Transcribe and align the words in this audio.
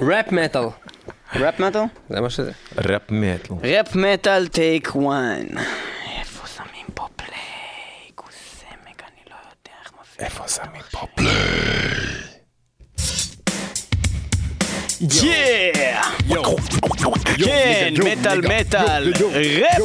ראפ 0.00 0.32
מטאל. 0.32 0.62
ראפ 1.36 1.60
מטאל? 1.60 1.82
זה 2.10 2.20
מה 2.20 2.30
שזה. 2.30 2.52
ראפ 2.76 3.02
מטל. 3.10 3.54
ראפ 3.62 3.94
מטאל 3.96 4.48
take 4.48 4.90
one. 4.94 5.46
איפה 6.18 6.46
שמים 6.46 6.86
פה 6.94 7.08
play? 7.16 7.30
כוסאמק, 8.14 9.02
אני 9.02 9.22
לא 9.30 9.34
יודע 9.34 9.78
איך 9.84 9.92
מפעיל. 10.00 10.24
איפה 10.26 10.48
שמים 10.48 10.82
פה 10.90 11.06
yeah! 15.00 15.47
כן, 17.44 17.94
מטאל 18.04 18.40
מטאל, 18.40 19.12
ראפ 19.60 19.82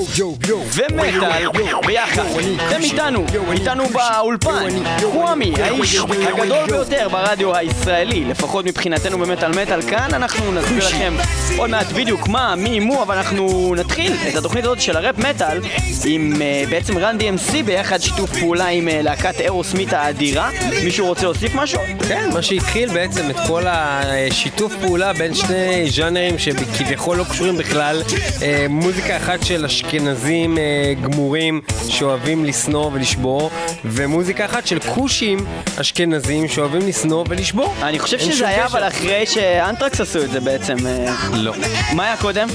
ומטאל 0.73 1.47
ביחד. 1.85 2.23
אתם 2.67 2.81
איתנו, 2.81 3.25
איתנו 3.51 3.83
באולפן, 3.89 4.69
קוואמי, 4.99 5.53
האיש 5.61 5.99
הגדול 6.27 6.65
ביותר 6.67 7.09
ברדיו 7.09 7.55
הישראלי, 7.55 8.25
לפחות 8.25 8.65
מבחינתנו 8.65 9.17
במטאל 9.17 9.51
מטאל. 9.51 9.81
כאן 9.81 10.13
אנחנו 10.13 10.51
נסביר 10.51 10.87
לכם 10.87 11.13
עוד 11.57 11.69
מעט 11.69 11.91
בדיוק 11.91 12.27
מה, 12.27 12.55
מי, 12.55 12.79
מו, 12.79 13.03
אבל 13.03 13.17
אנחנו 13.17 13.75
נתחיל 13.77 14.13
את 14.29 14.35
התוכנית 14.35 14.63
הזאת 14.65 14.81
של 14.81 14.97
הראפ 14.97 15.17
מטאל 15.17 15.59
עם 16.05 16.41
אה, 16.41 16.63
בעצם 16.69 16.97
רן 16.97 17.17
DMC 17.19 17.63
ביחד 17.65 18.01
שיתוף 18.01 18.39
פעולה 18.39 18.67
עם 18.67 18.87
אה, 18.89 19.01
להקת 19.01 19.41
אירוסמית 19.41 19.93
האדירה. 19.93 20.49
מישהו 20.83 21.07
רוצה 21.07 21.23
להוסיף 21.23 21.55
משהו? 21.55 21.79
כן, 22.07 22.29
מה 22.33 22.41
שהתחיל 22.41 22.89
בעצם 22.93 23.29
את 23.29 23.35
כל 23.47 23.63
השיתוף 23.67 24.73
פעולה 24.81 25.13
בין 25.13 25.33
שני 25.33 25.89
ז'אנרים 25.89 26.39
שכביכול 26.39 27.17
לא 27.17 27.23
קשורים 27.23 27.42
בכלל. 27.51 28.01
אה, 28.41 28.65
מוזיקה 28.69 29.17
אחת 29.17 29.43
של 29.43 29.65
אשכנזים 29.65 30.57
אה, 30.57 30.93
גמורים 31.01 31.61
שאוהבים 31.87 32.45
לשנוא 32.45 32.89
ולשבור, 32.93 33.51
ומוזיקה 33.85 34.45
אחת 34.45 34.67
של 34.67 34.79
כושים 34.79 35.45
אשכנזים 35.81 36.47
שאוהבים 36.47 36.87
לשנוא 36.87 37.25
ולשבור. 37.29 37.73
אני 37.81 37.99
חושב 37.99 38.19
שזה 38.19 38.47
היה 38.47 38.67
קשר. 38.67 38.77
אבל 38.77 38.87
אחרי 38.87 39.25
שאנטרקס 39.25 40.01
עשו 40.01 40.23
את 40.23 40.31
זה 40.31 40.39
בעצם. 40.39 40.75
אה, 40.87 41.13
לא. 41.33 41.53
מה 41.93 42.05
היה 42.05 42.17
קודם? 42.17 42.47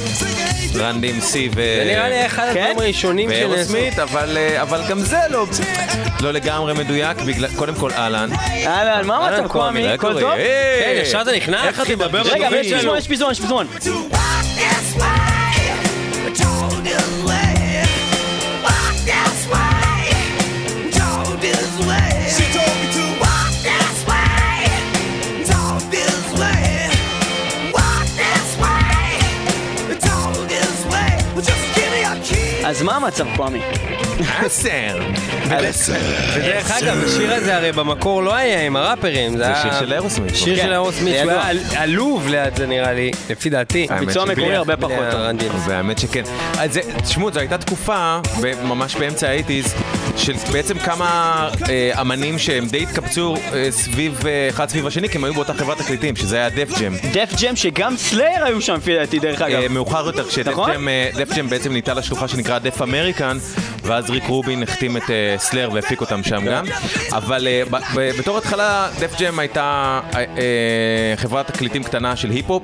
רן 0.77 1.01
DMC 1.01 1.35
ו... 1.35 1.55
זה 1.55 1.83
נראה 1.87 2.09
לי 2.09 2.27
אחד 2.27 2.51
כן? 2.53 2.61
הדברים 2.61 2.79
הראשונים 2.79 3.31
שנעשו. 3.31 3.51
ואירוסמית, 3.51 3.99
אבל 3.99 4.37
אה, 4.37 4.63
אבל 4.63 4.81
גם 4.89 5.01
זה 5.01 5.19
לא... 5.31 5.47
לא 6.21 6.33
לגמרי 6.33 6.75
מדויק, 6.75 7.19
בגלל... 7.21 7.49
קודם 7.57 7.75
כל 7.75 7.91
אהלן. 7.93 8.31
אהלן, 8.67 9.07
מה 9.07 9.17
המצב 9.17 9.49
קוואמי? 9.49 9.83
מה 9.83 9.93
הכל? 9.93 10.21
טוב? 10.21 10.33
כן, 10.81 10.99
ישר 11.03 11.23
אתה 11.23 11.33
נכנס, 11.37 11.65
איך 11.65 11.81
אתה 11.81 11.97
מדבר 11.97 12.23
רגע? 12.23 12.49
יש 12.61 12.73
פזמון, 12.73 12.99
יש 12.99 13.09
פזמון, 13.09 13.33
יש 13.33 13.41
פזמון. 13.41 13.67
אז 32.69 32.83
מה 32.83 32.97
המצב 32.97 33.27
קוואמי? 33.37 33.61
עשר. 34.27 34.99
ודרך 36.37 36.71
אגב, 36.71 37.05
השיר 37.07 37.35
הזה 37.35 37.57
הרי 37.57 37.73
במקור 37.73 38.23
לא 38.23 38.35
היה 38.35 38.67
עם 38.67 38.77
הראפרים, 38.77 39.37
זה. 39.37 39.45
שיר 39.63 39.73
של 39.81 39.93
אירוסמית. 39.93 40.37
שיר 40.37 40.57
כן, 40.57 40.63
של 40.63 40.73
אירוסמית, 40.73 41.15
שהוא 41.15 41.31
ידוע. 41.31 41.33
היה 41.43 41.49
על- 41.51 41.59
עלוב 41.77 42.29
ליד 42.29 42.57
זה 42.57 42.67
נראה 42.67 42.93
לי, 42.93 43.11
לפי 43.31 43.51
דעתי. 43.51 43.87
הביצוע 43.91 44.23
המקורי 44.23 44.57
הרבה 44.57 44.77
פחות 44.77 44.93
DMC. 45.41 45.69
והאמת 45.69 45.99
שכן. 45.99 46.23
תשמעו, 47.03 47.33
זו 47.33 47.41
הייתה 47.41 47.59
תקופה, 47.59 48.19
ממש 48.65 48.97
באמצע 48.97 49.29
האייטיז, 49.29 49.75
של 50.17 50.33
בעצם 50.53 50.79
כמה 50.79 51.09
אה, 51.69 52.01
אמנים 52.01 52.39
שהם 52.39 52.67
די 52.69 52.83
התקבצו 52.83 53.35
אה, 53.53 53.67
סביב, 53.71 54.21
אה, 54.27 54.49
אחד 54.49 54.69
סביב 54.69 54.87
השני, 54.87 55.09
כי 55.09 55.19
הם 55.19 55.25
היו 55.25 55.35
באותה 55.35 55.55
חברת 55.55 55.79
תקליטים, 55.79 56.17
שזה 56.17 56.37
היה 56.37 56.49
Def 56.51 56.79
Jam. 56.81 56.93
Def 57.13 57.33
Jam 57.41 57.57
שגם 57.57 57.97
סלייר 57.97 58.45
היו 58.45 58.61
שם 58.61 58.75
לפי 58.75 58.95
דעתי 58.97 59.19
דרך 59.19 59.43
אגב. 59.43 59.61
אה, 59.63 59.69
מאוחר 59.69 60.07
יותר, 60.07 60.29
כש 60.29 60.43
Def 60.43 60.53
נכון? 60.53 60.71
Jam, 60.73 60.89
אה, 60.89 61.11
בעצם 61.49 61.73
ניטה 61.73 61.95
לשלוחה 61.95 62.29
שנקרא 62.29 62.59
Def 62.59 62.83
American, 62.83 63.39
ואז 63.83 64.11
ריק 64.11 64.25
רובין 64.25 64.63
החתים 64.63 64.97
את 64.97 65.11
אה, 65.11 65.35
סלייר 65.39 65.69
והפיק 65.73 66.01
אותם 66.01 66.23
שם 66.23 66.45
גם. 66.47 66.65
אבל 67.13 67.49
אה, 67.49 67.63
בתור 68.19 68.39
התחלה, 68.39 68.89
Def 69.01 69.21
Jam 69.21 69.39
הייתה 69.39 70.01
אה, 70.15 71.15
חברת 71.17 71.47
תקליטים 71.47 71.83
קטנה 71.83 72.17
של 72.17 72.31
היפ-הופ, 72.31 72.63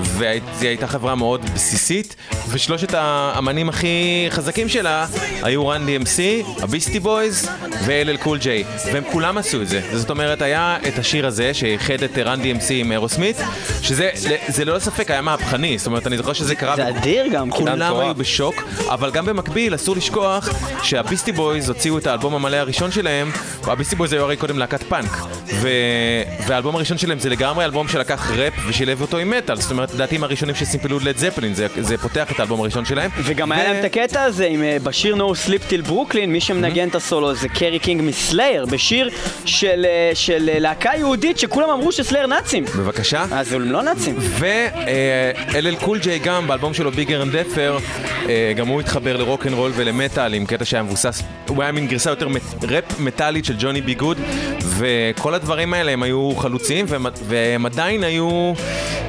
וזו 0.00 0.66
הייתה 0.66 0.86
חברה 0.86 1.14
מאוד 1.14 1.50
בסיסית, 1.54 2.16
ושלושת 2.48 2.94
האמנים 2.94 3.68
הכי 3.68 4.26
חזקים 4.30 4.68
שלה 4.68 5.06
היו 5.42 5.68
Run 5.68 5.86
DMC, 5.86 6.46
ה 6.62 6.67
Beastie 6.67 7.00
Boys 7.00 7.48
ו-LL 7.84 8.22
Cool 8.22 8.38
J, 8.38 8.64
והם 8.92 9.04
כולם 9.12 9.38
עשו 9.38 9.62
את 9.62 9.68
זה. 9.68 9.80
זאת 9.92 10.10
אומרת, 10.10 10.42
היה 10.42 10.76
את 10.88 10.98
השיר 10.98 11.26
הזה 11.26 11.54
שאיחד 11.54 12.02
את 12.02 12.18
Run 12.18 12.40
DMC 12.40 12.70
עם 12.70 12.92
אירוסמית, 12.92 13.36
שזה 13.82 14.10
זה 14.48 14.64
ללא 14.64 14.78
ספק 14.78 15.10
היה 15.10 15.22
מהפכני, 15.22 15.78
זאת 15.78 15.86
אומרת, 15.86 16.06
אני 16.06 16.16
זוכר 16.16 16.32
שזה 16.32 16.54
קרה... 16.54 16.76
זה 16.76 16.88
אדיר 16.88 17.26
גם. 17.32 17.50
כולם. 17.50 18.00
היו 18.00 18.14
בשוק, 18.14 18.54
אבל 18.88 19.10
גם 19.10 19.26
במקביל 19.26 19.74
אסור 19.74 19.96
לשכוח 19.96 20.47
שה 20.82 20.97
Beastie 20.97 21.32
Boys 21.32 21.68
הוציאו 21.68 21.98
את 21.98 22.06
האלבום 22.06 22.34
המלא 22.34 22.56
הראשון 22.56 22.90
שלהם, 22.90 23.30
וה 23.64 23.71
Beastie 23.71 23.96
Boys 23.96 24.12
היו 24.12 24.22
הרי 24.22 24.36
קודם 24.36 24.58
להקת 24.58 24.82
פאנק, 24.82 25.10
ו... 25.46 25.68
והאלבום 26.46 26.76
הראשון 26.76 26.98
שלהם 26.98 27.18
זה 27.18 27.28
לגמרי 27.28 27.64
אלבום 27.64 27.88
שלקח 27.88 28.30
ראפ 28.30 28.52
ושילב 28.68 29.00
אותו 29.00 29.18
עם 29.18 29.30
מטאל, 29.30 29.56
זאת 29.56 29.70
אומרת, 29.70 29.94
לדעתי 29.94 30.16
הם 30.16 30.24
הראשונים 30.24 30.54
שסימפלו 30.54 30.98
לד 30.98 31.16
זפלין, 31.16 31.54
זה, 31.54 31.66
זה 31.80 31.98
פותח 31.98 32.32
את 32.32 32.40
האלבום 32.40 32.60
הראשון 32.60 32.84
שלהם. 32.84 33.10
וגם 33.22 33.52
היה 33.52 33.64
להם 33.64 33.80
את 33.80 33.84
הקטע 33.84 34.22
הזה 34.22 34.46
עם 34.46 34.62
אה, 34.62 34.76
בשיר 34.82 35.16
No 35.16 35.18
Sleep 35.18 35.72
Till 35.72 35.88
Brooklyn, 35.88 36.26
מי 36.26 36.40
שמנגן 36.40 36.88
את 36.88 36.94
הסולו 36.94 37.34
זה 37.34 37.48
קרי 37.48 37.78
קינג 37.78 38.02
מסלייר, 38.02 38.66
בשיר 38.66 39.10
של 39.44 39.86
אה, 39.88 40.10
של, 40.14 40.50
אה, 40.52 40.58
להקה 40.58 40.90
יהודית 40.96 41.38
שכולם 41.38 41.70
אמרו 41.70 41.92
שסלייר 41.92 42.26
נאצים. 42.26 42.64
בבקשה. 42.64 43.24
אז 43.32 43.52
הם 43.52 43.62
לא 43.62 43.82
נאצים. 43.82 44.14
ו-LL 44.18 45.84
Cool 45.84 45.98
J 45.98 46.18
גם 46.18 46.46
באלבום 46.46 46.74
שלו 46.74 46.90
Bigger 46.90 47.22
and 47.22 47.36
Deffer, 47.36 47.78
גם 48.56 48.68
הוא 48.68 48.80
התחבר 48.80 49.16
לרוקנרול 49.16 49.72
ולמטאל 49.74 50.34
עם 50.38 50.46
קטע 50.46 50.64
שהיה 50.64 50.82
מבוסס, 50.82 51.22
הוא 51.48 51.62
היה 51.62 51.72
מין 51.72 51.86
גרסה 51.86 52.10
יותר 52.10 52.28
ראפ 52.62 53.00
מטאלית 53.00 53.44
של 53.44 53.54
Johnny 53.58 53.80
B. 53.80 53.94
Goode, 53.94 54.18
וכל 54.60 55.34
הדברים 55.34 55.74
האלה 55.74 55.92
הם 55.92 56.02
היו 56.02 56.32
חלוצים 56.36 56.84
והם, 56.88 57.06
והם 57.26 57.66
עדיין 57.66 58.04
היו 58.04 58.52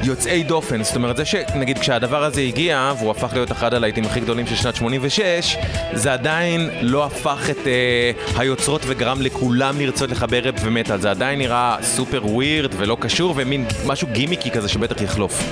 יוצאי 0.04 0.44
דופן, 0.44 0.84
זאת 0.84 0.96
אומרת 0.96 1.18
זה 1.18 1.26
שנגיד 1.26 1.78
כשהדבר 1.80 2.24
הזה 2.24 2.42
הגיע 2.42 2.92
והוא 3.00 3.12
הפך 3.12 3.30
להיות 3.34 3.52
אחד 3.52 3.74
הלהיטים 3.74 4.06
הכי 4.06 4.20
גדולים 4.20 4.48
של 4.48 4.56
שנת 4.56 4.76
86, 4.76 5.56
זה 5.94 6.14
עדיין 6.14 6.70
לא 6.82 7.06
הפך 7.06 7.50
את 7.50 7.68
אה, 7.68 8.12
היוצרות 8.40 8.82
וגרם 8.88 9.22
לכולם 9.22 9.80
לרצות 9.80 10.12
לחבר 10.12 10.40
ראפ 10.44 10.56
ומטאל, 10.64 11.02
זה 11.02 11.12
עדיין 11.12 11.40
נראה 11.40 11.76
סופר 11.82 12.26
ווירד 12.26 12.72
ולא 12.78 12.98
קשור 13.00 13.34
ומין 13.38 13.66
משהו 13.86 14.08
גימיקי 14.12 14.52
כזה 14.52 14.68
שבטח 14.70 15.02
יחלוף. 15.02 15.44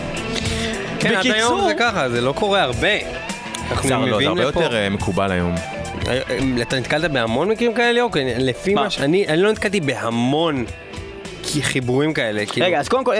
כן, 0.99 1.09
עד 1.09 1.17
בקיצור- 1.19 1.35
היום 1.37 1.67
זה 1.67 1.73
ככה, 1.79 2.09
זה 2.09 2.21
לא 2.21 2.31
קורה 2.31 2.61
הרבה. 2.61 2.87
אנחנו 3.71 3.89
זה 3.89 3.95
לא, 3.95 4.19
זה 4.19 4.27
הרבה. 4.27 4.41
יותר 4.41 4.75
אה, 4.75 4.89
מקובל 4.89 5.31
היום. 5.31 5.55
אה, 6.07 6.21
אתה 6.61 6.79
נתקלת 6.79 7.11
בהמון 7.11 7.49
מקרים 7.49 7.73
כאלה, 7.73 8.01
אוקיי? 8.01 8.33
לפי 8.39 8.73
מה? 8.73 8.89
ש... 8.89 8.99
אני 8.99 9.25
לא 9.37 9.51
נתקלתי 9.51 9.79
בהמון 9.79 10.65
חיבורים 11.61 12.13
כאלה. 12.13 12.45
כאילו, 12.45 12.65
רגע, 12.65 12.79
אז 12.79 12.87
קודם 12.87 13.03
כל. 13.03 13.15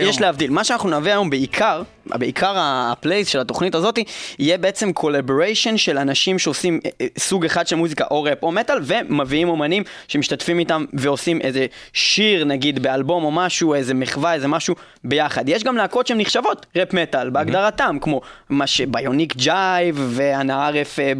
יש 0.00 0.20
להבדיל. 0.20 0.50
מה 0.50 0.64
שאנחנו 0.64 1.00
נביא 1.00 1.12
היום 1.12 1.30
בעיקר, 1.30 1.82
בעיקר 2.14 2.54
הפלייליסט 2.58 3.28
של 3.28 3.40
התוכנית 3.40 3.74
הזאת, 3.74 3.98
יהיה 4.38 4.58
בעצם 4.58 4.92
collaboration 4.92 5.76
של 5.76 5.98
אנשים 5.98 6.38
שעושים 6.38 6.80
אה, 6.84 6.90
אה, 7.00 7.06
סוג 7.18 7.44
אחד 7.44 7.66
של 7.66 7.76
מוזיקה, 7.76 8.04
או 8.10 8.22
ראפ 8.22 8.42
או 8.42 8.52
מטאל, 8.52 8.78
ומביאים 8.82 9.48
אומנים 9.48 9.82
שמשתתפים 10.08 10.58
איתם 10.58 10.84
ועושים 10.92 11.40
איזה 11.40 11.66
שיר, 11.92 12.44
נגיד, 12.44 12.82
באלבום 12.82 13.24
או 13.24 13.30
משהו, 13.30 13.74
איזה 13.74 13.94
מחווה, 13.94 14.34
איזה 14.34 14.48
משהו, 14.48 14.74
ביחד. 15.04 15.48
יש 15.48 15.64
גם 15.64 15.76
להקות 15.76 16.06
שהן 16.06 16.20
נחשבות 16.20 16.66
ראפ 16.76 16.92
מטאל, 16.94 17.30
בהגדרתם, 17.30 17.96
כמו 18.00 18.20
מה 18.50 18.66
ש 18.66 18.84
Bionic 18.84 19.36
Jive, 19.36 19.96
והנערף, 20.08 20.98
אה, 20.98 21.12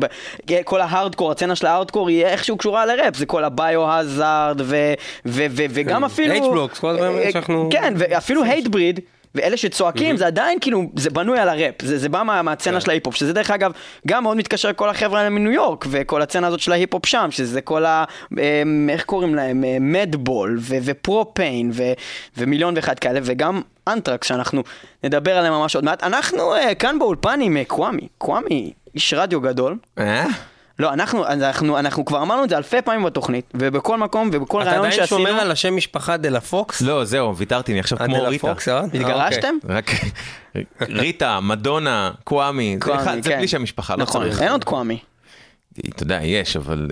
כל 0.65 0.81
ההארדקור, 0.81 1.31
הסצנה 1.31 1.56
של 1.57 1.67
ההארדקור 1.67 2.09
היא 2.09 2.25
איכשהו 2.25 2.57
קשורה 2.57 2.87
לראפ, 2.87 3.17
זה 3.17 3.27
כל 3.27 3.45
ה 3.44 3.55
Biohazard, 3.55 4.61
ו- 4.65 4.95
וגם 5.27 5.99
כן, 6.01 6.05
אפילו... 6.05 6.35
H-Blockx, 6.34 6.81
כל 6.81 6.91
הדברים 6.91 7.33
שאנחנו- 7.33 7.69
כן, 7.73 7.95
ואפילו 7.97 8.45
Hatebreed. 8.44 9.00
ואלה 9.37 9.56
שצועקים 9.56 10.17
זה 10.17 10.27
עדיין 10.27 10.59
כאילו, 10.61 10.83
זה 10.97 11.11
בנוי 11.11 11.38
על 11.38 11.49
הראפ, 11.49 11.83
זה, 11.83 11.99
זה 11.99 12.09
בא 12.09 12.23
מה, 12.23 12.38
כן. 12.38 12.44
מהסצנה 12.44 12.81
של 12.81 12.91
ההיפ-הופ, 12.91 13.15
שזה 13.15 13.33
דרך 13.33 13.50
אגב 13.50 13.73
גם 14.06 14.23
מאוד 14.23 14.37
מתקשר 14.37 14.69
לכל 14.69 14.88
החבר'ה 14.88 15.19
האלה 15.19 15.31
מניו 15.31 15.53
יורק, 15.53 15.85
וכל 15.91 16.23
הסצנה 16.23 16.47
הזאת 16.47 16.61
של 16.61 16.73
ההיפ-הופ 16.73 17.06
שם, 17.06 17.29
שזה 17.31 17.61
כל 17.61 17.85
ה... 17.85 18.05
אמ, 18.33 18.88
איך 18.93 19.05
קוראים 19.05 19.35
להם? 19.35 19.65
Madball, 19.81 20.58
ו 20.61 20.72
Pro-Pain, 20.72 21.70
ו- 21.73 21.93
ומיליון 22.37 22.75
ואחד 22.77 22.99
כאלה, 22.99 23.21
וגם 23.23 23.62
אנטרקס, 23.88 24.29
שאנחנו 24.29 24.62
נדבר 25.05 25.39
עליהם 25.39 25.55
ממש 25.55 25.75
עוד 25.75 25.85
מעט. 25.85 26.03
אנחנו 26.03 26.55
אה, 26.55 26.75
כאן 26.75 26.99
באולפן 26.99 27.41
עם 27.43 27.56
אה, 27.56 27.65
קוואמי, 27.65 28.09
קוואמי, 28.19 28.73
איש 28.94 29.15
רדיו 29.15 29.41
גדול. 29.41 29.77
אה? 29.99 30.27
לא, 30.78 30.93
אנחנו, 30.93 31.26
אנחנו, 31.26 31.78
אנחנו 31.78 32.05
כבר 32.05 32.23
אמרנו 32.23 32.44
את 32.44 32.49
זה 32.49 32.56
אלפי 32.56 32.82
פעמים 32.82 33.05
בתוכנית, 33.05 33.52
ובכל 33.55 33.99
מקום 33.99 34.31
ובכל 34.32 34.62
אתה 34.62 34.70
ראיון 34.70 34.85
עדיין 34.87 35.00
שעשינו. 35.00 35.20
שומר 35.20 35.40
על 35.40 35.50
השם 35.50 35.76
משפחה 35.76 36.17
דה 36.17 36.28
לה 36.28 36.40
פוקס? 36.40 36.82
לא, 36.82 37.05
זהו, 37.05 37.37
ויתרתי, 37.37 37.73
אני 37.73 37.81
עכשיו 37.81 37.99
כמו 37.99 38.17
דה 38.17 38.23
לה 38.23 38.28
ריטה. 38.28 38.46
פוקס, 38.49 38.69
אה? 38.69 38.81
התגרשתם? 38.84 39.55
רק 39.69 39.90
ריטה, 40.81 41.40
מדונה, 41.40 42.11
קוואמי, 42.25 42.78
זה 43.23 43.31
כן. 43.31 43.38
בלי 43.38 43.49
שם 43.49 43.62
משפחה, 43.62 43.96
לא 43.96 44.02
נכון, 44.02 44.23
צריך. 44.23 44.43
אין 44.43 44.52
עוד 44.52 44.64
קוואמי. 44.64 44.99
אתה 45.88 46.02
יודע, 46.02 46.19
יש, 46.23 46.56
אבל 46.56 46.88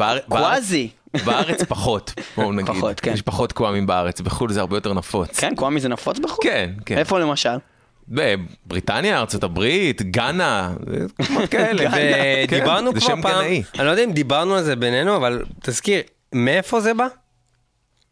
אה, 0.00 0.18
קוואזי. 0.28 0.88
בארץ 1.24 1.62
פחות, 1.62 2.14
בואו 2.36 2.52
נגיד. 2.58 2.74
פחות, 2.74 3.00
כן. 3.00 3.12
יש 3.12 3.22
פחות 3.22 3.52
קוואמים 3.52 3.86
בארץ, 3.86 4.20
בחו"ל 4.20 4.52
זה 4.52 4.60
הרבה 4.60 4.76
יותר 4.76 4.92
נפוץ. 4.92 5.40
כן, 5.40 5.54
קוואמי 5.54 5.80
זה 5.80 5.88
נפוץ 5.88 6.18
בחו"ל? 6.18 6.44
כן, 6.44 6.70
כן. 6.86 6.98
איפה 6.98 7.18
למשל? 7.18 7.56
בבריטניה, 8.08 9.18
ארצות 9.18 9.44
הברית, 9.44 10.02
גאנה, 10.02 10.74
כאלה. 11.50 11.90
כן, 11.90 12.56
זה 12.56 12.60
כבר 12.60 12.80
פעם. 13.22 13.44
אני 13.78 13.86
לא 13.86 13.90
יודע 13.90 14.04
אם 14.04 14.12
דיברנו 14.12 14.54
על 14.54 14.64
זה 14.64 14.76
בינינו, 14.76 15.16
אבל 15.16 15.44
תזכיר, 15.62 16.00
מאיפה 16.34 16.80
זה 16.80 16.94
בא? 16.94 17.06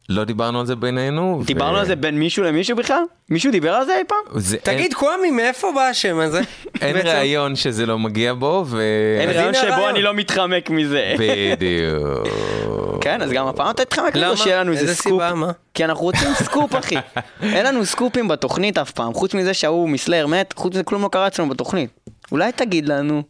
לא 0.09 0.25
דיברנו 0.25 0.61
על 0.61 0.67
זה 0.67 0.77
בינינו. 0.77 1.39
ו- 1.43 1.45
דיברנו 1.45 1.79
על 1.79 1.87
זה 1.87 1.97
בין 1.97 2.19
מישהו 2.19 2.45
למישהו 2.45 2.77
בכלל? 2.77 3.03
מישהו 3.31 3.53
דיבר 3.53 3.71
על 3.71 3.85
זה 3.87 3.97
אי 3.99 4.03
פעם? 4.09 4.41
זה- 4.41 4.57
תגיד, 4.63 4.95
קוואמי, 4.95 5.31
מאיפה 5.31 5.69
בא 5.75 5.81
השם 5.81 6.19
הזה? 6.19 6.41
אין? 6.81 6.97
ראיון 6.97 7.57
שזה 7.57 7.87
לא 7.87 7.99
מגיע 7.99 8.33
בו, 8.35 8.65
ו... 8.67 8.81
אין 9.21 9.31
ראיון 9.31 9.55
שבו 9.55 9.67
הרעיון. 9.67 9.89
אני 9.91 10.03
לא 10.03 10.15
מתחמק 10.15 10.71
מזה. 10.71 11.15
בדיוק. 11.19 12.29
כן, 13.01 13.23
אז 13.23 13.31
גם 13.31 13.47
הפעם 13.47 13.71
אתה 13.71 13.85
תתחמק 13.85 14.17
למה? 14.17 14.27
לנו 14.27 14.37
שיהיה 14.37 14.61
לנו 14.61 14.73
איזה 14.73 14.83
איזה 14.83 14.95
סקופ. 14.95 15.13
סיבה? 15.13 15.35
מה? 15.35 15.51
כי 15.75 15.85
אנחנו 15.85 16.05
רוצים 16.05 16.29
סקופ, 16.45 16.75
אחי. 16.75 16.97
אין 17.43 17.67
לנו 17.67 17.87
סקופים 17.87 18.29
בתוכנית 18.29 18.79
אף 18.79 18.91
פעם, 18.91 19.15
חוץ 19.15 19.35
מזה 19.35 19.55
שההוא 19.55 19.89
מסלייר 19.89 20.27
מת, 20.27 20.55
חוץ 20.57 20.73
מזה 20.75 20.83
כלום 20.83 21.03
לא 21.03 21.09
קרה 21.09 21.27
אצלנו 21.27 21.49
בתוכנית. 21.49 21.91
אולי 22.33 22.53
תגיד 22.53 22.89
לנו. 22.89 23.23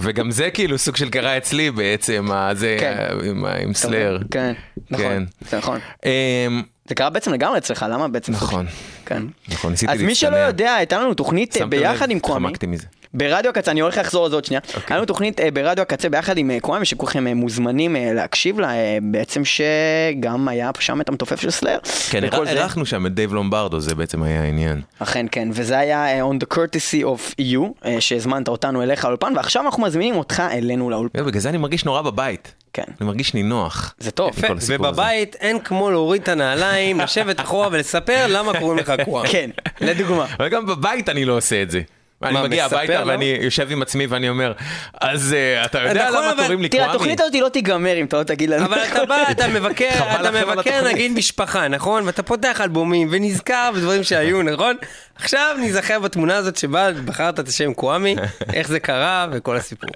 וגם 0.00 0.30
זה 0.30 0.50
כאילו 0.50 0.78
סוג 0.78 0.96
של 0.96 1.10
קרה 1.10 1.36
אצלי 1.36 1.70
בעצם, 1.70 2.28
הזה, 2.32 2.76
כן. 2.80 2.96
עם, 3.24 3.44
עם 3.44 3.74
סלייר. 3.74 4.18
כן, 4.30 4.52
נכון, 4.90 5.06
כן. 5.06 5.22
זה 5.50 5.58
נכון. 5.58 5.78
אמ, 6.04 6.62
זה 6.88 6.94
קרה 6.94 7.10
בעצם 7.10 7.32
לגמרי 7.32 7.58
אצלך, 7.58 7.86
למה 7.90 8.08
בעצם? 8.08 8.32
נכון. 8.32 8.66
כן. 9.06 9.22
נכון, 9.48 9.70
ניסיתי 9.70 9.92
אז 9.92 10.02
מי 10.02 10.14
שלא 10.14 10.30
להצטנע. 10.30 10.46
יודע, 10.46 10.74
הייתה 10.74 10.98
לנו 10.98 11.14
תוכנית 11.14 11.56
ביחד 11.68 12.04
לב? 12.04 12.10
עם 12.10 12.20
קוואמי. 12.20 12.48
חמקתי 12.48 12.66
מזה. 12.66 12.86
ברדיו 13.14 13.50
הקצה, 13.50 13.70
אני 13.70 13.80
הולך 13.80 13.98
לחזור 13.98 14.24
על 14.24 14.30
זה 14.30 14.36
עוד 14.36 14.44
שנייה. 14.44 14.60
אוקיי. 14.68 14.82
היה 14.88 14.96
לנו 14.96 15.06
תוכנית 15.06 15.40
אה, 15.40 15.50
ברדיו 15.50 15.82
הקצה 15.82 16.08
ביחד 16.08 16.38
עם 16.38 16.50
אה, 16.50 16.60
קוואמי, 16.60 16.84
שכולכם 16.84 17.26
אה, 17.26 17.34
מוזמנים 17.34 17.96
אה, 17.96 18.12
להקשיב 18.12 18.60
לה, 18.60 18.70
אה, 18.74 18.98
בעצם 19.02 19.42
שגם 19.44 20.48
היה 20.48 20.70
שם 20.80 21.00
את 21.00 21.08
המתופף 21.08 21.40
של 21.40 21.50
סלייר. 21.50 21.78
כן. 22.10 22.24
אירחנו 22.24 22.86
שם 22.86 23.06
את 23.06 23.14
דייב 23.14 23.32
לומברדו, 23.32 23.80
זה 23.80 23.94
בעצם 23.94 24.22
היה 24.22 24.42
העניין. 24.42 24.80
אכן 24.98 25.26
כן, 25.32 25.48
וזה 25.52 25.78
היה 25.78 26.06
אה, 26.06 26.30
on 26.30 26.44
the 26.44 26.54
courtesy 26.56 27.04
of 27.04 27.34
you, 27.40 27.60
אה, 27.84 28.00
שהזמנת 28.00 28.48
אותנו 28.48 28.82
אליך 28.82 29.04
לאולפן, 29.04 29.32
ועכשיו 29.36 29.62
אנחנו 29.62 29.82
מזמינים 29.82 30.16
אותך 30.16 30.42
אלינו 30.52 30.90
לאולפן. 30.90 31.24
בגלל 31.26 31.40
זה 31.40 31.48
אני 31.48 31.58
מרגיש 31.58 31.84
נורא 31.84 32.02
בבית. 32.02 32.54
כן. 32.72 32.82
אני 33.00 33.06
מרגיש 33.06 33.34
נינוח. 33.34 33.94
זה 33.98 34.10
טוב. 34.10 34.30
יפה, 34.38 34.46
הסיפור 34.52 34.86
הזה. 34.86 35.00
ובבית 35.00 35.36
אין 35.40 35.58
כמו 35.58 35.90
להוריד 35.90 36.22
את 36.22 36.28
הנעליים, 36.28 37.00
לשבת 37.00 37.40
אחורה 37.40 37.68
ולספר 37.72 38.26
למה 38.28 38.58
קוראים 38.58 38.78
לך 38.78 38.92
קוואמי. 39.04 39.28
כן, 39.28 39.50
לדוגמה. 39.80 40.26
אבל 40.38 40.48
גם 40.48 40.66
בבית 40.66 41.08
אני 41.08 41.24
לא 41.24 41.36
עושה 41.36 41.62
את 41.62 41.70
זה. 41.70 41.80
אני 42.24 42.42
מגיע 42.42 42.64
הביתה 42.64 43.00
למה? 43.00 43.12
ואני 43.12 43.38
יושב 43.40 43.70
עם 43.70 43.82
עצמי 43.82 44.06
ואני 44.06 44.28
אומר, 44.28 44.52
אז 45.00 45.32
אה, 45.32 45.64
אתה 45.64 45.78
יודע 45.78 46.08
נכון, 46.10 46.24
למה 46.24 46.42
קוראים 46.42 46.62
לי 46.62 46.68
תראה, 46.68 46.82
קוואמי? 46.82 46.96
התוכנית 46.96 47.20
הזאת 47.20 47.34
לא 47.34 47.48
תיגמר 47.48 47.96
אם 48.00 48.04
אתה 48.04 48.16
לא 48.16 48.22
תגיד 48.22 48.50
לנו. 48.50 48.64
אבל 48.64 48.78
אתה 48.92 49.04
בא, 49.04 49.24
אתה 49.30 49.48
מבקר, 49.48 49.88
אתה 49.94 50.28
על 50.28 50.44
מבקר. 50.44 50.84
נגיד 50.84 51.12
משפחה, 51.12 51.68
נכון? 51.68 52.06
ואתה 52.06 52.22
פותח 52.22 52.60
אלבומים 52.60 53.08
ונזכר 53.10 53.70
בדברים 53.74 54.02
שהיו, 54.04 54.42
נכון? 54.52 54.76
עכשיו 55.16 55.56
נזכר 55.60 56.00
בתמונה 56.00 56.36
הזאת 56.36 56.56
שבה 56.56 56.92
בחרת 57.04 57.40
את 57.40 57.48
השם 57.48 57.74
קוואמי, 57.74 58.16
איך 58.54 58.68
זה 58.68 58.80
קרה 58.80 59.26
וכל 59.32 59.56
הסיפור. 59.56 59.90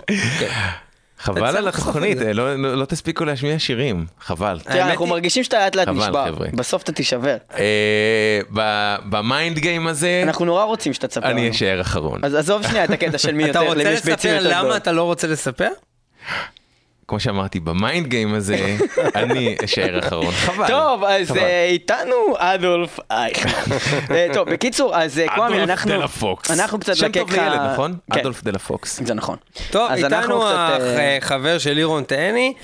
חבל 1.19 1.49
אתה 1.51 1.59
על 1.59 1.69
התוכנית. 1.69 2.23
אה, 2.23 2.33
לא- 2.33 2.57
לא 2.57 2.75
לא 2.77 2.85
תספיקו 2.85 3.25
להשמיע 3.25 3.59
שירים, 3.59 4.07
חבל. 4.21 4.59
אנחנו 4.67 5.05
היא- 5.05 5.11
מרגישים 5.11 5.45
שאתה 5.45 5.59
לאט 5.59 5.77
לאט 5.77 5.89
נשבר. 5.89 6.35
בסוף 6.55 6.83
אתה 6.83 6.93
תישבר. 6.93 7.37
אה, 7.59 8.41
ב 9.11 9.20
mind 9.20 9.59
game 9.59 9.87
הזה, 9.87 10.21
אנחנו 10.27 10.45
נורא 10.45 10.65
רוצים 10.65 10.93
שאתה 10.93 11.09
תספר. 11.09 11.27
אני 11.31 11.51
אשאר 11.51 11.81
אחרון. 11.81 12.21
אז 12.25 12.35
עזוב 12.35 12.63
שנייה 12.67 12.85
את 12.85 12.91
הקטע 12.91 13.19
של 13.19 13.33
מי 13.35 13.45
אתה 13.51 13.59
יותר, 13.59 13.69
רוצה 13.69 13.81
למי 13.85 13.91
יש 13.91 14.05
ביצים 14.05 14.11
לספר 14.11 14.29
יותר 14.45 14.49
למה 14.51 14.61
גדולות. 14.63 14.77
אתה 14.83 14.93
לא 14.93 15.03
רוצה 15.03 15.27
לספר? 15.27 15.69
כמו 17.09 17.21
שאמרתי, 17.21 17.61
ב 17.61 17.70
mind 17.70 18.07
game 18.07 18.35
הזה, 18.35 18.77
אני 19.17 19.57
אשאר 19.65 19.99
אחרון. 19.99 20.33
חבל. 20.33 20.69
טוב, 20.69 21.05
אז. 21.05 21.37
אה, 21.37 21.65
איתנו 21.65 22.15
אדולף 22.37 22.99
אייכמן. 23.11 23.53
אה, 24.15 24.27
טוב, 24.35 24.51
בקיצור, 24.51 24.97
אז 24.97 25.19
אה, 25.19 25.27
קוואמי, 25.35 25.57
אדולף 25.57 25.71
אנחנו... 25.71 25.91
דלה 25.91 26.09
פוקס. 26.09 26.51
אנחנו 26.51 26.79
קצת 26.79 26.97
שם 26.97 27.07
לקק 27.07 27.19
טוב 27.19 27.33
לילד, 27.33 27.61
נכון? 27.73 27.97
כן, 28.13 28.21
אדולף 28.21 28.45
דלה 28.45 28.59
פוקס. 28.59 29.01
זה 29.05 29.15
נכון. 29.15 29.37
טוב, 29.71 29.91
אז 29.91 30.05
אנחנו 30.05 30.49
איתנו 30.49 30.49
החבר 31.21 31.59
של 31.59 31.73
לירון 31.73 32.05
תהני. 32.05 32.55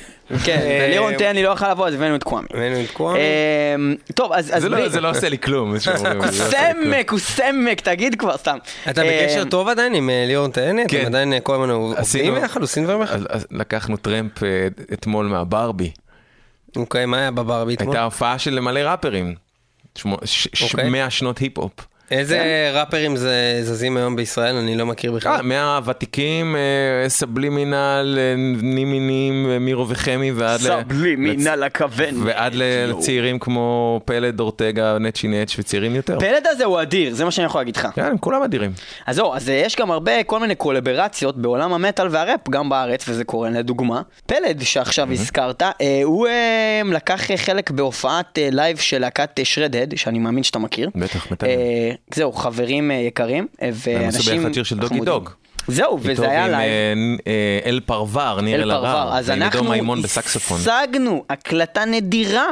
כן, 0.45 0.59
אה, 0.61 0.85
ולירון 0.89 1.17
תהני 1.17 1.43
לא 1.43 1.49
יכול 1.49 1.69
לבוא, 1.69 1.89
אז 1.89 1.95
הבאנו 1.95 2.17
את 2.17 2.23
קוואמי. 2.23 2.47
הבאנו 2.55 2.81
את 2.85 2.91
קוואמי. 2.91 3.19
אה, 3.19 3.75
טוב, 4.15 4.33
אז... 4.33 4.51
אז 4.57 4.63
זה 4.63 4.69
לא- 4.69 4.79
לא 5.01 5.11
עושה 5.11 5.29
לי 5.29 5.39
כלום. 5.39 5.73
מה 5.73 5.81
שאומרים, 5.81 6.17
הוא 6.17 6.27
זה 6.27 6.39
לא 6.43 6.47
עושה 6.47 6.69
לי 6.69 6.75
כלום. 6.75 6.85
סמק, 6.93 7.11
הוא 7.11 7.19
סמק, 7.19 7.81
תגיד 7.81 8.15
כבר 8.19 8.37
סתם. 8.37 8.59
אתה 8.91 9.03
אה, 9.03 9.23
בקשר 9.25 9.45
טוב 9.45 9.69
עדיין 9.69 9.95
עם 9.95 10.11
אה, 10.11 10.25
לירון? 10.27 10.51
כן. 10.53 10.79
אתם 10.87 11.07
עדיין 11.07 11.33
אה, 11.33 11.41
כל 11.41 11.55
הזמן 11.55 11.71
עובדים 11.71 12.35
ביחד? 12.35 12.61
עושים 12.61 12.85
דברים 12.85 13.03
אז 13.03 13.47
לקחנו 13.51 13.97
טרמפ 13.97 14.43
אה, 14.43 14.49
אתמול 14.93 15.27
מהברבי. 15.27 15.91
אוקיי, 16.77 17.07
מה 17.07 17.19
היה 17.19 17.31
בברבי 17.31 17.75
אתמול? 17.75 17.95
הייתה 17.97 18.05
הופעה 18.05 18.39
של 18.39 18.61
מלא 18.61 18.81
ראפרים. 18.81 19.35
שמו- 19.99 20.19
ש- 20.25 20.49
ש- 20.53 20.63
אוקיי. 20.75 20.91
100 20.91 21.11
שנות 21.11 21.39
היפ-הופ. 21.39 21.73
איזה 22.11 22.71
ראפרים 22.75 23.17
זה 23.17 23.61
זזים 23.63 23.97
היום 23.97 24.17
בישראל? 24.17 24.57
אני 24.57 24.75
לא 24.75 24.87
מכיר 24.87 25.11
אה, 25.11 25.17
בכלל. 25.17 25.43
מהוותיקים, 25.43 26.57
אה, 26.57 27.09
סבלימינל, 27.09 28.19
אה, 28.19 28.35
נימינים, 28.63 29.47
אה, 29.51 29.59
מירו 29.59 29.89
וחמי, 29.89 30.33
ועד 30.33 30.61
ל... 30.61 30.65
סבלימינל 30.65 31.63
הכוון. 31.63 32.23
ועד 32.25 32.53
לצעירים 32.55 33.39
כמו 33.39 34.01
פלד, 34.05 34.41
אורטגה, 34.41 34.99
נצ'י 34.99 35.29
נץ' 35.29 35.55
וצעירים 35.59 35.95
יותר. 35.95 36.19
פלד 36.21 36.47
הזה 36.47 36.65
הוא 36.65 36.83
אדיר, 36.83 37.15
זה 37.15 37.25
מה 37.25 37.31
שאני 37.31 37.47
יכול 37.47 37.61
להגיד 37.61 37.77
לך. 37.77 37.89
כן, 37.95 38.05
הם 38.05 38.19
כולם 38.19 38.43
אדירים. 38.43 38.73
אז 39.07 39.17
זהו, 39.17 39.35
אז 39.35 39.49
אה, 39.49 39.55
יש 39.55 39.77
גם 39.77 39.91
הרבה 39.91 40.23
כל 40.23 40.41
מיני 40.41 40.55
קולברציות 40.55 41.37
בעולם 41.37 41.73
המטאל 41.73 42.09
והראפ, 42.11 42.49
גם 42.51 42.69
בארץ, 42.69 43.09
וזה 43.09 43.25
קורה 43.25 43.51
לדוגמה. 43.51 44.03
פלד, 44.27 44.63
שעכשיו 44.63 45.13
הזכרת, 45.13 45.63
אה, 45.63 46.01
הוא 46.05 46.27
אה, 46.27 46.83
לקח 46.93 47.31
אה, 47.31 47.37
חלק 47.37 47.71
בהופעת 47.71 48.39
אה, 48.39 48.49
live 48.53 48.77
של 48.77 48.99
להקת 48.99 49.41
Shredhead, 49.45 49.95
שאני 49.97 50.19
מאמין 50.19 50.43
שאתה 50.43 50.59
מכיר. 50.59 50.91
בטח, 50.95 51.33
מתאם. 51.33 51.49
זהו, 52.15 52.33
חברים 52.33 52.91
אה, 52.91 52.97
יקרים, 52.97 53.47
אה, 53.63 53.71
ואנשים... 53.73 54.09
עשו 54.21 54.41
ביחד 54.41 54.55
שיר 54.55 54.63
של 54.65 54.77
דוגי 54.77 54.89
חמודים. 54.89 55.05
דוג. 55.15 55.31
זהו, 55.69 55.97
איתו 55.99 56.09
וזה 56.09 56.31
היה 56.31 56.49
live. 56.49 56.97
נ- 56.99 57.17
אה, 57.27 57.59
אל 57.67 57.81
פרבר, 57.87 58.41
ניר 58.41 58.55
אל 58.57 58.63
אלהרר. 58.63 59.17
אז 59.17 59.31
אנחנו. 59.31 59.73
השגנו 60.55 61.25
הקלטה 61.31 61.85
נדירה. 61.85 62.47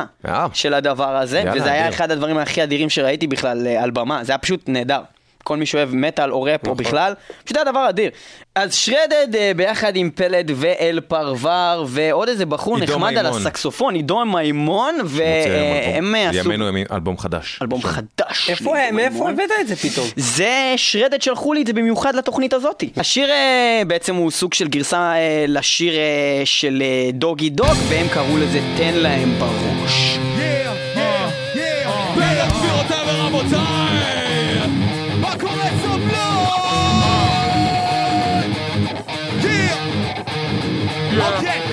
של 0.52 0.74
הדבר 0.74 1.16
הזה, 1.16 1.44
וזה 1.54 1.72
היה. 1.72 1.88
אחד 1.88 2.10
הדברים 2.10 2.38
הכי 2.38 2.62
אדירים 2.62 2.90
שראיתי 2.90 3.26
בכלל 3.26 3.66
על 3.66 3.90
במה, 3.90 4.24
זה 4.24 4.32
היה 4.32 4.38
פשוט 4.38 4.68
נהדר. 4.68 5.00
כל 5.44 5.56
מי 5.56 5.66
שאוהב 5.66 5.94
מטאל 5.94 6.32
או 6.32 6.42
ראפ 6.42 6.66
או 6.66 6.72
נכון. 6.72 6.84
בכלל, 6.84 7.14
פשוט 7.44 7.56
היה 7.56 7.64
דבר 7.64 7.88
אדיר. 7.88 8.10
אז 8.54 8.74
שרדד 8.74 9.36
אה, 9.36 9.52
ביחד 9.56 9.96
עם 9.96 10.10
פלד 10.14 10.50
ואל 10.54 11.00
פרבר 11.08 11.84
ועוד 11.88 12.28
איזה 12.28 12.46
בחור 12.46 12.78
נחמד 12.78 13.16
על. 13.16 13.26
הסקסופון, 13.26 13.94
עידו 13.94 14.24
מימון, 14.24 14.94
והם 15.04 16.14
אלבום. 16.14 16.38
עשו 16.38 16.48
בימינו 16.48 16.68
הם 16.68 16.76
אלבום 16.92 17.18
חדש. 17.18 17.58
אלבום. 17.62 17.82
חדש. 17.82 18.50
איפה, 18.50 18.74
מאיפה 18.92 19.14
מימון. 19.14 19.32
הבאת 19.32 19.50
את 19.60 19.68
זה 19.68 19.76
פתאום? 19.76 20.06
זה 20.16 20.74
שרדד 20.76 21.22
שלחו 21.22 21.52
לי 21.52 21.62
את 21.62 21.66
זה 21.66 21.72
במיוחד 21.72 22.14
לתוכנית 22.14 22.52
הזאתי. 22.52 22.90
השיר 22.96 23.30
אה, 23.30 23.82
בעצם 23.86 24.14
הוא 24.14 24.30
סוג 24.30 24.54
של 24.54 24.68
גרסה 24.68 25.12
אה, 25.12 25.44
לשיר 25.48 25.94
אה, 25.94 26.42
של 26.44 26.82
אה, 26.84 27.10
דוגי 27.12 27.50
דוג, 27.50 27.76
והם 27.88 28.06
קראו 28.08 28.36
לזה 28.36 28.60
תן 28.76 28.94
להם 28.94 29.34
בראש. 29.38 30.11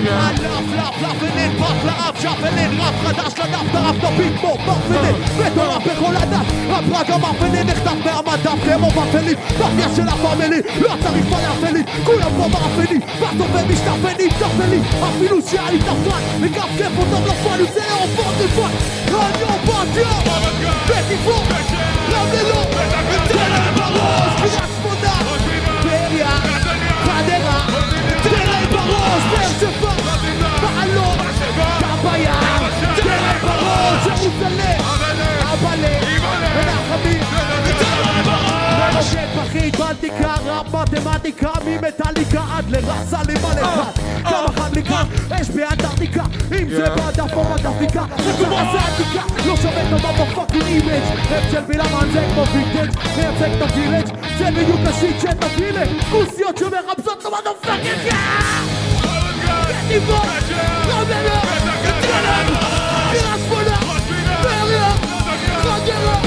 סובלות? 0.00 0.30
אוקיי, 0.30 0.46
ענף 0.46 0.72
לפלף 0.72 1.22
ונדבק 1.22 1.84
לאף 1.84 2.20
שפלן 2.20 2.80
רף 2.80 2.94
חדש 3.04 3.32
לדף 3.38 3.72
טרף 3.72 3.96
תביט 4.00 4.40
כמו 4.40 4.56
מרפנן 4.66 5.14
מטורף 5.38 5.82
בכל 5.86 6.16
הדף 6.16 6.52
רב 6.68 6.92
רק 6.92 7.10
המרפנן 7.10 7.66
נחטף 7.66 7.94
מהמדף 8.04 8.64
כמו 8.64 8.88
מרפנית 8.96 9.38
מאפיה 9.60 9.96
של 9.96 10.08
הפאמילי 10.08 10.60
לא 10.80 10.94
צריך 11.02 11.26
פלאפלים 11.26 11.84
כולם 12.04 12.30
פה 12.36 12.48
מרפנים 12.48 13.00
בסוף 13.00 13.54
הם 13.54 13.72
משתפנים 13.72 14.30
טפלים 14.38 14.82
אפילו 15.08 15.42
שהיה 15.42 15.70
לי 15.70 15.78
תפן 15.78 16.22
וגם 16.40 16.68
כיף 16.76 16.92
אותם 16.98 17.24
לפן 17.26 17.72
זה 17.74 17.92
עופות 17.92 18.34
לבן 18.40 18.70
רדיו 19.08 19.48
בתיה 19.64 20.08
בתקווה 20.86 21.36
רמלה 22.10 22.42
לא 22.42 22.64
תן 23.28 23.50
להם 23.50 23.74
בראש 23.74 24.32
קריית 24.36 24.50
שמונה 24.50 24.66
טבריה 24.66 24.69
בכיר 39.50 39.86
בנדיקה 39.86 40.34
רב 40.44 40.76
מתמטיקה 40.76 41.50
ממטאליקה 41.66 42.44
עד 42.56 42.70
לראסה 42.70 43.18
למלא 43.28 43.60
אחד 43.60 43.92
כמה 44.22 44.48
חד 44.56 44.78
מכאן 44.78 45.04
אש 45.30 45.50
באנטרקטיקה 45.50 46.24
אם 46.60 46.68
זה 46.68 46.90
בדף 46.90 47.34
או 47.34 47.44
בדפיקה 47.44 48.04
זה 48.18 48.32
זה 48.32 48.46
עתיקה 48.46 49.22
לא 49.46 49.56
שווה 49.56 49.90
טובה 49.90 50.12
בפאקינג 50.12 50.62
אימג' 50.62 51.02
של 51.50 51.60
בילם 51.60 52.12
זה 52.12 52.26
כמו 52.34 52.44
וינטג' 52.46 52.98
מייצג 53.16 53.52
את 53.56 53.62
הווילג' 53.62 54.06
זה 54.38 54.50
בדיוק 54.50 54.80
השיט 54.86 55.20
שתביא 55.20 55.72
לכוסיות 55.72 56.58
שמרמזות 56.58 57.24
לו 57.24 57.30
מודפאקינג 57.30 58.14
נתיבות, 59.84 60.22
רמלה, 60.88 61.40
ירושלים, 61.84 62.46
קריית 63.12 63.40
שמונה, 63.46 63.78
טבריה, 64.42 64.94
חדרה, 65.62 66.22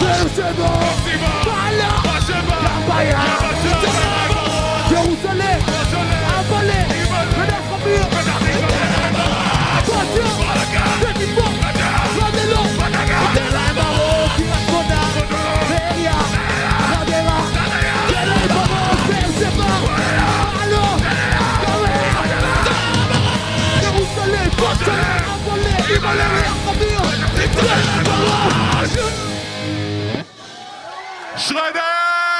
באר 0.00 0.28
שבע, 0.36 0.68
מעלה, 1.06 1.39
ים 3.02 3.16
בים, 3.16 4.00
ירושלים, 4.90 5.60
אבלה, 6.40 6.84
בנס 7.36 7.64
חמיר, 7.70 8.04
בתיה, 8.04 8.78
נתיבות, 11.00 11.54
רמלה, 12.18 12.62
תן 13.34 13.52
להם 13.52 13.74
בראש, 13.76 14.30
קריית 14.36 14.60
שמונה, 14.66 15.02
טבריה, 15.68 16.12
חדרה, 16.90 17.40
תן 18.08 18.26
להם 18.28 18.48
בראש, 18.48 19.00
באר 19.08 19.30
שבע, 19.38 19.70
מעלה, 20.56 20.86
ירושלים, 23.82 24.50
בתיה, 24.50 25.16
אבלה, 25.34 25.76
אימא'לה, 25.88 26.28
ים 26.46 26.54
חמיר, 26.64 27.00
תן 27.52 27.80
להם 27.86 28.04
בראש 28.04 28.90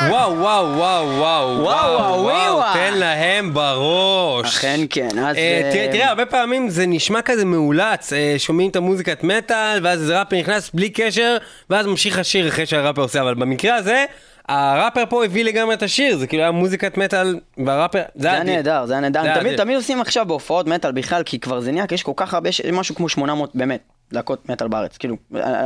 וואו, 0.08 0.38
וואו, 0.38 0.76
וואו, 0.76 1.18
וואו, 1.18 1.62
וואו, 1.62 2.22
וואו. 2.22 2.62
תן 2.72 2.94
להם 2.98 3.54
בראש. 3.54 4.56
אכן 4.56 4.80
כן, 4.90 5.08
אז... 5.18 5.36
אה, 5.36 5.60
אה, 5.64 5.70
תראה, 5.72 5.88
תראה, 5.92 6.08
הרבה 6.08 6.26
פעמים 6.26 6.68
זה 6.68 6.86
נשמע 6.86 7.22
כזה 7.22 7.44
מאולץ, 7.44 8.12
אה, 8.12 8.34
שומעים 8.38 8.70
את 8.70 8.76
המוזיקת 8.76 9.24
מטאל, 9.24 9.80
ואז 9.82 10.00
איזה 10.00 10.18
ראפר 10.18 10.36
נכנס 10.36 10.70
בלי 10.74 10.90
קשר, 10.90 11.36
ואז 11.70 11.86
ממשיך 11.86 12.18
השיר 12.18 12.48
אחרי 12.48 12.66
שהראפר 12.66 13.02
עושה, 13.02 13.20
אבל 13.20 13.34
במקרה 13.34 13.74
הזה, 13.74 14.04
הראפר 14.48 15.04
פה 15.08 15.24
הביא 15.24 15.44
לגמרי 15.44 15.74
את 15.74 15.82
השיר, 15.82 16.16
זה 16.16 16.26
כאילו 16.26 16.42
היה 16.42 16.52
מוזיקת 16.52 16.96
מטאל, 16.96 17.38
והראפר... 17.66 18.02
זה 18.14 18.32
היה. 18.32 18.42
נהדר, 18.42 18.86
זה 18.86 18.92
היה 18.92 19.00
נהדר. 19.00 19.40
תמיד. 19.40 19.56
תמיד 19.56 19.76
עושים 19.76 20.00
עכשיו 20.00 20.26
בהופעות 20.26 20.66
מטאל 20.66 20.92
בכלל, 20.92 21.22
כי 21.22 21.40
כבר 21.40 21.60
זה 21.60 21.72
נהיה, 21.72 21.86
כי 21.86 21.94
יש 21.94 22.02
כל 22.02 22.12
כך 22.16 22.34
הרבה, 22.34 22.48
יש 22.48 22.60
משהו 22.60 22.94
כמו 22.94 23.08
800, 23.08 23.50
באמת, 23.54 23.80
להקות 24.12 24.48
מטאל 24.48 24.68
בארץ. 24.68 24.96
כאילו, 24.96 25.16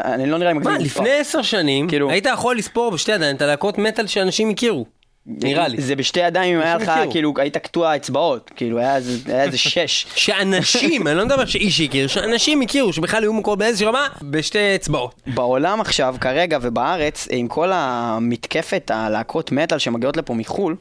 אני 0.05 0.27
לא 0.27 0.39
נראה 0.39 0.53
לי 0.53 0.59
מגזים. 0.59 0.73
מה. 0.73 0.79
לפני 0.79 1.11
עשר 1.11 1.43
שנים, 1.43 1.89
כאילו- 1.89 2.11
היית 2.11 2.27
יכול 2.33 2.59
לספור 2.59 2.91
בשתי 2.91 3.13
ידיים 3.13 3.37
את 3.37 3.43
הלהקות 3.43 3.79
מטאל 3.79 4.07
שאנשים 4.07 4.51
הכירו. 4.51 4.87
נראה 5.27 5.69
לי. 5.69 5.81
זה 5.81 5.97
בשתי 5.97 6.21
ידיים, 6.21 6.57
אם 6.57 6.63
היה 6.63 6.77
לך. 6.77 6.93
כאילו, 7.11 7.35
היית 7.37 7.57
קטוע 7.57 7.97
אצבעות. 7.97 8.51
כאילו, 8.57 8.79
היה 8.79 8.97
איזה 8.97 9.33
היה 9.33 9.43
איזה 9.43 9.59
שש. 9.59 10.07
שאנשים, 10.25 11.07
אני 11.07 11.17
לא 11.17 11.25
מדבר 11.25 11.45
שאיש 11.45 11.81
הכיר, 11.81 12.07
שאנשים 12.07 12.61
הכירו, 12.63 12.93
שבכלל 12.93 13.23
היו 13.23 13.33
מקור 13.33 13.55
באיזושהי 13.57 13.87
רמה, 13.87 14.09
בשתי 14.23 14.75
אצבעות. 14.75 15.23
בעולם 15.27 15.81
עכשיו, 15.81 16.17
כרגע 16.21 16.59
ובארץ, 16.63 17.29
עם 17.31 17.49
כל 17.49 17.71
המתקפת 17.73 18.91
הלהקות 18.95 19.53
מטאל 19.53 19.79
שמגיעות 19.79 20.17
לפה 20.17 20.35
מחו"ל, 20.35 20.77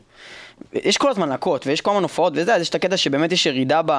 יש 0.74 0.98
כל 0.98 1.10
הזמן 1.10 1.30
להקות, 1.30 1.68
ויש 1.68 1.82
כל 1.82 1.92
הזמן 1.92 2.04
הופעות 2.04 2.34
וזה, 2.36 2.56
אז 2.56 2.62
יש 2.62 2.70
את 2.70 2.76
הקטע 2.76 2.98
שבאמת 2.98 3.32
יש 3.32 3.46
ירידה 3.46 3.82
ב... 3.86 3.92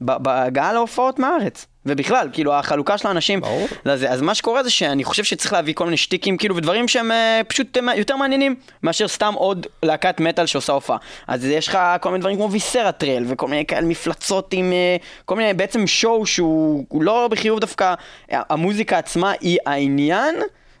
בהגעה 0.00 0.72
להופעות 0.72 1.18
מהארץ. 1.18 1.66
ובכלל, 1.86 2.28
כאילו, 2.32 2.54
החלוקה 2.54 2.98
של 2.98 3.08
האנשים 3.08 3.40
ברור. 3.40 3.68
לזה. 3.84 4.10
אז 4.10 4.22
מה 4.22 4.34
שקורה 4.34 4.62
זה 4.62 4.70
שאני 4.70 5.04
חושב 5.04 5.24
שצריך 5.24 5.52
להביא 5.52 5.74
כל 5.74 5.84
מיני 5.84 5.96
שטיקים, 5.96 6.36
כאילו, 6.36 6.56
ודברים 6.56 6.88
שהם 6.88 7.12
אה, 7.12 7.40
פשוט 7.48 7.76
אה, 7.76 7.96
יותר 7.96 8.16
מעניינים 8.16 8.54
מאשר 8.82 9.08
סתם 9.08 9.34
עוד 9.36 9.66
להקת 9.82 10.20
מטאל 10.20 10.46
שעושה 10.46 10.72
הופעה. 10.72 10.96
אז 11.26 11.44
יש 11.44 11.68
לך 11.68 11.78
כל 12.00 12.10
מיני 12.10 12.20
דברים 12.20 12.36
כמו 12.36 12.50
ויסרה 12.50 12.92
טרל, 12.92 13.24
וכל 13.28 13.48
מיני 13.48 13.66
כאלה 13.66 13.86
מפלצות 13.86 14.52
עם 14.52 14.72
אה, 14.72 14.96
כל 15.24 15.36
מיני, 15.36 15.54
בעצם 15.54 15.86
שואו 15.86 16.26
שהוא 16.26 16.84
הוא 16.88 17.02
לא 17.02 17.28
בחיוב 17.30 17.60
דווקא, 17.60 17.94
המוזיקה 18.30 18.98
עצמה 18.98 19.32
היא 19.40 19.58
העניין. 19.66 20.34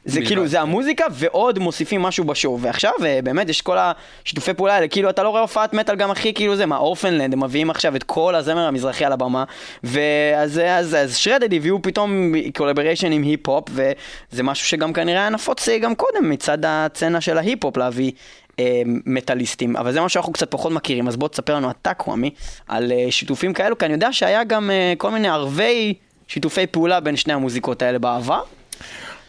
זה. 0.04 0.20
כאילו, 0.26 0.46
זה 0.46 0.60
המוזיקה 0.60 1.04
ועוד 1.12 1.58
מוסיפים 1.58 2.02
משהו 2.02 2.24
בשואו. 2.24 2.60
ועכשיו, 2.60 2.92
אה, 3.04 3.20
באמת, 3.24 3.48
יש 3.48 3.60
כל 3.60 3.76
השיתופי 3.78 4.54
פעולה 4.54 4.74
האלה, 4.74 4.88
כאילו, 4.88 5.10
אתה 5.10 5.22
לא 5.22 5.28
רואה 5.28 5.40
הופעת 5.40 5.74
מטאל 5.74 5.96
גם 5.96 6.10
הכי, 6.10 6.34
כאילו 6.34 6.56
זה, 6.56 6.66
מה, 6.66 6.76
אורפנלנד, 6.76 7.32
הם 7.32 7.44
מביאים 7.44 7.70
עכשיו 7.70 7.96
את 7.96 8.02
כל 8.02 8.34
הזמר 8.34 8.66
המזרחי 8.66 9.04
על 9.04 9.12
הבמה, 9.12 9.44
ואז 9.84 10.58
אז, 10.58 10.94
אז 10.94 11.16
Shredhead 11.16 11.54
הביאו 11.54 11.82
פתאום 11.82 12.32
collaboration 12.56 13.12
עם 13.12 13.22
היפ-הופ, 13.22 13.64
וזה 13.70 14.42
משהו 14.42 14.66
שגם 14.66 14.92
כנראה 14.92 15.20
היה 15.20 15.30
נפוץ 15.30 15.68
אה, 15.68 15.78
גם 15.78 15.94
קודם 15.94 16.30
מצד 16.30 16.58
הצצנה 16.64 17.20
של 17.20 17.38
ההיפ-הופ 17.38 17.76
להביא. 17.76 18.12
אה, 18.58 18.82
מטאליסטים, 18.86 19.76
אבל 19.76 19.92
זה 19.92 20.00
מה 20.00 20.08
שאנחנו 20.08 20.32
קצת 20.32 20.50
פחות 20.50 20.72
מכירים, 20.72 21.08
אז 21.08 21.16
בוא 21.16 21.28
תספר 21.28 21.54
לנו 21.54 21.70
אתה, 21.70 21.94
קוואמי, 21.94 22.30
על 22.68 22.92
אה, 22.92 23.06
שיתופים 23.10 23.52
כאלו, 23.52 23.78
כי 23.78 23.84
אני 23.84 23.94
יודע 23.94 24.12
שהיה 24.12 24.44
גם 24.44 24.70
אה, 24.70 24.92
כל 24.98 25.10
מיני 25.10 25.28
ערבי 25.28 25.94
שיתופי 26.28 26.66
פעולה 26.66 27.00
בין 27.00 27.16
שני 27.16 27.32
המוזיקות 27.32 27.82
האלה 27.82 27.98
בעבר. 27.98 28.42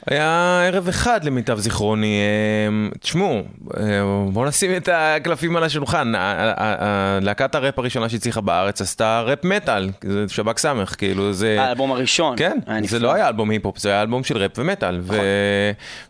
היה 0.08 0.62
ערב 0.68 0.88
אחד 0.88 1.24
למיטב 1.24 1.60
זיכרוני. 1.60 2.20
אה, 2.20 2.98
תשמעו, 3.00 3.42
אה, 3.78 3.84
בואו 4.34 4.46
נשים 4.46 4.76
את 4.78 4.90
הקלפים 4.94 5.56
על 5.56 5.64
השולחן. 5.64 6.14
להקת 7.22 7.56
הראפ 7.56 7.80
הראשונה 7.80 8.10
שהצליחה 8.10 8.42
בארץ 8.42 8.82
עשתה 8.82 9.22
ראפ 9.22 9.44
מטאל, 9.44 9.90
זה 10.04 10.26
שב"כ 10.28 10.58
סמך, 10.58 10.96
כאילו 10.98 11.34
זה... 11.34 11.58
האלבום 11.62 11.92
הראשון. 11.92 12.38
כן, 12.38 12.58
זה. 12.88 13.00
לא 13.00 13.14
היה 13.14 13.28
אלבום 13.28 13.50
היפ-הופ, 13.50 13.78
זה 13.80 13.90
היה 13.90 14.02
אלבום 14.02 14.24
של 14.24 14.38
ראפ 14.38 14.52
ומטאל. 14.58 15.00
ו... 15.02 15.18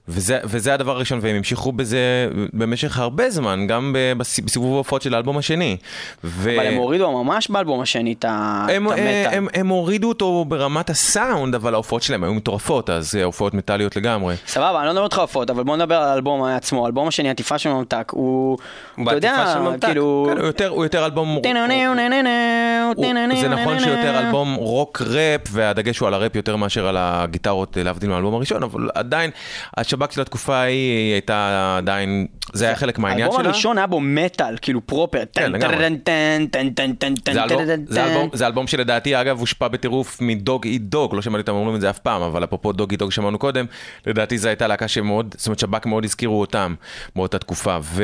וזה, 0.08 0.74
הדבר 0.74 0.92
הראשון, 0.92 1.20
והם 1.22 1.36
המשיכו 1.36 1.72
בזה 1.72 2.30
במשך 2.54 3.00
הרבה 3.00 3.30
זמן, 3.30 3.68
גם 3.68 3.96
בסיבוב 4.18 4.74
ההופעות 4.74 5.02
של 5.02 5.14
האלבום 5.14 5.38
השני. 5.38 5.78
אבל 6.24 6.60
הם 6.60 6.76
הורידו 6.76 7.24
ממש 7.24 7.50
באלבום 7.50 7.82
השני 7.82 8.14
את 8.14 8.26
המטאל. 8.28 9.30
הם, 9.32 9.48
הם 9.54 9.68
הורידו 9.68 10.08
אותו 10.10 10.46
ברמת 10.46 10.90
הסאונד, 10.90 11.56
אבל 11.56 11.74
ההופעות 11.74 12.04
שלהם 12.04 12.24
היו 12.24 12.34
מטורפות, 12.34 12.90
אז 12.90 13.16
אה, 13.16 13.24
הופעות 13.24 13.54
מטאליות 13.54 13.85
לגמרי. 13.96 14.36
סבבה, 14.48 14.80
אני 14.80 14.88
לא 14.88 14.92
מדבר 14.92 15.04
איתך 15.04 15.20
הופעות, 15.20 15.50
אבל 15.50 15.64
בוא 15.64 15.76
נדבר 15.76 15.96
על 15.96 16.10
האלבום 16.10 16.44
עצמו. 16.44 16.86
האלבום 16.86 17.08
השני, 17.08 17.30
עטיפה 17.30 17.58
של 17.58 17.70
ממתק, 17.70 18.12
הוא... 18.12 18.58
הוא 18.96 19.06
בעטיפה 19.06 19.54
של 19.54 19.60
ממתק. 19.60 19.88
כאילו... 19.88 20.28
כן, 20.30 20.38
הוא 20.38 20.48
יותר, 20.48 20.68
הוא 20.68 20.86
יותר 20.86 21.06
אלבום... 21.06 21.42
זה 23.42 23.50
נכון 23.50 23.80
שהוא 23.80 23.92
יותר 23.92 24.20
אלבום 24.20 24.54
רוק 24.56 25.02
ראפ, 25.02 25.42
והדגש 25.52 26.00
הוא 26.00 26.08
על 26.08 26.14
הראפ 26.14 26.36
יותר 26.36 26.56
מאשר 26.56 26.88
על 26.88 26.96
הגיטרות, 27.00 27.78
להבדיל 27.82 28.10
מהאלבום 28.10 28.34
הראשון, 28.34 28.64
אבל 28.64 28.90
עדיין, 28.96 29.32
השב"כ 29.78 30.12
של 30.12 30.22
התקופה 30.22 30.56
ההיא 30.56 30.98
היא 30.98 31.14
הייתה 31.14 31.76
עדיין, 31.78 32.28
זה 32.54 32.66
היה 32.66 32.76
חלק 32.76 33.00
מהעניין 33.00 33.22
האלבום 33.22 33.42
שלה. 33.42 33.50
הראשון 33.50 33.78
היה 33.78 33.88
בו 33.88 34.00
מטאל, 34.00 34.56
כאילו 34.62 34.82
פרופר. 34.86 35.24
זה 38.34 38.48
אלבום 38.48 38.68
שלדעתי 38.68 39.22
אגב 39.22 39.40
הושפע 39.40 39.68
בטירוף 39.68 40.18
מדוג 40.22 40.66
אי 40.66 40.78
דוג, 40.78 41.16
לא 41.16 41.22
שמעתי 41.22 41.42
אותם 41.42 41.52
אומרים 41.52 41.76
את 41.76 41.82
זה 41.82 41.90
אף 41.90 42.00
פעם, 42.00 42.22
אבל 42.22 42.44
אפרופו 42.44 42.72
דוג 42.72 42.92
אי 42.92 42.98
דוג 42.98 43.12
שמענו 43.12 43.38
קודם, 43.38 43.66
לדעתי 44.06 44.38
זו 44.38 44.48
הייתה 44.48 44.68
להקה 44.68 44.88
שמאוד, 44.88 45.36
זאת 45.38 45.48
אומרת 45.48 45.60
שב"כ 45.60 45.86
מאוד 45.86 46.04
הזכירו 46.04 46.42
אותם 46.42 46.76
באותה 47.16 47.40
תקופה. 47.40 47.78
ו, 47.82 48.04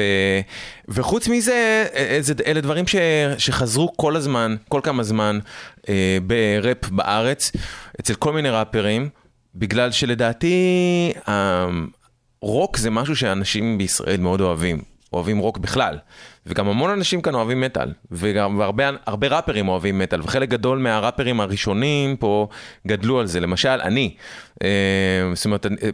וחוץ 0.88 1.28
מזה, 1.28 1.86
אה, 1.96 2.18
זה, 2.20 2.34
אלה 2.46 2.62
דברים 2.62 2.88
ש, 2.88 2.96
שחזרו 3.38 3.98
כל 3.98 4.16
הזמן, 4.16 4.56
כל 4.70 4.80
כמה 4.84 5.04
זמן, 5.04 5.40
אה, 5.90 6.18
בראפ 6.28 6.90
בארץ, 6.90 7.52
אצל 8.00 8.14
כל 8.14 8.34
מיני 8.34 8.50
ראפרים, 8.50 9.10
בגלל 9.56 9.92
שלדעתי 9.92 10.56
אה, 11.28 11.70
רוק 12.42 12.78
זה 12.78 12.90
משהו 12.90 13.16
שאנשים 13.16 13.78
בישראל 13.78 14.20
מאוד 14.20 14.42
אוהבים. 14.42 14.91
אוהבים 15.14 15.38
רוק 15.38 15.58
בכלל, 15.58 15.98
וגם 16.46 16.68
המון 16.68 16.90
אנשים 16.90 17.22
כאן 17.22 17.36
אוהבים 17.36 17.62
מטאל, 17.62 17.94
וגם 18.12 18.62
הרבה 19.06 19.28
ראפרים 19.28 19.68
אוהבים 19.68 20.00
מטאל, 20.00 20.22
וחלק 20.22 20.50
גדול 20.50 20.78
מהראפרים 20.78 21.40
הראשונים 21.40 22.18
פה 22.18 22.48
גדלו 22.88 23.20
על 23.20 23.26
זה, 23.26 23.40
למשל 23.40 23.80
אני, 23.84 24.16
אה, 24.64 24.70
זאת 25.34 25.46
אומרת, 25.46 25.66
אה, 25.66 25.90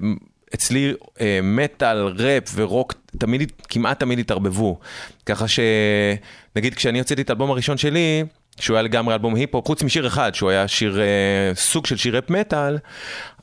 אצלי 0.55 0.93
אה, 1.21 1.39
מטאל, 1.43 1.97
ראפ 1.97 2.51
ורוק 2.55 2.93
תמיד, 3.17 3.51
כמעט 3.69 3.99
תמיד 3.99 4.19
התערבבו, 4.19 4.79
ככה 5.25 5.45
שנגיד 5.47 6.75
כשאני 6.75 6.99
הוצאתי 6.99 7.21
את 7.21 7.29
האלבום 7.29 7.51
הראשון 7.51 7.77
שלי, 7.77 8.23
שהוא 8.59 8.75
היה 8.75 8.81
לגמרי 8.81 9.13
אלבום 9.13 9.35
היפ-הופ, 9.35 9.67
חוץ 9.67 9.83
משיר 9.83 10.07
אחד, 10.07 10.35
שהוא 10.35 10.49
היה 10.49 10.67
שיר, 10.67 10.99
אה, 11.01 11.55
סוג 11.55 11.85
של 11.85 11.97
שיר 11.97 12.15
ראפ 12.15 12.29
מטאל, 12.29 12.77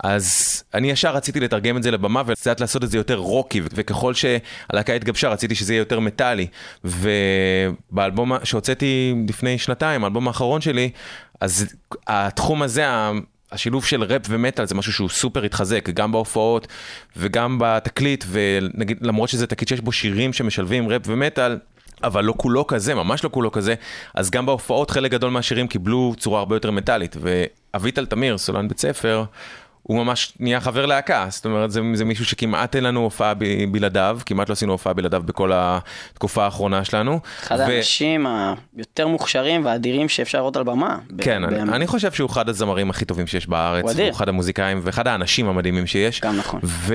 אז 0.05 0.63
אני 0.75 0.91
ישר 0.91 1.15
רציתי 1.15 1.41
לתרגם 1.41 1.77
את 1.77 1.83
זה 1.83 1.91
לבמה 1.91 2.23
וקצת 2.27 2.61
לעשות 2.61 2.85
את 2.85 2.91
זה 2.91 2.97
יותר 2.97 3.17
רוקי, 3.17 3.61
וככל 3.75 4.15
שהלהקה 4.15 4.93
התגבשה 4.95 5.29
רציתי 5.29 5.55
שזה 5.55 5.73
יהיה 5.73 5.81
יותר 5.81 6.01
מטאלי. 6.01 6.47
ובאלבום 6.85 8.33
שהוצאתי 8.45 9.15
לפני 9.29 9.59
שנתיים, 9.59 10.05
האלבום 10.05 10.29
האחרון 10.29 10.61
שלי, 10.61 10.91
אז 11.41 11.75
התחום 12.07 12.63
הזה, 12.63 12.87
השילוב 13.53 13.85
של 13.85 14.03
ראפ 14.03 14.23
ומטאל 14.29 14.67
זה 14.67 14.75
משהו 14.75 14.93
שהוא 14.93 15.09
סופר 15.09 15.45
התחזק, 15.45 15.89
גם 15.89 16.13
בהופעות 16.13 16.67
וגם 17.17 17.59
בתקליט, 17.61 18.25
ונגיד 18.31 18.99
למרות 19.01 19.29
שזה 19.29 19.47
תקליט 19.47 19.69
שיש 19.69 19.81
בו 19.81 19.93
שירים 19.93 20.33
שמשלבים 20.33 20.89
ראפ 20.89 21.03
ומטאל, 21.07 21.59
אבל 22.03 22.25
לא 22.25 22.35
כולו 22.37 22.67
כזה, 22.67 22.95
ממש 22.95 23.25
לא 23.25 23.29
כולו 23.33 23.53
כזה, 23.53 23.75
אז 24.15 24.31
גם 24.31 24.47
בהופעות 24.47 24.91
חלק 24.91 25.11
גדול 25.11 25.31
מהשירים 25.31 25.69
קיבלו 25.69 26.15
צורה 26.19 26.39
הרבה 26.39 26.57
יותר 26.57 26.71
מטאלית, 26.71 27.17
ואביטל 27.21 28.07
תמיר, 28.07 28.39
סולן 28.39 28.69
בית 28.69 28.79
ספר, 28.79 29.25
הוא 29.83 30.05
ממש 30.05 30.33
נהיה 30.41 30.61
חבר 30.61 30.87
להקה, 30.87 31.27
זאת 31.29 31.45
אומרת 31.45 31.71
זה, 31.71 31.81
זה 31.95 32.05
מישהו 32.05 32.25
שכמעט 32.25 32.77
אין 32.77 32.85
לנו 32.85 33.01
הופעה 33.01 33.35
ב- 33.35 33.45
בלעדיו, 33.73 34.19
כמעט 34.27 34.49
לא 34.49 34.53
עשינו 34.53 34.73
הופעה 34.73 34.93
בלעדיו 34.93 35.23
בכל 35.23 35.51
התקופה 35.55 36.45
האחרונה 36.45 36.85
שלנו. 36.85 37.21
אחד 37.43 37.57
ו- 37.59 37.63
האנשים 37.63 38.27
היותר 38.77 39.09
מוכשרים 39.09 39.65
והאדירים 39.65 40.09
שאפשר 40.09 40.39
לראות 40.39 40.57
על 40.57 40.63
במה. 40.63 40.99
כן, 41.21 41.45
אני. 41.45 41.63
אני 41.63 41.87
חושב 41.87 42.13
שהוא 42.13 42.31
אחד 42.31 42.49
הזמרים 42.49 42.91
הכי 42.91 43.05
טובים 43.05 43.27
שיש 43.27 43.47
בארץ, 43.47 43.83
הוא 43.83 43.91
אדיר. 43.91 44.05
הוא 44.05 44.13
אחד 44.13 44.29
המוזיקאים 44.29 44.81
ואחד 44.83 45.09
האנשים 45.09 45.49
המדהימים 45.49 45.87
שיש. 45.87 46.21
גם 46.21 46.37
נכון. 46.37 46.61
ו... 46.65 46.95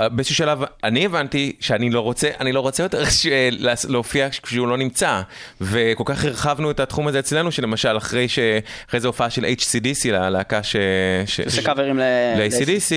אה, 0.00 0.08
באיזשהו 0.08 0.34
שלב 0.36 0.58
אני 0.84 1.04
הבנתי 1.04 1.52
שאני 1.60 1.90
לא 1.90 2.00
רוצה, 2.00 2.28
אני 2.40 2.52
לא 2.52 2.60
רוצה 2.60 2.82
יותר 2.82 3.02
להס- 3.50 3.84
להופיע 3.88 4.28
כשהוא 4.42 4.68
לא 4.68 4.76
נמצא. 4.76 5.20
וכל 5.60 6.02
כך 6.06 6.24
הרחבנו 6.24 6.70
את 6.70 6.80
התחום 6.80 7.08
הזה 7.08 7.18
אצלנו, 7.18 7.52
שלמשל 7.52 7.96
אחרי 7.96 8.28
ש... 8.28 8.38
אחרי 8.88 9.00
זה 9.00 9.06
הופעה 9.06 9.30
של 9.30 9.44
HCDC, 9.44 10.08
ללהקה 10.08 10.62
ש... 10.62 10.76
ש... 11.26 11.40
קאברים. 11.58 11.98
ל-ACDC, 11.98 12.92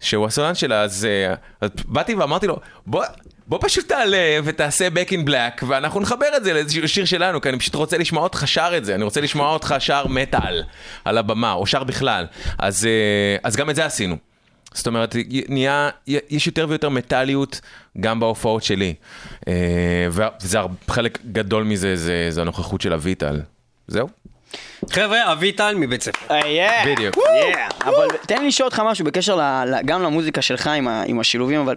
שהוא 0.00 0.26
הסולן 0.26 0.54
שלה, 0.54 0.82
אז 0.82 1.04
אה, 1.28 1.34
אז 1.60 1.70
באתי 1.84 2.14
ואמרתי 2.14 2.46
לו, 2.46 2.56
בוא... 2.86 3.04
בוא 3.48 3.58
פשוט 3.62 3.88
תעלה 3.88 4.38
ותעשה 4.44 4.88
Back 4.88 5.10
in 5.10 5.28
Black 5.28 5.64
ואנחנו 5.66 6.00
נחבר 6.00 6.26
את 6.36 6.44
זה 6.44 6.52
לאיזשהו 6.52 6.88
שיר 6.88 7.04
שלנו 7.04 7.40
כי 7.40 7.48
אני 7.48 7.58
פשוט 7.58 7.74
רוצה 7.74 7.98
לשמוע 7.98 8.22
אותך 8.22 8.42
שר 8.46 8.72
את 8.76 8.84
זה, 8.84 8.94
אני 8.94 9.04
רוצה 9.04 9.20
לשמוע 9.20 9.52
אותך 9.52 9.74
שר 9.78 10.06
מטאל 10.06 10.62
על 11.04 11.18
הבמה 11.18 11.52
או 11.52 11.66
שר 11.66 11.84
בכלל, 11.84 12.26
אז, 12.58 12.86
אה, 12.86 13.36
אז 13.42 13.56
גם 13.56 13.70
את 13.70 13.74
זה 13.76 13.84
עשינו. 13.84 14.16
זאת 14.76 14.86
אומרת, 14.86 15.16
נהיה, 15.48 15.88
יש 16.06 16.46
יותר 16.46 16.66
ויותר 16.68 16.88
מטאליות 16.88 17.60
גם 18.00 18.20
בהופעות 18.20 18.62
שלי. 18.62 18.94
אה, 19.48 19.54
וזה 20.10 20.58
חלק 20.88 21.18
גדול 21.32 21.64
מזה, 21.64 21.96
זה, 21.96 22.26
זה 22.30 22.40
הנוכחות 22.40 22.80
של 22.80 22.92
אביטל. 22.92 23.40
זהו. 23.88 24.08
חבר'ה, 24.90 25.32
אביטל 25.32 25.74
מבית 25.74 26.02
ספר. 26.02 26.34
אה, 26.34 26.40
yeah. 26.40 26.86
בדיוק. 26.88 27.16
Yeah. 27.16 27.84
אבל 27.84 28.06
תן 28.26 28.40
לי 28.40 28.48
לשאול 28.48 28.66
אותך 28.66 28.82
משהו 28.86 29.04
בקשר 29.04 29.36
ל, 29.36 29.40
ל, 29.40 29.82
גם 29.84 30.02
למוזיקה 30.02 30.42
שלך 30.42 30.66
עם, 30.66 30.88
ה, 30.88 31.02
עם 31.06 31.20
השילובים, 31.20 31.60
אבל 31.60 31.76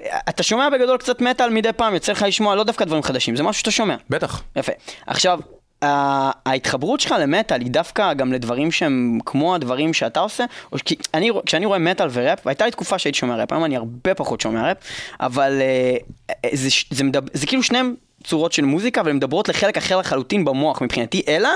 אה, 0.00 0.18
אתה 0.28 0.42
שומע 0.42 0.68
בגדול 0.70 0.98
קצת 0.98 1.20
מטאל 1.20 1.50
מדי 1.50 1.72
פעם, 1.72 1.94
יוצא 1.94 2.12
לך 2.12 2.22
לשמוע 2.22 2.54
לא 2.54 2.64
דווקא 2.64 2.84
דברים 2.84 3.02
חדשים, 3.02 3.36
זה 3.36 3.42
משהו 3.42 3.60
שאתה 3.60 3.70
שומע. 3.70 3.96
בטח. 4.10 4.42
יפה. 4.56 4.72
עכשיו, 5.06 5.40
ההתחברות 5.82 7.00
שלך 7.00 7.14
למטאל 7.20 7.60
היא 7.60 7.70
דווקא 7.70 8.12
גם 8.12 8.32
לדברים 8.32 8.72
שהם 8.72 9.18
כמו 9.26 9.54
הדברים 9.54 9.94
שאתה 9.94 10.20
עושה? 10.20 10.44
או 10.72 10.78
כי 10.84 10.96
אני, 11.14 11.30
כשאני 11.46 11.66
רואה 11.66 11.78
מטאל 11.78 12.08
וראפ, 12.12 12.46
והייתה 12.46 12.64
לי 12.64 12.70
תקופה 12.70 12.98
שהייתי 12.98 13.18
שומע 13.18 13.36
ראפ, 13.36 13.52
היום 13.52 13.64
אני 13.64 13.76
הרבה 13.76 14.14
פחות 14.14 14.40
שומע 14.40 14.68
ראפ, 14.68 14.76
אבל 15.20 15.60
אה, 15.60 15.96
אה, 16.30 16.50
זה, 16.52 16.68
זה, 16.90 17.04
מדבר, 17.04 17.28
זה 17.32 17.46
כאילו 17.46 17.62
שניהם 17.62 17.94
צורות 18.24 18.52
של 18.52 18.64
מוזיקה, 18.64 19.00
אבל 19.00 19.10
הן 19.10 19.16
מדברות 19.16 19.48
לחלק 19.48 19.76
אחר 19.76 19.98
לחלוטין 19.98 20.44
במוח 20.44 20.82
מבחינתי, 20.82 21.22
אלא 21.28 21.48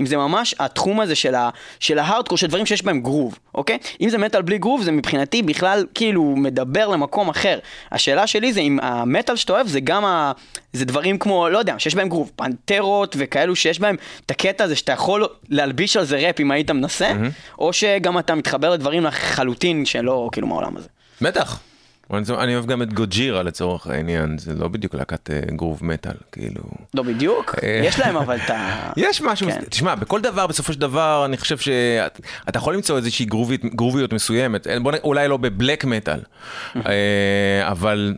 אם 0.00 0.06
זה 0.06 0.16
ממש 0.16 0.54
התחום 0.58 1.00
הזה 1.00 1.14
של, 1.14 1.34
ה, 1.34 1.50
של 1.80 1.98
ההארדקור, 1.98 2.38
של 2.38 2.46
דברים 2.46 2.66
שיש 2.66 2.82
בהם 2.82 3.00
גרוב, 3.00 3.38
אוקיי? 3.54 3.78
אם 4.00 4.08
זה 4.08 4.18
מטאל 4.18 4.42
בלי 4.42 4.58
גרוב, 4.58 4.82
זה 4.82 4.92
מבחינתי 4.92 5.42
בכלל 5.42 5.86
כאילו 5.94 6.34
מדבר 6.36 6.88
למקום 6.88 7.28
אחר. 7.28 7.58
השאלה 7.92 8.26
שלי 8.26 8.52
זה 8.52 8.60
אם 8.60 8.78
המטאל 8.82 9.36
שאתה 9.36 9.52
אוהב 9.52 9.66
זה 9.66 9.80
גם 9.80 10.04
ה... 10.04 10.32
זה 10.72 10.84
דברים 10.84 11.18
כמו, 11.18 11.48
לא 11.48 11.58
יודע, 11.58 11.74
שיש 11.78 11.94
בהם 11.94 12.08
גרוב, 12.08 12.32
פנטרות 12.36 13.16
וכאלו 13.18 13.56
שיש 13.56 13.80
בהם 13.80 13.96
את 14.26 14.30
הקטע 14.30 14.64
הזה 14.64 14.76
שאתה 14.76 14.92
יכול 14.92 15.26
להלביש 15.48 15.96
על 15.96 16.04
זה 16.04 16.16
ראפ 16.16 16.40
אם 16.40 16.50
היית 16.50 16.70
מנסה, 16.70 17.12
או 17.58 17.72
שגם 17.72 18.18
אתה 18.18 18.34
מתחבר 18.34 18.70
לדברים 18.70 19.04
לחלוטין 19.04 19.84
שלא 19.84 20.28
כאילו 20.32 20.46
מהעולם 20.46 20.76
הזה. 20.76 20.88
בטח. 21.20 21.73
אני 22.16 22.54
אוהב 22.54 22.66
גם 22.66 22.82
את 22.82 22.92
גוג'ירה 22.92 23.42
לצורך 23.42 23.86
העניין, 23.86 24.38
זה 24.38 24.54
לא 24.54 24.68
בדיוק 24.68 24.94
להקת 24.94 25.30
אה, 25.30 25.40
גרוב 25.56 25.84
מטאל, 25.84 26.14
כאילו... 26.32 26.62
לא 26.94 27.02
בדיוק, 27.02 27.54
אה. 27.62 27.80
יש 27.84 27.98
להם 27.98 28.16
אבל 28.16 28.36
את 28.36 28.50
ה... 28.50 28.78
יש 28.96 29.20
משהו, 29.20 29.48
כן. 29.50 29.64
תשמע, 29.70 29.94
בכל 29.94 30.20
דבר 30.20 30.46
בסופו 30.46 30.72
של 30.72 30.80
דבר 30.80 31.22
אני 31.24 31.36
חושב 31.36 31.58
שאתה 31.58 32.58
יכול 32.58 32.74
למצוא 32.74 32.96
איזושהי 32.96 33.26
גרוביות 33.74 34.12
מסוימת, 34.12 34.66
נ... 34.66 34.82
אולי 35.04 35.28
לא 35.28 35.36
בבלק 35.36 35.84
מטאל, 35.84 36.20
אה, 36.76 37.70
אבל 37.70 38.14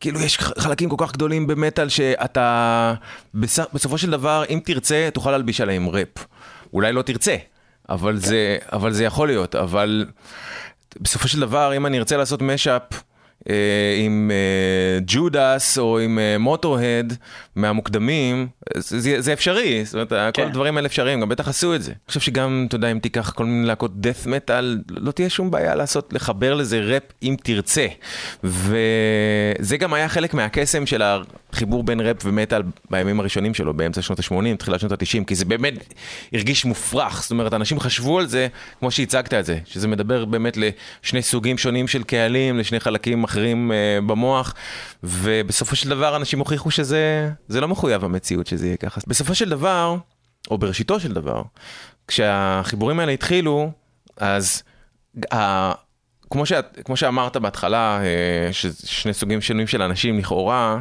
כאילו 0.00 0.20
יש 0.20 0.38
חלקים 0.38 0.88
כל 0.88 1.06
כך 1.06 1.12
גדולים 1.12 1.46
במטאל 1.46 1.88
שאתה 1.88 2.94
בס... 3.34 3.58
בסופו 3.72 3.98
של 3.98 4.10
דבר 4.10 4.44
אם 4.50 4.60
תרצה 4.64 5.08
תוכל 5.12 5.30
להלביש 5.30 5.60
עליהם 5.60 5.88
ראפ, 5.88 6.26
אולי 6.72 6.92
לא 6.92 7.02
תרצה, 7.02 7.36
אבל, 7.88 8.16
זה, 8.16 8.56
אבל 8.72 8.92
זה 8.92 9.04
יכול 9.04 9.28
להיות, 9.28 9.54
אבל 9.54 10.06
בסופו 11.00 11.28
של 11.28 11.40
דבר 11.40 11.76
אם 11.76 11.86
אני 11.86 11.98
ארצה 11.98 12.16
לעשות 12.16 12.42
משאפ 12.42 12.82
אה, 12.92 13.13
עם 13.98 14.30
אה, 14.30 14.98
ג'ודס 15.06 15.78
או 15.78 15.98
עם 15.98 16.18
אה, 16.18 16.38
מוטוהד 16.38 17.16
מהמוקדמים, 17.56 18.48
זה, 18.76 19.20
זה, 19.20 19.32
אפשרי, 19.32 19.84
זאת 19.84 19.94
אומרת, 19.94 20.08
כל 20.08 20.42
כן. 20.42 20.46
הדברים 20.46 20.76
האלה 20.76 20.86
אפשריים, 20.86 21.20
גם 21.20 21.28
בטח 21.28 21.48
עשו 21.48 21.74
את 21.74 21.82
זה. 21.82 21.90
אני 21.90 21.98
חושב 22.08 22.20
שגם, 22.20 22.64
אתה 22.68 22.76
יודע, 22.76 22.92
אם 22.92 22.98
תיקח 22.98 23.30
כל 23.30 23.44
מיני 23.44 23.66
להקות 23.66 23.92
death 24.02 24.26
metal, 24.26 24.64
לא 24.88 25.10
תהיה 25.10 25.30
שום 25.30 25.50
בעיה 25.50 25.74
לעשות, 25.74 26.12
לחבר 26.12 26.54
לזה 26.54 26.80
ראפ 26.80 27.02
אם 27.22 27.36
תרצה. 27.42 27.86
וזה 28.44 29.76
גם 29.78 29.94
היה 29.94 30.08
חלק 30.08 30.34
מהקסם 30.34 30.86
של 30.86 31.02
החיבור 31.02 31.82
בין 31.82 32.00
ראפ 32.00 32.16
ומטאל 32.24 32.62
בימים 32.90 33.20
הראשונים 33.20 33.54
שלו, 33.54 33.74
באמצע 33.74 34.02
שנות 34.02 34.18
ה-80, 34.18 34.56
תחילת 34.58 34.80
שנות 34.80 34.92
ה-90, 34.92 35.24
כי 35.26 35.34
זה 35.34 35.44
באמת 35.44 35.94
הרגיש 36.32 36.64
מופרך, 36.64 37.22
זאת 37.22 37.30
אומרת, 37.30 37.54
אנשים 37.54 37.80
חשבו 37.80 38.18
על 38.18 38.26
זה, 38.26 38.48
כמו 38.78 38.90
שהצגת 38.90 39.34
את 39.34 39.44
זה, 39.44 39.58
שזה 39.64 39.88
מדבר 39.88 40.24
באמת 40.24 40.56
לשני 40.56 41.22
סוגים 41.22 41.58
שונים 41.58 41.88
של 41.88 42.02
קהלים, 42.02 42.58
לשני 42.58 42.80
חלקים 42.80 43.24
אחרים 43.24 43.33
אה, 43.72 43.98
במוח, 44.06 44.54
ובסופו 45.02 45.76
של 45.76 45.88
דבר 45.88 46.16
אנשים 46.16 46.38
הוכיחו 46.38 46.70
שזה 46.70 47.30
זה 47.48 47.60
לא 47.60 47.68
מחויב 47.68 48.04
המציאות 48.04 48.46
שזה 48.46 48.66
יהיה 48.66 48.76
ככה. 48.76 49.00
בסופו 49.06 49.34
של 49.34 49.48
דבר, 49.48 49.96
או 50.50 50.58
בראשיתו 50.58 51.00
של 51.00 51.12
דבר, 51.12 51.42
כשהחיבורים 52.08 53.00
האלה 53.00 53.12
התחילו, 53.12 53.70
אז. 54.16 54.62
כמו, 56.30 56.46
שאת, 56.46 56.80
כמו 56.84 56.96
שאמרת 56.96 57.36
בהתחלה, 57.36 58.00
אה, 58.02 58.52
ששני 58.52 59.14
סוגים 59.14 59.40
שונים 59.40 59.66
של 59.66 59.82
אנשים 59.82 60.18
לכאורה, 60.18 60.80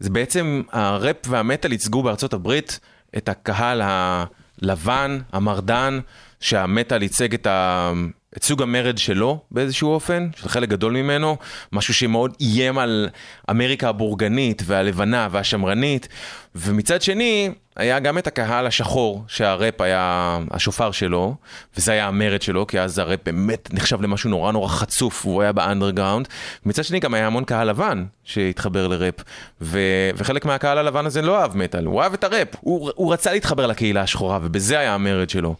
זה 0.00 0.10
בעצם 0.10 0.62
הראפ 0.72 1.16
והמטאל 1.28 1.72
ייצגו 1.72 2.02
בארצות 2.02 2.32
הברית 2.32 2.80
את 3.16 3.28
הקהל 3.28 3.82
הלבן, 3.84 5.18
המרדן, 5.32 6.00
שהמטאל 6.40 7.02
ייצג 7.02 7.34
את, 7.34 7.46
ה... 7.46 7.92
את 8.36 8.44
סוג 8.44 8.62
המרד 8.62 8.98
שלו 8.98 9.38
באיזשהו 9.50 9.90
אופן, 9.90 10.28
שזה 10.36 10.48
חלק 10.48 10.68
גדול 10.68 10.92
ממנו, 10.92 11.36
משהו 11.72 11.94
שמאוד 11.94 12.36
איים 12.40 12.78
על 12.78 13.08
אמריקה 13.50 13.88
הבורגנית 13.88 14.62
והלבנה 14.66 15.28
והשמרנית, 15.30 16.08
ומצד 16.54 17.02
שני, 17.02 17.50
היה 17.76 17.98
גם 17.98 18.18
את 18.18 18.26
הקהל 18.26 18.66
השחור, 18.66 19.24
שהראפ 19.28 19.80
היה 19.80 20.38
השופר 20.50 20.90
שלו, 20.90 21.34
וזה 21.76 21.92
היה 21.92 22.08
המרד 22.08 22.42
שלו, 22.42 22.66
כי 22.66 22.80
אז 22.80 22.98
הראפ 22.98 23.20
באמת 23.24 23.68
נחשב 23.72 24.02
למשהו 24.02 24.30
נורא 24.30 24.52
נורא 24.52 24.68
חצוף, 24.68 25.26
והוא 25.26 25.42
היה 25.42 25.52
באנדרגראונד. 25.52 26.28
מצד 26.66 26.84
שני 26.84 27.00
גם 27.00 27.14
היה 27.14 27.26
המון 27.26 27.44
קהל 27.44 27.68
לבן 27.68 28.04
שהתחבר 28.24 28.88
לראפ, 28.88 29.14
ו- 29.60 30.10
וחלק 30.16 30.44
מהקהל 30.44 30.78
הלבן 30.78 31.06
הזה 31.06 31.22
לא 31.22 31.40
אהב 31.40 31.56
מטאל, 31.56 31.84
הוא 31.84 32.02
אהב 32.02 32.12
את 32.12 32.24
הראפ, 32.24 32.48
הוא, 32.60 32.90
הוא 32.94 33.12
רצה 33.12 33.32
להתחבר 33.32 33.66
לקהילה 33.66 34.00
השחורה, 34.00 34.38
ובזה 34.42 34.78
היה 34.78 34.94
המרד 34.94 35.30
שלו. 35.30 35.54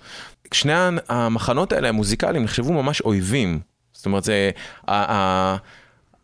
שני 0.55 0.73
המחנות 1.09 1.73
האלה, 1.73 1.89
המוזיקליים, 1.89 2.45
נחשבו 2.45 2.73
ממש 2.73 3.01
אויבים. 3.01 3.61
זאת 3.93 4.07
אומרת, 4.07 4.25
זה... 4.25 4.51
ה- 4.89 5.13
ה- 5.15 5.57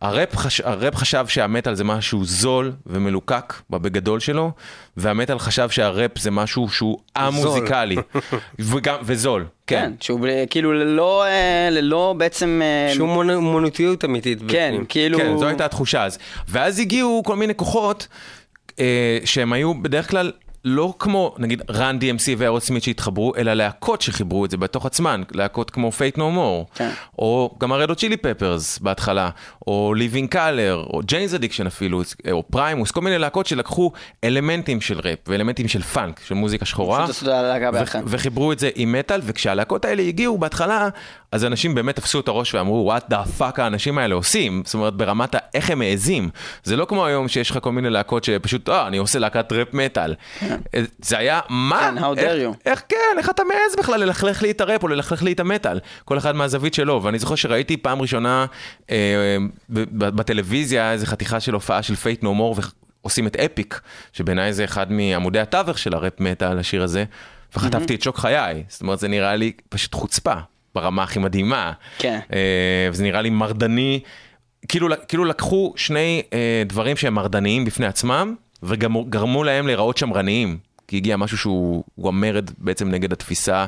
הראפ, 0.01 0.35
חש... 0.37 0.61
הראפ 0.61 0.95
חשב 0.95 1.25
שהמטאל 1.27 1.75
זה 1.75 1.83
משהו 1.83 2.25
זול 2.25 2.71
ומלוקק 2.85 3.53
בגדול 3.69 4.19
שלו, 4.19 4.51
והמטאל 4.97 5.39
חשב 5.39 5.69
שהראפ 5.69 6.17
זה 6.19 6.31
משהו 6.31 6.69
שהוא 6.69 6.97
א-מוזיקלי. 7.15 7.95
וגם, 8.59 8.95
וזול, 9.03 9.45
כן, 9.67 9.79
כן. 9.79 9.91
שהוא 9.99 10.19
כאילו 10.49 10.73
ללא, 10.73 11.25
אה, 11.25 11.67
ללא 11.71 12.15
בעצם... 12.17 12.61
אה, 12.63 12.93
שהוא 12.95 13.07
מונ- 13.15 13.39
מונוטיות 13.39 14.05
אמיתית. 14.05 14.39
כן, 14.47 14.69
בפנים. 14.71 14.85
כאילו... 14.89 15.17
כן, 15.17 15.37
זו 15.37 15.47
הייתה 15.47 15.65
התחושה 15.65 16.03
אז. 16.03 16.17
ואז 16.47 16.79
הגיעו 16.79 17.21
כל 17.25 17.35
מיני 17.35 17.55
כוחות 17.55 18.07
אה, 18.79 19.19
שהם 19.25 19.53
היו 19.53 19.73
בדרך 19.81 20.09
כלל 20.09 20.31
לא 20.65 20.93
כמו 20.99 21.35
נגיד 21.37 21.61
Run 21.69 21.97
DMC 22.01 22.23
ו 22.37 22.42
Aerosmith 22.42 22.83
שהתחברו, 22.83 23.33
אלא 23.37 23.53
להקות 23.53 24.01
שחיברו 24.01 24.45
את 24.45 24.51
זה 24.51 24.57
בתוך 24.57 24.85
עצמן, 24.85 25.21
להקות 25.31 25.69
כמו 25.69 25.91
No 26.15 26.19
More, 26.19 26.75
כן. 26.75 26.89
או 27.19 27.55
גם 27.59 27.71
ה 27.71 27.77
Red 27.77 27.95
Hot 27.95 28.03
Chili 28.03 28.17
Peppers 28.17 28.79
בהתחלה, 28.79 29.29
או 29.67 29.93
Living 29.97 30.33
Color, 30.33 30.93
או 30.93 31.01
Jane's 31.05 31.33
Addiction 31.33 31.67
אפילו, 31.67 32.01
או 32.31 32.43
Primus, 32.51 32.91
כל 32.91 33.01
מיני 33.01 33.17
להקות 33.17 33.45
שלקחו 33.45 33.91
אלמנטים 34.23 34.81
של 34.81 34.99
ראפ 35.03 35.19
ואלמנטים 35.27 35.67
של 35.67 35.81
פאנק, 35.81 36.21
של 36.27 36.35
מוזיקה 36.35 36.65
שחורה. 36.65 37.05
וחיברו 38.05 38.51
את 38.51 38.59
זה 38.59 38.69
עם 38.75 38.91
מטאל, 38.91 39.21
וכשהלהקות 39.23 39.85
האלה 39.85 40.03
הגיעו 40.03 40.37
בהתחלה, 40.37 40.89
אז 41.31 41.45
אנשים 41.45 41.75
באמת 41.75 41.95
תפסו 41.95 42.19
את 42.19 42.27
הראש 42.27 42.53
ואמרו, 42.53 42.93
what 42.95 43.13
the 43.13 43.41
fuck 43.41 43.61
האנשים 43.61 43.97
האלה 43.97 44.15
עושים? 44.15 44.63
זאת 44.65 44.73
אומרת, 44.73 44.93
ברמת 44.93 45.35
ה- 45.35 45.39
איך 45.53 45.69
הם 45.69 45.79
מעזים. 45.79 46.29
זה 46.63 46.75
לא 46.75 46.85
כמו 46.85 47.05
היום 47.05 47.27
שיש 47.27 47.51
לך 47.51 47.57
כל 47.61 47.71
מיני 47.71 47.89
להקות 47.89 48.23
שפשוט, 48.23 48.69
אה, 48.69 48.87
אני 48.87 48.97
עושה 48.97 49.19
להקת 49.19 49.51
ראפ 49.51 49.73
מטאל. 49.73 50.15
אה, 50.43 50.55
זה 51.01 51.17
היה, 51.17 51.39
מה? 51.49 51.79
כן, 51.79 51.97
how 52.03 52.17
dare 52.17 52.53
you. 52.55 52.57
איך 52.65 52.81
כן, 52.89 53.17
איך 53.17 53.29
אתה 53.29 53.43
מעז 53.43 53.75
בכלל 53.79 53.99
ללכלך 53.99 54.41
לי 54.41 54.51
את 54.51 54.61
הראפ 54.61 54.83
או 54.83 54.87
ללכלך 54.87 55.23
לי 55.23 55.31
את 55.33 55.39
המטאל? 55.39 55.79
כל 56.05 56.17
אחד 56.17 56.35
מהזווית 56.35 56.73
שלו. 56.73 57.03
ואני 57.03 57.19
זוכר 57.19 57.35
שראיתי 57.35 57.77
פעם 57.77 58.01
ראשונה 58.01 58.45
אה, 58.91 59.37
בטלוויזיה 59.69 60.91
איזה 60.91 61.05
חתיכה 61.05 61.39
של 61.39 61.53
הופעה 61.53 61.83
של 61.83 61.95
Faith 61.95 62.23
No 62.23 62.33
More 62.33 62.55
ועושים 63.03 63.27
את 63.27 63.35
Epic, 63.35 63.79
שבעיניי 64.13 64.53
זה 64.53 64.63
אחד 64.63 64.91
מעמודי 64.91 65.39
התווך 65.39 65.77
של 65.77 65.93
הראפ 65.93 66.19
מטאל, 66.19 66.59
השיר 66.59 66.83
הזה, 66.83 67.03
וחטפתי 67.55 67.95
את 67.95 68.01
שוק 68.01 68.17
חיי. 68.17 68.63
זאת 68.67 68.81
אומרת, 68.81 68.99
זה 68.99 69.07
נראה 69.07 69.35
לי 69.35 69.51
פשוט 69.69 69.93
חוצפה. 69.95 70.33
ברמה 70.77 71.03
הכי 71.03 71.19
מדהימה. 71.19 71.71
כן. 71.97 72.19
אה, 72.33 72.89
וזה 72.91 73.03
נראה 73.03 73.21
לי 73.21 73.29
מרדני. 73.29 73.99
כאילו, 74.67 74.87
כאילו 75.07 75.25
לקחו 75.25 75.73
שני 75.75 76.21
אה, 76.33 76.63
דברים 76.65 76.97
שהם 76.97 77.13
מרדניים 77.13 77.65
בפני 77.65 77.85
עצמם, 77.85 78.35
וגרמו 78.63 79.43
להם 79.43 79.67
להיראות 79.67 79.97
שמרניים. 79.97 80.57
כי 80.87 80.97
הגיע 80.97 81.17
משהו 81.17 81.37
שהוא 81.37 81.83
הוא 81.95 82.09
המרד 82.09 82.49
בעצם 82.57 82.89
נגד 82.89 83.13
התפיסה 83.13 83.65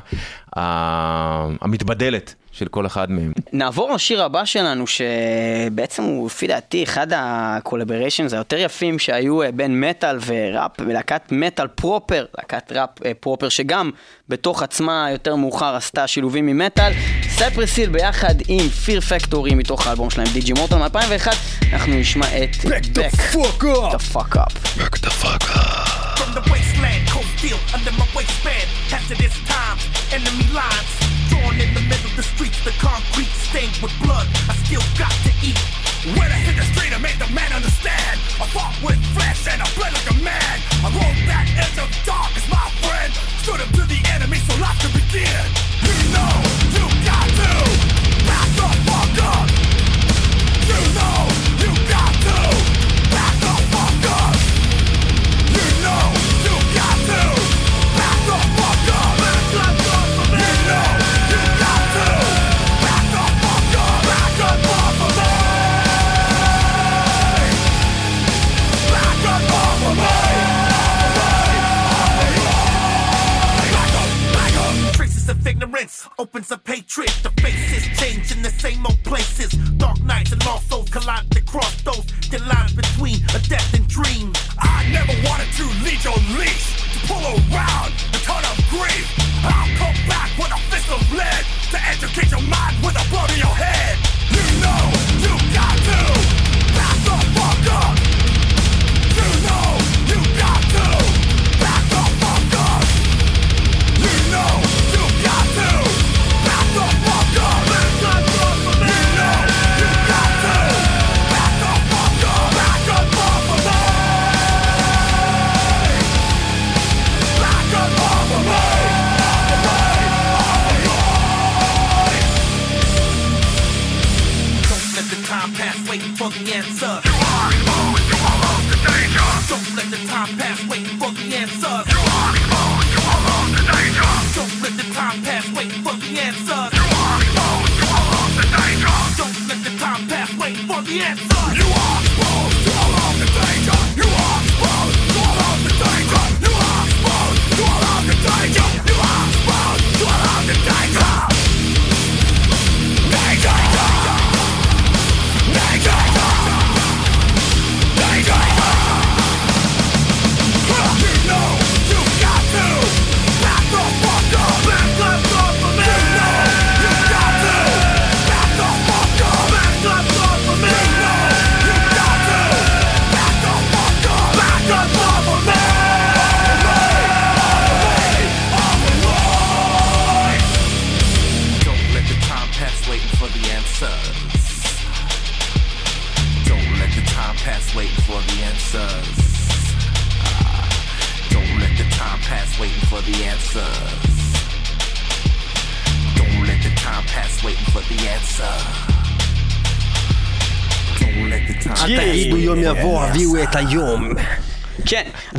המתבדלת 1.62 2.36
של 2.52 2.68
כל 2.68 2.86
אחד 2.86 3.12
מהם. 3.12 3.32
נעבור 3.54 3.92
לשיר 3.92 4.24
הבא 4.24 4.46
שלנו, 4.46 4.86
שבעצם 4.88 6.04
הוא 6.04 6.26
לפי 6.26 6.48
דעתי 6.48 6.84
אחד 6.84 7.08
ה 7.16 7.23
collaborations 7.23 8.34
היותר 8.34 8.58
יפים 8.58 9.00
שהיו 9.00 9.44
אה, 9.44 9.52
בין 9.52 9.82
מטאל 9.82 10.18
וראפ, 10.26 10.72
ולהקת 10.80 11.22
מטאל 11.32 11.68
proper, 11.68 12.26
להקת 12.38 12.72
ראפ 12.72 12.90
proper 13.20 13.50
שגם 13.50 13.92
בתוך 14.30 14.64
עצמה 14.64 15.08
יותר 15.12 15.36
מאוחר 15.36 15.76
עשתה 15.76 16.08
שילובים 16.08 16.48
עם 16.48 16.58
מטאל. 16.58 16.92
Cypress 17.30 17.68
Hill 17.68 17.90
ביחד 17.90 18.36
עם 18.48 18.70
Fear 18.70 19.02
Factory 19.02 19.56
מתוך 19.56 19.88
האלבום 19.88 20.10
שלהם 20.10 20.28
Digimortal 20.34 20.76
מ-2001, 20.76 21.28
אנחנו 21.74 21.94
נשמע 21.94 22.26
את 22.28 22.56
Back 22.56 22.86
the 22.94 23.18
fuck 23.34 23.64
up. 23.64 23.94
the 23.94 24.00
fuck 24.14 24.36
up. 24.36 25.90
From 26.20 26.32
the 26.38 26.44
wasteland, 26.52 27.04
cold 27.14 27.30
steel 27.38 27.60
under 27.76 27.92
my 28.00 28.08
waistband. 28.16 28.68
Hazardous 28.92 29.36
times, 29.52 29.84
enemy 30.16 30.48
lines. 30.60 31.19
Drawn 31.40 31.56
in 31.62 31.74
the 31.74 31.82
middle 31.82 32.10
of 32.10 32.16
the 32.18 32.24
streets, 32.24 32.60
the 32.66 32.72
concrete 32.84 33.32
stained 33.32 33.78
with 33.82 33.94
blood. 34.04 34.28
I 34.50 34.54
still 34.66 34.84
got 34.98 35.12
to 35.24 35.32
eat. 35.40 35.60
When 36.18 36.28
I 36.28 36.36
hit 36.36 36.56
the 36.60 36.68
street, 36.76 36.92
I 36.92 37.00
made 37.00 37.16
the 37.16 37.32
man 37.32 37.52
understand. 37.54 38.20
I 38.44 38.46
fought 38.52 38.76
with 38.84 39.00
flesh 39.16 39.48
and 39.48 39.62
I 39.62 39.68
bled 39.76 39.94
like 39.94 40.10
a 40.12 40.20
man. 40.24 40.56
I 40.84 40.92
rode 40.92 41.20
that 41.32 41.48
edge 41.56 41.80
of 41.80 41.88
darkness, 42.06 42.44
my 42.50 42.68
friend. 42.84 43.14
Stood 43.40 43.62
up 43.62 43.72
to 43.72 43.84
the 43.88 44.02
enemy 44.12 44.38
so 44.38 44.52
life 44.60 44.80
could 44.84 44.94
begin. 44.94 45.46
You 45.80 46.14
know 46.14 46.49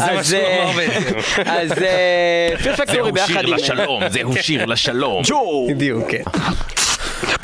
אז 0.02 0.34
אה, 0.34 0.64
אה, 1.82 2.50
פיר 2.62 2.76
פקטורי 2.76 3.12
ביחד 3.12 3.44
עם... 3.44 3.54
זהו 4.08 4.32
שיר 4.40 4.64
לשלום. 4.64 5.22
ג'ו! 5.26 5.66
בדיוק, 5.70 6.10
כן. 6.10 6.22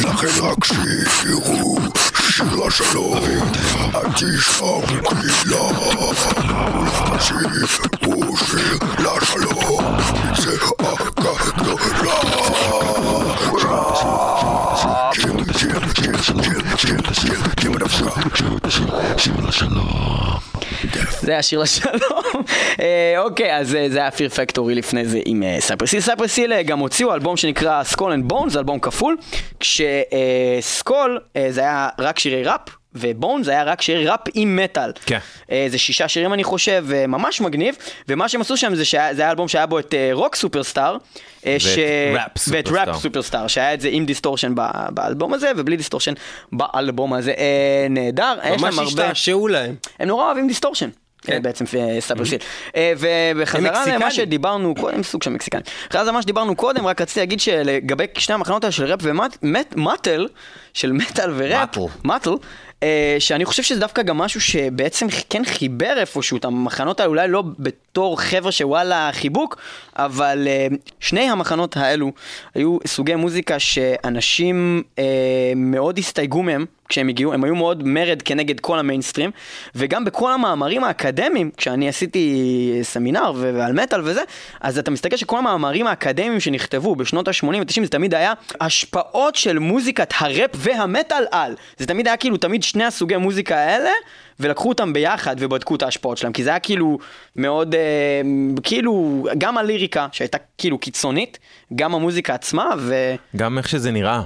לכן 0.00 0.26
רק 0.42 0.64
שירו 0.64 1.78
שיר 2.30 2.66
לשלום, 2.66 3.18
אל 3.94 4.12
תשמע 4.14 4.78
בקלילה, 4.80 5.58
שירו 7.20 8.36
שיר 8.36 8.56
לשלום, 8.98 9.96
זה 10.38 10.50
אהבה 10.80 11.32
גדולה. 11.46 12.12
שיר, 15.14 15.32
שיר, 15.54 15.80
שיר, 15.94 16.16
שיר, 16.16 16.36
שיר, 16.76 17.00
שיר, 17.12 17.40
שיר 17.60 17.70
בנפשך. 17.70 18.18
שיר 19.16 19.32
לשלום. 19.48 20.38
זה 21.20 21.32
היה 21.32 21.42
שיר 21.42 21.58
לשלום. 21.58 22.25
אה, 22.80 23.14
אוקיי, 23.18 23.56
אז 23.56 23.74
אה, 23.74 23.88
זה 23.88 23.98
היה 23.98 24.10
Fear 24.10 24.28
Factory 24.28 24.74
לפני 24.74 25.04
זה 25.04 25.20
עם 25.24 25.42
Cypress 25.60 25.83
Hill. 25.83 26.00
Cypress 26.00 26.33
Hill 26.33 26.52
אה, 26.52 26.62
גם 26.62 26.78
הוציאו 26.78 27.14
אלבום 27.14 27.36
שנקרא 27.36 27.84
Skull 27.84 28.12
and 28.12 28.32
זה 28.48 28.58
אלבום 28.58 28.78
כפול, 28.78 29.16
כש 29.60 30.31
Skull 30.31 31.20
זה 31.50 31.60
היה 31.60 31.88
רק 31.98 32.18
שירי 32.18 32.42
ראפ. 32.44 32.60
ו 32.98 33.07
Bone 33.07 33.42
זה 33.42 33.50
היה 33.50 33.64
רק 33.64 33.82
שירי 33.82 34.06
ראפ 34.06 34.20
עם 34.34 34.56
מטאל. 34.56 34.92
כן. 35.06 35.18
זה 35.68 35.78
שישה 35.78 36.08
שירים 36.08 36.32
אני 36.32 36.44
חושב, 36.44 36.84
ממש 37.08 37.40
מגניב, 37.40 37.74
ומה 38.08 38.28
שהם 38.28 38.40
עשו 38.40 38.56
שם 38.56 38.74
זה 38.74 38.84
שזה 38.84 38.98
היה 39.18 39.30
אלבום 39.30 39.48
שהיה 39.48 39.66
בו 39.66 39.78
את 39.78 39.94
Rock 40.12 40.34
Superstar. 40.34 40.96
ש- 41.58 41.78
Rap 42.14 42.30
ואת 42.48 42.66
Superstar. 42.66 42.92
Rap 42.92 43.00
Superstar, 43.02 43.46
שהיה 43.46 43.74
את 43.74 43.80
זה 43.80 43.88
עם 43.92 44.06
distortion 44.06 44.52
ב- 44.54 44.88
באלבום 44.90 45.34
הזה, 45.34 45.52
ובלי 45.56 45.76
distortion 45.76 46.12
באלבום 46.52 47.12
הזה. 47.12 47.34
נהדר, 47.90 48.38
יש 48.44 48.50
ממש 48.50 48.62
להם 48.62 48.72
הרבה... 48.78 48.82
השתעשעו 48.84 49.48
להם. 49.48 49.74
הם 49.98 50.08
נורא 50.08 50.24
אוהבים 50.26 50.48
distortion. 50.48 50.88
כן. 51.26 51.42
בעצם 51.42 51.64
אה, 51.78 52.00
Cypress 52.00 52.22
Hill. 52.22 52.38
אה, 52.76 52.92
ובחזרה 52.98 53.86
למה. 53.86 54.10
שדיברנו 54.10 54.74
קודם, 54.74 55.02
סוג 55.02 55.22
של 55.22 55.30
מקסיקנים. 55.30 55.64
חזרה 55.92 56.04
למה 56.04 56.22
שדיברנו 56.22 56.56
קודם, 56.56 56.86
רק 56.86 57.00
רציתי 57.00 57.20
להגיד 57.20 57.40
שלגבי 57.40 58.04
שני 58.18 58.34
המחנות 58.34 58.64
האלה 58.64 58.72
של 58.72 58.84
ראפ 58.84 59.00
ומטל, 59.02 60.28
של 60.74 60.92
מטאל 60.92 61.32
וראפ, 61.36 61.76
מטל. 62.04 62.30
אה, 62.82 63.16
שאני 63.18 63.44
חושב 63.44 63.62
שזה 63.62 63.80
דווקא 63.80 64.02
גם 64.02 64.18
משהו 64.18 64.40
שבעצם 64.40 65.06
כן 65.30 65.44
חיבר 65.44 65.94
איפשהו 65.96 66.36
את 66.36 66.44
המחנות 66.44 67.00
האלה, 67.00 67.08
אולי 67.08 67.28
לא 67.28 67.42
בתור 67.58 68.20
חבר'ה 68.20 68.52
שוואלה 68.52 69.10
חיבוק, 69.12 69.56
אבל 69.96 70.48
שני 71.00 71.20
המחנות 71.20 71.76
האלו 71.76 72.12
היו 72.54 72.78
סוגי 72.86 73.14
מוזיקה 73.14 73.58
שאנשים 73.58 74.82
מאוד 75.56 75.98
הסתייגו 75.98 76.42
מהם. 76.42 76.66
כשהם 76.88 77.08
הגיעו, 77.08 77.32
הם 77.32 77.44
היו 77.44 77.54
מאוד 77.54 77.82
מרד 77.86 78.22
כנגד 78.22 78.60
כל 78.60 78.78
המיינסטרים, 78.78 79.30
וגם 79.74 80.04
בכל 80.04 80.32
המאמרים 80.32 80.84
האקדמיים, 80.84 81.50
כשאני 81.56 81.88
עשיתי 81.88 82.78
סמינר 82.82 83.32
ו- 83.36 83.50
ועל 83.54 83.72
מטאל 83.72 84.00
וזה, 84.04 84.22
אז 84.60 84.78
אתה 84.78 84.90
מסתכל 84.90 85.16
שכל 85.16 85.38
המאמרים 85.38 85.86
האקדמיים 85.86 86.40
שנכתבו 86.40 86.96
בשנות 86.96 87.28
ה-80 87.28 87.46
ו-90 87.46 87.82
זה 87.82 87.88
תמיד 87.88 88.14
היה 88.14 88.32
השפעות 88.60 89.34
של 89.34 89.58
מוזיקת 89.58 90.12
הראפ 90.18 90.50
והמטאל 90.54 91.24
על. 91.30 91.54
זה 91.76 91.86
תמיד 91.86 92.06
היה 92.06 92.16
כאילו 92.16 92.36
תמיד 92.36 92.62
שני 92.62 92.84
הסוגי 92.84 93.16
מוזיקה 93.16 93.56
האלה, 93.56 93.90
ולקחו 94.40 94.68
אותם 94.68 94.92
ביחד 94.92 95.36
ובדקו 95.38 95.74
את 95.74 95.82
ההשפעות 95.82 96.18
שלהם, 96.18 96.32
כי 96.32 96.44
זה 96.44 96.50
היה 96.50 96.58
כאילו 96.58 96.98
מאוד, 97.36 97.74
אה, 97.74 97.80
כאילו, 98.62 99.24
גם 99.38 99.58
הליריקה 99.58 100.06
שהייתה 100.12 100.38
כאילו 100.58 100.78
קיצונית, 100.78 101.38
גם 101.74 101.94
המוזיקה 101.94 102.34
עצמה, 102.34 102.70
ו... 102.78 103.14
גם 103.36 103.58
איך 103.58 103.68
שזה 103.68 103.90
נראה. 103.90 104.22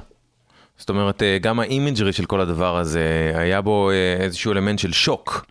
זאת 0.81 0.89
אומרת, 0.89 1.23
אה, 1.23 1.39
גם 1.39 1.61
ה 1.61 1.67
imagery 1.67 2.13
של 2.13 2.25
כל 2.25 2.41
הדבר 2.41 2.79
הזה, 2.79 3.33
היה 3.35 3.61
בו 3.61 3.91
אה, 3.91 4.25
איזשהו 4.25 4.53
אלמנט 4.53 4.79
של 4.79 4.93
שוק. 4.93 5.47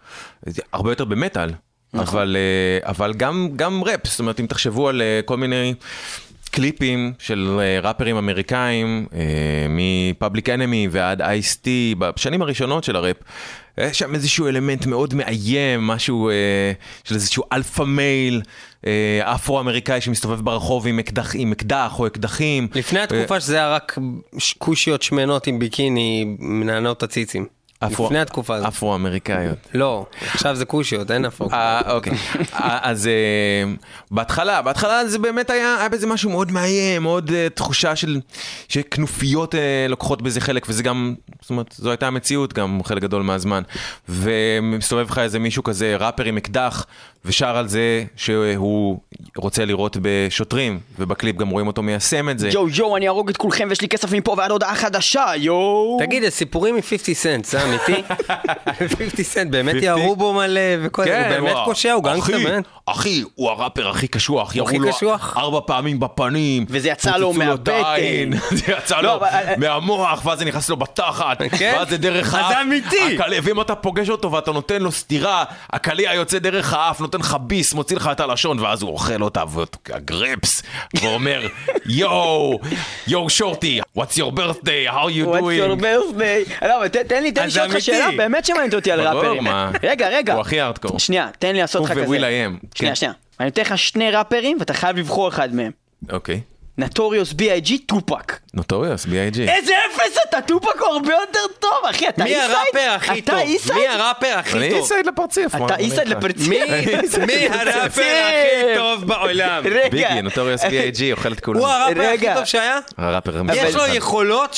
הרבה 0.74 0.92
יותר 0.92 1.06
במטאל, 1.06 1.50
אבל, 1.94 2.38
אה, 2.40 2.90
אבל 2.90 3.14
גם, 3.14 3.50
גם 3.56 3.84
ראפ, 3.84 4.08
זאת 4.08 4.20
אומרת, 4.20 4.40
אם 4.40 4.46
תחשבו 4.46 4.90
על 4.90 5.02
כל 5.26 5.38
מיני 5.38 5.74
קליפים 6.52 7.14
של 7.20 7.60
אה, 7.60 7.80
ראפרים 7.80 8.18
אמריקאים, 8.18 9.06
אה, 9.14 9.20
מ 9.70 9.81
Public 9.81 10.50
Enemy 10.50 10.88
ועד 10.92 11.22
Ice-T, 11.22 11.96
בשנים 11.98 12.42
הראשונות 12.42 12.84
של 12.84 12.96
הראפ, 12.96 13.18
יש 13.78 14.00
שם 14.00 14.16
איזשהו 14.16 14.48
אלמנט 14.48 14.86
מאוד 14.86 15.14
מאיים, 15.14 15.88
משהו 15.88 16.30
אה, 16.30 16.72
של 17.04 17.16
איזשהו 17.16 17.44
alpha 17.54 17.84
male. 17.84 18.42
אה, 18.88 19.36
אפרו-אמריקאי 19.36 20.02
שמסתובב 20.02 20.42
ברחוב 20.42 20.88
עם 20.88 21.00
אקדח, 21.00 21.36
עם 21.36 21.52
אקדח 21.52 22.00
או 22.00 22.08
אקדחים. 22.08 22.68
לפני 22.76 23.00
התקופה 23.00 23.40
שזה 23.40 23.56
היה 23.56 23.70
רק 23.70 23.98
כושיות 24.58 25.02
שמנות 25.02 25.48
עם 25.48 25.60
ביקיני 25.60 26.36
מנענעות 26.40 27.04
הציצים. 27.04 27.59
אפרו- 27.84 28.06
לפני 28.06 28.20
התקופה 28.20 28.56
הזאת. 28.56 28.68
אפרו-אמריקאיות. 28.68 29.58
לא, 29.74 30.06
עכשיו 30.34 30.56
זה 30.56 30.66
כושיות, 30.66 31.12
אין 31.12 31.26
אפרו. 31.26 31.50
אה, 31.52 31.92
אוקיי. 31.94 32.14
אה, 32.54 32.80
אז 32.82 33.08
אה, 33.08 33.74
בהתחלה, 34.12 34.62
בהתחלה 34.62 35.08
זה 35.08 35.20
באמת 35.20 35.50
היה, 35.50 35.76
היה 35.80 35.90
בזה 35.90 36.08
משהו 36.08 36.30
מאוד 36.30 36.52
מאיים, 36.52 37.02
מאוד 37.04 37.32
תחושה 37.54 37.96
של, 37.96 38.20
שכנופיות 38.70 39.56
לוקחות 39.90 40.22
בזה 40.22 40.42
חלק, 40.42 40.66
וזה 40.70 40.84
גם, 40.84 41.16
זאת 41.42 41.50
אומרת, 41.50 41.76
זו 41.78 41.90
הייתה 41.90 42.08
המציאות 42.08 42.54
גם 42.54 42.80
חלק 42.84 43.02
גדול 43.02 43.22
מהזמן. 43.24 43.64
ומסתובב 44.10 45.12
לך 45.12 45.18
איזה 45.18 45.40
מישהו 45.40 45.64
כזה, 45.64 45.96
ראפר 46.00 46.24
עם 46.26 46.38
אקדח, 46.38 46.86
ושר 47.26 47.58
על 47.58 47.68
זה 47.68 48.04
שהוא 48.16 49.00
רוצה 49.38 49.66
לירות 49.66 49.98
בשוטרים, 50.02 50.80
ובקליפ 51.00 51.36
גם 51.38 51.50
רואים 51.50 51.68
אותו 51.68 51.82
מיישם 51.82 52.30
את 52.30 52.40
זה. 52.40 52.50
יואו 52.50 52.70
יואו 52.70 52.98
אני 52.98 53.08
אהרוג 53.08 53.30
את 53.30 53.38
כולכם 53.38 53.66
ויש 53.70 53.82
לי 53.82 53.88
כסף 53.88 54.12
מפה 54.12 54.36
ועד 54.38 54.52
הודעה 54.52 54.76
חדשה 54.76 55.26
יואו 55.38 55.98
תגיד, 56.00 56.24
זה 56.24 56.30
סיפורים 56.30 56.76
מ-50 56.76 57.14
Cent, 57.14 57.46
זה 57.46 57.64
אמיתי? 57.64 58.02
50 58.90 59.10
Cent 59.26 59.52
באמת 59.52 59.74
50? 59.76 59.84
ירו 59.90 60.16
בו 60.16 60.34
מלא 60.34 60.62
וכל 60.82 61.04
זה, 61.04 61.20
הוא 61.20 61.30
באמת 61.30 61.54
וואו. 61.54 61.66
פושע, 61.66 61.92
הוא 61.94 62.04
גנגסטר 62.04 62.36
אחי, 62.36 62.44
באמת. 62.44 62.66
אחי, 62.86 63.24
הוא 63.36 63.50
הראפר 63.50 63.90
הכי 63.90 64.08
קשוח, 64.08 64.56
ירו 64.56 64.68
הכי 64.68 64.80
לו 64.80 64.90
קשוח? 64.94 65.38
ארבע 65.38 65.60
פעמים 65.66 66.00
בפנים. 66.00 66.66
וזה 66.70 66.90
יצא 66.90 67.18
לו 67.18 67.34
מהבטן. 67.34 68.30
זה 68.52 68.72
יצא 68.78 68.96
לא, 68.96 69.02
לו 69.02 69.16
אבל- 69.16 69.28
מהמוח, 69.58 70.26
ואז 70.26 70.40
זה 70.40 70.46
נכנס 70.46 70.70
לו 70.70 70.78
בתחת, 70.78 71.42
כן? 71.58 71.74
ואז 71.78 71.90
זה 71.90 71.98
דרך 71.98 72.28
אז 72.28 72.34
האף. 72.42 72.50
זה 72.54 72.62
אמיתי. 72.62 73.18
ואם 73.44 73.62
אתה 73.62 73.76
פוגש 73.76 74.10
אותו 74.10 74.32
ואתה 74.32 74.52
נותן 74.52 74.82
לו 74.82 74.92
סטירה, 74.92 75.44
הקליע 75.70 76.14
יוצא 76.14 76.40
דרך 76.40 76.74
האף, 76.74 77.02
נותן 77.10 77.20
לך 77.20 77.38
ביס, 77.42 77.74
מוציא 77.74 77.96
לך 77.96 78.10
את 78.12 78.20
הלשון, 78.20 78.60
ואז 78.60 78.82
הוא 78.82 78.92
אוכל 78.92 79.22
אותה, 79.22 79.44
והגרפס, 79.90 80.64
ואומר, 81.02 81.48
יואו, 81.86 82.60
יואו 83.08 83.30
שורטי, 83.30 83.82
what's 83.98 84.02
your 84.18 84.32
birthday, 84.38 84.92
how 84.92 85.08
you 85.08 85.26
What's 85.28 85.42
your 85.42 85.80
doing? 85.80 85.82
birthday? 85.82 86.66
לא, 86.68 86.78
אבל 86.78 86.88
תן 86.88 87.24
לי, 87.24 87.32
תן 87.32 87.42
לי 87.42 87.48
לשאול 87.48 87.66
אותך. 87.66 87.82
שאלה 87.82 88.08
באמת 88.18 88.46
שמעניינת 88.46 88.74
אותי 88.74 88.92
על 88.92 89.02
ראפרים. 89.08 89.48
רגע, 89.84 90.10
רגע. 90.10 90.34
הוא 90.34 90.42
הכי 90.42 90.60
הארדקור. 90.62 91.00
שנייה, 91.00 91.28
תן 91.40 91.54
לי 91.54 91.60
לעשות 91.62 91.80
הוא 91.80 91.86
לך 91.86 91.92
כזה. 91.92 92.04
וויל 92.08 92.26
איי-אם, 92.26 92.58
שנייה, 92.76 92.92
כן. 92.92 92.96
שנייה. 92.96 93.14
אני 93.40 93.46
נותן 93.46 93.62
לך 93.62 93.78
שני 93.78 94.12
ראפרים 94.12 94.58
ואתה 94.60 94.74
חייב 94.74 94.98
לבחור 94.98 95.28
אחד 95.30 95.56
מהם. 95.56 95.72
אוקיי. 96.12 96.42
Notorious 96.80 97.34
B.I.G, 97.34 97.78
טופק. 97.78 98.40
Notorious, 98.54 99.06
B.I.G. 99.06 99.40
איזה 99.50 99.74
אפס 99.88 100.18
אתה, 100.30 100.42
טופק 100.42 100.80
הוא 100.80 100.88
הרבה 100.88 101.14
יותר 101.14 101.40
טוב, 101.60 101.72
אחי, 101.90 102.10
אתה 102.10 102.24
מי 102.24 102.30
איסייד? 102.30 102.52
הראפר 102.52 102.92
הכי 102.96 103.20
אתה 103.20 103.32
טוב? 103.32 103.40
איסייד? 103.40 103.78
מי 103.78 103.88
הראפר 103.88 104.34
הכי 104.38 104.58
אני 104.58 104.70
טוב? 104.70 104.80
איסייד 104.80 105.06
לפרצוף. 105.06 105.56
מה, 105.56 105.66
אתה 105.66 105.76
איסייד 105.76 106.00
אני? 106.00 106.10
לפרצוף. 106.10 106.48
מי 106.48 106.60
מי 107.28 107.48
הראפר 107.50 108.02
הכי 108.30 108.76
טוב 108.76 109.04
בעולם? 109.08 109.64
רגע. 109.66 109.90
ביגי, 109.90 110.22
Notorious 110.22 110.62
B.I.G. 110.62 111.02
אוכל 111.12 111.34
את 111.34 111.40
כולם. 111.40 111.60
הוא 111.60 111.68
הראפר 111.68 112.02
הכי 112.02 112.10
רגע. 112.10 112.36
טוב 112.36 112.46
שהיה? 112.46 112.80
הראפר 112.98 113.42
יש 113.54 113.76
לו. 113.76 113.86
יכולות 113.88 114.58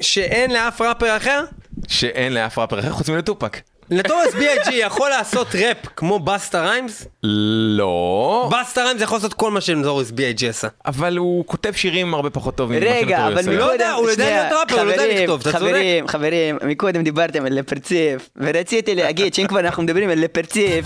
שאין 0.00 0.50
לאף 0.50 0.80
ראפר 0.80 1.16
אחר? 1.16 1.44
שאין 1.88 2.34
לאף 2.34 2.58
ראפר 2.58 2.80
אחר 2.80 2.90
חוץ 2.90 3.08
מלטופק. 3.08 3.58
Notorious 3.90 4.34
B.I.G 4.34 4.72
יכול 4.72 5.10
לעשות 5.10 5.54
ראפ 5.54 5.76
כמו 5.96 6.18
בסטה 6.18 6.60
ריימס? 6.62 7.06
לא, 7.22 8.50
בסטה 8.52 8.84
ריימס 8.84 9.02
יכול 9.02 9.16
לעשות 9.16 9.34
כל 9.34 9.50
מה 9.50 9.60
ש 9.60 9.69
Notorious 9.69 10.10
B.I.G 10.10 10.46
עשה. 10.48 10.68
אבל 10.86 11.16
הוא 11.16 11.44
כותב 11.46 11.72
שירים 11.72 12.14
הרבה 12.14 12.30
פחות 12.30 12.54
טוב 12.54 12.70
ממה 12.72 12.78
רגע, 12.80 13.26
אבל 13.26 13.54
לא. 13.54 13.72
יודע, 13.72 13.92
הוא 13.92 14.10
יודע 14.10 14.30
להיות 14.30 14.52
ראפר, 14.52 14.82
הוא 14.82 14.90
יודע 14.90 15.02
חברים, 15.02 15.22
לכתוב, 15.22 15.40
אתה 15.40 15.52
צודק. 15.52 15.58
חברים, 15.58 16.08
חברים, 16.08 16.58
מקודם 16.66 17.02
דיברתם 17.02 17.46
על 17.46 17.58
לפרצף, 17.58 18.28
ורציתי 18.36 18.94
להגיד 18.94 19.34
שאם 19.34 19.46
כבר 19.46 19.60
אנחנו 19.60 19.82
מדברים 19.82 20.10
על 20.10 20.18
לפרצף, 20.18 20.80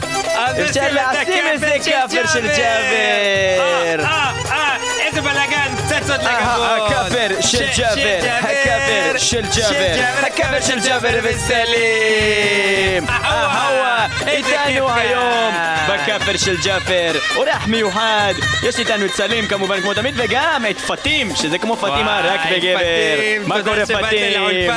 אפשר 0.69 0.89
לשים 0.93 1.47
איזה 1.47 1.71
כאפר 1.85 2.27
של 2.27 2.47
ג'אבר. 2.47 4.05
אה, 4.05 4.33
אה, 4.51 4.77
איזה 5.07 5.21
בלאגן, 5.21 5.68
פצצות 6.01 6.21
לגבות. 6.23 6.93
הכאפר 6.93 7.41
של 7.41 7.67
ג'אבר, 7.77 8.19
הכאפר 8.39 9.19
של 9.19 9.43
ג'אבר, 9.57 10.27
הכאפר 10.27 10.61
של 10.61 10.81
ג'אבר 10.81 11.19
וסלים. 11.23 13.09
אהווה, 13.09 13.98
איתנו 14.27 14.91
היום 14.91 15.53
בכאפר 15.89 16.37
של 16.37 16.57
ג'אפר, 16.65 17.13
אורח 17.37 17.67
מיוחד, 17.67 18.33
יש 18.63 18.79
איתנו 18.79 19.05
את 19.05 19.11
סלים 19.11 19.47
כמובן 19.47 19.81
כמו 19.81 19.95
תמיד, 19.95 20.15
וגם 20.17 20.65
את 20.71 20.79
פטים, 20.81 21.37
שזה 21.37 21.59
כמו 21.59 21.77
פטימה 21.77 22.21
רק 22.25 22.41
בגבר. 22.53 23.47
מה 23.47 23.63
קורה 23.63 23.87
פטים? 23.87 24.71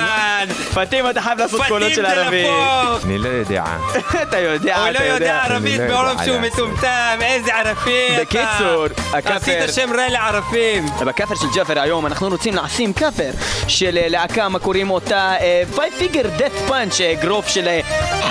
פטים 0.74 1.10
אתה 1.10 1.22
חייב 1.22 1.40
לעשות 1.40 1.62
קולות 1.68 1.94
של 1.94 2.06
ערבים. 2.06 2.46
טלפון. 2.46 3.00
אני 3.10 3.18
לא 3.18 3.30
יודע. 3.30 3.64
אתה 4.24 4.38
יודע, 4.40 4.78
הוא 4.78 4.90
אתה 4.90 5.00
לא 5.00 5.14
יודע. 5.14 5.42
ערבית 5.44 5.80
אני 5.80 5.90
לא 5.90 5.94
יודע 5.94 6.24
שהוא 6.26 6.38
לעשות. 6.38 6.54
מטומטם, 6.60 7.18
איזה 7.22 7.56
ערפי 7.56 8.08
אתה. 8.16 8.22
בקיצור, 8.22 8.86
הכאפר- 9.14 9.36
עשית 9.36 9.76
שם 9.76 9.90
רע 9.98 10.10
לערפים. 10.10 10.86
בכאפר 11.06 11.36
של 11.36 11.48
ג'אפר 11.56 11.80
היום 11.80 12.06
אנחנו 12.06 12.28
רוצים 12.28 12.56
לשים 12.56 12.94
כאפר 12.94 13.30
של 13.68 13.98
אה, 14.02 14.08
להקה, 14.10 14.50
מה 14.50 14.60
קוראים 14.60 14.90
אותה? 14.92 15.34
Five 15.76 15.94
Finger 15.98 16.22
Death 16.38 16.52
Punch, 16.68 17.02
אגרוף 17.02 17.48
של 17.48 17.68
אה, 17.68 17.80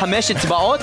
חמש 0.01 0.31
אצבעות, 0.31 0.81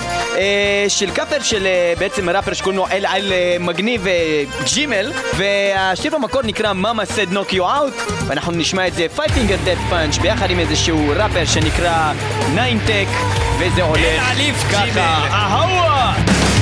של 0.87 1.11
כאפר 1.11 1.39
של 1.41 1.65
אה, 1.65 1.93
בעצם 1.99 2.29
ראפר 2.29 2.53
שקוראים 2.53 2.77
לו 2.77 2.87
אל 2.87 3.05
אל 3.05 3.31
אה, 3.31 3.57
מגניב 3.59 4.07
אה, 4.07 4.43
ג'ימל, 4.73 5.11
והשיר 5.37 6.17
במקור 6.17 6.41
נקרא 6.43 6.73
Mama 6.73 7.05
Said 7.05 7.31
Knock 7.31 7.53
You 7.53 7.69
Out, 7.69 7.93
ואנחנו 8.27 8.51
נשמע 8.51 8.87
את 8.87 8.93
זה 8.93 9.05
Five 9.15 9.31
Finger 9.31 9.55
Death 9.63 9.77
Punch 9.89 10.17
ביחד 10.17 10.51
עם 10.51 10.59
איזשהו 10.59 11.11
ראפר 11.15 11.45
שנקרא 11.45 12.13
ניינטק, 12.55 13.07
וזה 13.59 13.83
הולך 13.83 14.23
ככה. 14.71 15.27
אהווה! 15.31 16.56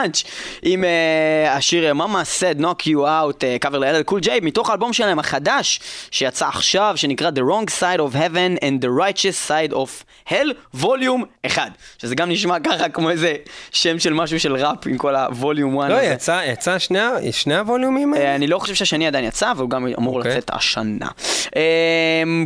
lunch 0.00 0.24
עם 0.62 0.84
אה, 0.84 1.54
השיר 1.56 1.94
מאמה 1.94 2.22
said 2.38 2.60
knock 2.60 2.86
you 2.86 2.96
out, 2.96 3.44
אה, 3.44 3.56
קאבר 3.60 3.78
ל-LL 3.78 4.02
קול 4.04 4.20
ג'יי, 4.20 4.40
מתוך 4.42 4.70
האלבום 4.70 4.92
שלהם 4.92 5.18
החדש 5.18 5.80
שיצא 6.10 6.46
עכשיו, 6.48 6.92
שנקרא 6.96 7.30
The 7.30 7.40
Wrong 7.40 7.70
Side 7.80 7.98
of 8.00 8.14
Heaven 8.16 8.60
and 8.62 8.84
the 8.84 8.88
Righteous 9.00 9.48
Side 9.50 9.72
of 9.74 9.88
Hell, 10.30 10.48
ווליום 10.74 11.24
1. 11.46 11.62
שזה 11.98 12.14
גם 12.14 12.30
נשמע 12.30 12.56
ככה 12.60 12.88
כמו 12.88 13.10
איזה 13.10 13.34
שם 13.70 13.98
של 13.98 14.12
משהו 14.12 14.40
של 14.40 14.56
ראפ 14.56 14.86
עם 14.86 14.98
כל 14.98 15.16
הווליום 15.16 15.80
1 15.80 15.90
לא, 15.90 15.94
הזה. 15.94 16.04
יצא, 16.04 16.42
יצא 16.46 16.78
שני, 16.78 16.98
שני 17.32 17.56
הווליומים 17.56 18.14
האלה? 18.14 18.24
אה, 18.24 18.34
אני 18.34 18.46
לא 18.46 18.58
חושב 18.58 18.74
שהשני 18.74 19.06
עדיין 19.06 19.24
יצא, 19.24 19.50
אבל 19.52 19.60
הוא 19.60 19.70
גם 19.70 19.86
אמור 19.98 20.16
אוקיי. 20.18 20.30
לצאת 20.36 20.50
השנה. 20.54 21.08
אה, 21.56 21.62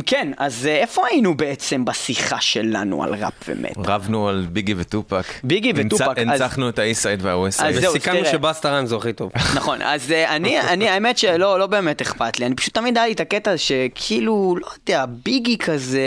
כן, 0.05 0.31
אז 0.37 0.67
אה, 0.67 0.75
איפה 0.75 1.07
היינו 1.07 1.37
בעצם 1.37 1.85
בשיחה 1.85 2.41
שלנו 2.41 3.03
על 3.03 3.13
ראפ 3.15 3.33
ומטא? 3.47 3.79
רבנו 3.85 4.29
על 4.29 4.45
ביגי 4.49 4.73
וטופק. 4.77 5.23
ביגי 5.43 5.73
וטופק, 5.75 6.01
אז- 6.01 6.17
הנצחנו 6.17 6.69
את 6.69 6.79
האיסייד 6.79 7.19
והווסייד. 7.25 7.75
אז 7.75 7.81
זהו, 7.81 7.93
וסיכמנו 8.05 8.21
תראה. 8.21 8.31
שבאסטה 8.31 8.71
ריימס 8.71 8.91
הוא 8.91 8.97
הכי 8.97 9.13
טוב. 9.13 9.31
נכון, 9.55 9.81
אז 9.81 10.11
אה, 10.11 10.35
אני, 10.35 10.61
אני, 10.61 10.89
האמת 10.89 11.17
שלא 11.17 11.59
לא 11.59 11.67
באמת 11.67 12.01
אכפת 12.01 12.39
לי, 12.39 12.45
אני 12.45 12.55
פשוט 12.55 12.73
תמיד 12.73 12.97
היה 12.97 13.07
לי 13.07 13.13
את 13.13 13.19
הקטע 13.19 13.57
שכאילו, 13.57 14.55
לא 14.61 14.67
יודע, 14.79 15.05
ביגי 15.23 15.57
כזה, 15.57 16.01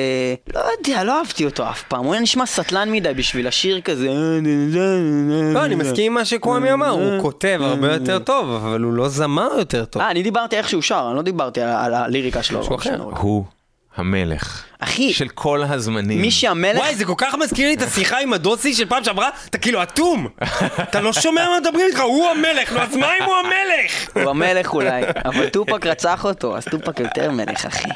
לא 0.55 0.61
יודע, 0.79 1.05
לא 1.05 1.19
אהבתי 1.19 1.45
אותו 1.45 1.71
אף 1.71 1.83
פעם, 1.83 2.05
הוא 2.05 2.13
היה 2.13 2.23
נשמע 2.23 2.47
סטלן 2.47 2.93
מדי 2.93 3.15
בשביל 3.15 3.47
השיר 3.47 3.81
כזה. 3.81 4.09
לא, 5.55 5.65
אני 5.65 5.75
מסכים 5.75 6.07
עם 6.07 6.15
מה 6.15 6.25
שקוואמי 6.25 6.73
אמר, 6.73 6.91
הוא 6.91 7.23
כותב 7.23 7.61
הרבה 7.63 7.93
יותר 7.93 8.19
טוב, 8.19 8.51
אבל 8.51 8.81
הוא 8.81 8.93
לא 8.93 9.09
זמר 9.09 9.49
יותר 9.59 9.85
טוב. 9.85 10.03
אה, 10.03 10.11
אני 10.11 10.23
דיברתי 10.23 10.57
איך 10.57 10.69
שהוא 10.69 10.83
שר, 10.83 11.07
אני 11.09 11.17
לא 11.17 11.23
דיברתי 11.23 11.61
על, 11.61 11.95
הליריקה. 11.95 12.43
שלו. 12.43 12.63
הוא 13.11 13.45
המלך. 13.96 14.62
אחי, 14.81 15.12
של 15.12 15.29
כל 15.29 15.62
הזמנים. 15.68 16.20
מי 16.22 16.31
שהמלך... 16.31 16.79
וואי, 16.79 16.94
זה 16.94 17.05
כל 17.05 17.14
כך 17.16 17.35
מזכיר 17.35 17.68
לי 17.68 17.74
את 17.74 17.83
השיחה 17.83 18.18
עם 18.18 18.33
הדוסי 18.33 18.74
של 18.74 18.87
פעם 18.88 19.05
שעברה, 19.05 19.29
אתה 19.51 19.59
כאילו 19.59 19.83
אטום! 19.83 20.29
אתה 20.83 21.01
לא 21.01 21.12
שומע 21.12 21.44
מה 21.48 21.61
מדברים 21.61 21.87
איתך, 21.88 22.01
הוא 22.01 22.29
המלך, 22.31 22.72
נו 22.72 22.81
אז 22.81 22.96
מה 22.96 23.07
אם 23.20 23.24
הוא 23.24 23.35
המלך? 23.35 24.09
הוא 24.14 24.31
המלך 24.31 24.74
אולי, 24.74 25.03
אבל 25.24 25.48
טופק 25.48 25.87
רצח 25.87 26.24
אותו, 26.24 26.57
אז 26.57 26.64
טופק 26.64 27.01
יותר 27.01 27.31
מלך, 27.31 27.66
אחי. 27.66 27.88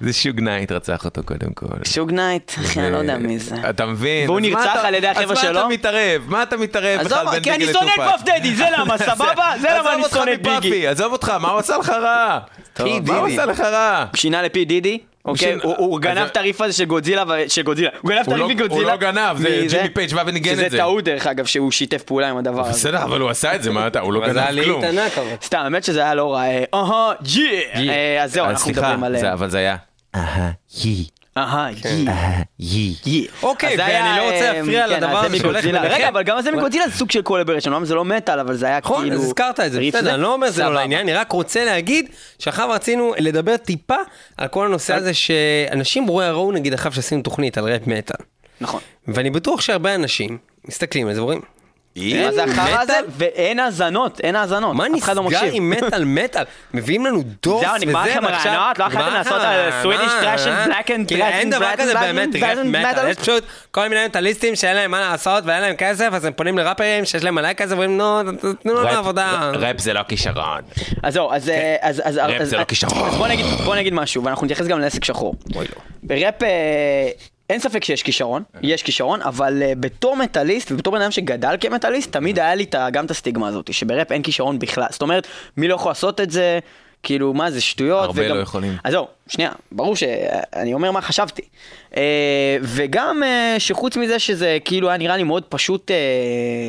זה 0.00 0.12
שוג 0.12 0.40
נייט 0.40 0.72
רצח 0.72 1.04
אותו 1.04 1.22
קודם 1.24 1.52
כל. 1.54 1.66
שוג 1.84 2.10
נייט, 2.12 2.52
אחי, 2.64 2.80
אני 2.80 2.92
לא 2.92 2.96
יודע 2.96 3.16
מי 3.18 3.38
זה. 3.38 3.54
אתה 3.70 3.86
מבין? 3.86 4.28
והוא 4.30 4.40
אז 4.40 4.46
מה 4.46 4.58
נרצח 4.58 4.72
אתה- 4.78 4.88
על 4.88 4.94
ידי 4.94 5.08
החבר'ה 5.08 5.24
אז 5.24 5.30
מה 5.30 5.36
שלו? 5.36 5.58
אתה 5.60 5.68
מתערב? 5.68 6.22
מה 6.26 6.42
אתה 6.42 6.56
מתערב 6.56 7.00
בכלל 7.04 7.26
בין 7.30 7.42
כי 7.42 7.50
אני 7.50 7.58
ביגי 7.58 7.72
שונא 7.72 7.84
לטופק? 7.90 8.00
את 8.08 8.10
פאף 8.10 8.22
דדי, 8.38 8.54
זה 8.54 8.64
למה, 8.78 8.98
סבבה? 9.14 9.52
זה 9.60 9.68
למה 9.78 9.94
אני 9.94 10.02
שונא 10.10 10.32
את 10.32 10.38
עזוב 10.40 10.46
אותך 10.46 10.62
ביגי. 10.62 10.68
מפאפי, 10.68 10.86
עזוב 10.88 11.12
אותך, 11.12 11.28
מה 11.40 11.48
הוא 11.50 11.58
עשה 11.58 11.76
לך 11.76 11.88
רע? 11.90 12.38
טוב, 12.78 13.08
מה 13.12 13.18
הוא 13.18 13.28
דידי. 13.28 13.40
עשה 13.42 13.50
לך 13.50 13.60
רע? 13.60 14.04
שינה 14.16 14.42
לפי 14.42 14.64
דידי, 14.64 14.98
אוקיי? 15.24 15.56
הוא- 15.62 16.00
גנב 16.00 16.18
את 16.26 16.36
הריף 16.36 16.60
הזה 16.60 16.72
של 16.72 16.84
גודזילה, 16.84 17.24
של 17.48 17.62
גודזילה. 17.62 17.90
הוא 18.00 18.10
גנב 18.10 18.20
את 18.20 18.28
הריף 18.28 18.46
מגודזילה. 18.46 18.74
הוא 18.74 18.90
לא 18.90 18.96
גנב, 18.96 19.36
זה 19.38 19.66
ג'ימי 19.70 19.88
פייג' 19.94 20.14
בא 20.14 20.22
וניגן 20.26 20.52
את 20.52 20.56
זה. 20.56 20.66
שזה 20.68 20.76
טעות 20.78 21.04
דרך 21.04 21.26
אגב, 21.26 21.44
שהוא 21.44 21.70
שיתף 21.70 22.02
פעולה 22.02 22.28
עם 22.30 22.36
הדבר 22.36 22.60
הזה. 22.60 22.70
בסדר, 22.70 23.02
אבל 23.02 23.20
הוא 23.20 23.30
עשה 23.30 23.54
את 23.54 23.62
זה, 23.62 23.70
מה 23.70 23.86
אתה? 23.86 24.00
הוא 24.00 24.12
לא 24.12 24.20
גנב 24.26 24.64
כלום. 24.64 24.82
אבל. 24.84 25.22
סתם, 25.42 25.58
האמת 25.58 25.84
שזה 25.84 26.00
היה 26.02 26.14
לא 26.14 26.34
רע. 26.34 26.42
אה, 26.42 26.64
אהה, 26.74 27.12
ג'י! 27.22 27.48
אה, 27.74 28.22
אז 28.24 28.32
זהו, 28.32 28.44
אז 28.46 28.50
אנחנו 28.50 28.70
מדברים 28.70 29.04
על... 29.04 29.16
אבל 29.26 29.50
זה 29.50 29.58
היה... 29.58 29.76
אהה, 30.14 30.50
יי, 30.84 31.04
אהה, 31.38 31.72
ג'י. 31.72 32.08
אהה, 32.08 32.42
יי. 32.58 32.94
גי. 33.04 33.26
אוקיי, 33.42 33.76
זה 33.76 33.82
ואני 33.82 34.18
לא 34.18 34.22
רוצה 34.22 34.48
אה, 34.48 34.52
להפריע 34.52 34.88
כן, 34.88 34.96
לדבר 34.96 35.18
הזה 35.18 35.28
זה 35.28 35.38
שהולך. 35.38 35.64
ביניכם. 35.64 35.84
רגע, 35.84 36.08
אבל 36.08 36.22
גם 36.22 36.40
זה 36.40 36.52
מגודזילה 36.52 36.88
זה 36.88 36.94
סוג 36.96 37.10
של 37.10 37.22
collaboration, 37.22 37.72
אומנם 37.72 37.84
זה 37.84 37.94
לא 37.94 38.04
מטאל, 38.04 38.38
אבל 38.38 38.56
זה 38.56 38.66
היה 38.66 38.78
נכון, 38.78 39.00
כאילו... 39.02 39.16
אז 39.16 39.24
הזכרת 39.24 39.60
את 39.60 39.72
זה, 39.72 39.80
בסדר, 39.88 40.14
אני 40.14 40.22
לא 40.22 40.34
אומר 40.34 40.50
שזה 40.50 40.64
לא. 40.64 40.74
לעניין, 40.74 41.00
אני 41.00 41.12
רק 41.14 41.32
רוצה 41.32 41.64
להגיד 41.64 42.08
שעכשיו 42.38 42.70
רצינו 42.70 43.14
לדבר 43.18 43.56
טיפה 43.56 43.96
על 44.36 44.48
כל 44.48 44.66
הנושא 44.66 44.94
הזה 44.94 45.14
שאנשים 45.14 46.10
ראו 46.10 46.52
נגיד 46.52 46.74
עכשיו 46.74 46.92
שעשינו 46.92 47.22
תוכנית 47.22 47.58
על 47.58 47.64
רפ 47.64 47.86
מטאל. 47.86 48.24
נכון. 48.60 48.80
ואני 49.08 49.30
בטוח 49.30 49.60
שהרבה 49.60 49.94
אנשים 49.94 50.38
מסתכלים 50.64 51.08
על 51.08 51.14
זה 51.14 51.20
ואומרים, 51.20 51.40
מה 51.96 52.32
זה 52.32 52.44
החרא 52.44 52.80
הזה? 52.82 52.92
ואין 53.08 53.58
האזנות, 53.58 54.20
אין 54.20 54.36
האזנות. 54.36 54.76
מה 54.76 54.84
לא 54.84 54.88
נסגר. 54.88 55.40
עם 55.52 55.70
מטאל 55.70 56.04
מטאל? 56.04 56.44
מביאים 56.74 57.06
לנו 57.06 57.22
דורס 57.42 57.64
זהו, 57.64 57.74
וזה, 57.76 57.86
נגמר 57.86 58.02
לכם 58.04 58.24
הרעיונות? 58.24 58.78
לא 58.78 58.84
יכולתם 58.84 59.12
לעשות 59.12 59.40
אה? 59.40 60.66
black 60.66 60.86
and 60.86 61.06
כאילו, 61.08 61.24
black 61.24 61.28
אין 61.28 61.50
דבר 61.50 61.68
כזה 61.78 61.94
באמת 61.94 62.28
מטאל. 62.64 63.08
יש 63.08 63.16
פשוט 63.16 63.44
כל 63.70 63.88
מיני 63.88 64.06
מטאליסטים 64.06 64.56
שאין 64.56 64.76
להם 64.76 64.90
מה 64.90 65.00
לעשות 65.00 65.44
ואין 65.46 65.60
להם 65.60 65.74
כסף, 65.76 66.08
אז 66.12 66.24
הם 66.24 66.32
פונים 66.32 66.58
לראפרים 66.58 67.04
שיש 67.04 67.24
להם 67.24 67.34
מלא 67.34 67.52
כסף, 67.52 67.70
ואומרים, 67.70 67.98
נו, 67.98 68.20
תנו 68.62 68.74
לנו 68.74 68.88
עבודה. 68.88 69.50
ראפ 69.54 69.80
זה 69.80 69.92
לא 69.92 70.02
כישרון. 70.08 70.60
אז 71.02 71.14
זהו, 71.14 71.32
אז... 71.32 71.48
אה, 71.48 71.76
אז- 71.80 72.18
ראפ 72.18 72.42
זה 72.44 72.56
לא 72.56 72.64
כישרון. 72.64 73.10
בוא 73.64 73.76
נגיד- 73.76 73.92
משהו, 73.92 74.24
ואנחנו 74.24 74.44
נתייחס 74.44 74.66
גם 74.66 74.80
לעסק 74.80 75.04
שחור. 75.04 75.34
לא. 75.54 75.62
בראפ 76.02 76.42
אה, 76.42 76.48
אין 77.50 77.60
ספק 77.60 77.84
שיש 77.84 78.02
כישרון, 78.02 78.42
יש 78.62 78.82
כישרון, 78.82 79.22
אבל 79.22 79.62
אה, 79.62 79.72
בתור 79.80 80.16
מטאליסט 80.16 80.72
ובתור 80.72 80.92
בן 80.92 81.00
אדם 81.02 81.10
שגדל 81.10 81.54
כמטאליסט, 81.60 82.12
תמיד 82.12 82.38
היה 82.38 82.54
לי 82.54 82.66
ה- 82.78 82.90
גם 82.90 83.04
את 83.04 83.10
הסטיגמה 83.10 83.48
הזאת, 83.48 83.72
שבראפ 83.74 84.12
אין 84.12 84.22
כישרון 84.22 84.58
בכלל. 84.58 84.86
זאת 84.90 85.02
אומרת, 85.02 85.26
מי 85.56 85.68
לא 85.68 85.74
יכול 85.74 85.90
לעשות 85.90 86.20
את 86.20 86.30
זה? 86.30 86.58
כאילו, 87.02 87.34
מה 87.34 87.50
זה, 87.50 87.60
שטויות. 87.60 88.04
הרבה 88.04 88.22
וגם- 88.26 88.36
לא 88.36 88.40
יכולים. 88.42 88.72
אז 88.84 88.92
זהו, 88.92 89.06
שנייה, 89.28 89.50
ברור 89.72 89.96
שאני 89.96 90.74
אומר 90.74 90.90
מה 90.90 91.00
חשבתי. 91.00 91.42
אה, 91.96 92.56
וגם 92.62 93.22
אה, 93.22 93.54
שחוץ 93.58 93.96
מזה 93.96 94.18
שזה 94.18 94.58
כאילו 94.64 94.88
היה 94.88 94.98
נראה 94.98 95.16
לי 95.16 95.22
מאוד 95.22 95.44
פשוט 95.44 95.90
אה, 95.90 95.96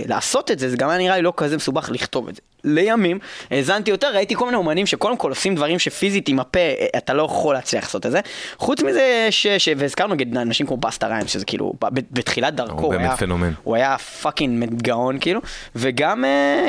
לעשות 0.08 0.52
את 0.52 0.60
זה, 0.60 0.69
זה 0.69 0.78
גם 0.78 0.89
היה 0.89 1.00
נראה 1.00 1.15
לי 1.15 1.22
לא 1.22 1.34
כזה 1.38 1.58
מסובך 1.58 1.89
לכתוב 1.93 2.28
את 2.28 2.36
זה. 2.36 2.41
לימים, 2.63 3.19
האזנתי 3.52 3.91
יותר, 3.91 4.15
ראיתי 4.15 4.36
כל 4.36 4.45
מיני 4.45 4.58
אומנים 4.58 4.86
שקודם 4.86 5.17
כל 5.17 5.30
עושים 5.30 5.56
דברים 5.56 5.80
שפיזית 5.80 6.30
עם 6.30 6.39
הפה, 6.39 6.60
אתה 6.98 7.13
לא 7.13 7.24
יכול 7.24 7.56
להצליח 7.56 7.84
לעשות 7.84 8.06
את 8.06 8.12
זה. 8.12 8.19
חוץ 8.58 8.82
מזה, 8.82 9.28
ש... 9.30 9.48
ש... 9.48 9.69
והזכרנו 9.78 10.13
נגיד 10.13 10.38
אנשים 10.38 10.67
כמו 10.67 10.78
בסטה 10.78 11.08
ריים, 11.08 11.28
שזה 11.28 11.45
כאילו, 11.45 11.74
בתחילת 12.12 12.56
דרכו, 12.56 12.82
הוא 12.82 12.91
באמת 12.91 13.06
היה, 13.06 13.17
פנומן. 13.17 13.52
הוא 13.63 13.76
היה 13.76 13.98
fucking 13.98 14.82
גאון 14.82 15.17
כאילו, 15.19 15.41
וגם 15.76 16.26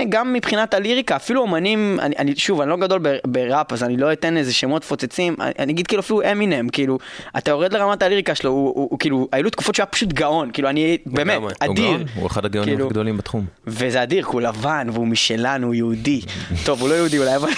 גם 0.09 0.33
מבחינת 0.33 0.75
הליריקה, 0.75 1.17
אפילו 1.17 1.41
אומנים, 1.41 1.99
אני, 2.03 2.15
אני 2.19 2.37
שוב, 2.37 2.61
אני 2.61 2.71
לא 2.71 2.77
גדול 2.77 3.01
בראפ, 3.27 3.73
אז 3.73 3.83
אני 3.83 3.97
לא 3.97 4.13
אתן 4.13 4.37
איזה 4.37 4.53
שמות 4.53 4.85
פוצצים, 4.85 5.37
אני, 5.41 5.53
אני 5.59 5.73
אגיד 5.81 5.87
כאילו 5.87 6.01
אפילו 6.01 6.23
אמינם, 6.33 6.69
כאילו, 6.69 6.99
אתה 7.39 7.51
יורד 7.51 7.73
לרמת 7.73 8.03
הליריקה 8.03 8.35
שלו, 8.35 8.51
הוא, 8.51 8.67
הוא, 8.75 8.89
הוא 8.91 8.99
כאילו, 8.99 9.29
היו 9.33 9.51
תקופות 9.51 9.75
שהוא 9.75 9.85
היה 9.85 9.91
פשוט 9.91 10.13
גאון, 10.13 10.51
כאילו, 10.53 10.69
אני 10.69 10.99
באמת. 11.07 11.37
הוא 11.37 11.51
אדיר. 11.61 11.75
גאון, 11.75 12.05
הוא 12.15 12.27
אחד 12.27 12.45
הגאונים 12.45 12.75
כאילו, 12.75 12.87
הכי 12.87 12.93
גדולים 12.93 13.17
בתחום. 13.17 13.45
וזה 13.67 14.03
אדיר, 14.03 14.25
כי 14.25 14.31
הוא 14.33 14.41
לבן, 14.41 14.89
והוא 14.93 15.07
משלנו, 15.07 15.67
הוא 15.67 15.75
יהודי. 15.75 16.21
טוב, 16.65 16.81
הוא 16.81 16.89
לא 16.89 16.95
יהודי 16.95 17.19
אולי, 17.19 17.37
אבל... 17.37 17.49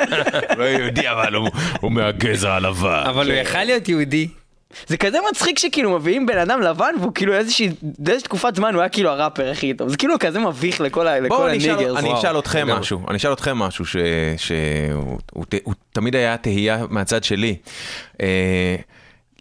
לא 0.58 0.64
יהודי, 0.64 1.08
אבל 1.08 1.34
הוא 1.80 1.92
מהגזע 1.92 2.52
הלבן. 2.52 3.02
אבל 3.06 3.30
הוא 3.30 3.34
יכל 3.34 3.64
להיות 3.64 3.88
יהודי. 3.88 4.28
זה 4.86 4.96
כזה 4.96 5.18
מצחיק 5.30 5.58
שכאילו 5.58 5.90
מביאים 5.90 6.26
בן 6.26 6.38
אדם 6.38 6.60
לבן, 6.60 6.94
והוא 7.00 7.12
כאילו 7.14 7.34
איזושהי, 7.34 7.68
באיזושהי 7.82 8.24
תקופת 8.28 8.56
זמן 8.56 8.74
הוא 8.74 8.80
היה 8.82 8.88
כאילו 8.88 9.10
הראפר 9.10 9.50
הכי 9.50 9.74
טוב. 9.74 9.88
זה 9.88 9.96
כאילו 9.96 10.14
כזה 10.20 10.38
מביך 10.40 10.80
לכל 10.80 11.06
ה- 11.08 11.20
לכל 11.20 11.28
בואו 11.36 11.48
אני 11.48 11.58
אשאל- 11.58 11.70
הניגרס. 11.70 11.98
אני 11.98 12.14
אשאל 12.14 12.38
אתכם. 12.38 12.66
משהו, 12.70 13.00
אני 13.08 13.16
אשאל 13.16 13.32
אתכם 13.32 13.56
משהו 13.58 13.86
ש- 13.86 13.96
שהוא 14.36 15.18
הוא 15.32 15.44
ת- 15.48 15.54
הוא 15.64 15.74
תמיד 15.92 16.16
היה 16.16 16.36
תהייה 16.36 16.84
מהצד 16.90 17.24
שלי. 17.24 17.56
אה, 18.22 18.76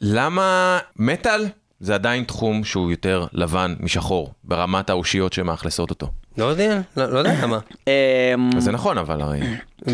למה 0.01 0.79
מטאל 0.99 1.45
זה 1.79 1.95
עדיין 1.95 2.23
תחום 2.23 2.63
שהוא 2.63 2.91
יותר 2.91 3.25
לבן 3.33 3.75
משחור 3.79 4.33
ברמת 4.43 4.89
האושיות 4.89 5.33
שמאכלסות 5.33 5.89
אותו? 5.89 6.07
לא 6.37 6.45
יודע, 6.45 6.79
לא 6.97 7.05
לא 7.13 7.19
יודע 7.19 7.33
למה. 7.43 7.59
אמ, 7.87 8.59
זה 8.59 8.71
נכון 8.71 8.97
אבל 8.97 9.21
הרי. 9.21 9.39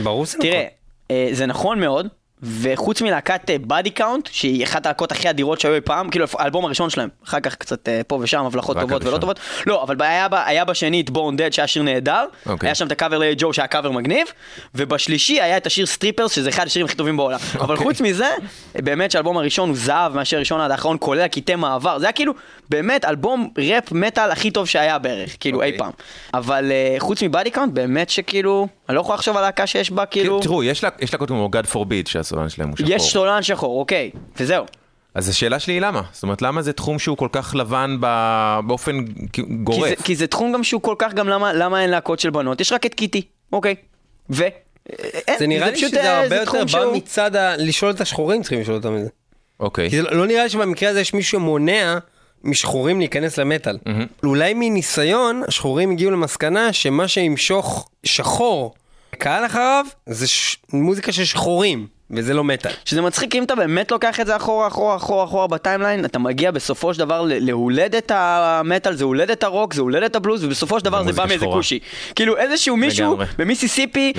ברור 0.03 0.25
שזה 0.25 0.37
נכון. 0.37 0.49
תראה, 0.51 0.65
אה, 1.11 1.29
זה 1.31 1.45
נכון 1.45 1.79
מאוד, 1.79 2.07
וחוץ 2.43 3.01
מלהקת 3.01 3.49
Body 3.67 3.89
Count, 3.89 4.29
שהיא 4.31 4.63
אחת 4.63 4.85
הלהקות 4.85 5.11
הכי 5.11 5.29
אדירות 5.29 5.59
שהיו 5.59 5.75
אי 5.75 5.81
פעם, 5.81 6.09
כאילו 6.09 6.25
האלבום 6.39 6.65
הראשון 6.65 6.89
שלהם, 6.89 7.09
אחר 7.27 7.39
כך 7.39 7.55
קצת 7.55 7.89
אה, 7.89 8.01
פה 8.07 8.19
ושם 8.21 8.45
הבלחות 8.45 8.77
טובות 8.79 9.05
ולא. 9.05 9.17
טובות, 9.17 9.39
לא, 9.65 9.83
אבל 9.83 9.95
היה 9.99 10.27
בה- 10.27 10.45
היה 10.45 10.65
בשני 10.65 11.01
את 11.01 11.09
Born 11.09 11.35
Dead 11.37 11.53
שהיה 11.53 11.67
שיר 11.67 11.83
נהדר, 11.83 12.25
אוקיי. 12.45 12.67
היה 12.69 12.75
שם 12.75 12.87
את 12.87 12.91
הקאבר 12.91 13.17
ליי 13.17 13.35
ג'ו 13.37 13.53
שהיה 13.53 13.67
קאבר 13.67 13.91
מגניב, 13.91 14.27
ובשלישי 14.75 15.41
היה 15.41 15.57
את 15.57 15.65
השיר 15.65 15.85
Strippers 15.85 16.31
שזה 16.31 16.49
אחד 16.49 16.65
השירים 16.65 16.85
הכי 16.85 16.95
טובים 16.95 17.17
בעולם, 17.17 17.39
אבל 17.55 17.75
אוקיי. 17.75 17.87
חוץ 17.87 18.01
מזה, 18.01 18.29
באמת 18.75 19.11
שהאלבום 19.11 19.37
הראשון 19.37 19.69
הוא 19.69 19.77
זהב 19.77 20.15
מהשיר 20.15 20.37
הראשון 20.37 20.61
עד 20.61 20.71
האחרון, 20.71 20.97
כולל 20.99 21.21
הקטעי 21.21 21.55
מעבר, 21.55 21.99
זה 21.99 22.05
היה 22.05 22.13
כאילו 22.13 22.33
באמת 22.69 23.05
אלבום 23.05 23.49
ראפ 23.57 23.91
מטאל 23.91 24.31
הכי 24.31 24.51
טוב 24.51 24.65
שהיה 24.67 24.97
בערך, 24.99 25.35
כאילו 25.39 25.61
אי 25.61 25.65
אוקיי. 25.65 25.79
פעם, 25.79 25.91
אבל 26.33 26.71
אה, 26.71 26.95
חוץ 26.99 27.23
מ 27.23 27.29
Body 27.29 27.51
Count, 27.51 27.73
באמת 27.73 28.09
שכאילו, 28.09 28.67
אני 28.89 28.95
לא 28.95 29.01
יכול 29.01 29.15
לחשוב 29.15 29.37
על 29.37 29.43
להקה 29.43 29.67
שיש 29.67 29.91
בה 29.91 30.05
כאילו... 30.05 30.39
תראו, 30.41 30.63
יש 30.63 30.83
לה- 30.83 30.89
יש 30.99 31.13
להקות 31.13 31.29
כמו 31.29 31.49
God 31.53 31.73
Forbid 31.73 32.09
שהסולן 32.09 32.49
שלהם 32.49 32.69
הוא 32.69 32.77
שחור. 32.77 32.89
יש 32.91 33.01
סולן 33.01 33.43
שחור, 33.43 33.79
אוקיי, 33.79 34.11
וזהו. 34.39 34.65
אז 35.15 35.29
השאלה 35.29 35.59
שלי 35.59 35.73
היא 35.73 35.81
למה? 35.81 36.01
זאת 36.11 36.23
אומרת, 36.23 36.41
למה 36.41 36.61
זה 36.61 36.73
תחום 36.73 36.99
שהוא 36.99 37.17
כל 37.17 37.27
כך 37.31 37.55
לבן 37.55 37.97
ב- 37.99 38.59
באופן 38.67 39.05
כ- 39.07 39.29
כי 39.33 39.41
גורף? 39.41 39.89
זה, 39.89 39.95
כי 40.03 40.15
זה 40.15 40.27
תחום 40.27 40.51
גם 40.53 40.63
שהוא 40.63 40.81
כל 40.81 40.95
כך, 40.99 41.13
גם 41.13 41.29
למה, 41.29 41.53
למה 41.53 41.81
אין 41.81 41.89
להקות 41.89 42.19
של 42.19 42.29
בנות? 42.29 42.61
יש 42.61 42.71
רק 42.71 42.85
את 42.85 42.93
Kittie, 42.93 43.21
אוקיי. 43.53 43.75
ו... 44.29 44.43
אין, 45.27 45.39
זה 45.39 45.47
נראה 45.47 45.67
לי 45.69 45.75
פשוט, 45.75 45.89
שזה 45.89 46.01
אה, 46.03 46.17
הרבה 46.17 46.29
זה 46.29 46.35
יותר 46.35 46.61
בא 46.61 46.67
שהוא- 46.67 46.95
מצד 46.95 47.35
ה... 47.35 47.57
לשאול 47.57 47.91
את 47.91 48.01
השחורים 48.01 48.41
צריכים 48.41 48.59
לשאול 48.61 48.75
אותם 48.77 48.95
את 48.97 49.03
זה. 49.03 49.09
אוקיי. 49.59 49.89
כי 49.89 49.95
זה 49.97 50.03
לא 50.03 50.11
לא 50.17 50.25
נראה 50.27 50.43
לי 50.43 50.49
שבמקרה 50.49 50.89
הזה 50.89 51.01
יש 51.01 51.13
מישהו 51.13 51.31
שמונע 51.39 51.97
משחורים 52.43 52.99
להיכנס 52.99 53.37
למטאל. 53.37 53.77
אולי 54.23 54.53
מניסיון, 54.55 55.41
השחורים 55.47 55.91
הגיעו 55.91 56.11
למסקנה 56.11 56.73
שמה 56.73 57.07
שימשוך 57.07 57.89
שחור 58.03 58.73
קהל 59.17 59.45
אחריו 59.45 59.85
זה 60.05 60.27
ש... 60.27 60.57
מוזיקה 60.73 61.11
של 61.11 61.25
שחורים. 61.25 61.87
וזה 62.11 62.33
לא 62.33 62.43
מטאל. 62.43 62.71
שזה 62.85 63.01
מצחיק, 63.01 63.35
אם 63.35 63.43
אתה 63.43 63.55
באמת 63.55 63.91
לוקח 63.91 64.19
את 64.19 64.25
זה 64.27 64.35
אחורה, 64.35 64.67
אחורה, 64.67 64.95
אחורה, 64.95 65.23
אחורה 65.25 65.47
בטיימליין, 65.47 66.05
אתה 66.05 66.19
מגיע 66.19 66.51
בסופו 66.51 66.93
של 66.93 66.99
דבר 66.99 67.21
להולדת 67.27 68.11
המטאל, 68.15 68.93
זה 68.95 69.03
הולדת 69.03 69.43
הרוק, 69.43 69.73
זה 69.73 69.81
הולדת 69.81 70.15
הבלוז, 70.15 70.43
ובסופו 70.43 70.79
של 70.79 70.85
דבר 70.85 71.03
זה 71.03 71.11
בא 71.13 71.25
מאיזה. 71.27 71.45
כושי. 71.45 71.79
כאילו 72.15 72.37
איזשהו 72.37 72.77
מישהו. 72.77 73.17
במיסיסיפי. 73.37 74.13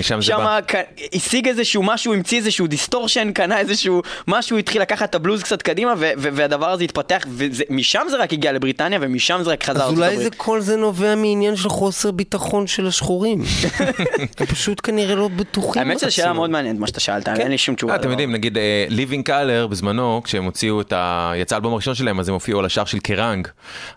ק- 0.61 0.75
השיג 1.15 1.49
איזשהו 1.49 1.83
משהו, 1.83 2.15
המציא 2.15 2.39
איזשהו 2.39 2.67
דיסטורשן, 2.67 3.33
קנה 3.33 3.59
איזשהו 3.59 4.03
משהו, 4.29 4.59
התחיל 4.59 4.83
לקחת 4.83 5.11
את 5.11 5.15
הבלוז 5.15 5.43
קצת 5.43 5.63
קדימה, 5.63 5.95
והדבר 5.99 6.71
הזה 6.71 6.85
התפתח, 6.85 7.23
ומשם 7.31 8.03
זה 8.11 8.17
רק 8.17 8.33
הגיע 8.33 8.53
לבריטניה, 8.53 8.99
ומשם 9.03 9.41
זה 9.45 9.51
רק 9.51 9.65
חזר 9.65 9.73
אז 9.73 9.79
לארצות 9.81 9.97
אולי 9.99 10.17
זה 10.17 10.23
הברית. 10.23 10.35
כל 10.37 10.61
זה 10.61 10.77
נובע 10.77 11.15
מעניין 11.15 11.57
של 11.57 11.69
חוסר 11.69 12.11
ביטחון 12.11 12.67
של 12.67 12.87
השחורים. 12.87 13.43
הם 14.39 14.47
פשוט 14.47 14.81
כנראה 14.83 15.15
לא 15.15 15.29
בטוחים 15.29 15.83
האמת 15.83 15.99
שזו 15.99 16.11
שאלה 16.13 16.27
בעצמם. 16.27 16.37
מאוד 16.37 16.51
מעניינת 16.51 16.81
מה 16.81 16.87
שאתה 16.87 17.01
שאלת, 17.01 17.29
אין 17.29 17.51
לי 17.51 17.59
שום 17.59 17.75
תשובה. 17.79 17.93
אה, 17.93 17.99
אתם. 17.99 18.11
יודעים, 18.11 18.33
נגיד 18.33 18.59
Living 18.89 19.27
Colour 19.27 19.67
בזמנו, 19.67 20.21
כשהם 20.25 20.45
הוציאו 20.45 20.81
את 20.81 20.93
ה... 20.93 21.33
יצא 21.37 21.55
האלבום 21.55 21.73
הראשון 21.73 21.95
שלהם, 21.95 22.21
אז 22.21 22.29
הם 22.29 22.35
הופיעו 22.35 22.59
על 22.59 22.65
השער 22.65 22.85
של 22.85 22.99
Kerrang. 22.99 23.49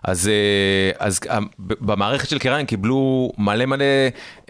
אז 0.04 0.30
אה, 1.00 1.08
אה, 1.30 1.38
במערכת 1.60 2.28
של 2.28 2.38
קרנג 2.38 2.66
קיבלו 2.66 3.32
מלא 3.38 3.66
מלא 3.66 3.84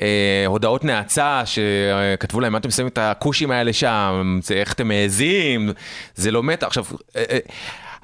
אה, 0.02 0.44
הודעות 0.46 0.84
נאצה, 0.84 1.42
שכתבו 1.44 2.40
להם, 2.40 2.52
מה 2.52 2.58
אתם 2.58 2.70
שמים 2.70 2.88
את 2.88 2.98
הכושים 2.98 3.50
האלה 3.50 3.72
שם, 3.72 4.40
איך 4.54 4.72
אתם 4.72 4.88
מעזים, 4.88 5.70
זה 6.14 6.30
לא 6.30 6.42
מתה. 6.42 6.66
עכשיו... 6.66 6.84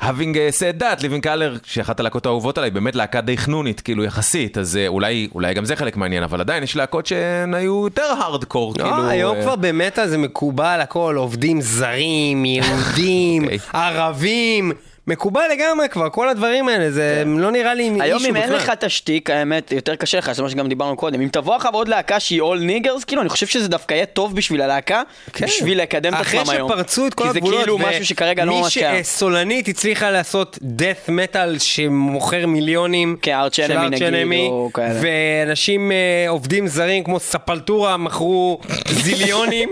אה, 0.02 0.06
אה, 0.06 0.10
Having 0.10 0.34
uh, 0.34 0.58
said 0.58 0.82
that, 0.82 1.02
ליבינג 1.02 1.22
קלר, 1.22 1.56
שאחת 1.64 2.00
הלהקות 2.00 2.26
האהובות 2.26 2.58
עליי, 2.58 2.70
באמת 2.70 2.94
להקה 2.94 3.20
די 3.20 3.36
חנונית, 3.36 3.80
כאילו 3.80 4.04
יחסית, 4.04 4.58
אז 4.58 4.76
אה, 4.76 4.88
אולי, 4.88 5.28
אולי 5.34 5.54
גם 5.54 5.64
זה 5.64 5.76
חלק 5.76 5.96
מעניין, 5.96 6.22
אבל 6.22 6.40
עדיין 6.40 6.62
יש 6.62 6.76
להקות 6.76 7.06
שהן 7.06 7.54
היו 7.54 7.84
יותר 7.84 8.02
הארדקור, 8.20 8.74
לא, 8.78 8.84
כאילו... 8.84 9.08
היום 9.08 9.36
אה, 9.36 9.42
כבר 9.42 9.56
במטא 9.56 10.06
זה 10.06 10.18
מקובל 10.18 10.80
הכל, 10.82 11.14
עובדים 11.18 11.60
זרים, 11.60 12.44
יהודים, 12.44 13.44
אוקיי. 13.44 13.58
ערבים, 13.72 14.72
מקובל 15.08 15.42
לגמרי 15.52 15.88
כבר, 15.88 16.08
כל 16.10 16.28
הדברים 16.28 16.68
האלה, 16.68 16.90
זה 16.90 17.22
לא 17.26 17.50
נראה 17.50 17.74
לי 17.74 17.90
כן. 17.94 18.00
היום 18.00 18.18
issue 18.18 18.30
אם 18.30 18.36
אין 18.36 18.44
בכלל. 18.44 18.56
לך 18.56 18.70
תשתיק, 18.70 19.30
האמת, 19.30 19.72
יותר 19.72 19.96
קשה 19.96 20.18
לך, 20.18 20.32
זה 20.32 20.42
מה 20.42 20.50
שגם 20.50 20.68
דיברנו 20.68 20.96
קודם. 20.96 21.20
אם 21.20 21.28
תבוא 21.32 21.54
עכשיו 21.54 21.74
עוד 21.74 21.88
להקה 21.88 22.20
שהיא 22.20 22.40
all 22.40 22.58
niggers, 22.58 23.04
כאילו, 23.04 23.22
אני 23.22 23.28
חושב 23.28 23.46
שזה 23.46 23.68
דווקא 23.68 23.94
יהיה 23.94 24.06
טוב 24.06 24.36
בשביל 24.36 24.62
הלהקה, 24.62 25.02
כן. 25.32 25.46
בשביל 25.46 25.82
לקדם 25.82 26.14
את 26.14 26.20
עצמם 26.20 26.50
היום. 26.50 26.70
אחרי 26.70 26.78
שפרצו 26.78 27.06
את 27.06 27.14
כל 27.14 27.24
כי 27.24 27.30
הגבולות, 27.30 27.58
זה 27.58 27.64
כאילו 27.64 27.78
משהו 27.78 28.06
שכרגע 28.06 28.44
לא 28.44 28.60
ממש 28.60 28.78
מי 28.78 28.82
קיים. 28.82 29.04
שסולנית 29.04 29.68
הצליחה 29.68 30.10
לעשות 30.10 30.58
death 30.78 31.08
metal 31.08 31.58
שמוכר 31.58 32.46
מיליונים, 32.46 33.16
כן, 33.22 33.32
Enemy 33.32 33.94
Arch 33.94 34.04
נגיד, 34.10 34.50
או. 34.50 34.70
ואנשים 34.74 35.92
אה, 35.92 36.28
עובדים 36.28 36.66
זרים 36.66 37.04
כמו 37.04 37.20
Sepultura 37.20 37.96
מכרו 37.96 38.60
זיליונים, 38.88 39.70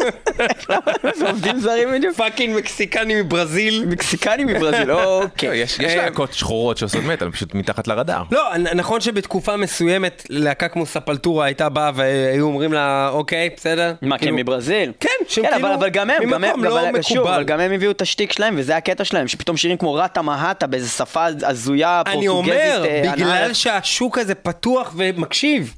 עובדים 1.28 1.60
זרים 1.60 1.88
בדיוק. 1.92 2.16
fucking 2.16 2.56
מקסיקני 2.56 3.22
מברזיל. 3.22 3.84
מקסיקנים 3.86 4.46
מברזיל, 4.46 4.84
לא, 4.84 5.25
אוקיי. 5.32 5.58
יש, 5.58 5.78
יש 5.78 5.92
אה, 5.92 5.96
להקות 5.96 6.32
שחורות 6.34 6.78
שעושות 6.78 7.04
מטאל, 7.04 7.30
פשוט 7.30 7.54
מתחת 7.54 7.88
לרדאר. 7.88 8.22
לא, 8.30 8.42
נכון 8.74 9.00
שבתקופה 9.00 9.56
מסוימת 9.56 10.26
להקה 10.30 10.68
כמו 10.68 10.86
Sepultura 10.86 11.44
הייתה 11.44 11.68
באה 11.68 11.90
והיו 11.94 12.44
אומרים 12.46 12.72
לה, 12.72 13.08
אוקיי, 13.12 13.50
בסדר? 13.56 13.92
מה, 14.02 14.18
כן, 14.18 14.24
כאילו, 14.24 14.36
מברזיל? 14.36 14.92
כן, 15.00 15.08
שהם 15.28 15.44
כן, 15.44 15.50
כאילו 15.50 15.66
אבל, 15.66 15.74
אבל 15.74 15.88
גם 15.88 16.10
הם, 16.10 16.30
גם 16.30 16.44
הם, 16.44 16.64
לא 16.64 16.80
אבל- 16.90 17.02
שוב, 17.02 17.16
מקובל. 17.18 17.34
אבל 17.34 17.44
גם 17.44 17.60
הם 17.60 17.72
הביאו 17.72 17.90
את 17.90 18.02
השטיק 18.02 18.32
שלהם, 18.32 18.54
וזה 18.58 18.76
הקטע 18.76 19.04
שלהם, 19.04 19.28
שפתאום 19.28 19.56
שירים 19.56 19.76
כמו 19.76 19.94
Ratamahatta 19.94 20.66
באיזה 20.66 20.88
שפה 20.88 21.24
הזויה, 21.42 22.02
אני 22.06 22.26
פורטוגזית, 22.26 22.54
אומר, 22.74 22.84
אה, 22.86 23.12
בגלל. 23.12 23.52
שהשוק 23.52 24.18
הזה 24.18 24.34
פתוח 24.34 24.92
ומקשיב. 24.96 25.74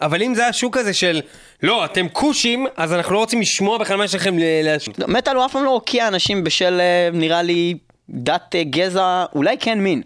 אבל 0.00 0.22
אם 0.22 0.34
זה 0.34 0.46
השוק 0.46 0.76
הזה 0.76 0.94
של, 0.94 1.20
לא, 1.62 1.84
אתם 1.84 2.06
כושים, 2.08 2.66
אז 2.76 2.92
אנחנו 2.92 3.14
לא 3.14 3.18
רוצים 3.18 3.40
לשמוע 3.40 3.78
בכלל 3.78 3.96
מה 3.96 4.04
יש 4.04 4.14
לכם 4.14 4.38
ל... 4.38 4.42
ל- 4.42 4.76
לא, 4.98 5.06
מטאל 5.08 5.36
הוא 5.36 5.44
אף 5.46 5.52
פעם 5.52 5.64
לא 5.64 5.70
הוקיע 5.70 6.08
אנשים 6.08 6.44
בשל, 6.44 6.80
אה, 6.80 7.08
נראה 7.12 7.42
לי, 7.42 7.74
דת, 8.10 8.54
אה, 8.54 8.62
גזע, 8.64 9.24
אולי 9.34 9.56
כן 9.60 9.78
מין. 9.80 10.02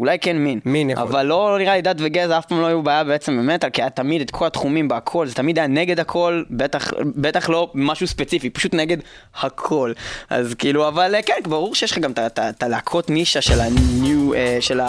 אולי 0.00 0.18
כן 0.18 0.36
מין. 0.36 0.60
מין 0.64 0.90
יכול 0.90 1.02
אבל 1.04 1.22
לא, 1.26 1.52
לא 1.52 1.58
נראה 1.58 1.74
לי 1.76 1.82
דת 1.82 1.96
וגזע 1.98 2.38
אף 2.38 2.46
פעם 2.46 2.60
לא 2.60 2.66
היו 2.66 2.82
בעיה 2.82 3.04
בעצם 3.04 3.38
במטאל, 3.38 3.70
כי 3.70 3.82
היה 3.82 3.90
תמיד 3.90 4.20
את 4.20 4.30
כל 4.30 4.46
התחומים 4.46 4.88
בהכל, 4.88 5.26
זה 5.26 5.34
תמיד 5.34 5.58
היה 5.58 5.66
נגד 5.66 6.00
הכל, 6.00 6.42
בטח, 6.50 6.92
בטח 7.16 7.48
לא 7.48 7.70
משהו 7.74 8.06
ספציפי, 8.06 8.50
פשוט 8.50 8.74
נגד 8.74 8.96
הכל. 9.40 9.92
אז 10.30 10.54
כאילו, 10.54 10.88
אבל 10.88 11.14
אה, 11.14 11.22
כן, 11.22 11.34
ברור 11.44 11.74
שיש 11.74 11.92
לך 11.92 11.98
גם 11.98 12.10
את 12.12 12.38
ה- 12.38 12.42
ה- 12.42 12.50
הלהקות 12.60 13.10
נישה 13.10 13.40
של 13.40 13.60
ה-New, 13.60 14.34
אה, 14.36 14.56
של 14.60 14.80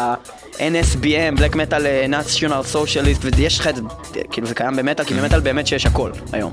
ה-NSBM, 0.59 1.39
Black 1.39 1.53
Metal 1.53 1.85
אה, 1.85 2.05
National 2.09 2.75
Socialist, 2.75 3.25
ויש 3.37 3.59
לך 3.59 3.67
את 3.67 3.75
זה, 3.75 3.81
אה, 4.15 4.21
כאילו 4.31 4.47
זה 4.47 4.55
קיים 4.55 4.75
במטאל, 4.75 5.05
כי 5.05 5.13
במטאל 5.13 5.39
באמת 5.39 5.67
שיש 5.67 5.85
הכל 5.85 6.11
היום. 6.31 6.51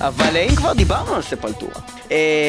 אבל 0.00 0.36
אה, 0.36 0.40
אם 0.40 0.56
כבר 0.56 0.72
דיברנו 0.72 1.14
על 1.14 1.22
Sepultura, 1.22 1.80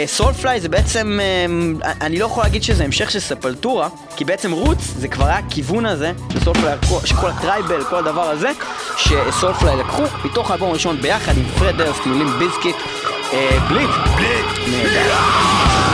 Soulfly 0.06 0.60
זה 0.62 0.70
בעצם, 0.70 1.20
אה, 1.22 1.92
אני 2.02 2.20
לא 2.20 2.26
יכול 2.26 2.44
להגיד 2.44 2.64
שזה 2.64 2.84
המשך 2.84 3.12
של 3.12 3.20
Sepultura, 3.20 3.90
כי 4.16 4.26
בעצם 4.26 4.52
Roots 4.52 4.78
זה 4.98 5.08
כבר 5.08 5.26
היה 5.26 5.38
הכיוון 5.38 5.86
הזה, 5.86 6.12
ב 6.36 6.41
Soulfly, 6.41 6.78
שכל 7.06 7.30
ה 7.30 7.37
tribal, 7.37 7.84
כל 7.84 7.96
הדבר 7.96 8.30
הזה, 8.30 8.50
ש 8.98 9.16
Soulfly 9.16 9.78
לקחו 9.78 10.04
מתוך 10.26 10.52
האלבום 10.52 10.70
הראשון 10.70 11.02
ביחד 11.02 11.38
עם 11.38 11.44
פרד 11.60 11.78
דרסט, 11.78 12.06
מ 12.06 12.10
Limp 12.10 12.28
Bizkit, 12.40 12.76
אה, 13.34 13.58
Bleed. 13.70 13.90
נהדר. 14.68 15.91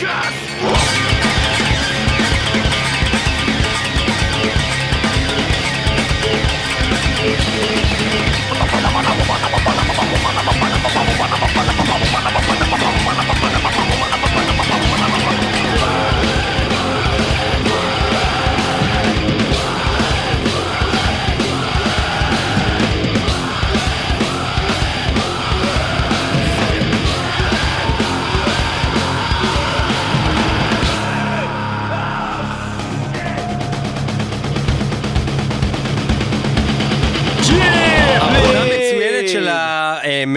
Just 0.00 0.79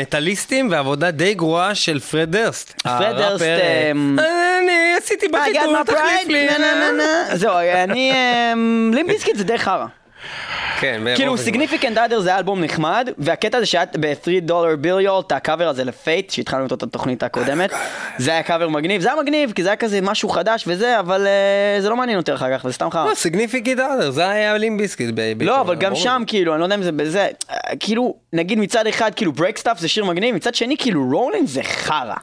המטאליסטים 0.04 0.72
ועבודה 0.72 1.12
די 1.12 1.34
גרועה 1.34 1.76
של 1.76 2.00
פרד 2.00 2.32
דרסט. 2.32 2.82
פרד 2.82 3.16
דרסט, 3.16 3.44
אמ, 3.92 4.20
אני 4.20 4.96
עשיתי 4.98 5.26
my 5.26 5.84
תחליף 5.86 6.28
לי. 6.28 6.48
זהו, 7.34 7.58
אני... 7.58 8.12
לימפ 8.94 9.11
ביזקיט 9.11 9.36
זה 9.36 9.44
די 9.44 9.58
חרא. 9.58 9.86
כן, 10.84 11.02
כאילו. 11.16 11.38
Significant 11.38 11.98
Other 11.98 12.20
זה 12.20 12.38
אלבום 12.38 12.64
נחמד, 12.64 13.10
והקטע 13.18 13.58
הזה 13.58 13.66
שהיה 13.66 13.86
ב-3 14.00 14.40
Dollar 14.42 14.76
Bill 14.76 14.98
Y'all, 14.98 15.32
הקאבר 15.32 15.68
הזה 15.68 15.84
ל 15.84 15.90
Faith, 15.90 16.30
שהתחלנו 16.30 16.64
אותו 16.64 16.76
את 16.76 16.84
התוכנית 16.84 17.24
הקודמת, 17.24 17.72
זה 18.18 18.32
היה 18.32 18.44
קאבר 18.44 18.70
מגניב, 18.70 19.02
זה 19.02 19.14
היה 19.14 19.22
מגניב, 19.22 19.52
כי 19.52 19.64
זה 19.64 19.70
היה 19.70 19.76
כזה 19.76 20.02
משהו 20.02 20.30
חדש 20.30 20.64
וזה, 20.68 21.00
אבל 21.00 21.28
אה, 21.28 21.82
זה 21.82 21.90
לא 21.90 21.96
מעניין 21.98 22.18
יותר 22.18 22.36
אחר 22.36 22.58
כך, 22.58 22.64
זה 22.64 22.74
סתם 22.74 22.92
חרא. 22.92 23.10
לא, 23.10 23.16
Significant 23.16 23.80
Other, 23.80 24.12
זה 24.12 24.30
היה 24.30 24.58
לימפ 24.58 24.79
ביזקיט. 24.79 25.16
לא, 25.42 25.62
אבל 25.62 25.76
גם 25.76 25.96
שם 25.96 26.24
כאילו, 26.28 26.54
אני 26.54 26.60
לא 26.60 26.66
יודע 26.66 26.76
אם 26.76 26.84
זה 26.84 26.92
בזה, 26.92 27.28
אה, 27.50 27.58
כאילו, 27.80 28.16
נגיד 28.34 28.60
מצד 28.60 28.88
אחד 28.88 29.12
כאילו 29.16 29.32
ברק 29.32 29.58
סטאפ 29.58 29.80
זה 29.80 29.88
שיר 29.88 30.06
מגניב, 30.06 30.36
מצד 30.36 30.56
שני 30.56 30.78
כאילו 30.78 31.10
רולינג 31.12 31.48
זה 31.48 31.64
חרא. 31.64 32.16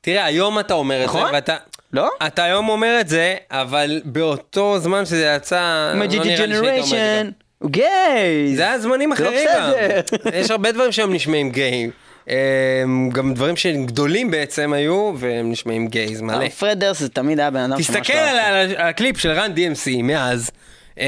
תראה, 0.00 0.24
היום 0.24 0.58
אתה 0.58 0.74
אומר 0.74 1.04
את 1.04 1.10
זה, 1.10 1.18
נכון? 1.18 1.30
ואתה... 1.34 1.56
לא? 1.92 2.10
אתה 2.26 2.44
היום 2.44 2.68
אומר 2.68 2.96
את 3.00 3.08
זה, 3.08 3.34
אבל 3.50 4.00
באותו 4.04 4.78
זמן 4.78 5.04
שזה 5.04 5.32
יצא, 5.36 5.92
לא 5.94 6.04
את 6.04 6.10
זה. 6.10 6.18
ג'נריישן, 6.18 7.30
הוא 7.66 7.72
גיי. 7.72 8.56
זה 8.56 8.62
היה 8.62 8.78
זמנים 8.78 9.10
לא 9.10 9.14
אחרים 9.14 9.48
גם. 9.56 9.70
יש 10.34 10.50
הרבה 10.50 10.72
דברים 10.72 10.92
שהם 10.92 11.12
נשמעים 11.14 11.50
גיי. 11.50 11.90
אמ, 12.28 12.34
גם 13.12 13.34
דברים 13.34 13.56
שהם 13.56 13.86
גדולים 13.86 14.30
בעצם 14.30 14.72
היו, 14.72 15.12
והם 15.16 15.50
נשמעים 15.50 15.86
גיי, 15.88 16.16
זה 16.16 16.22
מלא. 16.22 16.36
אבל 16.36 16.48
פרד 16.48 16.78
דרס 16.80 16.98
זה 17.00 17.08
תמיד 17.08 17.40
היה 17.40 17.50
בן 17.50 17.60
אדם 17.72 17.78
תסתכל 17.78 18.12
לא 18.12 18.18
על. 18.18 18.38
ה- 18.38 18.48
על 18.60 18.74
הקליפ 18.76 19.18
של 19.18 19.30
רן 19.30 19.50
DMC 19.56 20.02
מאז, 20.02 20.50
אה, 21.00 21.06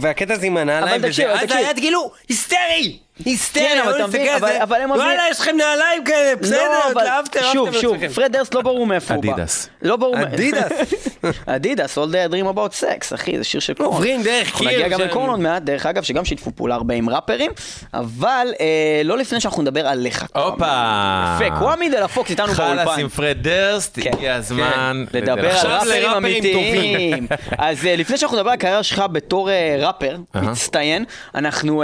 והקטע 0.00 0.34
הזה 0.34 0.46
עם 0.46 0.56
הנעליים, 0.56 1.00
וזה, 1.04 1.32
אז. 1.32 1.50
היה 1.52 1.74
כאילו 1.74 2.10
היסטרי, 2.28 2.98
היסטרי, 3.24 3.62
כן, 3.62 3.78
אבל 3.84 3.90
לא 3.90 3.96
אתה 3.96 4.06
מבין, 4.06 4.28
על 4.28 4.36
אבל- 4.36 4.48
זה. 4.48 4.82
הם 4.82 4.90
עוזבים- 4.90 5.08
וואלה, 5.08 5.22
יש 5.30 5.40
לכם 5.40 5.56
נעליים 5.56 6.04
כאלה, 6.04 6.36
בסדר, 6.36 6.56
לא, 6.56 6.92
אבל 6.92 7.06
אהבתם, 7.06 7.40
שוב, 7.52 7.66
אהבתם 7.66 7.80
שוב, 7.80 7.94
לעצמכם. 7.94 8.12
פרד 8.12 8.32
דרסט 8.32 8.54
לא 8.54 8.62
ברור 8.62 8.86
מאיפה 8.86 9.14
הוא 9.14 9.22
בא. 9.24 9.32
אדידס. 9.32 9.68
לא 9.82 9.96
ברור. 9.96 10.16
מ- 10.18 10.20
אדידס. 10.22 10.72
אדידס, 11.46 11.98
All 11.98 12.12
Day 12.12 12.27
I 12.27 12.32
Dream 12.32 12.56
About 12.56 12.80
Sex, 12.82 13.14
אחי, 13.14 13.38
זה 13.38 13.44
שיר 13.44 13.60
של 13.60 13.74
קורן. 13.74 13.86
עוברים 13.88 14.22
דרך 14.22 14.46
אנחנו 14.48 14.58
קיר 14.58 14.68
נגיע 14.68 14.88
גם 14.88 15.00
לקורן 15.00 15.28
עוד 15.30 15.40
מעט, 15.40 15.62
דרך 15.62 15.86
אגב, 15.86 16.02
שגם 16.02 16.24
שיתפו 16.24 16.50
פעולה 16.56 16.74
הרבה 16.74 16.94
עם 16.94 17.10
ראפרים, 17.10 17.50
אבל 17.94 18.46
אה, 18.60 18.66
לא 19.04 19.18
לפני 19.18 19.40
שאנחנו 19.40 19.62
נדבר 19.62 19.86
עליך. 19.86 20.26
הופה. 20.34 21.36
יפה, 21.46 21.58
קוואמי 21.58 21.88
דה 21.90 22.00
לה 22.00 22.08
פוקס 22.08 22.30
איתנו 22.30 22.46
חלאס 22.46 22.68
באולפן. 22.86 23.00
עם 23.00 23.08
פרד 23.08 23.36
דרסט, 23.40 23.98
כן. 24.02 24.10
הגיע 24.12 24.34
הזמן 24.34 25.04
לדבר 25.14 25.32
על 25.58 25.66
ראפרים 25.72 26.10
אמיתיים. 26.10 27.26
אז 27.58 27.86
אה, 27.86 27.96
לפני 27.96 28.16
שאנחנו 28.18 28.36
נדבר 28.36 28.50
על 28.50 28.54
הקריירה 28.54 28.82
שלך 28.82 29.04
בתור 29.12 29.50
אה, 29.50 29.76
ראפר. 29.78 30.16
מצטיין, 30.34 31.04
אנחנו 31.34 31.82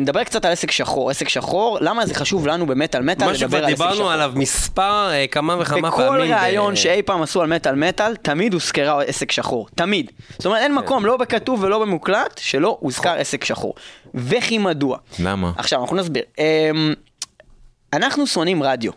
נדבר 0.00 0.24
קצת 0.24 0.44
על 0.44 0.52
עסק 0.52 0.70
שחור. 0.76 1.10
עסק 1.10 1.28
שחור, 1.28 1.78
למה 1.80 2.06
זה 2.06 2.14
חשוב 2.14 2.46
לנו 2.46 2.66
במטאל 2.66 3.02
מטאל 3.02 3.26
מה 3.26 3.32
לדבר 3.32 3.64
על 3.64 3.72
עסק 3.72 3.84
שחור. 3.94 4.12
עליו 4.12 4.32
מספר, 4.34 5.08
אה, 5.10 5.26
כמה 5.26 5.56
וכמה 5.60 5.90
פעמים. 5.90 6.06
בכל 6.06 6.20
ראיון 6.32 6.72
ב- 6.72 6.76
שאי 6.76 7.02
פעם 7.02 7.22
עשו 7.22 7.42
על 7.42 7.48
מטאל 7.54 7.74
מטאל, 7.74 8.16
תמיד 8.16 8.54
הוזכרה 8.54 9.02
עסק 9.02 9.32
שחור. 9.32 9.68
תמיד. 9.74 10.10
זאת 10.30 10.46
אומרת, 10.46 10.62
אין 10.62 10.70
כן. 10.72 10.78
מקום, 10.78 11.06
לא 11.06 11.16
בכתוב 11.16 11.62
ולא 11.62 11.78
במוקלט, 11.78 12.40
שלא 12.42 12.76
הוזכר 12.80 13.14
עסק 13.18 13.44
שחור. 13.44 13.74
וכי 14.14 14.58
מדוע? 14.58 14.98
למה? 15.18 15.52
עכשיו, 15.56 15.80
אנחנו 15.80 15.96
נסביר. 15.96 16.22
אמ, 16.38 16.94
אנחנו 17.92 18.26
שונאים 18.26 18.62
רדיו. 18.62 18.92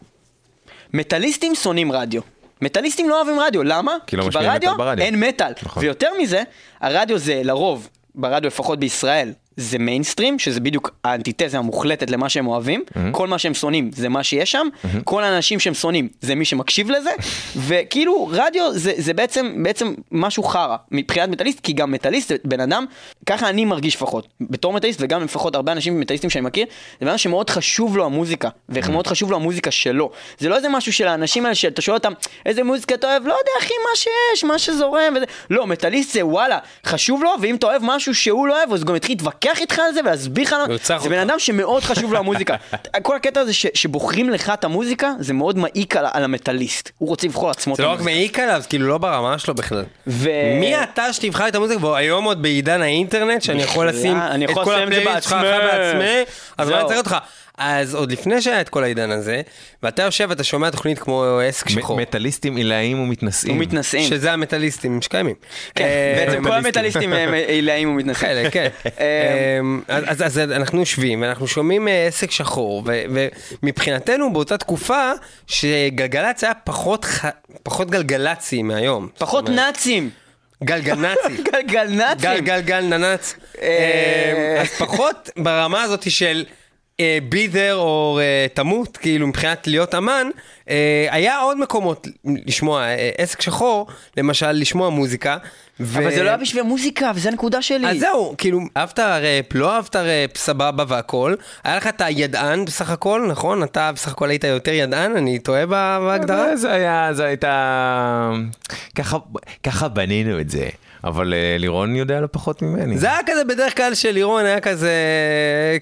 מטאליסטים 0.93 1.55
שונאים 1.55 1.91
רדיו. 1.91 2.21
מטאליסטים 2.61 3.09
לא 3.09 3.15
אוהבים 3.17 3.39
רדיו, 3.39 3.63
למה? 3.63 3.95
כי 4.07 4.15
לא 4.15 4.27
משמיעים 4.27 4.51
ברדיו 4.51 4.69
מטאל 4.73 4.86
ברדיו. 4.86 5.05
אין 5.05 5.19
מטאל. 5.19 5.51
נכון. 5.63 5.84
ויותר 5.84 6.09
מזה, 6.21 6.43
הרדיו 6.82 7.17
זה 7.17 7.41
לרוב, 7.43 7.89
ברדיו 8.15 8.47
לפחות 8.47 8.80
בישראל, 8.80 9.34
זה 9.60 9.78
מיינסטרים, 9.80 10.39
שזה 10.39 10.60
בדיוק 10.60 10.91
האנטיתזה 11.03 11.57
המוחלטת 11.57 12.10
למה 12.10 12.30
שהם 12.30 12.47
אוהבים. 12.47 12.84
כל 13.12 13.28
מה 13.28 13.38
שהם 13.38 13.53
שונאים 13.53 13.91
זה 13.93 14.10
מה 14.10 14.24
שיש 14.24 14.51
שם. 14.51 14.68
כל 15.03 15.24
האנשים 15.24 15.60
שהם 15.60 15.74
שונאים 15.74 16.07
זה 16.22 16.36
מי 16.36 16.45
שמקשיב 16.45 16.91
לזה. 16.91 17.10
וכאילו, 17.68 18.30
רדיו 18.32 18.72
זה, 18.74 18.93
זה 18.97 19.14
בעצם, 19.14 19.64
בעצם 19.64 19.93
משהו 20.12 20.43
חרא 20.43 20.76
מבחינת 20.91 21.30
מטאליסט, 21.30 21.60
כי 21.60 21.74
גם 21.74 21.91
מטאליסט 21.91 22.30
זה 22.30 22.36
בן 22.43 22.60
אדם, 22.60 22.86
ככה 23.26 23.49
אני 23.49 23.66
מרגיש 23.66 23.95
לפחות, 23.95 24.28
בתור 24.41 24.74
מטאליסט, 24.74 25.01
וגם 25.01 25.24
לפחות 25.24 25.55
הרבה 25.55 25.72
אנשים 25.72 25.99
מטאליסטים 25.99 26.30
שאני 26.30 26.45
מכיר, 26.45 26.66
זה 26.70 27.05
בן 27.05 27.07
אדם 27.07 27.18
שמאוד 27.18 27.49
חשוב 27.49 27.97
לו 27.97 28.05
המוזיקה, 28.05 28.49
ומאוד 28.70 29.07
חשוב 29.07 29.32
לו 29.32 29.38
המוזיקה 29.38 29.72
שלו. 29.72 30.12
זה 30.38 30.49
לא 30.49 30.55
איזה 30.55 30.70
משהו 30.70 30.93
של 30.93 31.07
האנשים 31.07 31.45
האלה 31.45 31.55
שאתה 31.55 31.82
שואל 31.82 31.97
אותם, 31.97 32.14
איזה 32.45 32.64
מוזיקה 32.64 32.95
אתה 32.95 33.07
אוהב? 33.07 33.28
לא 33.28 33.34
יודע, 33.34 33.51
אחי, 33.60 33.74
מה 33.89 33.95
שיש, 33.95 34.43
מה 34.43 34.60
שזורם 34.60 35.14
וזה. 35.16 35.26
לא, 35.49 35.68
מטאליסט 35.68 36.14
זה 36.14 36.26
וואלה, 36.26 36.57
חשוב 36.86 37.24
לו, 37.24 37.32
ואם 37.41 37.55
אתה 37.55 37.66
אוהב 37.66 37.82
משהו 37.86 38.16
שהוא 38.16 38.47
לא 38.47 38.57
אוהב, 38.57 38.74
אז 38.74 38.84
גם 38.84 38.95
יתחיל 38.95 39.16
להתווכח 39.16 39.48
איתך 39.59 39.79
על 39.79 39.93
זה 39.93 39.99
ולהסביר 40.01 40.47
לך. 40.47 40.55
זה 41.01 41.09
בן. 41.09 41.19
אדם 41.19 41.39
שמאוד 41.39 41.83
חשוב 41.83 42.13
לו 42.13 42.19
המוזיקה. 42.19 42.55
כל 43.01 43.15
הקטע 43.15 43.39
הזה 43.39 43.53
ש- 43.53 43.65
שבוחרים 43.73 44.29
לך 44.29 44.49
את 44.53 44.63
המוזיקה, 44.63 45.11
זה 45.19 45.33
מאוד 45.33 45.57
מעיק 45.57 45.95
על, 45.97 46.05
על 46.13 46.23
המטאליסט. 46.23 46.91
הוא 46.97 47.09
רוצה 47.09 47.27
לבחור 47.27 47.47
לעצמו 47.47 47.73
את 47.73 47.77
זה 47.77 47.83
לא 47.83 47.87
רק 47.87 47.93
המוזיקה. 47.99 48.15
מעיק 48.15 48.39
עליו, 48.39 48.63
כאילו 48.69 48.87
לא 48.87 48.97
ברמה 48.97 49.37
שלו 49.39 49.55
בכלל. 49.55 49.83
ו- 50.07 50.29
מי 50.59 50.83
אתה 50.83 51.13
שתבחר 51.13 51.47
את 51.47 51.55
המוזיקה? 51.55 51.85
והיום 51.85 52.23
עוד 52.25 52.41
בעידן 52.41 52.81
האינטרנט, 52.81 53.41
שאני 53.41 53.63
יכול 53.63 53.89
לשים 53.89 54.17
את 54.17 54.49
כל 54.63 54.75
הפלייליסט 54.75 55.23
שלך 55.23 55.33
בעצמי. 55.41 56.23
אז 56.57 56.69
מה. 56.69 56.79
אני 56.79 56.87
צריך 56.87 56.99
אותך? 56.99 57.17
אז 57.60 57.95
עוד 57.95 58.12
לפני 58.12 58.41
שהיה 58.41 58.62
את 58.62 58.70
כל 58.70 58.84
העידן 58.84 59.12
הזה, 59.12 59.41
ואתה 59.84 60.01
יושב 60.01 60.28
ואתה 60.30 60.43
שומע 60.43 60.70
תוכנית 60.70 60.99
כמו 60.99 61.39
עסק 61.47 61.70
שחור, 61.70 61.97
מטאליסטים 61.97 62.55
עילאיים 62.55 62.99
ומתנשאים. 62.99 63.55
ומתנשאים. 63.55 64.10
שזה 64.10 64.34
המטאליסטים 64.34 65.01
שקיימים. 65.01 65.36
כן, 65.76 65.84
אה, 65.84 66.26
בעצם 66.26 66.43
כל 66.43 66.51
המטאליסטים 66.51 67.14
הם 67.14 67.34
עילאים 67.47 67.89
ומתנשאים. 67.89 68.30
כאלה, 68.30 68.51
כן. 68.51 68.68
אמ, 69.60 69.82
אז, 69.88 70.39
אנחנו 70.39 70.80
יושבים 70.80 71.22
ואנחנו 71.22 71.47
שומעים 71.47 71.88
אה, 71.88 72.07
עסק 72.07 72.32
שחור, 72.32 72.84
ו, 72.86 73.01
ומבחינתנו 73.64 74.34
באותה 74.34 74.57
תקופה 74.57 75.12
שגלגלצ 75.47 76.43
היה 76.43 76.53
פחות, 77.64 77.89
גלגלצי 77.89 78.64
מהיום. 78.64 79.07
פחות 79.18 79.49
נאצים. 79.49 80.10
גלגלנאצי. 80.64 81.43
גלגלנאצים. 81.51 82.30
גל 82.30 82.39
גל 82.39 82.62
גל 82.62 82.82
ננץ. 82.82 83.36
אה. 83.62 83.68
אמ, 84.57 84.62
אז 84.62 84.68
פחות 84.68 85.30
ברמה 85.38 85.84
הזאת 85.84 86.12
של 86.12 86.45
אה, 86.99 87.19
be 87.31 87.53
there 87.53 87.73
או 87.73 88.19
אה, 88.21 88.47
תמות, 88.53 88.97
כאילו 88.97 89.27
מבחינת 89.27 89.67
להיות 89.67 89.95
אמן, 89.95 90.27
אה, 90.69 91.07
היה 91.11 91.39
עוד 91.39 91.59
מקומות 91.59 92.07
לשמוע 92.25 92.85
עסק 93.17 93.41
שחור, 93.41 93.87
למשל 94.17 94.51
לשמוע 94.51 94.89
מוזיקה. 94.89 95.37
ו- 95.79 95.99
אבל 95.99 96.11
זה 96.11 96.23
לא 96.23 96.27
היה 96.27 96.37
בשביל 96.37 96.63
מוזיקה, 96.63 97.11
וזו 97.15 97.29
הנקודה 97.29 97.61
שלי. 97.61 97.87
אז 97.87 97.99
זהו, 97.99 98.35
כאילו, 98.37 98.59
אהבת 98.77 98.99
ראפ, 98.99 99.55
לא 99.55 99.75
אהבת 99.75 99.95
ראפ, 99.95 100.37
סבבה 100.37 100.83
והכל. 100.87 101.35
היה 101.63 101.77
לך 101.77 101.87
את 101.87 102.01
הידען 102.01 102.65
בסך 102.65 102.89
הכל, 102.89 103.27
נכון? 103.29 103.63
אתה 103.63 103.91
בסך 103.91 104.11
הכל 104.11 104.29
היית 104.29 104.43
יותר 104.43 104.71
ידען, 104.71 105.15
אני 105.15 105.39
טועה 105.39 105.65
בהגדרה? 105.65 106.55
זה 106.55 106.71
היה, 106.71 107.09
זה 107.13 107.25
הייתה... 107.25 108.31
ככה, 108.95 109.17
ככה 109.63 109.87
בנינו 109.87 110.39
את 110.39 110.49
זה. 110.49 110.69
אבל 111.03 111.33
אה, 111.33 111.55
לירון 111.59 111.95
יודע 111.95 112.21
לא 112.21 112.27
פחות 112.31 112.61
ממני. 112.61 112.97
זה 112.97 113.07
היה 113.07 113.19
כזה 113.25 113.43
בדרך 113.43 113.77
כלל 113.77 113.93
של 113.95 114.11
לירון 114.11 114.45
היה 114.45 114.59
כזה, 114.59 114.91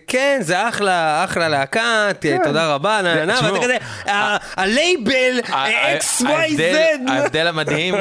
כן, 0.07 0.37
זה 0.41 0.69
אחלה, 0.69 1.23
אחלה 1.23 1.49
להקה, 1.49 2.07
ת- 2.19 2.25
תודה 2.43 2.73
רבה, 2.73 2.99
נה 3.03 3.15
נה 3.15 3.25
נה, 3.25 3.39
ואתה 3.53 3.63
כזה, 3.63 3.77
הלייבל, 4.55 5.39
ה- 5.49 5.55
ה- 5.55 5.97
XYZ. 5.97 6.61
ההבדל- 7.07 7.47
המדהים 7.47 7.95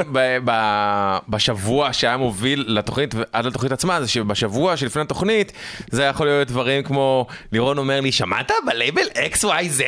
בשבוע 1.28 1.92
שהיה 1.92 2.16
מוביל 2.16 2.64
לתוכנית 2.68 3.14
עד 3.32 3.44
לתוכנית 3.44 3.72
עצמה 3.72 4.00
זה 4.00 4.08
שבשבוע 4.08 4.76
שלפני 4.76 5.02
התוכנית 5.02 5.52
זה 5.90 6.02
יכול 6.04 6.26
להיות 6.26 6.48
דברים 6.48 6.82
כמו 6.82 7.26
לירון 7.52 7.78
אומר 7.78 8.00
לי 8.00 8.12
שמעת 8.12 8.52
בלייבל 8.66 9.02
XYZ 9.32 9.82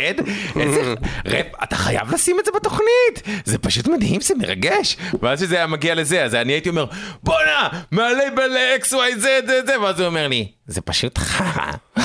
איזה 0.61 0.95
רפ 1.27 1.47
אתה 1.63 1.77
חייב 1.77 2.15
לשים 2.15 2.37
את 2.41 2.45
זה 2.45 2.51
בתוכנית 2.55 3.23
זה 3.45 3.59
פשוט 3.59 3.87
מדהים 3.89 4.21
זה 4.21 4.35
מרגש 4.35 4.97
ואז 5.23 5.41
שזה 5.41 5.57
היה 5.57 5.67
מגיע 5.67 5.95
לזה 5.95 6.25
אז 6.25 6.35
אני 6.35 6.53
הייתי 6.53 6.69
אומר 6.69 6.85
בואנה 7.23 7.69
מהלייבל 7.91 8.57
XYZ 8.83 9.21
זה 9.21 9.61
זה 9.67 9.81
ואז 9.81 10.01
הוא 10.01 10.07
אומר 10.07 10.29
לי 10.29 10.49
זה 10.67 10.81
פשוט 10.81 11.19
חרא. 11.19 11.73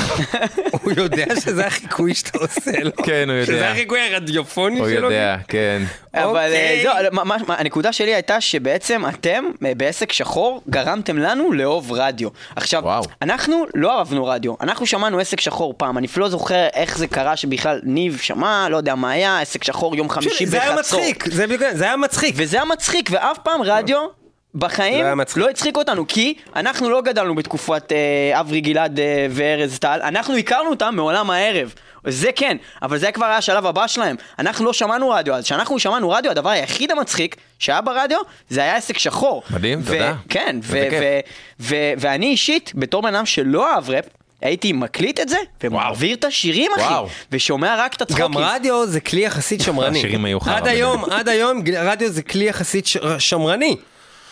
הוא 0.82 0.92
יודע 0.98 1.26
שזה 1.42 1.66
החיקוי 1.68 2.14
שאתה 2.14 2.38
עושה 2.38 2.72
לו. 2.84 2.92
כן, 2.96 3.30
הוא 3.30 3.38
יודע. 3.38 3.46
שזה 3.46 3.70
החיקוי 3.72 4.00
הרדיופוני 4.02 4.80
הוא 4.80 4.90
שלו. 4.90 5.12
יודע 5.12 5.38
כן. 5.48 5.82
אבל 6.14 6.24
אה, 6.38 6.44
אוקיי. 6.46 6.84
זהו, 6.84 6.94
מה- 7.12 7.24
מה- 7.24 7.56
הנקודה 7.58 7.94
שלי 7.94 8.14
הייתה 8.14 8.42
שבעצם 8.42 9.04
אתם 9.10 9.44
אה, 9.66 9.72
בעסק 9.78 10.12
שחור 10.12 10.64
גרמתם 10.70 11.18
לנו 11.18 11.52
לאהוב 11.54 11.92
רדיו. 11.92 12.30
עכשיו. 12.56 12.84
אנחנו 13.22 13.66
לא 13.76 13.98
אהבנו 14.00 14.26
רדיו, 14.26 14.54
אנחנו 14.62 14.86
שמענו 14.86 15.20
עסק 15.20 15.40
שחור 15.42 15.74
פעם, 15.78 15.98
אני 15.98 16.08
אפילו 16.08 16.26
לא 16.26 16.30
זוכר 16.32 16.68
איך 16.74 16.98
זה 16.98 17.08
קרה 17.08 17.36
שבכלל 17.38 17.80
ניב 17.84 18.20
שמע, 18.22 18.68
לא 18.70 18.78
יודע 18.78 18.96
מה 18.96 19.12
היה, 19.12 19.40
עסק 19.40 19.64
שחור 19.64 19.96
יום 19.96 20.10
חמישי 20.10 20.46
זה 20.46 20.62
היה 20.64 20.76
בחצור. 20.76 21.00
מצחיק, 21.00 21.26
זה 21.74 21.84
היה 21.86 21.98
מצחיק. 21.98 22.36
וזה 22.38 22.56
היה 22.56 22.66
מצחיק, 22.66 23.10
ואף 23.12 23.38
פעם 23.44 23.62
רדיו 23.62 24.00
בחיים 24.56 25.06
לא. 25.06 25.24
לא 25.36 25.50
הצחיק 25.50 25.78
אותנו, 25.78 26.08
כי 26.08 26.34
אנחנו 26.56 26.90
לא 26.90 27.02
גדלנו 27.02 27.36
בתקופת 27.36 27.92
אה, 27.92 28.40
אברי 28.40 28.62
גלעד 28.62 29.00
אה, 29.00 29.28
וארז 29.30 29.80
טל, 29.80 30.00
אנחנו 30.04 30.38
הכרנו 30.38 30.70
אותם 30.70 30.94
מעולם 30.96 31.30
הערב. 31.30 31.74
זה 32.08 32.32
כן, 32.36 32.58
אבל 32.82 32.98
זה 32.98 33.12
כבר 33.12 33.26
היה 33.26 33.38
השלב 33.38 33.66
הבא 33.66 33.88
שלהם. 33.88 34.16
אנחנו 34.40 34.66
לא 34.66 34.74
שמענו 34.74 35.10
רדיו, 35.10 35.34
אז 35.36 35.44
כשאנחנו 35.44 35.80
שמענו 35.80 36.10
רדיו, 36.10 36.32
הדבר 36.32 36.50
היחיד 36.50 36.92
המצחיק 36.92 37.36
שהיה 37.60 37.82
ברדיו, 37.82 38.18
זה 38.50 38.62
היה 38.62 38.76
עסק 38.76 38.98
שחור. 38.98 39.44
מדהים, 39.50 39.80
ו- 39.82 39.86
תודה. 39.86 40.14
כן, 40.30 40.60
ו- 40.64 40.76
איזה 40.76 40.90
כיף. 40.90 41.00
ו- 41.60 41.74
ו- 41.76 41.94
ואני 41.98 42.26
אישית, 42.26 42.72
בתור 42.76 43.02
בן 43.02 43.16
אדם 43.16 43.26
שלא 43.26 43.74
אהב 43.74 43.90
ראפ, 43.90 44.06
הייתי 44.42 44.74
מקליט 44.74 45.20
את 45.20 45.30
זה, 45.30 45.38
ומעביר 45.64 46.16
את 46.16 46.24
השירים, 46.26 46.72
אחי, 46.76 46.82
וואו. 46.84 47.08
ושומע 47.32 47.76
רק 47.78 47.94
את 47.94 48.02
הצחוקים. 48.02 48.26
גם 48.26 48.38
רדיו 48.38 48.88
זה 48.88 49.00
כלי 49.00 49.26
יחסית 49.26 49.62
שמרני. 49.62 49.98
השירים 50.00 50.26
היו 50.26 50.40
חרא 50.40 50.58
עד 50.58 50.68
היום, 50.68 51.06
עד 51.12 51.30
היום 51.30 51.62
רדיו 51.78 52.10
זה 52.10 52.22
כלי 52.22 52.46
יחסית 52.46 52.88
שמרני. 53.20 53.76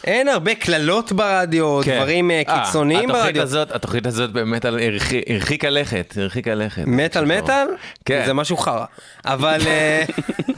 אין 0.04 0.28
הרבה 0.28 0.56
קללות 0.56 1.12
ברדיו, 1.12 1.80
כן. 1.84 1.98
דברים 1.98 2.32
אה, 2.32 2.42
אה, 2.48 2.66
קיצוניים 2.66 3.10
התוכנית 3.10 3.26
ברדיו. 3.26 3.44
הזאת, 3.44 3.72
התוכנית 3.72 4.06
הזאת 4.06 4.32
באמת 4.32 4.66
הרחיקה 4.66 5.70
לכת, 5.70 6.14
הרחיקה 6.18 6.56
לכת. 6.56 6.84
מטאל 6.86 7.26
מטאל? 7.26 7.68
כן. 8.06 8.24
זה 8.26 8.34
משהו 8.34 8.58
חרא. 8.58 8.86
אבל... 9.26 9.60
אה, 9.68 10.04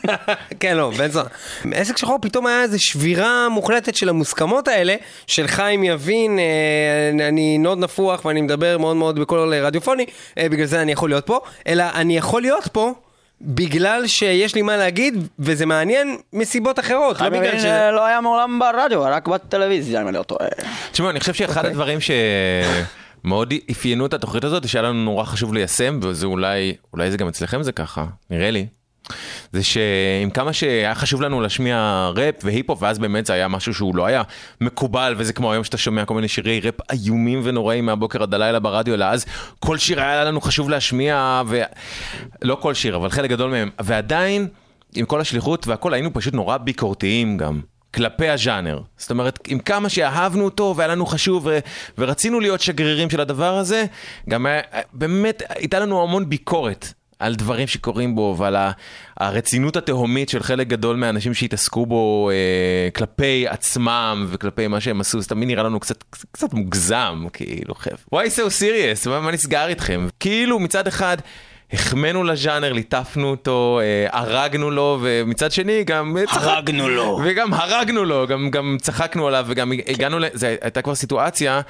כן, 0.60 0.78
לא, 0.78 0.92
בן 0.98 1.08
זונה. 1.08 1.30
עסק 1.74 1.98
שחור 1.98 2.20
פתאום 2.22 2.48
היה 2.48 2.62
איזו 2.62 2.84
שבירה 2.84 3.50
מוחלטת 3.50 3.96
של 3.96 4.10
המוסכמות 4.10 4.68
האלה, 4.68 4.96
של 5.28 5.48
חיים 5.48 5.84
יבין, 5.84 6.40
אני 7.28 7.58
מאוד 7.58 7.78
נפוח 7.78 8.26
ואני 8.26 8.42
מדבר 8.42 8.78
מאוד 8.78 8.96
מאוד 8.96 9.20
בקול 9.20 9.54
רדיופוני, 9.54 10.06
בגלל 10.40 10.66
זה 10.66 10.82
אני 10.82 10.92
יכול 10.92 11.10
להיות 11.10 11.26
פה, 11.26 11.40
אלא 11.68 11.84
אני 11.96 12.18
יכול 12.18 12.42
להיות 12.42 12.68
פה. 12.72 12.94
בגלל 13.46 14.08
שיש 14.08 14.56
לי 14.56 14.62
מה 14.62 14.78
להגיד, 14.78 15.28
וזה 15.40 15.66
מעניין 15.66 16.18
מסיבות 16.34 16.80
אחרות, 16.80 17.22
לא 17.22 17.30
בגלל 17.30 17.60
ש... 17.60 17.66
לא 17.66 18.06
היה 18.06 18.22
מעולם 18.22 18.60
ברדיו, 18.60 19.02
רק 19.02 19.28
בטלוויזיה, 19.28 20.02
אם 20.02 20.08
אני 20.08 20.18
לא 20.18 20.24
טועה. 20.24 20.48
תשמעו, 20.92 21.10
אני 21.10 21.20
חושב 21.20 21.34
שאחד 21.34 21.66
הדברים 21.66 22.00
שמאוד 23.24 23.54
אפיינו 23.72 24.06
את 24.06 24.14
התוכנית 24.14 24.44
הזאת, 24.44 24.68
שהיה 24.68 24.82
לנו 24.82 25.04
נורא 25.04 25.24
חשוב 25.24 25.54
ליישם, 25.54 26.00
וזה 26.02 26.26
אולי, 26.26 26.76
אולי 26.94 27.12
זה 27.12 27.18
גם 27.18 27.28
אצלכם 27.28 27.64
זה 27.64 27.72
ככה, 27.72 28.06
נראה 28.30 28.52
לי. 28.52 28.68
זה 29.52 29.64
שעם 29.64 30.30
כמה 30.34 30.54
שהיה 30.54 30.96
חשוב 30.96 31.22
לנו 31.22 31.42
להשמיע 31.42 32.10
ראפ 32.16 32.36
והיפ-הופ, 32.44 32.82
ואז 32.82 33.00
באמת 33.00 33.26
זה 33.26 33.34
היה 33.34 33.48
משהו 33.48 33.74
שהוא 33.74 33.96
לא 33.96 34.06
היה 34.06 34.22
מקובל, 34.62 35.16
וזה 35.18 35.34
כמו 35.34 35.52
היום 35.52 35.64
שאתה 35.64 35.78
שומע 35.78 36.06
כל 36.06 36.14
מיני 36.14 36.28
שירי 36.28 36.60
ראפ 36.60 36.92
איומים 36.92 37.42
ונוראים 37.44 37.86
מהבוקר 37.86 38.24
עד 38.24 38.34
הלילה 38.34 38.60
ברדיו, 38.60 38.94
אלא 38.94 39.06
אז 39.06 39.26
כל 39.60 39.78
שיר 39.78 40.02
היה 40.02 40.24
לנו 40.24 40.42
חשוב 40.42 40.70
להשמיע, 40.70 41.42
ולא 41.48 42.56
כל 42.56 42.74
שיר, 42.74 42.96
אבל 42.96 43.10
חלק 43.10 43.30
גדול 43.30 43.52
מהם, 43.52 43.70
ועדיין, 43.82 44.48
עם 44.96 45.06
כל 45.06 45.22
השליחות 45.22 45.68
והכל, 45.68 45.94
היינו 45.94 46.14
פשוט 46.14 46.34
נורא 46.34 46.58
ביקורתיים 46.58 47.38
גם. 47.38 47.62
כלפי 47.96 48.30
הז'אנר. 48.30 48.82
זאת 48.98 49.12
אומרת, 49.12 49.40
עם 49.48 49.60
כמה 49.60 49.90
שאהבנו 49.90 50.46
אותו 50.46 50.74
והיה 50.78 50.88
לנו 50.88 51.06
חשוב 51.06 51.46
ו- 51.46 51.60
ורצינו 51.98 52.40
להיות 52.40 52.62
שגרירים 52.62 53.10
של 53.10 53.22
הדבר 53.22 53.58
הזה, 53.58 53.86
גם 54.30 54.46
היה, 54.46 54.62
באמת 54.94 55.44
הייתה 55.50 55.80
לנו 55.80 56.04
המון 56.04 56.30
ביקורת 56.30 56.94
על 57.24 57.36
דברים 57.36 57.68
שקורים 57.68 58.16
בו 58.16 58.36
ועל 58.38 58.56
הרצינות 59.20 59.76
התהומית 59.76 60.30
של 60.30 60.44
חלק 60.44 60.68
גדול 60.68 60.96
מהאנשים 60.96 61.34
שהתעסקו 61.34 61.86
בו 61.86 62.30
אה, 62.30 62.90
כלפי 62.92 63.48
עצמם 63.48 64.26
וכלפי 64.30 64.68
מה 64.68 64.80
שהם 64.82 65.02
עשו, 65.02 65.22
זה 65.22 65.30
תמיד 65.30 65.48
נראה 65.48 65.64
לנו 65.64 65.80
קצת, 65.80 66.04
קצת 66.32 66.54
מוגזם, 66.54 67.26
כאילו, 67.34 67.76
חבר'ה. 67.76 68.24
why 68.24 68.28
so 68.28 68.62
serious? 68.62 69.10
מה, 69.10 69.20
מה 69.20 69.32
נסגר 69.32 69.68
איתכם? 69.68 70.08
כאילו 70.20 70.60
מצד 70.60 70.88
אחד... 70.88 71.18
החמאנו 71.74 72.24
לז'אנר, 72.24 72.74
ליטפנו 72.74 73.30
אותו, 73.30 73.80
אה, 73.84 74.20
הרגנו 74.20 74.72
לו, 74.72 75.00
ומצד 75.02 75.52
שני 75.52 75.84
גם... 75.84 76.18
הרגנו 76.30 76.90
לו. 76.90 77.20
וגם 77.26 77.54
הרגנו 77.54 78.06
לו, 78.06 78.28
גם, 78.28 78.50
גם 78.50 78.78
צחקנו 78.82 79.28
עליו, 79.28 79.46
וגם 79.48 79.72
הגענו, 79.88 80.20
ל... 80.20 80.26
זו 80.34 80.48
הייתה 80.62 80.82
כבר 80.82 80.96
סיטואציה 80.96 81.62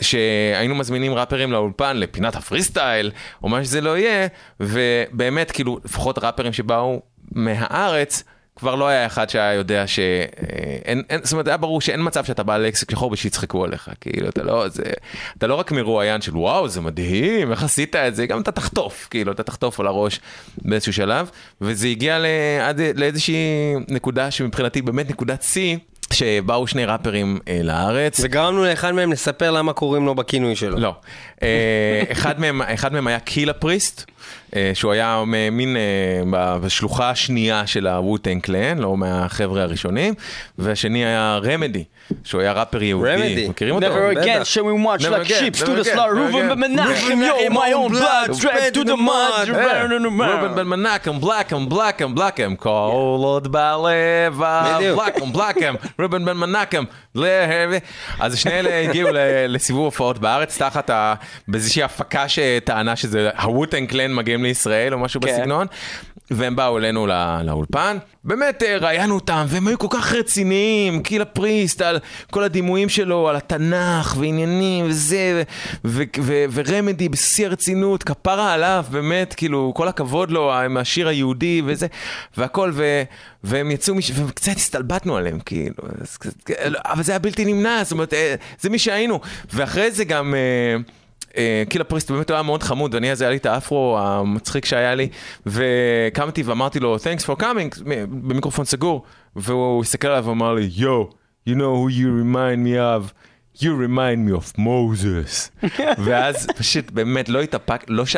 שהיינו 0.00 0.74
מזמינים 0.74 1.14
ראפרים 1.14 1.52
לאולפן, 1.52 1.96
לפינת 1.96 2.36
הפרי 2.36 2.62
סטייל, 2.62 3.10
או 3.42 3.48
מה 3.48 3.64
שזה 3.64 3.80
לא 3.80 3.98
יהיה, 3.98 4.26
ובאמת, 4.60 5.50
כאילו, 5.50 5.78
לפחות 5.84 6.18
ראפרים 6.18 6.52
שבאו 6.52 7.02
מהארץ, 7.32 8.24
כבר 8.56 8.74
לא 8.74 8.88
היה 8.88 9.06
אחד 9.06 9.30
שהיה 9.30 9.54
יודע 9.54 9.86
ש... 9.86 9.98
אה, 9.98 10.76
אין, 10.84 11.02
אין, 11.10 11.20
זאת 11.22 11.32
אומרת, 11.32 11.48
היה 11.48 11.56
ברור 11.56 11.80
שאין 11.80 12.00
מצב 12.02 12.24
שאתה 12.24 12.42
בא 12.42 12.56
לעסק 12.56 12.90
שחור 12.90 13.12
ושיצחקו 13.12 13.64
עליך, 13.64 13.90
כאילו, 14.00 14.28
אתה 14.28 14.42
לא, 14.42 14.68
זה, 14.68 14.82
אתה 15.38 15.46
לא 15.46 15.54
רק 15.54 15.72
מרואיין 15.72 16.20
של 16.20 16.36
וואו, 16.36 16.68
זה 16.68 16.80
מדהים, 16.80 17.50
איך 17.50 17.62
עשית 17.62 17.96
את 17.96 18.16
זה, 18.16 18.26
גם 18.26 18.40
אתה 18.40 18.52
תחטוף, 18.52 19.08
כאילו, 19.10 19.32
אתה 19.32 19.42
תחטוף 19.42 19.80
על 19.80 19.86
הראש 19.86 20.20
באיזשהו 20.58 20.92
שלב, 20.92 21.30
וזה 21.60 21.88
הגיע 21.88 22.18
ל, 22.18 22.26
עד 22.62 22.80
לאיזושהי 22.96 23.74
נקודה 23.88 24.30
שמבחינתי 24.30 24.82
באמת 24.82 25.10
נקודת 25.10 25.42
שיא, 25.42 25.76
שבאו 26.12 26.66
שני 26.66 26.84
ראפרים 26.84 27.38
אה, 27.48 27.60
לארץ. 27.62 28.20
וגרמנו 28.24 28.64
לאחד 28.64 28.92
מהם 28.92 29.12
לספר 29.12 29.50
למה 29.50 29.72
קוראים 29.72 30.06
לו 30.06 30.14
בכינוי 30.14 30.56
שלו. 30.56 30.78
לא. 30.78 30.94
אה, 31.42 32.02
אחד 32.12 32.40
מהם, 32.40 32.62
אחד 32.62 32.92
מהם 32.92 33.06
היה 33.06 33.18
קילה 33.18 33.52
פריסט, 33.52 34.04
שהוא 34.74 34.92
היה 34.92 35.22
מין 35.52 35.76
אה, 35.76 35.82
בשלוחה 36.58 37.10
השנייה 37.10 37.66
של 37.66 37.86
הווטנג 37.86 38.42
קלן, 38.42 38.78
לא 38.78 38.96
מהחבר'ה 38.96 39.62
הראשונים, 39.62 40.14
והשני 40.58 41.04
היה 41.04 41.38
רמדי, 41.42 41.84
שהוא 42.24 42.40
היה 42.40 42.52
ראפר 42.52 42.82
יהודי. 42.82 43.10
רמדי. 43.12 43.48
מכירים 43.48 43.74
אותו? 43.74 43.86
Never 43.86 44.16
again 44.16 44.40
בטח. 44.40 44.42
shall 44.54 44.62
we 44.62 44.86
march 44.86 45.02
Never 45.04 45.24
like 45.24 45.28
sheep 45.28 45.56
to 45.56 45.66
the 45.66 45.84
Reuven 45.84 46.50
again. 46.50 46.60
ben 46.60 46.76
Menachem, 46.76 47.18
yo, 47.28 47.50
my 47.50 47.72
own 47.72 47.90
blood, 47.90 48.40
dragged 48.40 48.74
to 48.74 48.84
the 48.84 48.96
mud. 48.96 49.50
ראובן 49.50 50.54
בן 50.54 50.66
מנקם, 50.66 51.20
בלקם, 51.20 51.68
בלקם, 51.68 52.14
בלקם, 52.14 52.56
כל 52.56 52.90
עוד 53.22 53.52
בלב. 53.52 54.40
בלקם, 54.96 55.32
בלקם, 55.32 55.74
ראובן 55.98 56.24
בן 56.24 56.36
להב- 57.14 57.80
אז 58.20 58.38
שני 58.38 58.52
אלה 58.52 58.80
הגיעו 58.88 59.08
ל- 59.12 59.46
לסיבוב 59.48 59.84
הופעות 59.84 60.18
בארץ, 60.18 60.58
תחת 60.58 60.90
ה... 60.90 61.14
באיזושהי 61.48 61.82
הפקה 61.82 62.24
שטענה 62.28 62.96
שזה 62.96 63.30
הווטנג 63.42 63.88
קלן 63.90 64.12
מגיעים 64.16 64.42
לישראל 64.42 64.94
או 64.94 64.98
משהו 64.98 65.20
כן. 65.20 65.28
בסגנון. 65.28 65.66
והם 66.30 66.56
באו 66.56 66.78
אלינו 66.78 67.06
לא- 67.06 67.42
לאולפן, 67.44 67.96
באמת 68.24 68.62
אה, 68.62 68.76
ראיינו 68.78 69.14
אותם, 69.14 69.44
והם 69.48 69.68
היו 69.68 69.78
כל 69.78 69.86
כך 69.90 70.12
רציניים, 70.12 71.02
קילה 71.02 71.24
פריסט, 71.24 71.80
על 71.82 71.98
כל 72.30 72.42
הדימויים 72.44 72.88
שלו, 72.88 73.28
על 73.28 73.36
התנ"ך 73.36 74.16
ועניינים 74.18 74.84
וזה, 74.88 75.42
ו- 75.84 76.02
ו- 76.20 76.44
ורמדי 76.52 77.08
בשיא 77.08 77.46
הרצינות, 77.46 78.02
כפרה 78.02 78.52
עליו, 78.52 78.84
באמת, 78.90 79.34
כאילו, 79.34 79.72
כל 79.76 79.88
הכבוד 79.88 80.30
לו, 80.30 80.52
עם 80.54 80.76
השיר 80.76 81.08
היהודי 81.08 81.62
וזה, 81.66 81.86
והכל, 82.36 82.70
ו- 82.74 83.02
והם 83.44 83.70
יצאו, 83.70 83.94
מש- 83.94 84.12
וקצת 84.26 84.56
הסתלבטנו 84.56 85.16
עליהם, 85.16 85.38
כאילו, 85.40 85.74
אז 86.02 86.18
אבל 86.84 87.02
זה 87.02 87.12
היה 87.12 87.18
בלתי 87.18 87.44
נמנע, 87.44 87.80
זאת 87.84 87.92
אומרת, 87.92 88.14
אה, 88.14 88.34
זה 88.60 88.70
מי 88.70 88.78
שהיינו, 88.78 89.20
ואחרי 89.52 89.90
זה 89.90 90.04
גם... 90.04 90.34
אה, 90.34 90.76
קילה 91.68 91.84
פריסט 91.84 92.10
באמת 92.10 92.30
היה 92.30 92.42
מאוד 92.42 92.62
חמוד, 92.62 92.94
ואני 92.94 93.12
אז 93.12 93.22
היה 93.22 93.30
לי 93.30 93.36
את 93.36 93.46
האפרו 93.46 93.98
המצחיק 93.98 94.64
שהיה 94.64 94.94
לי, 94.94 95.08
וקמתי 95.46 96.42
ואמרתי 96.42 96.80
לו, 96.80 96.96
thanks 96.96 97.22
for 97.22 97.40
coming, 97.42 97.82
במיקרופון 98.08 98.64
סגור, 98.64 99.02
והוא 99.36 99.82
הסתכל 99.82 100.08
עליו 100.08 100.24
ואמר 100.26 100.54
לי, 100.54 100.70
yo, 100.76 101.12
you 101.48 101.52
know 101.52 101.74
who 101.76 101.90
you 101.90 102.08
remind 102.24 102.66
me 102.66 102.76
of, 102.76 103.12
You 103.60 103.74
remind 103.74 104.28
me 104.28 104.32
of 104.32 104.58
Moses. 104.58 105.66
ואז 106.04 106.46
פשוט 106.56 106.90
באמת 106.90 107.28
לא 107.28 107.40
התאפק, 107.40 107.84
לא 107.88 108.06
ש... 108.06 108.16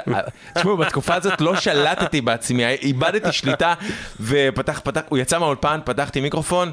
תשמעו, 0.55 0.77
בתקופה 0.77 1.15
הזאת 1.15 1.41
לא 1.41 1.57
שלטתי 1.57 2.21
בעצמי, 2.21 2.67
איבדתי 2.67 3.33
שליטה, 3.33 3.75
ופתח, 4.21 4.81
פתח, 4.85 5.01
הוא 5.09 5.19
יצא 5.19 5.39
מהאולפן, 5.39 5.81
פתחתי 5.85 6.21
מיקרופון, 6.21 6.71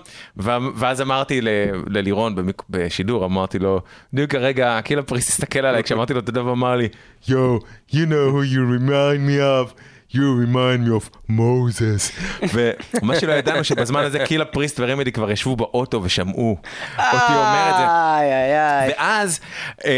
ואז 0.76 1.02
אמרתי 1.02 1.42
ללירון. 1.88 2.36
בשידור, 2.70 3.26
אמרתי 3.26 3.60
לו, 3.60 3.82
בדיוק 4.14 4.32
כרגע, 4.32 4.80
קילה 4.84 5.02
פריס 5.02 5.30
הסתכל 5.30 5.60
עליי, 5.60 5.84
כשאמרתי 5.84 6.14
לו 6.14 6.20
את 6.20 6.30
הדבר, 6.30 6.52
אמר 6.52 6.76
לי, 6.76 6.88
Yo, 7.24 7.60
you 7.92 8.06
know 8.06 8.32
who 8.32 8.44
you 8.44 8.64
remind 8.78 9.22
me 9.28 9.40
of. 9.40 9.95
You 10.14 10.36
remind 10.46 10.88
me 10.88 10.92
of 10.92 11.10
Moses. 11.30 12.12
ומה 13.02 13.20
שלא 13.20 13.34
ידענו 13.34 13.64
שבזמן 13.64 14.04
הזה 14.04 14.20
קילה 14.26 14.46
פריסט 14.46 14.80
ורמדי 14.80 15.12
כבר 15.12 15.32
ישבו 15.32 15.56
באוטו 15.56 16.02
ושמעו 16.04 16.58
אותי 16.98 17.34
אומר 17.34 17.70
את 17.70 17.76
זה. 17.78 17.86
איי, 17.86 18.34
איי, 18.34 18.80
איי. 18.80 18.90
ואז, 18.90 19.40
אה, 19.86 19.92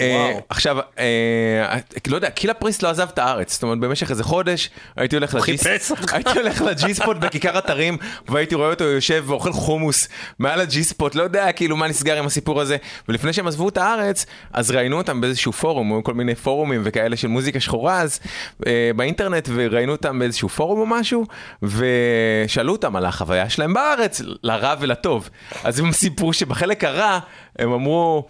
אה, 0.00 0.38
עכשיו, 0.48 0.78
אה, 0.98 1.78
לא 2.06 2.16
יודע, 2.16 2.30
קילה 2.30 2.54
פריסט 2.54 2.82
לא 2.82 2.88
עזב 2.88 3.08
את 3.14 3.18
הארץ, 3.18 3.52
זאת 3.52 3.62
אומרת 3.62 3.78
במשך 3.78 4.10
איזה 4.10 4.24
חודש 4.24 4.70
הייתי 4.96 5.16
הולך 5.16 5.34
לג'י 5.34 5.44
חיפש 5.44 5.90
אותך. 5.90 6.14
הייתי 6.14 6.30
הולך 6.30 6.62
לג'י 6.62 6.94
ספוט 6.94 7.16
בכיכר 7.16 7.58
אתרים 7.58 7.96
והייתי 8.28 8.54
רואה 8.54 8.70
אותו 8.70 8.84
יושב 8.84 9.24
ואוכל 9.26 9.52
חומוס 9.52 10.08
מעל 10.38 10.60
הג'י 10.60 10.84
ספוט, 10.84 11.14
לא 11.14 11.22
יודע 11.22 11.52
כאילו 11.52 11.76
מה 11.76 11.88
נסגר 11.88 12.18
עם 12.18 12.26
הסיפור 12.26 12.60
הזה, 12.60 12.76
ולפני 13.08 13.32
שהם 13.32 13.46
עזבו 13.46 13.68
את 13.68 13.76
הארץ, 13.76 14.26
אז 14.52 14.70
ראיינו 14.70 14.96
אותם 14.96 15.20
באיזשהו 15.20 15.52
פורום, 15.52 16.02
כל 16.02 16.14
מיני 16.14 16.34
פורומים 16.34 16.80
וכאלה 16.84 17.16
של 17.16 17.28
מוזיקה 17.28 17.60
שחורה 17.60 18.00
אז, 18.00 18.20
אה, 18.66 18.90
באינטרנט, 19.38 19.70
וראיינו 19.70 19.92
אותם 19.92 20.18
באיזשהו 20.18 20.48
פורום 20.48 20.80
או 20.80 20.86
משהו, 20.86 21.26
ושאלו 21.62 22.72
אותם 22.72 22.96
על 22.96 23.04
החוויה 23.04 23.50
שלהם 23.50 23.74
בארץ, 23.74 24.20
לרע 24.42 24.74
ולטוב. 24.80 25.30
אז 25.64 25.80
הם 25.80 25.92
סיפרו 25.92 26.32
שבחלק 26.32 26.84
הרע, 26.84 27.18
הם 27.58 27.72
אמרו, 27.72 28.28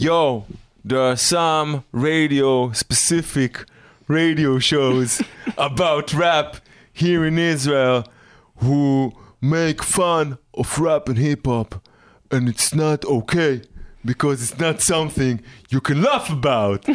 Yo, 0.00 0.42
there 0.84 1.00
are 1.12 1.16
some 1.16 1.82
radio 1.94 2.70
specific 2.72 3.64
radio 4.08 4.58
shows 4.58 5.22
about 5.56 6.12
rap 6.12 6.56
here 6.92 7.24
in 7.24 7.38
Israel 7.38 8.04
who 8.62 9.12
make 9.40 9.82
fun 9.82 10.36
of 10.60 10.78
rap 10.78 11.08
and 11.08 11.18
hip 11.18 11.46
hop, 11.46 11.70
and 12.30 12.42
it's 12.52 12.74
not 12.74 13.00
okay 13.16 13.54
because 14.04 14.36
it's 14.44 14.58
not 14.66 14.76
something 14.92 15.40
you 15.76 15.88
can 15.90 16.04
laugh 16.06 16.30
about. 16.30 16.90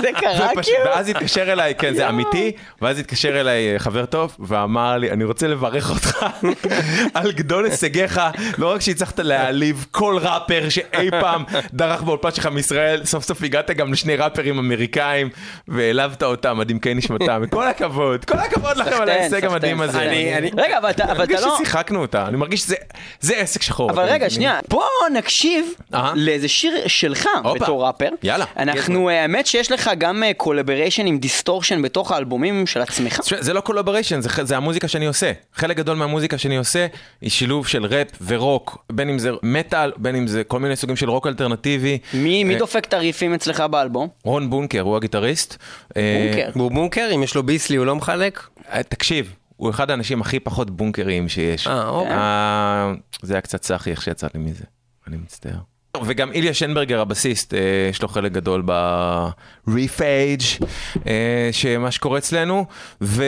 זה 0.00 0.08
קרה 0.20 0.48
כאילו? 0.62 0.78
ואז 0.86 1.08
התקשר 1.08 1.52
אליי, 1.52 1.74
כן, 1.74 1.94
זה 1.94 2.08
אמיתי, 2.08 2.52
ואז 2.82 2.98
התקשר 2.98 3.40
אליי 3.40 3.72
אה, 3.72 3.78
חבר 3.78 4.06
טוב, 4.06 4.36
ואמר 4.38 4.96
לי, 4.96 5.10
אני 5.10 5.24
רוצה 5.24 5.46
לברך 5.48 5.90
אותך 5.90 6.26
על 7.14 7.32
גדול 7.32 7.64
הישגיך, 7.64 8.20
לא 8.58 8.72
רק 8.72 8.80
שהצלחת 8.80 9.20
להעליב 9.20 9.86
כל 9.90 10.18
ראפר 10.20 10.68
שאי 10.68 11.10
פעם 11.20 11.44
דרך 11.72 12.02
באולפן 12.02 12.30
שלך 12.30 12.46
מישראל, 12.46 13.04
סוף 13.04 13.24
סוף 13.24 13.42
הגעת 13.42 13.70
גם 13.70 13.92
לשני 13.92 14.16
ראפרים 14.16 14.58
אמריקאים, 14.58 15.28
והעלבת 15.68 16.22
אותם 16.22 16.60
עד 16.60 16.70
עמקי 16.70 16.94
נשמתם, 16.94 17.42
כל 17.50 17.66
הכבוד, 17.66 18.24
כל 18.24 18.38
הכבוד 18.38 18.76
לכם 18.76 19.02
על 19.02 19.08
ההישג 19.08 19.44
המדהים 19.44 19.80
הזה. 19.80 19.92
סחטיין. 19.92 20.10
אני- 20.36 20.50
אני- 20.50 20.62
רגע, 20.62 20.78
אבל 20.78 20.90
אתה 20.90 21.02
אבל 21.04 21.10
אני 21.12 21.18
מרגיש 21.18 21.40
לא... 21.40 21.54
ששיחקנו 21.56 22.00
אותה, 22.00 22.26
אני 22.28 22.36
מרגיש 22.36 22.60
שזה 22.60 22.76
זה 23.20 23.36
עסק 23.36 23.62
שחור. 23.62 23.90
אבל 23.90 24.04
רגע? 24.04 24.30
שנייה, 24.30 24.58
בוא 24.68 24.84
נקשיב. 25.12 25.66
לאיזה 26.14 26.48
שיר 26.48 26.74
שלך. 26.86 27.26
בתור 27.54 27.86
ראפר. 27.86 28.08
יאללה. 28.22 28.44
אנחנו, 28.56 29.08
אה, 29.08 29.22
האמת 29.22 29.46
שיש 29.46 29.72
לך 29.72 29.90
גם 29.98 30.22
collaboration 30.36 31.06
עם 31.06 31.18
דיסטורשן 31.18 31.82
בתוך 31.82 32.12
האלבומים 32.12 32.66
של 32.66 32.80
עצמך. 32.80 33.20
זה 33.40 33.52
לא 33.52 33.60
collaboration, 33.60 34.20
זה, 34.20 34.56
המוזיקה 34.56 34.88
שאני 34.88 35.06
עושה. 35.06 35.32
חלק 35.54 35.76
גדול 35.76 35.96
מהמוזיקה 35.96 36.38
שאני 36.38 36.56
עושה 36.56 36.86
היא 37.20 37.30
שילוב 37.30 37.66
של 37.66 37.84
ראפ 37.84 38.08
ורוק, 38.26 38.84
בין 38.92 39.08
אם 39.08 39.18
זה 39.18 39.30
מטאל, 39.42 39.92
בין 39.96 40.16
אם 40.16 40.26
זה 40.26 40.44
כל 40.44 40.58
מיני 40.58 40.76
סוגים 40.76 40.96
של 40.96 41.10
רוק 41.10 41.26
אלטרנטיבי. 41.26 41.98
מי 42.14 42.44
מי 42.44 42.54
אה, 42.54 42.58
דופק 42.58 42.84
את 42.84 42.94
הריפים 42.94 43.34
אצלך 43.34 43.60
באלבום? 43.60 44.08
רון 44.24 44.50
בונקר, 44.50 44.80
הוא 44.80 44.96
הגיטריסט. 44.96 45.56
אה, 45.96 46.26
בונקר. 46.26 46.50
הוא 46.54 46.70
בונקר, 46.70 47.08
אם 47.14 47.22
יש 47.22 47.34
לו 47.34 47.42
ביסלי 47.42 47.76
הוא 47.76 47.86
לא 47.86 47.96
מחלק? 47.96 48.48
אה, 48.72 48.82
תקשיב, 48.82 49.34
הוא 49.56 49.70
אחד 49.70 49.90
האנשים 49.90 50.20
הכי 50.20 50.40
פחות 50.40 50.70
בונקרים 50.70 51.28
שיש. 51.28 51.66
אה, 51.66 51.88
אוקיי. 51.88 52.12
אה, 52.12 52.92
זה 53.22 53.34
היה 53.34 53.40
קצת 53.40 53.62
סאחי 53.62 53.90
איך 53.90 54.02
שיצאתי 54.02 54.38
מזה, 54.38 54.64
אני 55.06 55.16
מצטער. 55.16 55.58
וגם 56.04 56.32
איליה 56.32 56.54
שנברגר 56.54 57.00
הבסיסט, 57.00 57.54
אה, 57.54 57.60
יש 57.90 58.02
לו 58.02 58.08
חלק 58.08 58.32
גדול 58.32 58.62
ב-Refage, 58.64 60.64
אה, 61.06 61.48
שמה 61.52 61.90
שקורה 61.90 62.18
אצלנו, 62.18 62.66
ו... 63.02 63.24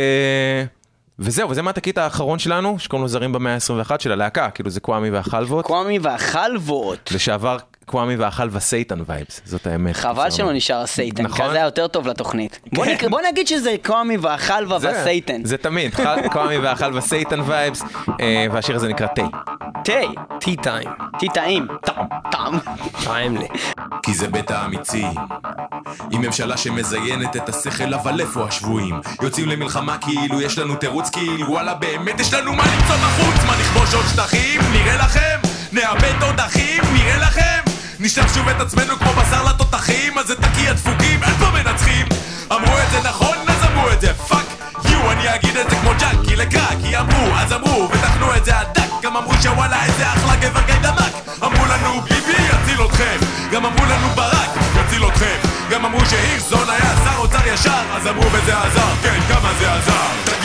וזהו, 1.19 1.51
וזה 1.51 1.63
מהתקליט 1.63 1.99
האחרון 1.99 2.39
שלנו, 2.39 2.79
שקוראים 2.79 3.03
לו 3.03 3.09
זרים 3.09 3.33
במאה 3.33 3.55
ה-21 3.55 3.91
של 3.99 4.13
הלהקה, 4.13 4.51
כאילו 4.51 4.71
זה 4.71 4.81
קוואמי 4.81 5.11
והחלבות, 5.11 5.65
קוואמי 5.65 5.99
והחלבות. 5.99 7.11
לשעבר 7.15 7.57
קוואמי 7.87 8.17
והחלבה 8.17 8.61
סייטן 8.61 8.99
וייבס, 9.07 9.41
זאת 9.45 9.67
האמת. 9.67 9.97
חבל 9.97 10.31
שלא 10.31 10.53
נשאר 10.53 10.81
הסייטן, 10.81 11.23
נכון. 11.23 11.47
כזה 11.47 11.57
היה 11.57 11.65
יותר 11.65 11.87
טוב 11.87 12.07
לתוכנית. 12.09 12.59
בוא 12.75 12.87
נקרא- 12.87 13.09
בוא 13.09 13.21
נגיד 13.31 13.47
שזה 13.49 13.75
קוואמי 13.87 14.17
והחלבה 14.17 14.79
זה- 14.79 14.89
והסייטן. 14.89 15.41
זה 15.45 15.57
תמיד, 15.57 15.95
קוואמי 16.33 16.59
והחלבה 16.59 17.01
סייטן 17.01 17.41
וייבס, 17.41 17.83
אה, 18.21 18.47
והשיר 18.53 18.77
הזה 18.77 18.89
נקרא 18.89 19.07
תה. 19.07 19.23
תה, 19.85 19.93
טי 20.41 20.57
טיים. 20.57 20.89
תה 21.21 21.27
טעים, 21.35 21.67
טעם, 21.87 21.95
טעם. 22.33 22.59
טיים 23.05 23.37
לי. 23.37 23.47
כי 24.03 24.15
זה 24.15 24.29
בית 24.29 24.51
האמיצים. 24.51 25.09
עם 26.11 26.21
ממשלה 26.21 26.57
שמזיינת 26.57 27.37
את 27.37 27.49
השכל, 27.49 27.95
אבל 27.95 28.21
איפה 28.21 28.45
השבויים? 28.45 29.01
יוצאים 29.23 29.49
למלחמה 29.49 29.99
כאילו 29.99 30.41
יש 30.41 30.59
לנו 30.59 30.77
תירוץ, 30.77 31.11
כאילו 31.11 31.49
וואלה 31.51 31.75
באמת 31.75 32.21
יש 32.21 32.35
לנו 32.35 32.53
מה 32.53 32.65
למצוא 32.65 32.97
בחוץ? 32.97 33.45
מה 33.47 33.57
נכבוש 33.61 33.95
עוד 33.95 34.05
שטחים? 34.13 34.61
נראה 34.73 34.97
לכם? 34.97 35.39
נאבד 35.73 36.13
תותחים? 36.21 36.83
נראה 36.95 37.17
לכם? 37.19 37.72
נשלח 38.03 38.35
שוב 38.35 38.49
את 38.49 38.61
עצמנו 38.61 38.99
כמו 38.99 39.13
בשר 39.13 39.45
לתותחים? 39.45 40.19
אז 40.19 40.27
זה 40.27 40.35
תקיע 40.37 40.73
דפוקים, 40.73 41.23
אין 41.23 41.35
פה 41.39 41.51
מנצחים! 41.51 42.07
אמרו 42.53 42.79
את 42.79 42.91
זה 42.91 43.09
נכון, 43.09 43.37
אז 43.49 43.65
אמרו 43.73 43.91
את 43.93 44.01
זה 44.01 44.15
fuck 44.15 44.47
you, 44.85 45.11
אני 45.11 45.35
אגיד 45.35 45.57
את 45.57 45.71
זה 45.71 45.77
כמו 45.77 45.91
ג'אנקי 46.01 46.37
לקרקי 46.37 46.99
אמרו, 46.99 47.37
אז 47.37 47.53
אמרו, 47.53 47.89
ותכנו 47.93 48.37
את 48.37 48.45
זה 48.45 48.59
עד 48.59 48.83
גם 49.03 49.17
אמרו 49.17 49.33
שוואלה 49.43 49.85
איזה 49.85 50.13
אחלה 50.13 50.37
גבר 50.37 50.61
גיידמק 50.67 51.13
אמרו 51.43 51.67
לנו 51.67 52.01
ביבי 52.01 52.33
יציל 52.33 52.87
אתכם. 52.87 53.17
גם 53.53 53.67
אמרו 53.67 53.85
לנו 53.85 54.09
ברק 54.15 54.51
יציל 54.77 55.07
אתכם. 55.07 55.37
גם 55.71 55.85
אמרו 55.85 56.01
שהירשזון 56.07 56.71
היה 56.71 56.95
שר 57.05 57.19
אוצר 57.19 57.49
ישר. 57.49 57.83
אז 57.93 58.07
אמרו 58.07 58.33
וזה 58.33 58.59
עזר, 58.59 58.95
כן 59.03 59.21
כמה 59.29 59.51
זה 59.59 59.73
עזר 59.73 60.42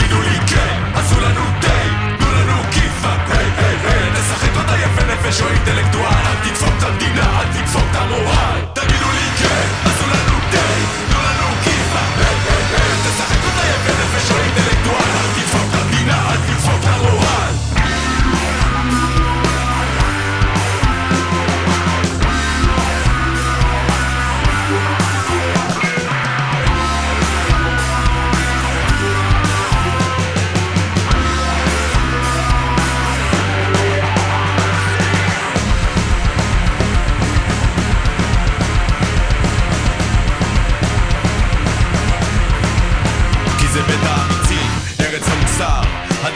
פשע 5.28 5.46
אינטלקטואל, 5.48 6.04
אל 6.04 6.48
תדפוק 6.50 6.74
את 6.78 6.82
המדינה, 6.82 7.40
אל 7.40 7.46
תדפוק 7.52 7.82
את 7.90 7.96
המורל, 7.96 8.60
תגידו 8.74 9.06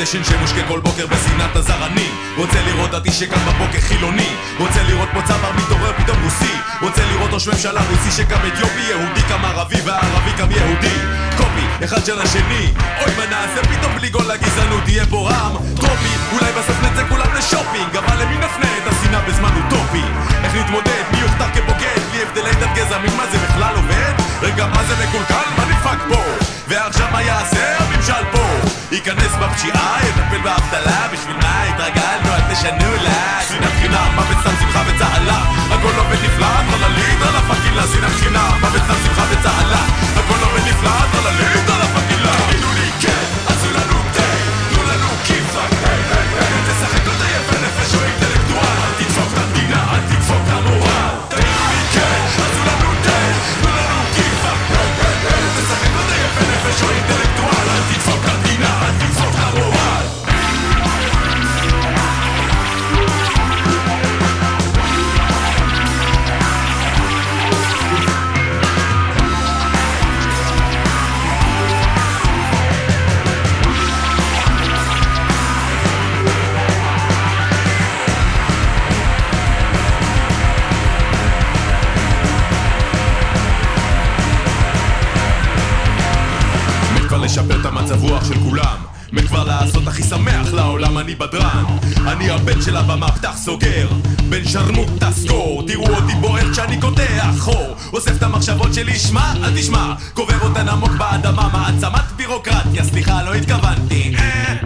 הדשן 0.03 0.25
שמושקה 0.25 0.63
כל 0.69 0.81
בוקר 0.81 1.07
בשנאת 1.07 1.57
הזר 1.57 1.87
אני 1.87 2.09
רוצה 2.37 2.63
לראות 2.67 2.91
דתי 2.91 3.13
שקם 3.13 3.41
בבוקר 3.47 3.81
חילוני. 3.81 4.29
רוצה 4.59 4.83
לראות 4.83 5.09
פה 5.13 5.23
צבר 5.23 5.53
מתעורר 5.53 5.93
פתאום 5.93 6.17
רוסי. 6.25 6.55
רוצה 6.81 7.03
לראות 7.11 7.31
ראש 7.33 7.49
ממשלה 7.49 7.81
רוסי 7.91 8.11
שקם 8.11 8.41
אתיופי 8.53 8.81
יהודי 8.81 9.23
קם 9.29 9.45
ערבי 9.45 9.81
והערבי 9.85 10.33
קם 10.39 10.51
יהודי. 10.51 10.99
קופי 11.37 11.85
אחד 11.85 12.05
של 12.05 12.21
השני. 12.21 12.73
אוי 13.01 13.13
מה 13.17 13.27
נעשה? 13.31 13.63
פתאום 13.63 13.93
בלי 13.95 14.09
גול 14.09 14.25
לגזענות 14.25 14.89
יהיה 14.89 15.07
פה 15.07 15.29
רעם. 15.31 15.57
טרופי 15.77 16.15
אולי 16.33 16.53
בסוף 16.53 16.77
נצא 16.83 17.03
כולם 17.09 17.35
לשופינג. 17.39 17.97
אבל 17.97 18.23
למי 18.23 18.37
נפנה 18.37 18.71
את 18.79 18.93
השנאה 18.93 19.21
בזמן 19.21 19.51
אוטופי? 19.57 20.05
איך 20.45 20.55
נתמודד? 20.55 21.03
מי 21.13 21.19
יוכתר 21.21 21.51
כבוגד? 21.55 22.01
בלי 22.11 22.23
הבדלי 22.23 22.55
דת 22.61 22.75
גזע 22.75 22.99
מין 22.99 23.17
מה 23.17 23.27
זה 23.33 23.39
בכלל 23.39 23.75
עובד? 23.77 24.15
רגע 24.43 24.67
מה 24.67 24.85
זה 24.85 24.95
מקולקל? 25.07 25.49
מה 25.57 25.65
נדפק 25.65 25.99
פה? 26.09 26.23
ועכשיו 26.69 27.07
מה 27.13 27.23
יעשה 27.23 27.77
הממשל 27.79 28.25
פה 28.33 28.42
ייכנס 28.93 29.33
בפשיעה 29.41 29.99
יטפל 30.09 30.43
באבטלה 30.43 31.09
בשביל 31.13 31.37
מה 31.37 31.63
התרגלנו? 31.63 32.35
אל 32.35 32.55
תשנו 32.55 32.95
לה. 33.03 33.41
שנאת 33.49 33.73
חינם 33.81 34.13
מוות 34.15 34.37
סתם 34.41 34.55
שמחה 34.61 34.83
וצהלה. 34.87 35.43
הכל 35.71 35.99
עובד 35.99 36.25
נפלא 36.25 36.47
טרללי 36.71 37.17
טרלה 37.19 37.41
פקילה 37.41 37.83
שנאת 37.83 38.21
חינם 38.21 38.59
מוות 38.61 38.83
סתם 38.85 38.95
שמחה 39.05 39.23
וצהלה. 39.31 39.83
הכל 40.17 40.45
עובד 40.45 40.69
נפלא 40.69 40.91
טרללי 41.13 41.72
הכי 89.93 90.03
שמח 90.03 90.53
לעולם, 90.53 90.99
אני 90.99 91.15
בדרן. 91.15 91.65
אני 92.07 92.31
הבן 92.31 92.63
של 92.63 92.77
הבמה, 92.77 93.13
פתח 93.13 93.37
סוגר. 93.37 93.89
בן 94.29 94.45
שרמוטה 94.45 95.11
סקור, 95.11 95.63
תראו 95.67 95.87
אותי 95.87 96.15
בוער 96.21 96.53
כשאני 96.53 96.81
קוטע 96.81 97.33
חור. 97.39 97.77
אוסף 97.93 98.17
את 98.17 98.23
המחשבות 98.23 98.75
שלי, 98.75 98.99
שמע, 98.99 99.33
אל 99.45 99.61
תשמע. 99.61 99.95
קובר 100.15 100.41
אותן 100.41 100.69
עמוק 100.69 100.91
באדמה, 100.91 101.49
מעצמת 101.53 102.13
בירוקרטיה, 102.17 102.85
סליחה, 102.85 103.23
לא 103.23 103.35
התכוונתי. 103.35 104.15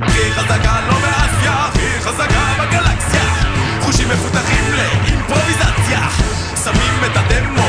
הכי 0.03 0.33
חזקה 0.33 0.81
לא 0.89 0.95
באסיה, 0.95 1.67
הכי 1.67 2.01
חזקה 2.01 2.55
בגלקסיה. 2.61 3.25
חושים 3.81 4.09
מפותחים 4.09 4.65
לאימפרוביזציה. 4.73 6.09
שמים 6.65 7.05
את 7.07 7.17
הדמו 7.17 7.66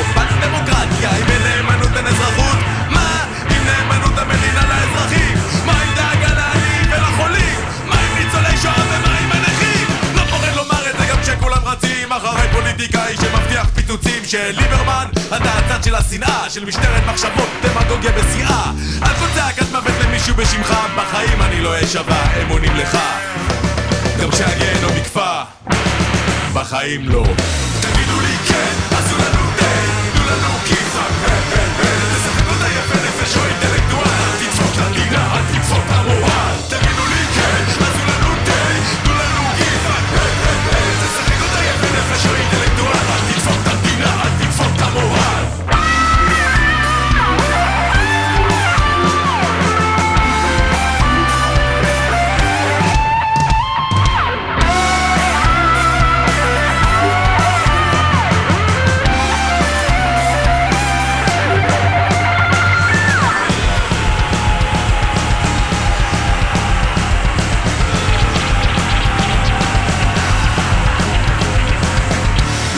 פוליטיקאי 12.78 13.16
שמבטיח 13.18 13.70
פיצוצים 13.76 14.26
של 14.26 14.52
ליברמן 14.52 15.06
אתה 15.28 15.52
הצד 15.58 15.84
של 15.84 15.96
השנאה, 15.96 16.50
של 16.50 16.66
משטרת 16.66 17.04
מחשבות, 17.08 17.50
דמגוגיה 17.62 18.12
בשיאה 18.12 18.72
על 19.02 19.16
כל 19.16 19.26
צעקת 19.36 19.72
מוות 19.72 19.94
למישהו 20.04 20.36
בשמך 20.36 20.78
בחיים 20.98 21.42
אני 21.42 21.62
לא 21.62 21.84
אשבע 21.84 22.24
אמונים 22.42 22.76
לך. 22.76 22.98
גם 24.22 24.32
כשהגיהנום 24.32 24.98
יקפא 24.98 25.44
בחיים 26.54 27.10
לא. 27.10 27.24
תגידו 27.82 28.22
לי 28.22 28.38
כן, 28.48 28.87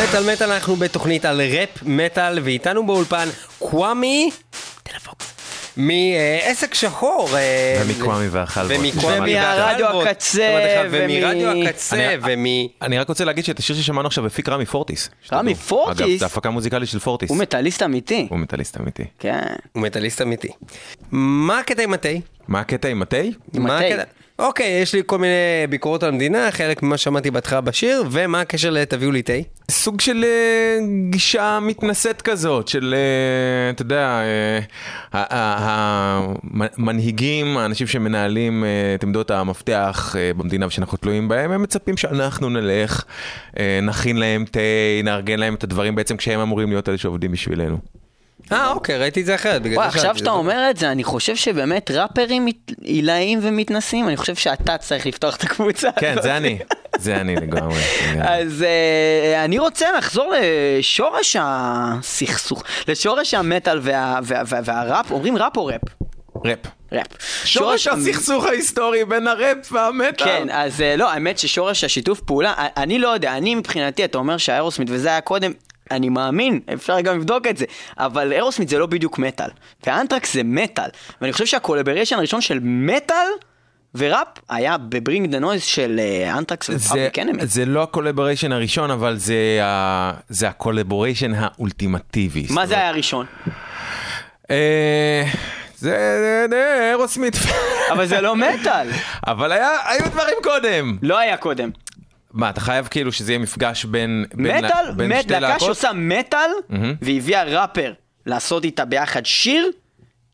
מטאל 0.10 0.34
מטאל 0.34 0.51
אנחנו 0.51 0.76
בתוכנית 0.76 1.26
על 1.26 1.41
ראפ 1.41 1.70
מטאל 1.84 2.39
ואיתנו 2.43 2.86
באולפן 2.86 3.28
קוואמי 3.60 4.30
טלפוקס 4.84 5.34
מעסק 5.78 6.74
שחור 6.74 7.30
אה, 7.38 7.82
ומקוואמי 7.86 8.28
והחלבות. 8.30 8.78
ומקוואמי 8.80 9.36
והחלבות. 9.36 10.07
הקצה, 10.07 10.60
ומרדיו 10.91 11.49
ומ- 11.51 11.68
הקצה 11.68 11.95
אני- 11.95 12.16
ומ... 12.24 12.45
אני 12.82 12.99
רק 12.99 13.07
רוצה 13.10 13.26
להגיד 13.26 13.45
שאת 13.45 13.60
השיר 13.60 13.76
ששמענו 13.76 14.07
עכשיו 14.07 14.26
הפיק 14.26 14.49
רמי 14.49 14.66
פורטיס. 14.66 15.10
רמי. 15.34 15.55
פורטיס? 15.55 16.01
אגב, 16.01 16.18
זה 16.20 16.26
הפקה 16.26 16.49
מוזיקלית 16.49 16.89
של 16.89 16.99
פורטיס. 16.99 17.30
הוא 17.30 17.38
מטאליסט 17.38 17.84
אמיתי. 17.84 18.28
הוא 18.30 18.39
מטאליסט 18.39 18.78
אמיתי. 18.82 19.03
כן. 19.20 19.39
הוא 19.74 19.84
מטאליסט 19.84 20.22
אמיתי. 20.22 20.49
מה 21.12 21.60
הקטע 21.60 21.84
עם 21.84 21.93
התה? 21.93 22.10
מה 22.47 22.60
הקטע 22.60 22.88
עם 22.88 23.01
התה? 23.01 23.18
עם 23.53 23.66
התה. 23.68 24.03
אוקיי, 24.39 24.81
יש 24.81 24.93
לי 24.95 25.01
כל 25.05 25.17
מיני 25.17 25.33
ביקורות 25.69 26.03
על 26.03 26.09
המדינה, 26.09 26.51
חלק 26.51 26.83
ממה 26.83 26.97
שמעתי 26.97 27.31
בהתחלה 27.31 27.61
בשיר, 27.61 28.03
ומה 28.11 28.41
הקשר 28.41 28.69
ל"תביאו 28.69 29.11
לי 29.11 29.21
תה"? 29.21 29.33
סוג 29.71 30.01
של 30.01 30.23
אה, 30.23 30.77
גישה 31.09 31.59
מתנשאת 31.61 32.21
כזאת, 32.21 32.67
של, 32.67 32.95
אה, 32.97 33.69
אתה 33.69 33.81
יודע, 33.81 34.21
ה- 35.13 36.19
המנהיגים, 36.77 37.57
האנשים 37.57 37.87
שמנהלים 37.87 38.63
את 38.95 39.03
עמדות 39.03 39.31
המפתח 39.31 40.15
במדינה 40.37 40.67
ושאנחנו 40.67 40.97
תלויים 40.97 41.27
בהם, 41.27 41.51
הם 41.51 41.61
מצפים 41.61 41.97
שאנחנו 41.97 42.49
נלך, 42.49 43.03
נכין 43.83 44.17
להם 44.17 44.45
תה, 44.51 44.59
נארגן 45.03 45.39
להם 45.39 45.53
את 45.55 45.63
הדברים 45.63 45.95
בעצם 45.95 46.17
כשהם 46.17 46.39
אמורים 46.39 46.69
להיות 46.69 46.89
אלה 46.89 46.97
שעובדים 46.97 47.31
בשבילנו. 47.31 47.77
אה, 48.52 48.72
אוקיי, 48.72 48.97
ראיתי 48.97 49.22
את 49.22 49.26
זה 49.26 49.36
אחרת. 49.36 49.62
וואי, 49.74 49.88
עכשיו. 49.88 50.18
שאתה 50.18 50.30
אומר 50.30 50.68
את 50.70 50.78
זה, 50.78 50.91
אני 50.91 51.04
חושב 51.04 51.36
שבאמת 51.36 51.91
ראפרים 51.91 52.45
מת- 52.45 52.72
עילאיים 52.82 53.39
ומתנשאים, 53.41 54.08
אני 54.08 54.18
חושב 54.18 54.36
שאתה 54.36 54.78
צריך 54.78 55.06
לפתוח 55.06 55.36
את 55.36 55.43
הקבוצה 55.43 55.89
כן, 56.00 56.12
הזאת. 56.12 56.24
זה 56.24 56.38
אני, 56.38 56.60
זה 56.97 57.16
אני 57.16 57.36
לגמרי. 57.36 57.76
לגמרי. 58.12 58.28
אז 58.38 58.64
אה, 58.64 59.45
אני 59.45 59.60
רוצה 59.60 59.86
לחזור 59.97 60.34
לשורש 60.80 61.36
הסכסוך, 61.39 62.64
לשורש 62.88 63.34
המטאל 63.34 63.80
וה- 63.82 64.20
וה- 64.24 64.41
וה- 64.47 64.60
והראפ, 64.66 65.12
אומרים 65.12 65.38
ראפ 65.38 65.58
או 65.58 65.66
ראפ? 65.66 65.82
ראפ. 66.45 66.60
ראפ. 66.91 67.08
שורש 67.45 67.88
הסכסוך 67.88 68.45
ההיסטורי 68.45 69.06
בין 69.06 69.28
הראפ 69.28 69.72
והמטאל. 69.72 70.26
כן, 70.26 70.47
אז 70.52 70.82
אה, 70.82 70.95
לא, 70.95 71.12
האמת 71.12 71.39
ששורש 71.39 71.84
השיתוף 71.84 72.20
פעולה, 72.22 72.54
אני 72.78 73.00
לא 73.00 73.08
יודע, 73.08 73.38
אני 73.38 73.56
מבחינתי, 73.56 74.06
אתה 74.06 74.18
אומר 74.18 74.38
שהאירוסמית 74.38 74.88
וזה 74.91 75.10
היה 75.10 75.22
קודם, 75.22 75.52
אני 75.91 76.09
מאמין, 76.09 76.59
אפשר 76.73 77.01
גם 77.01 77.17
לבדוק 77.17 77.47
את 77.47 77.57
זה, 77.57 77.65
אבל 77.97 78.33
אירוסמית 78.33 78.69
זה 78.69 78.77
לא 78.77 78.85
בדיוק 78.85 79.19
מטאל, 79.19 79.49
ואנטרקס 79.85 80.33
זה 80.33 80.41
מטאל, 80.43 80.89
ואני 81.21 81.33
חושב 81.33 81.45
שה 81.45 81.59
collaboration 81.59 82.15
הראשון 82.15 82.41
של 82.41 82.59
מטאל 82.61 83.27
וראפ 83.95 84.27
היה 84.49 84.77
ב 84.78 84.86
Bring 84.86 85.32
the 85.32 85.39
Noise 85.39 85.63
של 85.63 85.99
אה, 85.99 86.37
אנטרקס 86.37 86.69
ופאבליק 86.69 87.19
אנמי. 87.19 87.45
זה 87.45 87.65
לא 87.65 87.83
ה 87.84 87.88
collaboration 87.88 88.51
הראשון, 88.51 88.91
אבל 88.91 89.17
זה, 89.17 89.59
ה, 89.63 90.11
זה 90.29 90.47
ה 90.47 90.54
collaboration 90.54 91.34
האולטימטיבי. 91.33 92.47
מה 92.49 92.67
זה 92.67 92.73
היה 92.75 92.89
הראשון? 92.89 93.25
אה, 94.51 95.23
זה 95.77 96.45
אירוסמית. 96.91 97.35
אבל 97.91 98.05
זה 98.05 98.21
לא 98.21 98.35
מטאל, 98.35 98.89
אבל 99.31 99.51
היו 99.85 100.05
דברים 100.11 100.35
קודם. 100.43 100.97
לא 101.01 101.17
היה 101.17 101.37
קודם. 101.37 101.69
מה, 102.39 102.49
אתה 102.49 102.61
חייב 102.61 102.87
כאילו 102.91 103.11
שזה 103.11 103.31
יהיה 103.31 103.39
מפגש 103.39 103.85
בין, 103.85 104.25
בין, 104.33 104.65
מטאל, 104.65 104.91
בין 104.95 105.09
מט- 105.11 105.21
שתי 105.21 105.33
להקה 105.33 105.47
להקות? 105.47 105.61
שעושה 105.65 105.89
מטאל, 105.95 106.49
מהמם. 106.69 106.93
והביאה 107.01 107.43
ראפר 107.43 107.93
לעשות 108.25 108.63
איתה 108.63 108.85
ביחד 108.85 109.25
שיר, 109.25 109.67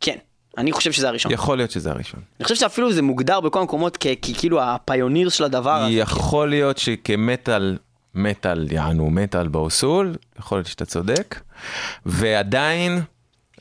כן, 0.01 0.15
אני 0.57 0.71
חושב 0.71 0.91
שזה 0.91 1.07
הראשון. 1.07 1.31
יכול 1.31 1.57
להיות 1.57 1.71
שזה 1.71 1.91
הראשון. 1.91 2.19
אני 2.39 2.43
חושב 2.43 2.55
שאפילו 2.55 2.93
זה 2.93 3.01
מוגדר 3.01 3.39
בכל 3.39 3.59
המקומות 3.59 3.97
ככאילו 3.97 4.61
הפיוניר 4.63 5.29
של 5.29 5.43
הדבר 5.43 5.71
הזה. 5.75 5.93
יכול 5.93 6.49
להיות 6.49 6.77
שכמטאל, 6.77 7.77
מטאל 8.15 8.67
יענו 8.71 9.09
מטאל 9.09 9.47
באוסול, 9.47 10.15
יכול 10.39 10.57
להיות 10.57 10.67
שאתה 10.67 10.85
צודק, 10.85 11.39
ועדיין, 12.05 13.01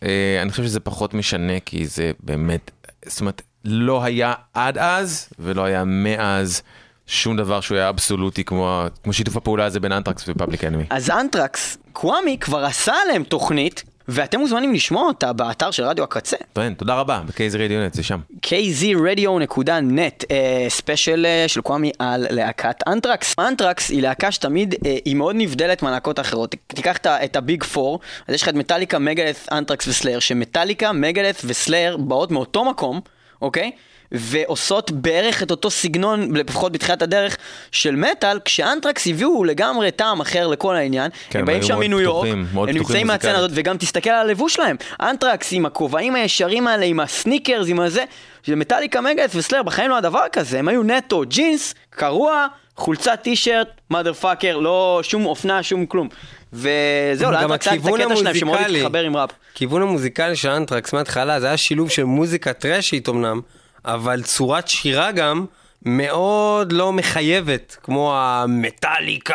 אה, 0.02 0.38
אני 0.42 0.50
חושב 0.50 0.62
שזה 0.64 0.80
פחות 0.80 1.14
משנה, 1.14 1.60
כי 1.60 1.86
זה 1.86 2.10
באמת, 2.20 2.70
זאת 3.06 3.20
אומרת, 3.20 3.42
לא 3.64 4.04
היה 4.04 4.32
עד 4.54 4.78
אז, 4.78 5.28
ולא 5.38 5.64
היה 5.64 5.84
מאז 5.84 6.62
שום 7.06 7.36
דבר 7.36 7.60
שהוא 7.60 7.78
היה 7.78 7.88
אבסולוטי 7.88 8.44
כמו, 8.44 8.82
כמו 9.02 9.12
שיתוף 9.12 9.36
הפעולה 9.36 9.64
הזה 9.64 9.80
בין 9.80 9.92
אנטרקס 9.92 10.24
ופאבליק 10.28 10.64
אנמי. 10.64 10.84
אז 10.90 11.10
אנטרקס, 11.10 11.78
קוואמי 11.92 12.38
כבר 12.40 12.64
עשה 12.64 12.92
עליהם 13.04 13.22
תוכנית, 13.22 13.84
ואתם 14.08 14.40
מוזמנים 14.40 14.74
לשמוע 14.74 15.06
אותה 15.06 15.32
באתר 15.32 15.70
של 15.70 15.84
רדיו 15.84 16.04
הקצה. 16.04 16.36
טוען, 16.52 16.74
תודה 16.74 16.94
רבה, 16.94 17.20
ב 17.26 17.56
kzradio.net, 17.56 17.94
זה 17.94 18.02
שם. 18.02 18.20
kzradio.net, 18.46 20.24
אה, 20.30 20.66
special 20.68 21.26
אה, 21.26 21.44
של 21.48 21.60
קוואמי 21.60 21.92
על 21.98 22.26
להקת 22.30 22.76
אנטרקס. 22.86 23.34
אנטרקס 23.38 23.90
היא 23.90 24.02
להקה 24.02 24.32
שתמיד, 24.32 24.74
אה, 24.86 24.96
היא 25.04 25.16
מאוד 25.16 25.36
נבדלת 25.38 25.82
מהלהקות 25.82 26.18
האחרות. 26.18 26.54
תיקח 26.66 26.96
את 27.06 27.36
ה 27.36 27.43
Big 27.43 27.64
Four, 27.64 28.00
אז 28.28 28.34
יש 28.34 28.42
לך 28.42 28.48
את 28.48 28.54
מטאליקה, 28.54 28.98
מגאדת', 28.98 29.48
אנטרקס 29.52 29.88
וסלייר, 29.88 30.18
שמטאליקה, 30.18 30.92
מגאדת' 30.92 31.42
וסלייר 31.44 31.96
באות 31.96 32.30
מאותו 32.30 32.64
מקום, 32.64 33.00
אוקיי? 33.42 33.70
ועושות 34.14 34.90
בערך 34.90 35.42
את 35.42 35.50
אותו 35.50 35.70
סגנון, 35.70 36.36
לפחות 36.36 36.72
בתחילת 36.72 37.02
הדרך, 37.02 37.36
של 37.72 37.96
מטאל, 37.96 38.40
כשאנטרקס 38.44 39.06
הביאו 39.06 39.44
לגמרי 39.44 39.90
טעם 39.90 40.20
אחר 40.20 40.46
לכל 40.46 40.76
העניין. 40.76 41.10
כן, 41.30 41.38
הם 41.38 41.44
באים 41.44 41.62
שם 41.62 41.78
מניו 41.78 42.00
יורק, 42.00 42.28
הם 42.28 42.46
נמצאים 42.66 43.06
מהסצנה. 43.06 43.38
הזאת, 43.38 43.50
וגם 43.54 43.76
תסתכל 43.76 44.10
על 44.10 44.28
הלבוש 44.28 44.54
שלהם. 44.54 44.76
אנטרקס 45.00 45.48
עם 45.52 45.66
הכובעים 45.66 46.14
הישרים 46.14 46.66
האלה, 46.66 46.84
עם 46.84 47.00
הסניקרס, 47.00 47.68
עם 47.68 47.80
הזה. 47.80 48.04
מטאליקה 48.48 49.00
מגאדת' 49.00 49.34
וסלייר, 49.34 49.62
בחיים 49.62 49.90
לא 49.90 49.96
הדבר 49.96 50.24
כזה, 50.32 50.58
הם 50.58 50.68
היו 50.68 50.82
נטו 50.82 51.22
ג'ינס, 51.28 51.74
קרוע, 51.90 52.46
חולצת 52.76 53.18
טישרט, 53.22 53.68
motherfucker, 53.90 54.56
לא 54.56 55.00
שום 55.02 55.26
אופנה, 55.26 55.62
שום 55.62 55.86
כלום. 55.86 56.08
וזהו, 56.52 57.32
גם 57.32 57.32
לאנטרקס 57.32 57.66
היה 57.66 57.76
את 57.76 57.86
הקטע 57.86 58.16
שלהם 58.16 58.34
שמאוד. 58.34 58.58
התחבר 58.58 59.02
עם 59.02 59.16
ראפ. 59.16 59.30
הכיוון 59.52 59.82
המוזיקלי 59.82 60.36
של 60.36 60.48
אנטרקס 60.48 60.92
מההתחלה 60.92 61.40
זה 61.40 61.46
היה 61.46 61.56
שילוב 61.56 61.90
של 61.90 62.04
מוזיקה 62.04 62.52
טראשית 62.52 63.08
אמנם, 63.08 63.40
אבל 63.84 64.22
צורת 64.22 64.68
שירה 64.68 65.12
גם 65.12 65.44
מאוד 65.84 66.72
לא 66.72 66.92
מחייבת, 66.92 67.76
כמו 67.82 68.14
המטאליקה, 68.16 69.34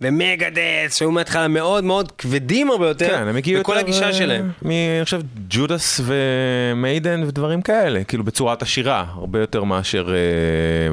ומגדס, 0.00 0.96
שהיו 0.98 1.10
מההתחלה 1.10 1.48
מאוד 1.48 1.84
מאוד 1.84 2.12
כבדים 2.12 2.70
הרבה 2.70 2.88
יותר, 2.88 3.08
כן, 3.08 3.28
הם 3.28 3.36
הגיעו 3.36 3.60
בכל 3.60 3.72
יותר, 3.72 3.84
הגישה 3.84 4.06
אה, 4.06 4.12
שלהם. 4.12 4.50
מ... 4.62 4.70
אני 4.70 5.04
חושב 5.04 5.20
ג'ודס 5.50 6.00
ומיידן 6.04 7.22
ודברים 7.26 7.62
כאלה, 7.62 8.04
כאילו 8.04 8.24
בצורת 8.24 8.62
השירה, 8.62 9.04
הרבה 9.14 9.40
יותר 9.40 9.64
מאשר... 9.64 10.08
אה, 10.08 10.90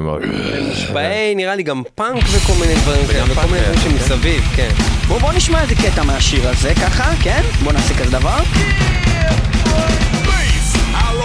מושפעי 0.68 1.34
נראה 1.34 1.54
לי 1.54 1.62
גם 1.62 1.82
פאנק 1.94 2.24
וכל 2.24 2.52
מיני 2.60 2.74
דברים 2.74 3.06
כאלה, 3.06 3.24
וכל 3.32 3.46
מיני 3.46 3.60
דברים 3.60 3.74
כן. 3.74 3.90
שמסביב, 3.90 4.42
כן. 4.56 4.70
בואו 5.08 5.20
בוא 5.20 5.32
נשמע 5.32 5.62
איזה 5.62 5.74
קטע 5.74 6.02
מהשיר 6.02 6.48
הזה 6.48 6.72
ככה, 6.74 7.10
כן? 7.22 7.42
בואו 7.62 7.72
נעשה 7.72 7.94
כזה 7.94 8.18
דבר. 8.18 8.38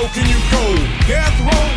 Low 0.03 0.11
can 0.11 0.27
you 0.27 0.35
go? 0.51 0.63
Death 1.07 1.31
row? 1.47 1.67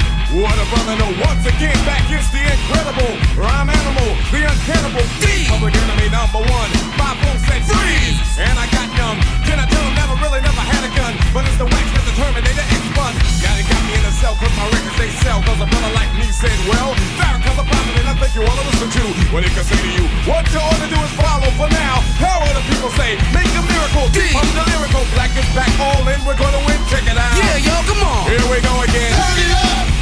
What 0.43 0.59
a 0.59 0.66
brother, 0.74 0.99
no. 0.99 1.14
Once 1.22 1.47
again, 1.47 1.79
back 1.87 2.11
is 2.11 2.27
the 2.35 2.43
incredible 2.43 3.14
rhyme 3.39 3.70
animal, 3.70 4.18
the 4.35 4.43
uncannibal 4.43 5.07
D. 5.22 5.47
Public 5.47 5.70
enemy 5.79 6.11
number 6.11 6.43
one. 6.43 6.70
Five 6.99 7.22
boom 7.22 7.39
said 7.47 7.62
freeze, 7.62 8.18
and 8.43 8.59
I 8.59 8.66
got 8.74 8.91
numb. 8.99 9.22
Can 9.47 9.62
I 9.62 9.66
tell 9.70 9.79
him 9.79 9.95
never 9.95 10.18
really 10.18 10.43
never 10.43 10.59
had 10.59 10.83
a 10.83 10.91
gun? 10.99 11.14
But 11.31 11.47
it's 11.47 11.55
the 11.55 11.70
wax 11.70 11.87
that 11.95 12.03
the 12.03 12.14
Terminator 12.18 12.66
X 12.66 12.83
bun. 12.99 13.14
Got 13.47 13.62
it, 13.62 13.66
got 13.70 13.76
me 14.17 14.25
in 14.25 14.25
a 14.25 14.25
cell, 14.25 14.35
cause 14.37 14.55
my 14.57 14.64
records 14.73 14.97
they 14.97 15.11
sell. 15.21 15.43
Cause 15.43 15.61
a 15.61 15.67
brother 15.67 15.93
like 15.95 16.12
me 16.17 16.29
said, 16.33 16.55
well, 16.69 16.95
Farrakhan's 17.21 17.59
a 17.59 17.64
prophet, 17.64 17.95
and 18.01 18.09
I 18.09 18.14
think 18.17 18.35
you 18.35 18.43
wanna 18.43 18.64
listen 18.64 18.89
to 18.89 19.05
what 19.33 19.45
he 19.45 19.51
can 19.51 19.64
say 19.64 19.77
to 19.77 19.91
you. 19.93 20.05
What 20.25 20.45
you 20.53 20.61
ought 20.61 20.81
to 20.81 20.89
do 20.89 20.99
is 21.01 21.12
follow 21.17 21.51
for 21.57 21.69
now. 21.69 22.01
How 22.17 22.41
will 22.41 22.55
the 22.55 22.64
people 22.69 22.91
say? 22.97 23.17
Make 23.33 23.51
a 23.53 23.62
miracle. 23.62 24.09
D. 24.12 24.21
I'm 24.33 24.49
the 24.57 24.64
lyrical. 24.73 25.05
Black 25.14 25.33
is 25.37 25.49
back, 25.55 25.73
all 25.81 26.07
in. 26.09 26.21
We're 26.25 26.37
gonna 26.37 26.62
win. 26.64 26.81
Check 26.89 27.05
it 27.05 27.17
out. 27.17 27.37
Yeah, 27.37 27.57
yo, 27.61 27.75
come 27.85 28.03
on. 28.05 28.31
Here 28.31 28.47
we 28.49 28.61
go 28.61 28.75
again. 28.83 29.12
Turn 29.12 29.37
it 29.37 29.53
up. 29.53 29.95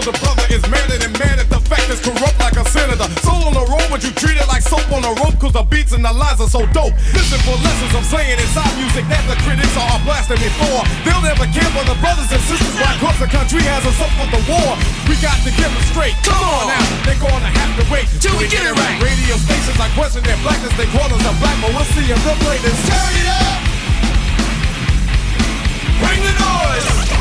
Cause 0.00 0.08
the 0.08 0.16
brother 0.24 0.46
is 0.48 0.62
madder 0.72 0.96
than 0.96 1.12
mad 1.20 1.36
at 1.36 1.48
the 1.52 1.60
fact 1.68 1.84
is 1.92 2.00
corrupt 2.00 2.38
like 2.40 2.56
a 2.56 2.64
senator. 2.72 3.04
Soul 3.20 3.52
on 3.52 3.52
the 3.52 3.66
road, 3.68 3.84
but 3.92 4.00
you 4.00 4.10
treat 4.16 4.36
it 4.40 4.48
like 4.48 4.64
soap 4.64 4.84
on 4.92 5.04
a 5.04 5.12
rope 5.20 5.36
cause 5.36 5.52
the 5.52 5.62
beats 5.68 5.92
and 5.92 6.04
the 6.04 6.12
lines 6.12 6.40
are 6.40 6.48
so 6.48 6.64
dope. 6.72 6.96
Listen 7.12 7.40
for 7.44 7.56
lessons 7.60 7.92
I'm 7.92 8.06
saying 8.08 8.40
inside 8.40 8.72
music 8.80 9.04
that 9.12 9.20
the 9.28 9.36
critics 9.44 9.76
are 9.76 10.00
blasting 10.08 10.40
me 10.40 10.48
for. 10.56 10.80
They'll 11.04 11.20
never 11.20 11.44
care 11.52 11.68
for 11.76 11.84
the 11.84 11.96
brothers 12.00 12.32
and 12.32 12.40
sisters 12.48 12.74
why 12.80 12.96
cause 12.96 13.18
the 13.20 13.28
country 13.28 13.60
has 13.68 13.84
us 13.84 14.00
up 14.00 14.12
for 14.16 14.28
the 14.32 14.40
war. 14.48 14.72
We 15.04 15.20
got 15.20 15.36
to 15.44 15.50
get 15.52 15.68
them 15.68 15.84
straight. 15.92 16.16
Come 16.24 16.40
on 16.40 16.72
now, 16.72 16.84
they're 17.04 17.20
gonna 17.20 17.52
have 17.52 17.72
to 17.76 17.84
wait 17.92 18.08
till 18.24 18.32
we 18.40 18.48
get 18.48 18.64
it 18.64 18.72
right. 18.72 18.96
Radio 19.04 19.36
stations 19.36 19.76
are 19.76 19.92
questioning 19.92 20.24
their 20.24 20.40
blackness, 20.40 20.72
they 20.80 20.88
call 20.96 21.12
us 21.12 21.24
a 21.28 21.34
black, 21.44 21.56
but 21.60 21.76
we'll 21.76 21.88
see 21.92 22.08
if 22.08 22.18
they'll 22.24 22.40
play 22.40 22.56
this. 22.64 22.78
Turn 22.88 23.14
it 23.20 23.28
up! 23.28 23.60
Bring 26.00 26.20
the 26.24 26.34
noise! 26.40 27.19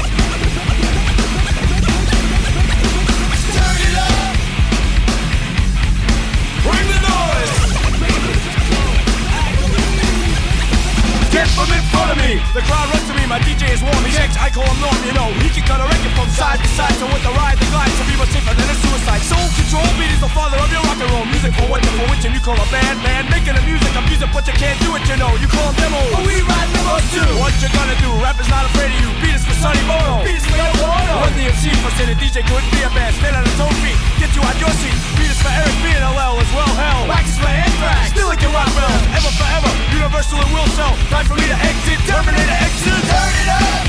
From 11.55 11.69
in 11.73 11.83
front 11.89 12.13
of 12.13 12.17
me! 12.17 12.41
The 12.53 12.63
crowd 12.65 12.87
runs 12.93 13.05
to 13.09 13.13
me, 13.17 13.23
my 13.25 13.39
DJ 13.41 13.73
is 13.73 13.81
warm, 13.81 14.01
he 14.05 14.11
shakes, 14.13 14.37
I 14.37 14.49
call 14.49 14.65
him 14.65 14.79
Norm, 14.81 14.99
you 15.05 15.13
know. 15.13 15.29
He 15.41 15.49
can 15.49 15.65
cut 15.65 15.79
a 15.81 15.87
record 15.87 16.13
from 16.17 16.29
side 16.33 16.59
to 16.61 16.69
side, 16.77 16.95
so 16.97 17.05
with 17.09 17.23
the 17.25 17.33
ride, 17.35 17.57
the 17.57 17.67
glide, 17.73 17.91
so 17.97 18.03
be 18.05 18.15
much 18.17 18.31
safer 18.33 18.53
than 18.53 18.67
a 18.69 18.75
suicide. 18.79 19.21
Soul 19.25 19.47
control, 19.57 19.89
beat 19.97 20.11
is 20.13 20.21
the 20.21 20.31
father 20.31 20.57
of 20.61 20.69
your 20.69 20.83
rock 20.85 20.99
and 21.01 21.09
roll. 21.13 21.25
Music 21.29 21.51
for 21.57 21.67
what, 21.69 21.81
for 21.97 22.05
which, 22.09 22.23
and 22.25 22.33
you 22.33 22.41
call 22.41 22.57
a 22.57 22.67
band, 22.73 23.01
man. 23.01 23.27
Making 23.29 23.57
the 23.57 23.63
music, 23.65 23.91
I'm 23.97 24.05
music, 24.07 24.29
but 24.31 24.45
you 24.47 24.55
can't 24.55 24.79
do 24.81 24.95
it, 24.95 25.03
you 25.09 25.17
know. 25.17 25.31
You 25.37 25.47
call 25.49 25.69
them 25.73 25.89
demos. 25.89 26.11
But 26.13 26.23
we 26.25 26.41
ride 26.45 26.69
demos 26.73 27.05
too. 27.13 27.29
What 27.41 27.53
you 27.61 27.69
gonna 27.73 27.97
do? 27.99 28.09
Rap 28.21 28.37
is 28.39 28.49
not 28.49 28.65
afraid 28.69 28.93
of 28.93 28.99
you. 29.01 29.09
Beat 29.19 29.35
is 29.35 29.43
for 29.45 29.55
Sonny 29.59 29.83
Bono. 29.89 30.23
Beat 30.25 30.39
is 30.39 30.45
for 30.45 30.57
Yoko 30.57 30.85
Ono. 30.85 31.13
Run 31.23 31.33
the 31.35 31.49
MC 31.49 31.73
for 31.83 31.91
saying 31.97 32.11
the 32.13 32.17
DJ 32.17 32.45
couldn't 32.47 32.71
be 32.71 32.81
a 32.85 32.89
band. 32.95 33.13
Stand 33.19 33.35
on 33.35 33.43
his 33.45 33.59
own 33.59 33.73
feet, 33.83 33.97
get 34.21 34.31
you 34.33 34.41
out 34.41 34.57
your 34.57 34.73
seat. 34.79 35.18
Is 35.39 35.45
for 35.47 35.55
Eric 35.55 35.77
B 35.83 35.87
and 35.95 36.03
LL 36.03 36.35
as 36.43 36.51
well, 36.57 36.73
hell. 36.83 37.01
Wax 37.07 37.25
is 37.31 37.37
for 37.39 37.47
Anthrax. 37.47 38.09
Still 38.11 38.27
like 38.27 38.41
your 38.41 38.51
rock 38.51 38.71
bells. 38.75 39.03
Ever 39.17 39.31
forever, 39.39 39.71
universal 39.99 40.37
and 40.43 40.51
will 40.55 40.67
sell. 40.77 40.93
Time 41.15 41.25
for 41.29 41.35
me 41.39 41.45
to 41.53 41.57
exit. 41.69 41.99
Terminator 42.11 42.57
exit. 42.67 43.01
Turn 43.11 43.33
it 43.41 43.49
up. 43.63 43.83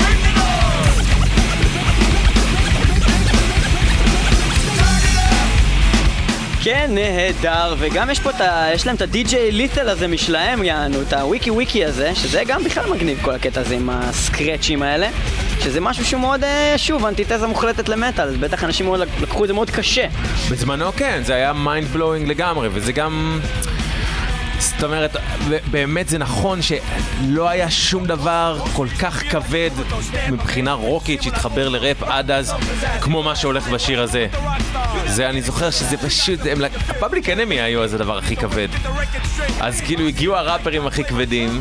Bring 0.00 0.20
the 0.26 0.32
noise. 0.38 1.08
כן, 6.62 6.90
נהדר, 6.94 7.74
וגם 7.78 8.10
יש 8.10 8.20
פה 8.20 8.30
את 8.30 8.40
ה... 8.40 8.68
יש 8.74 8.86
להם 8.86 8.96
את 8.96 9.02
הדי-ג'יי 9.02 9.52
לית'ל 9.52 9.88
הזה 9.88 10.08
משלהם, 10.08 10.64
יענו, 10.64 11.02
את 11.02 11.12
הוויקי 11.12 11.50
וויקי 11.50 11.84
הזה, 11.84 12.14
שזה 12.14 12.42
גם 12.46 12.64
בכלל 12.64 12.90
מגניב 12.90 13.18
כל 13.22 13.34
הקטע 13.34 13.60
הזה 13.60 13.74
עם 13.74 13.90
הסקרצ'ים 13.90 14.82
האלה, 14.82 15.08
שזה 15.60 15.80
משהו 15.80 16.04
שהוא 16.04 16.20
מאוד, 16.20 16.44
אה, 16.44 16.74
שוב, 16.76 17.06
אנטיתזה 17.06 17.46
מוחלטת 17.46 17.88
למטאל, 17.88 18.36
בטח 18.36 18.64
אנשים 18.64 18.86
מאוד 18.86 19.00
לקחו 19.20 19.44
את 19.44 19.48
זה 19.48 19.54
מאוד 19.54 19.70
קשה. 19.70 20.06
בזמנו 20.50 20.92
כן, 20.92 21.20
זה 21.24 21.34
היה 21.34 21.52
mind 21.52 21.88
blowing 21.88 22.28
לגמרי, 22.28 22.68
וזה 22.72 22.92
גם... 22.92 23.40
זאת 24.58 24.84
אומרת, 24.84 25.16
באמת 25.70 26.08
זה 26.08 26.18
נכון 26.18 26.58
שלא 26.62 27.48
היה 27.48 27.70
שום 27.70 28.06
דבר 28.06 28.58
כל 28.72 28.86
כך 29.00 29.22
כבד 29.30 29.70
מבחינה 30.30 30.72
רוקית 30.72 31.22
שהתחבר 31.22 31.68
לראפ 31.68 32.02
עד 32.02 32.30
אז, 32.30 32.54
כמו 33.00 33.22
מה 33.22 33.36
שהולך 33.36 33.68
בשיר 33.68 34.02
הזה. 34.02 34.26
זה, 35.06 35.28
אני 35.28 35.42
זוכר 35.42 35.70
שזה 35.70 35.96
פשוט, 35.96 36.40
הם, 36.50 36.60
לק- 36.60 36.72
הפאבליק 36.88 37.28
אנמי 37.28 37.60
היו 37.60 37.84
אז 37.84 37.94
הדבר 37.94 38.18
הכי 38.18 38.36
כבד. 38.36 38.68
אז 39.60 39.80
כאילו 39.80 40.06
הגיעו 40.08 40.36
הראפרים 40.36 40.86
הכי 40.86 41.04
כבדים, 41.04 41.60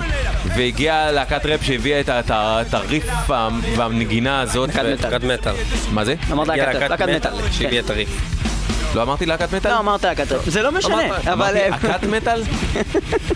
והגיעה 0.55 1.11
להקת 1.11 1.45
ראפ 1.45 1.63
שהביאה 1.63 1.99
את, 1.99 2.73
הריף 2.73 3.05
וה- 3.29 3.49
והנגינה 3.77 4.41
הזאת. 4.41 4.69
להקת 4.75 5.23
מטאל. 5.23 5.53
מה 5.91 6.05
זה? 6.05 6.15
אמרת 6.31 6.47
להקת 6.47 6.89
להקת 6.89 7.01
מטאל. 7.09 7.31
שהביאה 7.51 7.81
את 7.81 7.89
הריף. 7.89 8.09
לא 8.97 9.01
אמרתי 9.01 9.25
להקת 9.25 9.53
מטאל? 9.53 9.71
לא, 9.71 9.79
אמרת 9.79 10.03
להקת 10.03 10.25
זה 10.47 10.61
לא 10.61 10.71
משנה, 10.71 11.05
אבל... 11.05 11.31
אמרתי 11.33 11.69
להקת 11.69 12.03
מטאל? 12.03 12.43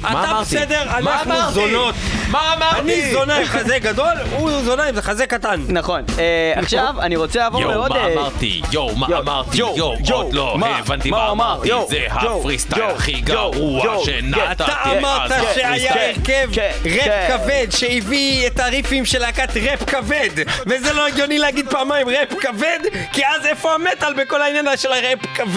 מה 0.01 0.12
אתה 0.12 0.32
אמרתי? 0.32 0.55
בסדר, 0.55 0.84
מה 1.01 1.22
אנחנו? 1.22 1.51
זונות. 1.51 1.95
מה 2.28 2.53
אמרתי? 2.57 2.80
אני 2.80 3.12
זונה 3.12 3.38
עם 3.38 3.45
חזה 3.45 3.80
גדול, 3.80 4.14
הוא 4.38 4.51
זונה 4.64 4.84
עם 4.84 5.01
חזה 5.01 5.28
קטן. 5.28 5.62
נכון. 5.70 6.03
אה, 6.20 6.53
עכשיו, 6.55 6.95
אני 6.99 7.16
רוצה 7.16 7.39
לעבור 7.39 7.62
יואו, 7.62 7.72
לעוד... 7.72 7.89
מה 7.89 7.97
אה, 7.97 8.14
אמרתי? 8.14 8.62
יואו, 8.72 8.95
מה 8.95 9.07
יואו, 9.09 9.22
אמרתי? 9.22 9.57
יואו, 9.57 9.78
יואו, 9.78 9.95
יואו, 10.07 10.22
עוד 10.22 10.34
לא? 10.34 10.57
הבנתי 10.80 11.09
מה 11.09 11.18
מה 11.18 11.32
אמר? 11.32 11.53
אמרתי. 11.53 11.68
יואו, 11.68 11.88
זה 11.89 11.97
יואו, 11.97 12.39
הפרי 12.39 12.59
סטייל 12.59 12.82
יואו, 12.82 12.95
הכי 12.95 13.12
יואו, 13.12 13.51
גרוע 13.51 13.86
יואו, 13.86 14.05
שנתתי. 14.05 14.51
אתה 14.51 14.76
אמרת 14.97 15.32
אז 15.32 15.43
שהיה 15.55 15.93
כן, 15.93 15.99
הרכב 15.99 16.49
כן, 16.53 16.72
ראפ 16.86 17.03
כן. 17.03 17.38
כבד 17.38 17.68
שהביא 17.70 18.47
את 18.47 18.59
הריפים 18.59 19.05
של 19.05 19.20
להקת 19.20 19.57
ראפ 19.57 19.84
כבד 19.89 20.30
וזה 20.68 20.93
לא 20.93 21.07
הגיוני 21.07 21.39
להגיד 21.39 21.70
פעמיים 21.70 22.09
ראפ 22.09 22.34
כבד 22.39 22.80
כי 23.14 23.22
אז 23.26 23.45
איפה 23.45 23.74
המטאל 23.74 24.14
בכל 24.14 24.41
העניין 24.41 24.66
של 24.78 24.91
הראפ 24.91 25.20
כבד? 25.36 25.51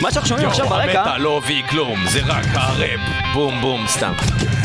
מה 0.00 0.10
שאנחנו 0.12 0.28
שומעים 0.28 0.48
עכשיו 0.48 0.66
יואו, 0.66 0.76
ברקע, 0.76 1.00
המטה 1.00 1.18
לא 1.18 1.38
הביא 1.38 1.62
כלום, 1.70 2.04
זה 2.06 2.20
רק 2.26 2.46
הראפ. 2.52 3.00
בום 3.34 3.60
בום, 3.60 3.86
סתם. 3.86 4.12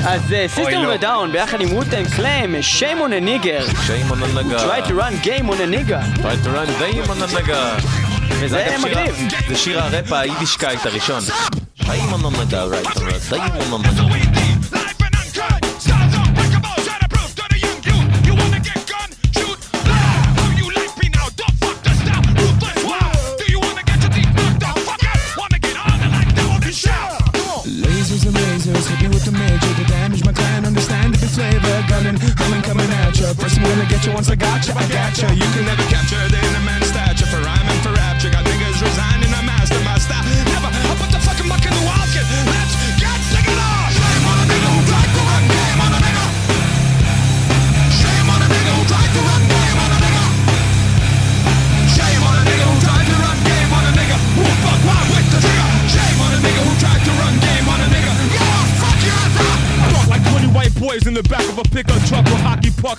אז 0.05 0.35
סיסטם 0.47 0.83
לא. 0.83 0.93
ודאון 0.93 1.31
ביחד 1.31 1.61
עם 1.61 1.73
ווטן 1.73 2.03
קליים, 2.15 2.55
nigger, 2.55 3.63
shame 3.87 4.11
on 4.11 4.13
a 4.13 4.37
nigga. 4.37 4.59
try 4.59 4.81
to 4.87 4.93
run 4.93 5.13
game 5.23 5.49
on 5.49 5.59
a 5.59 5.67
nigger. 5.75 6.21
try 6.21 6.35
to 6.43 6.49
run 6.49 6.67
game 6.79 7.09
on 7.09 7.21
a 7.23 7.37
nigga. 7.37 7.81
וזה 8.29 8.75
מגניב. 8.83 9.15
זה 9.47 9.55
שיר 9.55 9.83
הראפ 9.83 10.11
היידישקייט 10.11 10.85
הראשון. 10.85 11.23
on 11.79 12.25
a 12.25 12.31
nigga, 12.31 12.69
right 12.71 12.97
on 12.97 14.51
a 14.51 14.54
once 34.13 34.29
I 34.29 34.35
got 34.35 34.67
ya, 34.67 34.73
I 34.75 34.87
got 34.87 35.21
ya. 35.21 35.31
You 35.31 35.47
can 35.53 35.65
never 35.65 35.84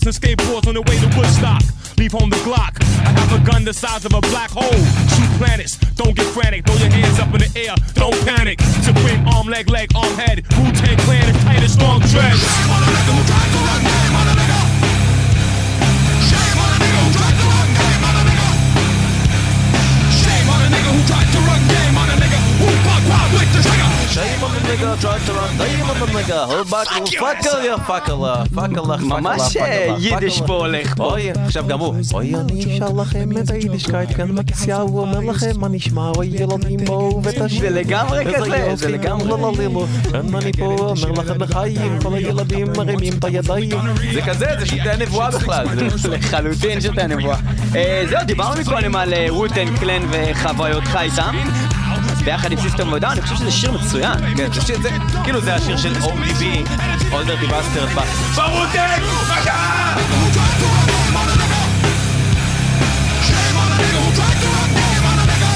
and 0.06 0.14
skateboards 0.14 0.68
on 0.68 0.74
the 0.74 0.82
way 0.82 0.94
to 1.02 1.08
Woodstock. 1.18 1.62
leave 1.98 2.12
home 2.12 2.30
the 2.30 2.38
Glock. 2.46 2.78
I 3.02 3.10
have 3.10 3.32
a 3.34 3.42
gun 3.42 3.64
the 3.64 3.74
size 3.74 4.04
of 4.04 4.14
a 4.14 4.20
black 4.30 4.50
hole. 4.50 4.78
Shoot 5.18 5.30
planets, 5.34 5.76
don't 5.98 6.14
get 6.14 6.26
frantic. 6.30 6.64
Throw 6.64 6.76
your 6.76 6.90
hands 6.90 7.18
up 7.18 7.34
in 7.34 7.42
the 7.42 7.50
air, 7.58 7.74
don't 7.94 8.14
panic. 8.22 8.60
Supreme 8.86 9.26
arm, 9.26 9.48
leg, 9.48 9.68
leg, 9.68 9.90
arm, 9.96 10.14
head. 10.14 10.46
Wu 10.54 10.70
Tang 10.78 10.96
Clan 11.02 11.26
is 11.26 11.36
tight 11.42 11.62
as 11.62 11.74
long. 11.82 12.00
Shame 12.06 12.22
on 12.22 12.82
a 12.82 12.90
nigga 12.94 13.12
who 13.18 13.22
tried 13.26 13.50
to 13.50 13.58
run 13.66 13.82
game 13.82 14.14
on 14.14 14.26
a 14.30 14.34
nigga 14.38 14.60
who 14.62 14.76
wild 17.46 17.66
with 17.66 17.74
the 17.74 18.06
trigger. 19.26 19.56
Shame 20.22 20.48
on 20.54 20.60
the 20.62 20.68
nigga, 20.70 20.90
who 20.94 21.02
tried 21.10 21.30
to 21.34 21.40
run 21.50 21.62
game 21.66 21.95
on 24.40 24.52
the 24.52 26.06
nigga, 26.12 26.46
hold 26.46 26.70
back, 26.70 26.86
פאקר 27.20 27.58
יא 27.64 27.76
פאקלה, 27.76 28.42
פאקלה, 28.54 28.96
ממש 28.96 29.56
אה, 29.56 29.94
יידיש 29.98 30.42
פה 30.46 30.52
הולך 30.54 30.94
פה. 30.96 31.16
עכשיו 31.44 31.66
גם 31.66 31.78
הוא. 31.78 31.94
אוי, 32.14 32.34
אני 32.34 32.76
אשאל 32.76 33.00
לכם 33.00 33.28
את 33.38 33.50
היידישקייט 33.50 34.16
כאן 34.16 34.34
בכסייה, 34.34 34.76
הוא 34.76 35.00
אומר 35.00 35.20
לכם 35.20 35.50
מה 35.60 35.68
נשמע, 35.68 36.08
אוי 36.16 36.26
ילדים 36.26 36.84
בואו 36.84 37.22
ותשאיר. 37.22 37.60
זה 37.60 37.70
לגמרי 37.70 38.24
כזה, 38.34 38.76
זה 38.76 38.88
לגמרי. 38.88 39.28
לא, 39.28 39.38
לא, 39.38 39.52
לא. 39.72 39.86
כאן 40.12 40.34
אני 40.34 40.52
פה 40.52 40.64
אומר 40.64 41.10
לכם 41.12 41.42
לחיים, 41.42 41.98
כל 42.02 42.14
הילדים 42.14 42.66
מרימים 42.76 43.12
את 43.18 43.24
הידיים. 43.24 43.70
זה 44.14 44.22
כזה, 44.22 44.46
זה 44.58 44.66
שלטי 44.66 44.90
הנבואה 44.90 45.30
בכלל. 45.30 45.66
לחלוטין 46.10 46.80
שאתה 46.80 47.06
נבואה. 47.06 47.36
אה, 47.74 48.04
זהו, 48.10 48.20
דיברנו 48.26 48.60
מקודם 48.60 48.96
על 48.96 49.14
רוטן 49.28 49.76
קלן 49.76 50.02
וחוויותך 50.10 50.98
איתם. 51.02 51.36
ביחד 52.26 52.52
עם 52.52 52.60
סיסטם 52.60 52.92
ודאון, 52.92 53.12
אני 53.12 53.22
חושב 53.22 53.36
שזה 53.36 53.50
שיר 53.50 53.72
מצוין. 53.72 54.36
כן, 54.36 54.52
זה 54.52 54.60
שיר, 54.60 54.82
זה, 54.82 54.88
כאילו 55.24 55.40
זה 55.40 55.54
השיר 55.54 55.76
של 55.76 55.94
ODB, 55.94 56.42
אולדר 57.12 57.36
דיבאסטר 57.40 57.86
ברוטק! 58.34 59.00
Shame 63.26 63.56
on 63.62 63.68
a 63.72 63.76
nigga 63.82 63.98
who 64.04 64.10
tried 64.18 64.38
to 64.42 64.48
run 64.54 64.70
game 64.78 65.06
on 65.10 65.18
a 65.22 65.24
nigga. 65.30 65.50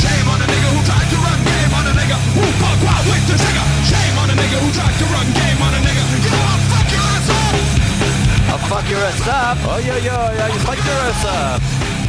Shame 0.00 0.28
on 0.32 0.40
a 0.44 0.46
nigga 0.52 0.68
who 0.74 0.80
tried 0.88 1.08
to 1.12 1.18
run 1.24 1.40
game 1.50 1.72
on 1.78 1.84
a 1.90 1.92
nigga 1.98 2.16
who 2.34 2.44
buck 2.60 2.78
wild 2.86 3.04
with 3.10 3.24
the 3.30 3.36
trigger. 3.42 3.66
Shame 3.90 4.16
on 4.22 4.28
a 4.32 4.36
nigga 4.40 4.56
who 4.62 4.68
tried 4.78 4.96
to 5.00 5.06
run 5.14 5.28
game 5.40 5.60
on 5.66 5.72
a 5.78 5.80
nigga. 5.86 6.02
You 6.24 6.30
know 6.34 6.42
I'll 6.52 6.62
fuck 6.70 6.88
your 6.94 7.04
ass 7.14 7.28
up. 7.40 7.54
ה-fuck 8.52 8.86
your 8.92 9.02
ass 9.10 9.28
up. 9.28 9.58
אוי 9.68 9.90
אוי 9.90 10.10
אוי, 10.10 10.42
אוי, 10.42 10.58
פאקר 10.66 11.10
אסף. 11.10 11.60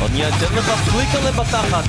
עוד 0.02 0.12
אני 0.12 0.28
אתן 0.28 0.56
לך 0.56 0.70
פליקלה 0.70 1.32
בתחת. 1.32 1.84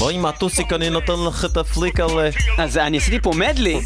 בואי 0.00 0.18
מטוסיק, 0.18 0.72
אני 0.72 0.90
נותן 0.90 1.12
לך 1.28 1.44
את 1.44 1.56
הפליקלה. 1.56 2.06
אז 2.58 2.76
אני 2.78 2.96
עשיתי 2.98 3.20
פה 3.20 3.30
מדלי, 3.34 3.80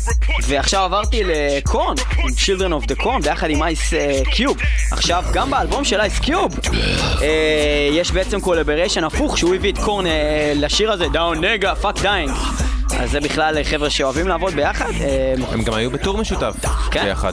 ועכשיו 0.46 0.82
עברתי 0.82 1.22
לקורן, 1.24 1.94
עם 2.18 2.28
Children 2.28 2.82
of 2.84 2.90
the 2.92 3.02
Corn, 3.02 3.22
ביחד 3.22 3.50
עם 3.50 3.62
אייס 3.62 3.92
קיוב. 4.30 4.56
עכשיו, 4.90 5.24
גם 5.32 5.50
באלבום 5.50 5.84
של 5.84 6.00
אייס 6.00 6.18
קיוב, 6.18 6.58
יש 7.92 8.10
בעצם 8.12 8.40
collaboration 8.40 9.04
הפוך, 9.04 9.38
שהוא 9.38 9.54
הביא 9.54 9.72
את 9.72 9.78
קורן 9.78 10.06
אה, 10.06 10.52
לשיר 10.56 10.92
הזה, 10.92 11.06
דאון 11.12 11.44
נגה, 11.44 11.74
Fuck 11.74 12.00
Dying. 12.02 12.30
אז 12.98 13.10
זה 13.10 13.20
בכלל 13.20 13.58
אה, 13.58 13.64
חבר'ה 13.64 13.90
שאוהבים 13.90 14.28
לעבוד 14.28 14.54
ביחד. 14.54 14.90
אה, 15.00 15.34
הם 15.52 15.62
גם 15.62 15.74
היו 15.74 15.90
ב 15.90 15.96
tour 15.96 16.18
משותף, 16.18 16.54
כן? 16.90 17.04
ביחד. 17.04 17.32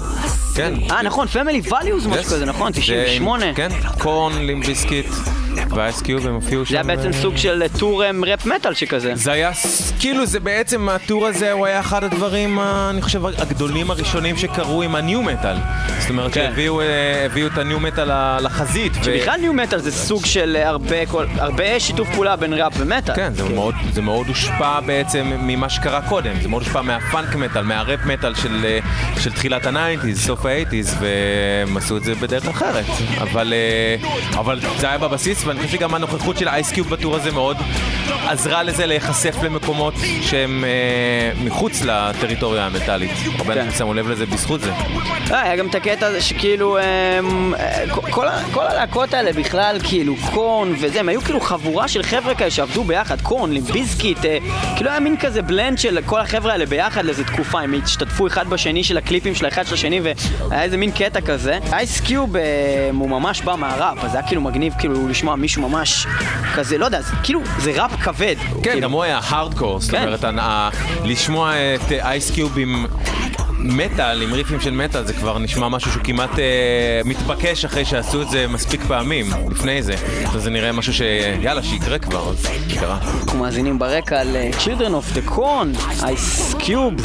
כן. 0.55 0.73
אה, 0.91 1.01
נכון, 1.01 1.27
Family 1.27 1.61
Values 1.69 2.07
משהו. 2.07 2.23
כזה, 2.23 2.45
נכון? 2.45 2.73
זה 2.73 2.79
עם- 2.79 2.84
98. 2.84 3.53
כן, 3.55 3.69
קורן, 3.99 4.34
Limp 4.38 4.65
Bizkit 4.65 5.05
ואייס 5.76 6.01
קיוב, 6.01 6.28
הם 6.28 6.34
הופיעו 6.34 6.65
שם. 6.65 6.72
זה 6.72 6.78
היה 6.78 6.84
בעצם 6.84 7.07
אה, 7.07 7.13
סוג 7.22 7.38
של 7.38 7.61
אה, 7.63 7.80
tour 7.79 8.03
אה, 8.03 8.09
ראפ 8.28 8.45
מטאל 8.45 8.74
שכזה. 8.74 9.15
זה 9.15 9.32
היה, 9.32 9.51
כאילו 9.99 10.26
זה 10.26 10.39
בעצם, 10.39 10.89
ה 10.89 10.97
tour 10.97 11.27
הזה 11.28 11.51
הוא 11.51 11.65
היה 11.65 11.80
אחד 11.80 12.03
הדברים, 12.03 12.59
ה- 12.59 12.88
אני 12.89 13.01
חושב, 13.01 13.26
הגדולים 13.26 13.91
הראשונים 13.91 14.38
שקרו 14.38 14.82
עם 14.82 14.95
הניו 14.95 15.22
מטאל. 15.22 15.55
זאת 15.99 16.09
אומרת 16.09 16.34
כן. 16.34 16.45
שהביאו 16.47 16.82
אה, 16.82 16.88
את 17.53 17.57
הניו 17.57 17.80
מטאל 17.80 18.09
לחזית. 18.39 18.93
שבכלל 19.03 19.39
ניו 19.41 19.53
מטאל 19.53 19.80
זה 19.80 19.91
סוג 19.91 20.26
של 20.26 20.57
אה, 20.59 20.69
הרבה 21.39 21.80
שיתוף 21.80 22.09
פעולה 22.13 22.36
בין 22.36 22.53
ראפ 22.53 22.74
ומטאל. 22.78 23.15
כן, 23.15 23.34
זה 23.34 23.43
מאוד, 23.49 23.76
זה 23.93 24.01
מאוד 24.01 24.28
הושפע 24.28 24.80
בעצם 24.80 25.32
ממה 25.39 25.69
שקרה 25.69 26.01
קודם, 26.01 26.32
זה 26.41 26.47
מאוד 26.49 26.63
הושפע 26.63 26.82
מהפאנק 26.82 27.36
מטאל, 27.36 27.63
מהראפ 27.63 27.99
מטאל 28.05 28.36
של, 28.36 28.65
אה, 28.65 28.80
תחילת 29.36 29.65
ה 29.65 29.71
nineties, 29.71 30.25
סוף 30.26 30.45
ה 30.45 30.50
eighties, 30.50 30.95
והם 30.99 31.78
עשו 31.78 31.97
את 31.97 32.03
זה 32.03 32.15
בדרך 32.15 32.47
אחרת. 32.47 32.86
אה, 33.53 33.95
אבל 34.39 34.59
זה 34.80 34.89
היה 34.89 34.97
בבסיס, 34.97 35.43
ואני 35.45 35.59
חושב 35.62 35.78
שגם 35.78 35.95
הנוכחות 35.95 36.38
של 36.38 36.47
אייס 36.47 36.68
קיוב 36.68 36.89
ב 36.89 36.95
tour 36.95 37.16
הזה 37.16 37.32
מאוד 37.32 37.58
עזרה 38.28 38.63
לזה 38.63 38.86
להיחשף 38.86 39.36
למקומות 39.43 39.93
שהם 40.21 40.63
אה, 40.66 41.32
מחוץ 41.43 41.82
לטריטוריה 41.82 42.66
המטאלית. 42.66 43.12
הרבה 43.38 43.54
כן. 43.54 43.59
אנשים 43.59 43.78
שמו 43.78 43.93
לב 43.93 44.09
לזה 44.09 44.25
בזכות 44.25 44.62
זה. 44.62 44.71
אה, 45.32 45.42
היה 45.42 45.55
גם 45.55 45.67
את 45.67 45.75
הקטע 45.75 46.08
הזה 46.08 46.21
שכאילו, 46.21 46.78
אמ, 46.78 47.54
אה, 47.59 47.83
כל, 48.12 48.28
כל 48.51 48.67
הלהקות 48.67 49.13
האלה 49.13 49.33
בכלל, 49.33 49.78
כאילו 49.83 50.16
קורן 50.33 50.74
וזה, 50.79 51.00
הם 51.00 51.09
היו 51.09 51.21
כאילו 51.21 51.42
חבורה 51.42 51.88
של 51.88 52.04
חבר'ה 52.04 52.36
כאלה 52.36 52.51
שעבדו 52.51 52.83
ביחד, 52.83 53.21
קורן, 53.21 53.51
Limp 53.51 53.78
Bizkit, 53.78 54.25
אה, 54.25 54.38
כאילו 54.75 54.89
היה 54.89 55.00
מין 55.00 55.17
כזה 55.17 55.42
בלנד 55.42 55.78
של 55.78 56.00
כל 56.05 56.20
החבר'ה 56.20 56.51
האלה 56.51 56.66
ביחד 56.66 57.05
לאיזה 57.05 57.24
תקופה, 57.24 57.62
הם 57.62 57.74
השתתפו 57.83 58.28
אחד 58.28 58.47
בשני 58.50 58.83
של 58.83 58.97
הקליפים 58.97 59.36
של 59.36 59.46
האחד 59.46 59.66
של 59.66 59.74
השני, 59.74 60.01
והיה 60.01 60.63
איזה 60.63 60.78
מין 60.78 60.92
קטע 60.92 61.21
כזה. 61.21 61.59
אייס 61.71 62.00
קיוב 62.00 62.36
אה, 62.38 62.42
הוא 62.93 63.09
ממש 63.09 63.42
בא 63.42 63.55
מהראפ, 63.55 64.04
אז 64.04 64.16
היה 64.16 64.24
כאילו 64.24 64.42
מגניב 64.42 64.74
כאילו 64.79 65.08
לשמוע 65.08 65.36
מישהו 65.36 65.50
ממש 65.57 66.07
כזה, 66.55 66.78
לא 66.78 66.86
יודע, 66.86 67.01
זה, 67.01 67.11
כאילו 67.23 67.41
זה 67.59 67.71
ראפ 67.83 67.91
כבד. 68.03 68.36
כן, 68.39 68.61
כאילו. 68.63 68.82
גם 68.82 68.91
הוא 68.91 69.03
היה 69.03 69.19
הארדקור, 69.23 69.79
זאת 69.79 69.91
כן. 69.91 70.03
אומרת, 70.03 70.23
ה- 70.23 70.69
לשמוע 71.03 71.51
את 71.75 71.91
אייסקיוב 71.91 72.57
עם 72.57 72.86
מטאל, 73.63 74.21
עם 74.21 74.33
ריפים 74.33 74.61
של 74.61 74.71
מטאל, 74.71 75.05
זה 75.05 75.13
כבר 75.13 75.39
נשמע 75.39 75.69
משהו 75.69 75.91
שהוא 75.91 76.03
כמעט 76.03 76.39
אה, 76.39 76.45
מתבקש 77.05 77.65
אחרי 77.65 77.86
שעשו 77.86 78.21
את 78.21 78.29
זה 78.29 78.47
מספיק 78.47 78.82
פעמים, 78.87 79.25
לפני 79.51 79.83
זה. 79.83 79.95
אז 80.36 80.43
זה 80.43 80.49
נראה 80.49 80.71
משהו 80.71 80.93
שיאללה, 80.93 81.63
שיקרה 81.63 81.99
כבר, 81.99 82.29
אז 82.29 82.45
קרה. 82.79 82.97
אנחנו 83.25 83.39
מאזינים 83.39 83.79
ברקע 83.79 84.23
ל-Children 84.23 84.69
of 84.91 85.17
the 85.17 85.29
Corn, 85.32 85.78
Ice 86.01 86.55
Cube, 86.55 87.01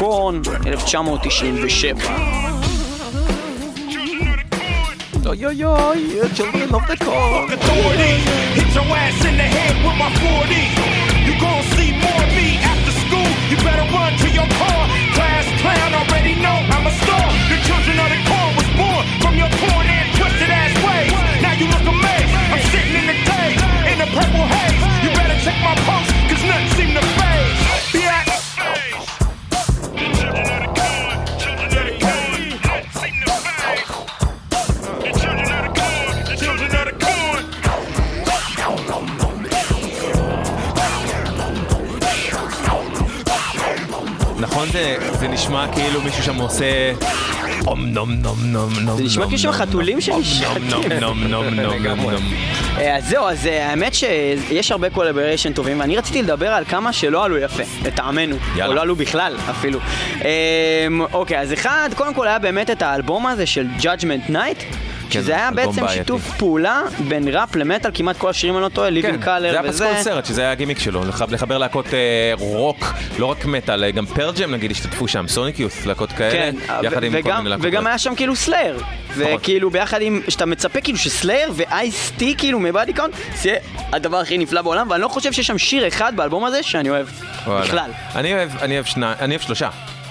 Corn, 0.00 0.66
1997. 0.66 2.59
Yo, 5.22 5.32
yo, 5.32 5.50
yo, 5.50 5.92
yeah, 5.92 6.26
children 6.32 6.72
of 6.74 6.80
the 6.88 6.96
corn. 6.96 7.48
Fuck 7.48 7.60
authority. 7.60 8.14
Hit 8.56 8.72
your 8.74 8.88
ass 8.88 9.20
in 9.28 9.36
the 9.36 9.44
head 9.44 9.76
with 9.84 9.96
my 10.00 10.08
40. 10.16 10.48
You 11.28 11.36
gon' 11.36 11.62
see 11.76 11.92
more 11.92 12.20
of 12.24 12.32
me 12.32 12.56
after 12.56 12.92
school. 13.04 13.28
You 13.52 13.56
better 13.60 13.84
run 13.92 14.16
to 14.16 14.28
your 14.32 14.48
car. 14.48 14.80
Class 15.12 15.44
clown 15.60 15.92
already 15.92 16.34
know 16.40 16.56
I'm 16.72 16.88
a 16.88 16.94
star. 17.04 17.26
The 17.52 17.58
children 17.68 18.00
of 18.00 18.08
the 18.08 18.20
corn 18.32 18.52
was 18.56 18.70
born 18.80 19.02
from 19.20 19.34
your 19.36 19.52
torn 19.60 19.86
and 19.92 20.08
twisted 20.16 20.48
ass 20.48 20.72
ways. 20.80 21.12
Now 21.44 21.52
you 21.52 21.68
look 21.68 21.84
amazed. 21.84 22.32
I'm 22.56 22.62
sitting 22.72 22.96
in 22.96 23.06
the 23.12 23.18
day 23.20 23.48
in 23.92 23.96
the 24.00 24.08
purple 24.16 24.46
haze. 24.48 24.79
זה, 45.18 45.28
נשמע 45.28 45.66
כאילו 45.72 46.00
מישהו 46.00 46.22
שם 46.22 46.36
עושה... 46.36 46.92
אום 47.66 47.86
נום 47.86 48.12
נום 48.12 48.38
נום 48.44 48.72
נום 48.80 48.96
זה 48.96 49.04
נשמע 49.04 49.24
כאילו 49.24 49.38
שם 49.38 49.52
חתולים 49.52 50.00
שנשחקים. 50.00 50.68
נום 50.68 50.84
נום 51.00 51.24
נום 51.24 51.44
נום 51.44 51.74
נום 51.86 52.00
נום. 52.10 52.22
אה, 52.78 52.96
אז 52.96 53.08
זהו, 53.08 53.28
אז 53.28 53.46
אה, 53.46 53.70
האמת 53.70 53.94
שיש 53.94 54.72
הרבה 54.72 54.90
collaboration 54.90 55.52
טובים, 55.52 55.80
ואני 55.80 55.96
רציתי 55.96 56.22
לדבר 56.22 56.48
על 56.48 56.64
כמה 56.64 56.92
שלא 56.92 57.24
עלו 57.24 57.38
יפה, 57.38 57.62
לטעמנו. 57.84 58.36
או 58.66 58.72
לא 58.72 58.80
עלו 58.80 58.96
בכלל, 58.96 59.36
אפילו. 59.50 59.78
אמ, 60.14 61.00
אוקיי, 61.12 61.40
אז 61.40 61.52
אחד, 61.52 61.90
קודם 61.96 62.14
כל 62.14 62.26
היה 62.26 62.38
באמת 62.38 62.70
את 62.70 62.82
האלבום 62.82 63.26
הזה 63.26 63.46
של 63.46 63.66
Judgment 63.80 64.30
Night. 64.30 64.89
שזה 65.10 65.34
היה 65.36 65.48
אלבום 65.48 65.76
בעצם. 65.76 65.88
שיתוף 65.88 66.30
פעולה 66.38 66.80
בין 67.08 67.28
ראפ 67.28 67.56
למטאל, 67.56 67.90
כמעט 67.94 68.16
כל 68.16 68.30
השירים 68.30 68.56
אני 68.56 68.62
לא 68.64 68.68
טועה, 68.68 68.88
כן, 68.88 68.94
Living 68.94 69.16
Colour 69.18 69.50
היה 69.50 69.60
וזה. 69.64 69.84
פסקול 69.86 70.02
סרט, 70.02 70.26
שזה 70.26 70.40
היה 70.42 70.52
הגימיק 70.52 70.78
שלו, 70.78 71.04
לח- 71.04 71.22
לחבר 71.22 71.58
להקות 71.58 71.86
אה, 71.94 71.98
רוק, 72.38 72.84
לא 73.18 73.26
רק 73.26 73.44
מטאל, 73.46 73.84
אה, 73.84 73.90
גם 73.90 74.06
Pearl 74.06 74.34
Jam 74.34 74.50
נגיד 74.50 74.70
השתתפו 74.70 75.08
שם, 75.08 75.24
Sonic 75.28 75.58
Youth, 75.60 75.86
להקות 75.86 76.12
כאלה, 76.12 76.30
כן, 76.32 76.54
יחד 76.82 77.04
עם 77.04 77.22
כל 77.22 77.32
מיני 77.32 77.48
להקות. 77.48 77.64
וגם 77.68 77.86
היה 77.86 77.98
שם 77.98 78.14
כאילו 78.14 78.36
סלייר. 78.36 78.78
וכאילו 79.16 79.70
ביחד 79.70 80.02
עם, 80.02 80.20
שאתה 80.28 80.46
מצפה 80.46 80.80
כאילו 80.80 80.98
שסלייר 80.98 81.52
ואייס 81.56 82.12
טי 82.16 82.34
כאילו 82.38 82.60
מ 82.60 82.66
Body 82.66 82.92
Count, 82.92 83.14
זה 83.42 83.56
הדבר 83.92 84.16
הכי 84.16 84.38
נפלא 84.38 84.62
בעולם, 84.62 84.90
ואני 84.90 85.02
לא 85.02 85.08
חושב 85.08 85.32
שיש 85.32 85.46
שם 85.46 85.58
שיר 85.58 85.88
אחד 85.88 86.16
באלבום 86.16 86.44
הזה 86.44 86.62
שאני 86.62 86.90
אוהב. 86.90 87.06
בכלל. 87.46 87.90
אני 88.14 88.34
אוהב 88.34 89.40
שלושה. 89.40 89.68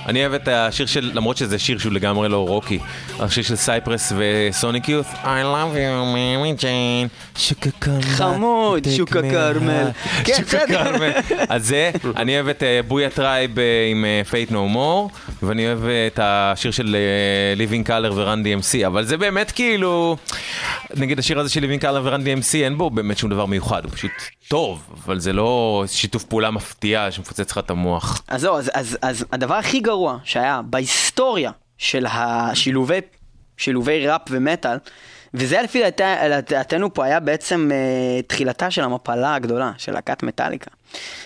אני 0.09 0.21
אוהב 0.21 0.33
את 0.33 0.47
השיר 0.47 0.85
של, 0.85 1.11
למרות 1.13 1.37
שזה 1.37 1.59
שיר 1.59 1.77
שהוא 1.77 1.93
לגמרי 1.93 2.29
לא 2.29 2.47
רוקי, 2.47 2.79
השיר 3.19 3.43
של 3.43 3.55
Cypress 3.55 4.13
ו 4.17 4.29
Sonic 4.29 4.89
Youth 4.89 5.05
I 5.23 5.25
love 5.25 5.75
you, 5.75 6.03
Mary 6.05 6.53
Jane, 6.57 7.07
שוקה 7.37 7.69
כרמל. 7.81 8.01
חמוד, 8.01 8.87
שוקה 8.97 9.21
כרמל. 9.21 9.87
כן, 10.23 10.33
שוקה 10.37 10.57
בסדר. 10.65 10.83
אז 11.55 11.67
זה, 11.67 11.91
אני 12.15 12.35
אוהב 12.35 12.47
את 12.47 12.63
אה, 12.63 12.79
Boo-Yaa 12.87 13.09
T.R.I.B.E. 13.09 13.59
אה, 13.59 13.87
עם 13.91 14.05
Faith 14.31 14.51
No 14.51 14.75
More, 14.75 15.31
ואני 15.43 15.67
אוהב 15.67 15.85
אה, 15.85 16.07
את 16.07 16.19
השיר 16.23 16.71
של 16.71 16.95
Living 17.57 17.87
Colour 17.87 18.13
ו 18.13 18.21
Run 18.21 18.43
DMC, 18.43 18.87
אבל 18.87 19.05
זה 19.05 19.17
באמת 19.17 19.51
כאילו, 19.51 20.17
נגיד 20.95 21.19
השיר 21.19 21.39
הזה 21.39 21.49
של 21.49 21.63
Living 21.63 21.83
Colour 21.83 21.99
ו 22.03 22.08
Run 22.08 22.21
DMC, 22.21 22.55
אין 22.55 22.77
בו 22.77 22.89
באמת 22.89 23.17
שום 23.17 23.29
דבר 23.29 23.45
מיוחד, 23.45 23.83
הוא 23.83 23.91
פשוט 23.91 24.11
טוב, 24.47 24.81
אבל 25.05 25.19
זה 25.19 25.33
לא 25.33 25.83
שיתוף 25.87 26.23
פעולה 26.23 26.51
מפתיע 26.51 27.11
שמפוצץ 27.11 27.51
לך 27.51 27.57
את 27.57 27.69
המוח. 27.69 28.21
אז 28.27 28.41
זהו, 28.41 28.57
אז, 28.57 28.71
אז, 28.73 28.97
אז 29.01 29.25
הדבר 29.31 29.53
הכי 29.53 29.79
גרוע 29.79 29.98
שהיה 30.23 30.61
בהיסטוריה 30.65 31.51
של 31.77 32.05
השילובי 32.09 32.99
שילובי 33.57 34.07
ראפ 34.07 34.21
ומטאל, 34.29 34.77
וזה 35.33 35.61
לפי 35.61 35.81
דעת- 35.83 36.01
דעתנו 36.49 36.93
פה 36.93 37.05
היה 37.05 37.19
בעצם 37.19 37.69
אה, 37.73 38.21
תחילתה 38.21 38.71
של 38.71 38.83
המפלה 38.83 39.35
הגדולה 39.35 39.71
של 39.77 39.91
להקת 39.91 40.23
מטאליקה. 40.23 40.71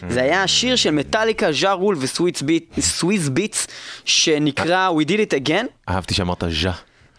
זה 0.10 0.22
היה 0.22 0.44
השיר 0.44 0.76
של 0.76 0.92
מטאליקה, 0.92 1.52
ז'ה 1.52 1.72
רול 1.72 1.96
ו 2.00 2.21
Swizz 2.21 3.30
Beatz, 3.30 3.68
שנקרא 4.06 4.90
We 4.90 5.08
Did 5.08 5.12
It 5.32 5.48
Again, 5.48 5.66
אהבתי 5.90 6.14
שאמרת 6.14 6.44
ז'ה. 6.62 6.72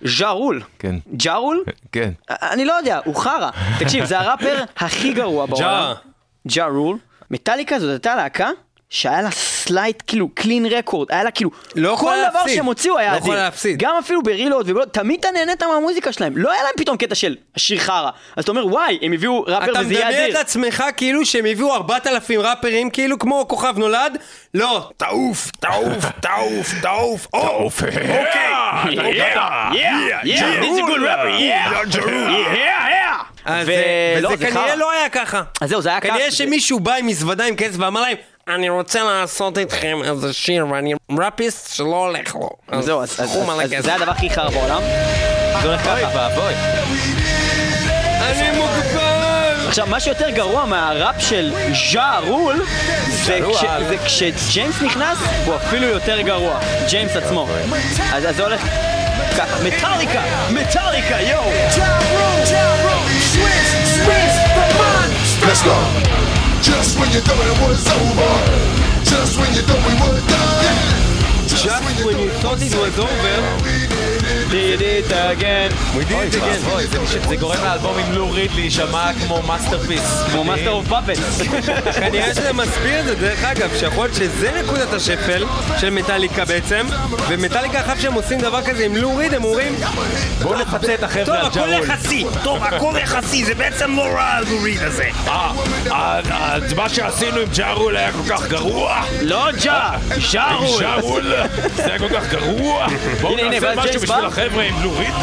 ז'ה 0.05 0.29
רול. 0.31 0.63
כן. 0.79 0.95
ג'ה 1.17 1.35
רול? 1.35 1.65
כן. 1.93 2.11
אני 2.31 2.65
לא 2.65 2.73
יודע, 2.73 3.01
הוא 3.05 3.17
חרא. 3.17 3.51
תקשיב, 3.79 4.05
זה 4.05 4.19
הראפר 4.19 4.65
הכי 4.77 5.13
גרוע 5.13 5.47
בעולם. 5.51 5.93
ג'ה 6.49 6.67
רול. 6.67 6.99
מטאליקה 7.31 7.79
זאת 7.81 7.91
הייתה 7.91 8.15
להקה 8.15 8.51
שהיה 8.91 9.23
לה 9.23 9.31
slate, 9.31 10.03
כאילו, 10.07 10.29
clean 10.35 10.67
record, 10.67 11.09
היה 11.13 11.25
לה 11.25 11.31
כאילו, 11.31 11.51
לא 11.75 11.97
כל 12.01 12.07
דבר 12.31 12.39
להפסיד. 12.39 12.57
שהם 12.57 12.65
הוציאו 12.65 12.99
היה 12.99 13.07
לא 13.13 13.17
אדיר. 13.17 13.23
יכולה 13.25 13.43
להפסיד. 13.45 13.79
גם 13.79 13.95
אפילו 13.99 14.23
ב 14.23 14.29
Reload, 14.29 14.71
וב 14.71 14.76
Load, 14.76 14.89
תמיד 14.89 15.21
אתה 15.21 15.31
נהנית 15.31 15.63
מהמוזיקה 15.63 16.13
שלהם. 16.13 16.37
לא 16.37 16.53
היה 16.53 16.63
להם 16.63 16.73
פתאום 16.77 16.97
קטע 16.97 17.15
של 17.15 17.37
השיר 17.57 17.79
חרא. 17.79 18.11
אז 18.37 18.45
אתה 18.45 18.51
אומר, 18.53 18.67
וואי, 18.67 18.99
הם 19.03 19.13
הביאו 19.13 19.43
ראפר 19.43 19.73
אתה 19.73 19.81
וזה 19.81 19.95
יהיה 19.95 20.07
מדמיין 20.07 20.25
אדיר. 20.25 20.41
את 20.41 20.41
עצמך 20.47 20.85
כאילו 20.97 21.27
שהם 21.27 21.45
הביאו 21.45 21.75
4,000 21.75 22.41
ראפרים, 22.41 22.91
כאילו 22.91 23.19
כמו 23.19 23.49
כוכב 23.49 23.79
נולד? 23.79 24.19
לא, 24.55 24.91
תעוף, 24.97 25.51
תעוף, 25.61 26.05
תעוף, 26.21 26.75
תעוף, 26.83 27.27
תעוף, 27.27 27.83
אוקיי, 27.83 28.05
אז 33.45 33.67
זה 33.67 34.47
כנראה. 34.47 34.77
לא 34.77 34.91
היה 34.91 35.09
ככה. 35.09 35.43
אז 35.61 35.69
זהו, 35.69 35.83
זה 35.83 35.89
היה 35.89 36.01
כנראה 36.01 36.19
ככה. 36.19 36.31
שמישהו 36.31 36.81
בא 36.81 36.95
עם 36.95 37.07
מזוודה 37.07 37.45
עם 37.45 37.57
כסף 37.57 37.77
ואמר 37.79 38.01
להם, 38.01 38.17
אני 38.49 38.69
רוצה 38.69 39.03
לעשות 39.03 39.59
איתכם 39.59 39.99
איזה 40.05 40.33
שיר 40.33 40.67
ואני 40.71 40.95
ראפיסט 41.19 41.75
שלא 41.75 41.97
הולך 41.97 42.35
לו. 42.35 42.49
אז 42.69 42.85
זהו, 42.85 43.03
אז-. 43.03 43.21
זה 43.79 43.95
הדבר 43.95 44.11
הכי 44.11 44.31
חרא 44.31 44.51
בעולם. 44.51 44.83
זה 45.63 45.69
הולך 45.69 45.81
ככה. 45.83 46.09
ואבוי. 46.15 46.53
אני 48.21 48.59
מוגבל! 48.59 49.69
עכשיו, 49.69 49.87
מה 49.87 50.01
שיותר 50.01 50.31
גרוע 50.31 50.65
מהראפ 50.65 51.15
של 51.19 51.53
ז'ה 51.93 52.19
רול, 52.27 52.65
זה 53.09 53.39
רול. 53.43 53.55
כש- 53.57 53.65
זה 53.89 53.97
כשג'יימס 54.07 54.83
נכנס, 54.83 55.19
הוא 55.45 55.57
אפילו 55.57 55.87
יותר 55.87 56.21
גרוע. 56.21 56.59
ג'יימס 56.89 57.17
עצמו. 57.17 57.49
אז 58.13 58.29
אז 58.29 58.37
זה 58.37 58.43
הולך 58.45 58.61
ככה, 59.39 59.57
מטאליקה, 59.65 60.23
מטאליקה, 60.51 61.21
יואו! 61.21 61.51
Let's 65.47 65.63
go. 65.63 66.34
Just 66.65 66.99
when 66.99 67.13
you 67.13 67.21
thought 67.21 67.45
it 67.45 67.69
was 67.69 67.87
over. 67.93 68.33
Just 69.05 69.39
when 69.39 69.53
you 69.53 69.61
thought 69.69 69.85
we 69.85 69.93
were 70.01 70.21
done. 70.33 71.05
Just 71.47 71.85
when 72.03 72.19
you 72.19 72.31
thought 72.41 72.63
it 72.63 72.75
was 72.75 72.99
over, 72.99 73.94
did 74.51 74.81
it 74.81 75.11
again. 75.33 75.71
we 75.97 76.05
did 76.05 76.29
it 76.29 76.37
again. 76.37 77.29
זה 77.29 77.37
גורם 77.37 77.65
לאלבום 77.65 77.99
עם 77.99 78.13
לו 78.13 78.31
ריד 78.31 78.51
להישמע 78.55 79.11
כמו 79.27 79.43
masterpiece. 79.43 80.23
כמו 80.33 80.45
Master 80.45 80.71
of 80.71 80.89
Puppets. 80.89 81.19
כנראה 82.01 82.35
שזה 82.35 82.53
מסביר 82.53 83.01
את 83.01 83.05
זה, 83.05 83.15
דרך 83.15 83.45
אגב, 83.45 83.71
שיכול 83.79 84.05
להיות 84.05 84.15
שזה 84.17 84.63
נקודת 84.63 84.93
השפל 84.93 85.45
של 85.81 85.91
מטאליקה 85.91 86.45
בעצם, 86.45 86.87
ומטאליקה 87.29 87.81
אחר 87.81 87.93
שהם 88.01 88.13
עושים 88.13 88.41
דבר 88.41 88.63
כזה 88.63 88.85
עם 88.85 88.97
לו 88.97 89.17
ריד, 89.17 89.35
הם 89.35 89.45
אומרים, 89.45 89.75
בואו 90.43 90.61
נפצה 90.61 90.95
את 90.95 91.01
טוב, 91.01 91.09
החבר'ה 91.09 91.41
על 91.41 91.47
הכל 91.47 91.55
ג'ה 91.55 91.68
רול. 91.68 91.85
יחסי, 91.85 92.25
טוב, 92.43 92.63
הכל 92.63 92.95
יחסי, 93.03 93.45
זה 93.45 93.55
בעצם 93.55 93.97
לא 93.97 94.03
רע 94.03 94.23
הלו 94.23 94.63
ריד 94.63 94.83
הזה. 94.83 95.09
מה 96.77 96.89
שעשינו 96.89 97.41
עם 97.41 97.49
ג'ה 97.57 97.77
רול 97.77 97.97
היה 97.97 98.13
כל 98.13 98.35
כך 98.35 98.49
גרוע. 98.49 99.03
לא 99.21 99.49
ז'ה 100.33 100.55
רול. 100.55 100.81
ג'ה 100.81 101.03
רול, 101.03 101.33
זה 101.77 101.87
היה 101.87 101.99
כל 101.99 102.09
כך 102.09 102.31
גרוע. 102.31 102.87
בואו 103.21 103.37
נעשה 103.37 103.75
משהו 103.77 104.01
בשביל. 104.01 104.34
החבר'ה 104.37 104.65
עם 104.65 104.83
לו 104.83 104.93
ריד. 104.99 105.15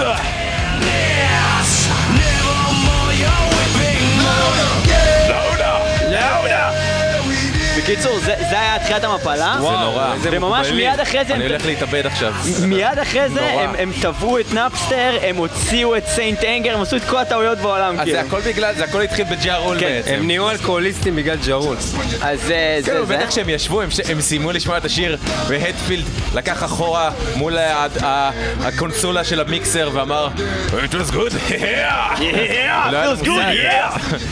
בקיצור, 7.84 8.20
זה 8.20 8.34
זה 8.50 8.60
היה 8.60 8.80
תחילת 8.80 9.04
המפלה. 9.04 9.56
זה 9.58 9.62
נורא. 9.62 10.14
וממש 10.22 10.68
מיד 10.70 11.00
אחרי 11.00 11.26
זה... 11.26 11.34
אני 11.36 11.44
הולך 11.48 11.66
להתאבד 11.66 12.06
עכשיו. 12.06 12.34
מיד 12.68 13.00
אחרי 13.02 13.30
זה. 13.30 13.52
הם, 13.52 13.76
הם 13.80 13.92
תבעו 14.02 14.40
את 14.40 14.54
נאפסטר, 14.54 15.18
הם 15.22 15.36
הוציאו 15.36 15.98
את 15.98 16.08
St. 16.08 16.44
Anger, 16.44 16.76
הם 16.76 16.82
עשו 16.82 16.96
את 16.96 17.04
כל 17.10 17.18
הטעויות 17.18 17.58
בעולם, 17.58 18.00
אז 18.00 18.04
כאילו. 18.04 18.12
זה 18.22 18.22
הכל 18.28 18.40
בגלל, 18.42 18.76
זה 18.76 18.84
הכל 18.84 19.02
התחיל 19.02 19.26
בג'ה 19.26 19.57
רול 19.57 19.80
כן, 19.80 19.86
בעצם. 19.86 20.14
הם 20.14 20.28
נהיו 20.28 20.50
אלכוהוליסטים 20.50 21.16
בגלל 21.16 21.38
ג'ה 21.48 21.60
רול. 21.60 21.76
אז 22.22 22.40
זה 22.42 22.80
כן, 22.86 22.92
זה. 22.94 23.06
זה. 23.06 23.18
בטח 23.18 23.32
שהם 23.32 23.50
ישבו, 23.50 23.82
הם 23.82 23.92
ש- 23.92 24.00
הם 24.10 24.22
סיימו 24.22 24.52
לשמוע 24.52 24.78
את 24.78 24.86
השיר, 24.86 25.18
והטפילד 25.48 26.06
לקח 26.36 26.64
אחורה 26.64 27.12
מול 27.36 27.58
הקונסולה 28.62 29.24
של 29.24 29.40
המיקסר 29.40 29.90
ואמר 29.94 30.28
It 30.70 30.94
was 30.94 31.12
good, 31.14 31.32
yeah! 31.50 31.54
Yeah, 32.20 32.92
לא 32.92 32.98
היה 32.98 33.06
לו 33.06 33.14
feels 33.14 33.26
good, 33.26 33.56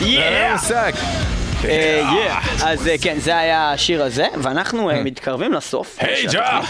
yeah. 0.00 1.39
אה, 1.64 2.02
yeah. 2.10 2.64
אז 2.64 2.88
אה, 2.88 2.94
כן, 3.02 3.18
זה 3.18 3.38
היה 3.38 3.72
השיר 3.72 4.02
הזה, 4.02 4.26
ואנחנו 4.42 4.90
אה, 4.90 5.02
מתקרבים 5.02 5.52
לסוף. 5.52 5.96
היי 5.98 6.26
ג'ה! 6.26 6.60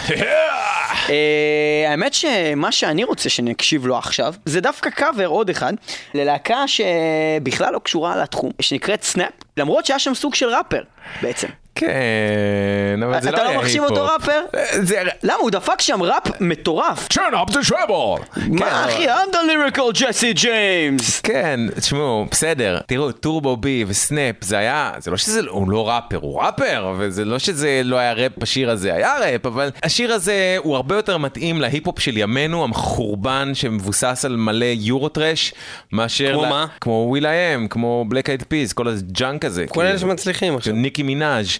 אה, 1.09 1.85
האמת 1.87 2.13
שמה 2.13 2.71
שאני 2.71 3.03
רוצה 3.03 3.29
שנקשיב 3.29 3.85
לו 3.85 3.97
עכשיו, 3.97 4.33
זה 4.45 4.61
דווקא 4.61 4.89
קאבר, 4.89 5.25
עוד 5.25 5.49
אחד, 5.49 5.73
ללהקה 6.13 6.63
שבכלל 6.67 7.73
לא 7.73 7.79
קשורה 7.79 8.15
לתחום, 8.15 8.51
שנקראת 8.61 9.03
סנאפ, 9.03 9.31
למרות 9.57 9.85
שהיה 9.85 9.99
שם 9.99 10.13
סוג 10.13 10.35
של 10.35 10.49
ראפר, 10.49 10.81
בעצם. 11.21 11.47
כן, 11.75 13.03
אבל 13.05 13.21
זה 13.21 13.31
לא 13.31 13.37
אתה 13.37 13.45
היה 13.45 13.55
לא 13.55 13.61
מחשיב 13.61 13.83
היפ-הופ. 13.83 13.99
אותו 13.99 14.13
ראפר? 14.13 14.41
זה... 14.81 15.01
למה? 15.23 15.37
הוא 15.39 15.51
דפק 15.51 15.81
שם 15.81 16.03
ראפ 16.03 16.41
מטורף. 16.41 17.07
Turn 17.13 17.33
up 17.33 17.51
the 17.51 17.69
treble! 17.69 18.39
מה 18.47 18.85
אחי, 18.85 19.07
I'm 19.07 19.33
the 19.33 19.77
lyrical 19.77 19.91
Jesse 19.93 20.33
James. 20.33 21.21
כן, 21.21 21.59
תשמעו, 21.79 22.25
בסדר, 22.31 22.79
תראו, 22.85 23.11
Turbo 23.11 23.57
B 23.57 23.85
וסנאפ, 23.87 24.35
זה 24.41 24.57
היה, 24.57 24.91
זה 24.97 25.11
לא 25.11 25.17
שזה, 25.17 25.39
הוא 25.49 25.71
לא 25.71 25.89
ראפר, 25.89 26.17
הוא 26.21 26.41
ראפר, 26.41 26.93
וזה 26.97 27.25
לא 27.25 27.39
שזה 27.39 27.81
לא 27.83 27.95
היה 27.97 28.13
ראפ 28.13 28.31
בשיר 28.37 28.69
הזה, 28.69 28.93
היה 28.93 29.13
ראפ, 29.21 29.45
אבל 29.45 29.69
השיר 29.83 30.13
הזה 30.13 30.55
הוא 30.57 30.75
הרבה 30.75 30.95
יותר 30.95 31.17
מתאים 31.17 31.61
להיפ-הופ 31.61 31.99
של 31.99 32.17
ימינו, 32.17 32.63
המחורבן 32.63 33.51
שמבוסס 33.53 34.25
על 34.25 34.35
מלא 34.35 34.65
Euro 34.65 35.09
trash, 35.09 35.53
מאשר... 35.91 36.33
כמו 36.33 36.41
מה? 36.41 36.65
כמו 36.81 37.05
will.i.am, 37.09 37.67
כמו 37.67 38.05
Black 38.07 38.29
Eyed 38.29 38.43
Peas, 38.47 38.73
כל 38.73 38.87
ה 38.87 38.99
junk 38.99 39.45
הזה. 39.45 39.65
כל 39.69 39.81
אלה 39.81 39.89
כאילו. 39.89 40.09
שמצליחים 40.09 40.55
עכשיו. 40.55 40.73
ניקי 40.73 41.03
מינאז', 41.03 41.59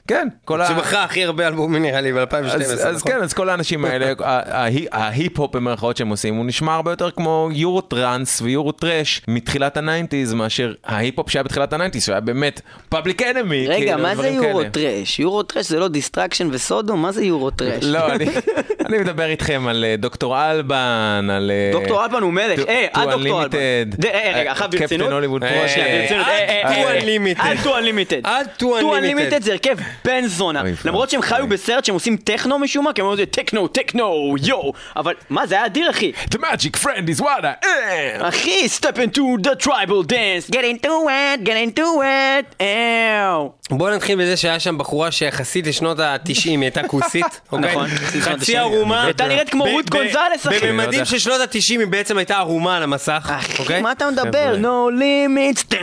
כן, 0.07 0.27
כל 0.45 0.61
ה... 0.61 0.67
שמכרה 0.67 1.03
הכי 1.03 1.23
הרבה 1.25 1.47
אלבומים 1.47 1.81
נראה 1.81 2.01
לי 2.01 2.13
ב-2012. 2.13 2.35
אז, 2.45 2.87
אז 2.87 3.03
כן, 3.03 3.21
אז 3.21 3.33
כל 3.33 3.49
האנשים 3.49 3.85
האלה, 3.85 4.05
ה- 4.19 4.63
ה- 4.65 4.67
ההיפ-הופ 4.91 5.55
במרכאות 5.55 5.97
שהם 5.97 6.09
עושים, 6.09 6.35
הוא 6.35 6.45
נשמע 6.45 6.73
הרבה 6.75 6.91
יותר 6.91 7.11
כמו 7.11 7.49
Euro 7.53 7.81
trance 7.81 8.41
ו 8.41 8.47
Euro 8.47 8.71
trash 8.71 9.21
מתחילת 9.27 9.77
ה 9.77 9.83
nineties, 9.83 10.33
מאשר 10.33 10.73
ההיפ-הופ 10.85 11.29
שהיה 11.29 11.43
בתחילת 11.43 11.73
ה 11.73 11.76
nineties, 11.76 12.03
שהוא 12.03 12.13
היה 12.13 12.21
באמת 12.21 12.61
Public 12.89 13.21
Enemy. 13.21 13.67
רגע, 13.67 13.97
מה 13.97 14.15
זה 14.15 14.27
יורו 14.27 14.63
טרש? 14.63 15.19
יורו 15.19 15.43
טרש 15.43 15.65
זה 15.69 15.79
לא 15.79 15.87
Destruction 15.87 16.47
ו 16.51 16.57
Sodom? 16.57 16.95
מה 16.97 17.11
זה 17.11 17.23
Euro 17.25 17.51
trash? 17.51 17.83
לא, 17.83 18.11
אני, 18.11 18.25
אני 18.85 18.97
מדבר 18.97 19.25
איתכם 19.25 19.67
על 19.67 19.85
אה, 19.87 19.95
דוקטור 19.97 20.51
אלבן, 20.51 21.27
על... 21.31 21.51
אה, 21.51 21.69
דוקטור 21.79 22.03
אלבן 22.03 22.21
הוא 22.21 22.33
מלך, 22.33 22.59
To 22.59 22.63
עד 22.93 23.09
דוקטור 23.09 23.43
אלבן. 23.43 23.57
אה, 23.57 24.31
רגע, 24.35 24.51
עכשיו 24.51 24.69
אה, 24.73 24.79
ברצינות. 24.79 25.01
קפטן 25.07 25.13
הוליווד 25.13 25.43
אה. 25.43 25.49
אה, 25.49 25.65
אה, 25.67 26.61
אה, 26.63 26.99
To 26.99 27.01
Unlimited. 27.01 27.41
עד 27.41 27.57
To 27.57 27.67
Unlimited. 27.67 28.21
עד 28.23 28.47
To 28.59 28.61
To 28.61 28.65
Unlimited. 28.65 29.33
Unlimited 29.33 29.43
זה 29.43 29.51
הרכב 29.51 29.75
בן 30.05 30.25
זונה. 30.25 30.61
למרות 30.85 31.09
שהם 31.09 31.21
חיו 31.21 31.47
בסרט 31.47 31.85
שהם 31.85 31.95
עושים 31.95 32.17
טכנו 32.17 32.59
משום 32.59 32.85
מה, 32.85 32.93
כי 32.93 33.01
הם 33.01 33.07
אומרים 33.07 33.25
טכנו, 33.25 33.67
טכנו, 33.67 34.35
יו. 34.43 34.61
אבל 34.95 35.13
מה, 35.29 35.47
זה 35.47 35.55
היה 35.55 35.65
אדיר, 35.65 35.89
אחי. 35.89 36.11
The 36.29 36.37
magic 36.37 36.83
friend 36.83 37.17
is 37.17 37.21
what 37.21 37.41
I 37.41 37.65
am. 37.65 38.27
אחי, 38.27 38.67
step 38.79 38.95
into 38.95 39.21
the 39.43 39.65
tribal 39.65 40.03
dance. 40.07 40.51
Get 40.51 40.63
into 40.63 40.87
it, 40.87 41.45
get 41.47 41.77
into 41.77 41.81
it, 41.81 42.61
אהו. 42.61 43.51
בואו 43.69 43.95
נתחיל 43.95 44.21
בזה 44.21 44.37
שהיה 44.37 44.59
שם 44.59 44.77
בחורה 44.77 45.11
שיחסית 45.11 45.67
לשנות 45.67 45.99
ה-90 45.99 46.29
היא 46.45 46.59
הייתה 46.61 46.83
כוסית. 46.87 47.41
נכון. 47.53 47.87
חצי 48.21 48.57
ערומה. 48.57 49.03
הייתה 49.03 49.27
נראית 49.27 49.49
כמו 49.49 49.63
רות 49.63 49.89
גונזלס, 49.89 50.47
אחי. 50.47 50.59
בממדים 50.67 51.05
של 51.05 51.19
שנות 51.19 51.41
ה-90 51.41 51.79
היא 51.79 51.87
בעצם 51.87 52.17
הייתה 52.17 52.37
ערומה 52.37 52.77
על 52.77 52.83
המסך. 52.83 53.31
אחי, 53.61 53.81
מה 53.81 53.91
אתה 53.91 54.09
מדבר? 54.11 54.55
No 54.61 55.01
limits. 55.01 55.75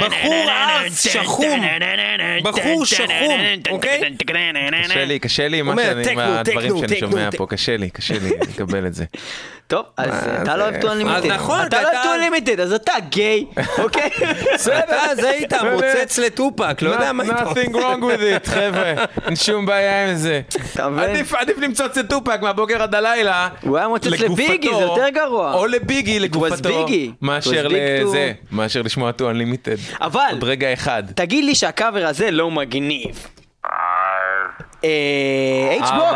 בחור 0.00 0.44
ארס, 0.48 1.06
שחום. 1.08 1.60
בחור 2.42 2.84
שחום. 2.84 3.27
בום, 3.28 3.40
אוקיי? 3.70 4.14
קשה 4.84 5.04
לי, 5.04 5.18
קשה 5.18 5.48
לי 5.48 5.60
עם 5.60 5.68
הדברים 5.78 6.78
שאני 6.78 6.98
שומע 7.00 7.28
פה, 7.36 7.46
קשה 7.46 7.76
לי, 7.76 7.90
קשה 7.90 8.14
לי 8.22 8.30
לקבל 8.48 8.86
את 8.86 8.94
זה. 8.94 9.04
טוב, 9.68 9.84
אז 9.96 10.28
אתה 10.42 10.56
לא 10.56 10.62
אוהב 10.62 10.80
2 10.80 10.92
Unlimited. 10.92 11.26
נכון, 11.26 11.66
אתה 11.66 11.82
לא 11.82 11.88
אוהב 11.88 12.02
2 12.02 12.14
Unlimited, 12.14 12.60
אז 12.60 12.72
אתה 12.72 12.92
גיי, 13.08 13.44
אוקיי? 13.84 14.10
בסדר, 14.54 14.96
אז 15.10 15.18
היית 15.24 15.52
מוצץ 15.72 16.18
לטופק, 16.18 16.82
לא 16.82 16.90
יודע 16.90 17.12
מה 17.12 17.22
היית 17.22 17.36
nothing 17.36 17.72
wrong 17.72 18.00
with 18.00 18.46
it, 18.46 18.50
חבר'ה, 18.50 18.94
אין 19.26 19.36
שום 19.36 19.66
בעיה 19.66 20.10
עם 20.10 20.16
זה. 20.16 20.40
עדיף 21.36 21.58
למצוץ 21.58 21.96
לטופק 21.96 22.38
מהבוקר 22.42 22.82
עד 22.82 22.94
הלילה. 22.94 23.48
הוא 23.62 23.76
היה 23.76 23.88
מוצץ 23.88 24.06
לביגי, 24.06 24.68
זה 24.74 24.82
יותר 24.82 25.08
גרוע. 25.08 25.54
או 25.54 25.66
לביגי, 25.66 26.20
לגופתו, 26.20 26.86
מאשר 27.22 27.68
לזה, 27.68 28.32
מאשר 28.52 28.82
לשמוע 28.82 29.12
2 29.12 29.30
Unlimited. 29.30 29.76
אבל, 30.00 30.20
עוד 30.32 30.44
רגע 30.44 30.72
אחד. 30.72 31.02
תגיד 31.14 31.44
לי 31.44 31.54
שהקאבר 31.54 32.06
הזה 32.06 32.30
לא 32.30 32.50
מגניב. 32.50 33.17
אה, 34.84 35.76
H-Blockx, 35.80 36.14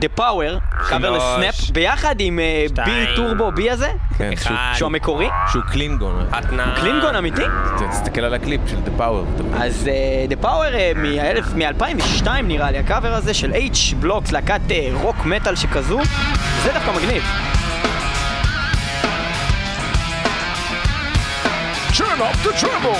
The 0.00 0.20
Power, 0.20 0.84
קאבר 0.88 1.10
ל 1.10 1.20
Snap, 1.20 1.70
ביחד 1.70 2.14
עם 2.18 2.38
בי 2.84 3.06
Turbo 3.16 3.52
B 3.52 3.70
הזה, 3.70 3.92
כן, 4.18 4.30
שהוא 4.74 4.86
המקורי. 4.86 5.28
שהוא 5.52 5.62
קלינגון. 5.72 6.26
הוא 6.32 6.80
קלינגון 6.80 7.16
אמיתי? 7.16 7.42
תסתכל 7.90 8.20
על 8.20 8.34
הקליפ 8.34 8.60
של 8.66 8.76
The 8.76 9.00
Power. 9.00 9.42
אז 9.62 9.88
אה, 9.88 10.26
The 10.30 10.44
Power 10.44 10.74
אה, 10.74 10.92
מ-2002 10.96 12.28
נראה 12.42 12.70
לי, 12.70 12.78
הקאבר 12.78 13.14
הזה 13.14 13.34
של 13.34 13.52
H-Blocks, 13.52 14.32
להקת 14.32 14.60
רוק 14.92 15.16
מטאל 15.24 15.56
שכזו, 15.56 16.00
זה 16.62 16.72
דווקא 16.72 16.90
מגניב. 16.90 17.22
Turn 21.96 22.20
up 22.20 22.36
the 22.44 22.52
treble! 22.60 22.98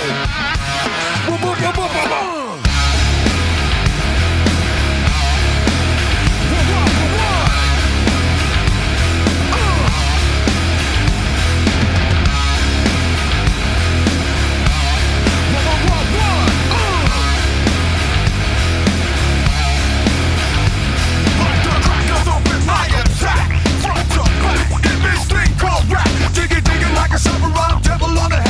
I'm 27.17 27.43
a 27.43 27.47
rock 27.55 27.81
devil 27.81 28.19
on 28.19 28.33
a 28.33 28.44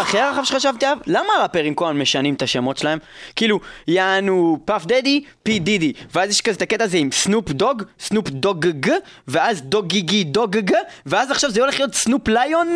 הכי 0.00 0.18
רחב 0.18 0.44
שחשבתי 0.44 0.86
עליו? 0.86 0.98
למה 1.06 1.28
הראפרים 1.38 1.74
כל 1.74 1.84
הזמן 1.84 2.00
משנים 2.00 2.34
את 2.34 2.42
השמות 2.42 2.76
שלהם? 2.76 2.98
כאילו, 3.36 3.60
יענו 3.88 4.58
פאף 4.64 4.86
דדי, 4.86 5.24
פי 5.42 5.58
דידי, 5.58 5.92
ואז 6.14 6.30
יש 6.30 6.40
כזה 6.40 6.56
את 6.56 6.62
הקטע 6.62 6.84
הזה 6.84 6.98
עם 6.98 7.12
סנופ 7.12 7.50
דוג, 7.50 7.82
סנופ 8.00 8.28
דוג 8.28 8.66
ג, 8.66 8.90
ואז 9.28 9.62
דוג 9.62 9.86
גיגי 9.86 10.24
דוג 10.24 10.56
ג, 10.56 10.72
ואז 11.06 11.30
עכשיו 11.30 11.50
זה 11.50 11.60
הולך 11.60 11.78
להיות 11.78 11.94
סנופ 11.94 12.28
ליון? 12.28 12.68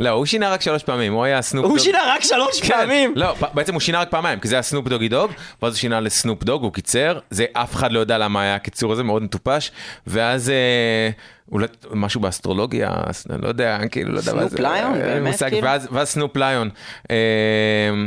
לא, 0.00 0.08
הוא 0.08 0.26
שינה 0.26 0.50
רק 0.50 0.60
שלוש 0.60 0.82
פעמים, 0.82 1.12
הוא 1.12 1.24
היה 1.24 1.42
סנופ 1.42 1.64
הוא 1.64 1.72
דוג. 1.72 1.84
שינה 1.84 1.98
רק 2.06 2.22
שלוש 2.22 2.60
כן. 2.60 2.68
פעמים. 2.68 3.12
לא, 3.16 3.34
בעצם 3.54 3.74
הוא 3.74 3.80
שינה 3.80 4.00
רק 4.00 4.10
פעמיים, 4.10 4.40
כי 4.40 4.48
זה 4.48 4.54
היה 4.54 4.62
סנופ 4.62 4.88
דוגי 4.88 5.08
דוג, 5.08 5.30
ואז 5.62 5.72
הוא 5.72 5.78
שינה 5.78 6.00
לסנופ 6.00 6.44
דוג, 6.44 6.62
הוא 6.62 6.72
קיצר, 6.72 7.18
זה 7.30 7.44
אף 7.52 7.74
אחד 7.74 7.92
לא 7.92 7.98
יודע 7.98 8.18
למה 8.18 8.42
היה 8.42 8.54
הקיצור 8.54 8.92
הזה, 8.92 9.02
מאוד 9.02 9.22
מטופש, 9.22 9.70
ואז 10.06 10.50
אה, 10.50 11.10
אולי 11.52 11.66
משהו 11.90 12.20
באסטרולוגיה, 12.20 12.90
לא 13.42 13.48
יודע, 13.48 13.78
כאילו, 13.90 14.12
לא 14.12 14.18
יודע 14.18 14.32
מה 14.34 14.40
סנופ 14.40 14.52
זה, 14.52 14.58
ליון? 14.62 14.94
אין 14.94 15.02
לי 15.08 15.20
באמת, 15.20 15.42
כאילו? 15.42 15.66
ואז- 15.92 16.08
סנופ 16.08 16.36
ליון. 16.36 16.70
אה, 17.10 17.16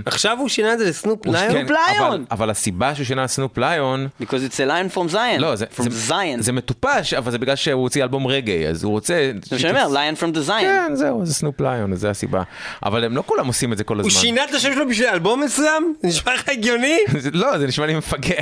עכשיו 0.05 0.37
הוא 0.39 0.49
שינה 0.49 0.73
את 0.73 0.79
זה 0.79 0.85
לסנופ 0.89 1.25
ליון? 1.25 1.51
כן, 1.51 1.65
ליון! 1.93 2.25
אבל- 2.31 2.49
הסיבה 2.49 2.95
שהוא 2.95 3.05
שינה 3.05 3.23
לסנופ 3.23 3.57
ליון, 3.57 4.07
Because 4.21 4.25
it's 4.25 4.57
a 4.57 4.69
lion 4.69 4.95
from 4.97 5.13
Zion. 5.13 5.39
לא, 5.39 5.55
זה, 5.55 5.65
from 5.77 5.89
זה, 5.89 6.13
Zion. 6.13 6.39
זה 6.41 6.51
מטופש, 6.51 7.13
אבל 7.13 7.31
זה 7.31 7.37
בגלל 7.37 7.55
שהוא 7.55 7.81
הוציא 7.83 8.03
אלבום 8.03 8.27
רגאיי, 8.27 8.67
אז 8.67 8.83
הוא 8.83 8.91
רוצה... 8.91 9.13
זה 9.43 9.55
מה 9.55 9.59
שאני 9.59 9.83
אומר, 9.83 9.99
lion 9.99 10.23
from 10.23 10.35
the 10.35 10.49
Zion. 10.49 10.61
כן, 10.61 10.91
זהו, 10.93 11.25
זה 11.25 11.33
סנופ 11.33 11.61
ליון, 11.61 11.95
זה 11.95 12.09
הסיבה. 12.09 12.43
אבל 12.85 13.03
הם 13.03 13.15
לא 13.15 13.23
כולם 13.25 13.47
עושים 13.47 13.73
את 13.73 13.77
זה 13.77 13.83
כל 13.83 13.99
הזמן. 13.99 14.11
הוא 14.11 14.19
שינה 14.19 14.43
את 14.43 14.53
השם 14.53 14.73
שלו 14.73 14.87
בשביל 14.89 15.07
אלבום 15.07 15.41
מסוים? 15.43 15.93
זה 16.01 16.07
נשמע 16.07 16.33
לך 16.33 16.49
הגיוני? 16.49 16.97
לא, 17.33 17.57
זה 17.57 17.67
נשמע 17.67 17.85
לי 17.85 17.95
מפגר. 17.95 18.35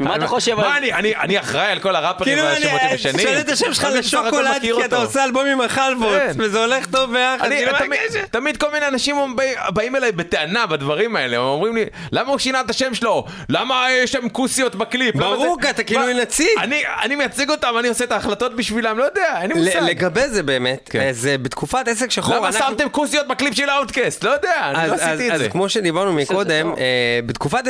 מה 0.00 0.16
אתה 0.16 0.26
חושב 0.26 0.52
על- 0.58 0.68
מה, 0.68 0.76
אני- 0.76 0.92
אני 0.92 1.16
אני 1.16 1.38
אחראי 1.40 1.66
על 1.72 1.78
כל 1.78 1.96
הראפרים 1.96 2.36
כאילו 2.38 2.48
והשמות 2.48 2.80
שמשנים? 2.96 3.28
מכיר 4.56 4.76
כי 4.80 4.84
אתה. 4.84 4.96
עושה 4.96 5.24
אלבום 5.24 5.46
עם 5.46 5.60
החלבות 5.60 6.08
כן. 6.18 6.32
וזה 6.38 6.64
הולך 6.64 6.86
טוב 6.86 7.12
ביחד, 7.12 7.48
תמיד, 8.30 8.56
כל 8.56 8.66
מיני 8.72 8.86
אנשים 8.88 9.16
באים- 9.70 9.96
אליי 9.96 10.12
בטענה 10.12 10.66
בדברים 10.66 11.16
האלה, 11.16 11.36
הם 11.36 11.42
אומרים 11.42 11.76
לי, 11.76 11.84
למה 12.12 12.28
הוא 12.30 12.38
שינה 12.38 12.60
את 12.60 12.70
השם 12.70 12.94
שלו? 12.94 13.24
למה 13.48 13.86
יש 13.90 14.12
שם 14.12 14.28
כוסיות 14.28 14.74
בקליפ? 14.74 15.16
ברור, 15.16 15.56
זה- 15.60 15.62
כי 15.66 15.70
אתה 15.70 15.82
כאילו 15.82 16.02
נציג. 16.22 16.46
אני, 17.02 17.14
מייצג 17.16 17.50
אותם, 17.50 17.74
אני 17.78 17.88
עושה 17.88 18.04
את 18.04 18.12
ההחלטות 18.12 18.56
בשבילם, 18.56 18.98
לא 18.98 19.04
יודע, 19.04 19.40
אין 19.42 19.52
לי 19.52 19.60
מושג. 19.60 19.78
לגבי 19.82 20.28
זה 20.28 20.42
באמת, 20.42 20.88
כן. 20.92 21.00
אז 21.08 21.26
אה, 21.26 21.38
בתקופת 21.38 21.88
עסק 21.88 22.10
שחור, 22.10 22.36
למה 22.36 22.52
שמתם 22.52 22.88
כוסיות 22.88 23.28
בקליפ 23.28 23.54
של 23.54 23.68
האוטקאסט? 23.68 24.24
לא 24.24 24.30
יודע, 24.30 24.52
אני 24.70 24.78
אז, 24.84 24.90
לא 24.90 24.94
אז, 24.94 25.00
עשיתי 25.02 25.28
את 25.28 25.32
אז 25.34 25.40
זה. 25.40 25.48
כמו 25.48 25.68
שדיברנו 25.68 26.12
מקודם. 26.12 26.70
אה, 26.78 26.84
בתקופת 27.26 27.64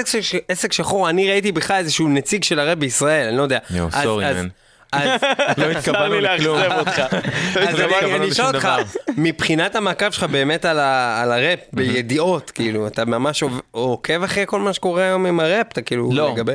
עסק, 0.49 0.73
שחור 0.73 1.09
אני 1.11 1.31
ראיתי 1.31 1.53
בכלל 1.53 1.77
איזשהו 1.77 2.09
נציג 2.09 2.45
של 2.45 2.59
הראפ 2.59 2.79
בישראל, 2.79 3.29
אני 3.29 3.37
לא 3.37 3.43
יודע. 3.43 3.59
יואו, 3.71 3.89
אז- 3.93 4.03
סורי, 4.05 4.27
אז- 4.27 4.37
מן. 4.37 4.49
אז 4.93 5.21
לא 5.59 5.65
התכוונו 5.71 6.21
לכלום. 6.21 6.59
אז 6.59 6.69
לא 7.57 7.85
אני- 7.85 7.95
התכוונו 7.95 8.17
אני 8.17 8.29
אשאל 8.29 8.47
אותך. 8.47 8.69
מבחינת 9.17 9.75
המעקב 9.75 10.11
שלך 10.11 10.25
באמת 10.25 10.65
על 10.65 10.79
הראפ, 11.33 11.59
בידיעות, 11.73 12.51
כאילו, 12.51 12.87
אתה 12.87 13.05
ממש 13.05 13.45
עוקב 13.71 14.23
אחרי 14.23 14.45
כל 14.47 14.61
מה 14.61 14.73
שקורה 14.73 15.03
היום 15.03 15.27
עם 15.27 15.41
הראפ, 15.41 15.67
אתה 15.73 15.83
כאילו, 15.83 16.11
לא, 16.13 16.33
לגבי... 16.33 16.53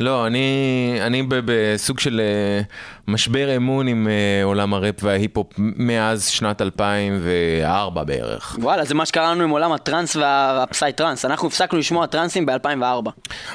לא, 0.00 0.26
אני, 0.26 1.00
בסוג 1.28 1.98
של 2.00 2.20
אה, 2.20 2.62
משבר 3.08 3.56
אמון 3.56 3.88
עם 3.88 4.08
אה, 4.08 4.44
עולם 4.44 4.74
הראפ 4.74 4.94
וההיפ-הופ 5.02 5.46
מאז 5.58 6.26
שנת 6.28 6.62
2004 6.62 8.04
בערך. 8.04 8.56
וואלה, 8.60 8.84
זה 8.84 8.94
מה 8.94 9.06
שקרה 9.06 9.30
לנו 9.30 9.44
עם 9.44 9.50
עולם 9.50 9.72
הטראנס 9.72 10.16
וה- 10.16 10.56
והפסאי 10.58 10.92
טראנס. 10.92 11.24
אנחנו 11.24 11.48
הפסקנו 11.48 11.78
לשמוע 11.78 12.06
טראנסים 12.06 12.46
ב-2004. 12.46 13.10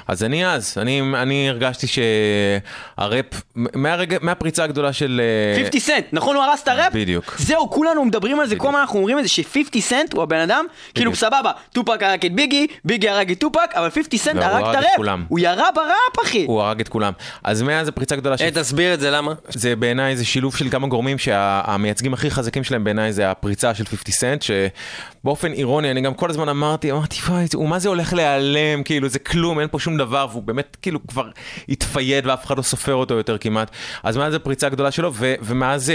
אז 0.07 0.23
אני 0.23 0.47
אז, 0.47 0.73
אני, 0.77 1.01
אני 1.15 1.49
הרגשתי 1.49 1.87
שהראפ, 1.87 3.25
מהרגע, 3.55 4.17
מהפריצה 4.21 4.63
הגדולה 4.63 4.93
של... 4.93 5.21
אה, 5.57 5.63
50 5.63 5.79
סנט, 5.81 6.05
נכון 6.11 6.35
הוא 6.35 6.43
הרס 6.43 6.63
את 6.63 6.67
הראפ? 6.67 6.93
בדיוק. 6.93 7.35
זהו, 7.37 7.69
כולנו 7.69 8.05
מדברים 8.05 8.39
על 8.39 8.47
זה, 8.47 8.55
כל 8.55 8.67
הזמן 8.67 8.79
אנחנו 8.79 8.99
אומרים 8.99 9.19
את 9.19 9.23
זה, 9.23 9.29
ש-50 9.29 9.79
סנט 9.79 10.13
הוא 10.13 10.23
הבן 10.23 10.39
אדם, 10.39 10.65
כאילו 10.95 11.15
סבבה, 11.15 11.51
טופק 11.73 12.03
הרג 12.03 12.25
את 12.25 12.33
ביגי, 12.33 12.67
ביגי 12.85 13.09
הרג 13.09 13.31
את 13.31 13.39
טופק, 13.39 13.69
אבל 13.73 13.89
50 13.89 14.19
סנט 14.19 14.43
הרג 14.43 14.63
את 14.69 14.75
הראפ. 14.75 15.17
הוא 15.27 15.39
ירה 15.39 15.71
בראפ, 15.75 16.25
אחי. 16.25 16.45
הוא 16.47 16.61
הרג 16.61 16.79
את 16.79 16.87
כולם. 16.89 17.13
אז 17.43 17.61
מאז 17.61 17.87
הפריצה 17.87 18.15
הגדולה 18.15 18.37
של... 18.37 18.43
אה, 18.43 18.51
תסביר 18.51 18.93
את 18.93 18.99
זה, 18.99 19.11
למה? 19.11 19.33
זה 19.47 19.75
בעיניי 19.75 20.17
זה 20.17 20.25
שילוב 20.25 20.55
של 20.55 20.69
כמה 20.69 20.87
גורמים 20.87 21.17
שהמייצגים 21.17 22.13
הכי 22.13 22.31
חזקים 22.31 22.63
שלהם 22.63 22.83
בעיניי 22.83 23.13
זה 23.13 23.31
הפריצה 23.31 23.73
של 23.73 23.85
50 23.85 24.13
סנט 24.13 24.41
שבאופן 24.41 25.53
אירוני 25.53 25.91
אני 25.91 26.01
גם 26.01 26.13
כל 26.13 26.29
הזמן 26.29 26.49
אמרתי 26.49 26.91
אמרתי 26.91 27.17
וואי 27.27 27.45
הוא 27.53 27.69
מה 27.69 27.79
זה 27.79 27.89
הולך 27.89 28.13
להיעלם? 28.13 28.83
כאילו 28.83 29.09
זה 29.09 29.19
כלום 29.19 29.59
אין 29.59 29.67
פה 29.71 29.79
שום 29.79 29.97
דבר 29.97 30.27
והוא 30.31 30.43
באמת 30.43 30.77
כאילו 30.81 31.07
כבר 31.07 31.29
התפייד 31.69 32.25
ואף 32.25 32.45
אחד 32.45 32.57
לא 32.57 32.63
סופר 32.63 32.93
אותו 32.93 33.13
יותר 33.13 33.37
כמעט. 33.37 33.71
אז 34.03 34.17
מאז 34.17 34.33
הפריצה 34.33 34.67
הגדולה 34.67 34.91
שלו 34.91 35.13
ומאז 35.15 35.91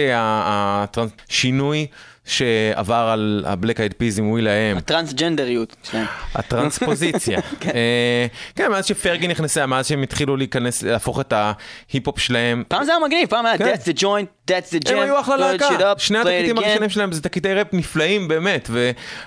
השינוי 1.29 1.87
שעבר 2.25 3.09
על 3.13 3.45
הבלק 3.47 3.81
אייד 3.81 3.95
פיז 3.99 4.19
עם 4.19 4.31
וויל 4.31 4.49
איי-אם 4.49 4.77
הטרנסג'נדריות 4.77 5.77
שלהם. 5.83 6.07
הטרנספוזיציה. 6.35 7.41
אה, 7.75 8.27
כן, 8.57 8.71
מאז 8.71 8.87
שפרגי 8.87 9.29
נכנסה, 9.29 9.67
מאז 9.67 9.87
שהם 9.87 10.03
התחילו 10.03 10.37
להיכנס, 10.37 10.83
להפוך 10.83 11.21
את 11.21 11.33
ההיפ-הופ 11.33 12.19
שלהם. 12.19 12.65
פעם 12.69 12.85
זה 12.85 12.93
היה 12.93 13.01
מגניב, 13.07 13.29
פעם 13.29 13.47
היה 13.47 13.59
כן. 13.59 13.73
That's 13.75 13.97
the 13.97 14.01
joint, 14.01 14.51
That's 14.51 14.73
the 14.73 14.89
jam, 14.89 14.93
הם 14.93 14.99
היו 14.99 15.21
אחלה 15.21 15.37
להקה, 15.37 15.95
שני 15.99 16.19
התקליטים. 16.19 16.59
הראשונים 16.59 16.91
שלהם 16.91 17.13
זה 17.13 17.23
תקליטי 17.23 17.55
ראפ 17.55 17.75
נפלאים 17.75 18.29
באמת, 18.29 18.71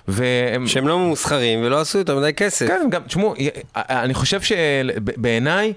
והם... 0.08 0.68
שהם 0.68 0.88
לא 0.88 1.00
ממוסחרים 1.00 1.60
ולא 1.64 1.82
עשו 1.82 1.98
יותר 1.98 2.20
מדי 2.20 2.34
כסף. 2.34 2.68
כן, 2.68 2.88
גם, 2.90 3.02
תשמעו, 3.04 3.34
אני 3.76 4.14
חושב 4.14 4.42
שבעיניי, 4.42 5.74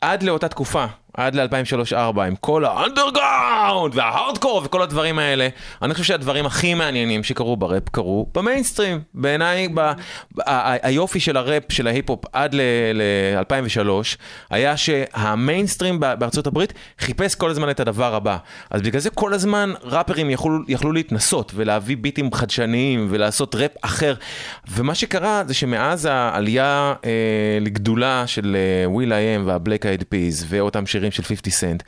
עד 0.00 0.22
לאותה 0.22 0.48
תקופה, 0.48 0.86
עד 1.18 1.34
ל-2003-2004, 1.34 2.20
עם 2.20 2.34
כל 2.40 2.64
האנדרגראונד 2.64 3.94
וההארדקור 3.96 4.62
וכל 4.64 4.82
הדברים 4.82 5.18
האלה, 5.18 5.48
אני 5.82 5.92
חושב 5.94 6.04
שהדברים 6.04 6.46
הכי 6.46 6.74
מעניינים 6.74 7.24
שקרו 7.24 7.56
בראפ 7.56 7.88
קרו 7.88 8.26
במיינסטרים. 8.34 9.00
בעיניי, 9.14 9.68
ב- 9.74 9.78
ה- 9.80 9.94
היופי 10.88 11.20
של 11.20 11.36
הראפ, 11.36 11.62
של 11.68 11.86
ההיפ-הופ 11.86 12.24
עד 12.32 12.54
ל-2003, 12.54 13.88
היה 14.50 14.76
שהמיינסטרים 14.76 16.00
בארצות 16.00 16.46
הברית 16.46 16.72
חיפש 16.98 17.34
כל 17.34 17.50
הזמן 17.50 17.70
את 17.70 17.80
הדבר 17.80 18.14
הבא. 18.14 18.36
אז 18.70 18.82
בגלל 18.82 19.00
זה 19.00 19.10
כל 19.10 19.34
הזמן 19.34 19.72
ראפרים 19.82 20.30
יכלו, 20.30 20.58
יכלו 20.68 20.92
להתנסות 20.92 21.52
ולהביא 21.54 21.96
ביטים 21.96 22.32
חדשניים 22.32 23.06
ולעשות 23.10 23.54
ראפ 23.54 23.70
אחר. 23.82 24.14
ומה 24.72 24.94
שקרה 24.94 25.42
זה 25.46 25.54
שמאז 25.54 26.08
העלייה 26.10 26.94
אה, 27.04 27.10
לגדולה 27.60 28.26
של 28.26 28.56
וויל 28.86 29.12
איי-אם 29.12 29.42
והבלק 29.46 29.86
אייד 29.86 30.04
פיז 30.08 30.46
ואותם 30.48 30.86
שירים 30.86 31.07
של 31.10 31.22
50 31.22 31.52
סנט, 31.52 31.82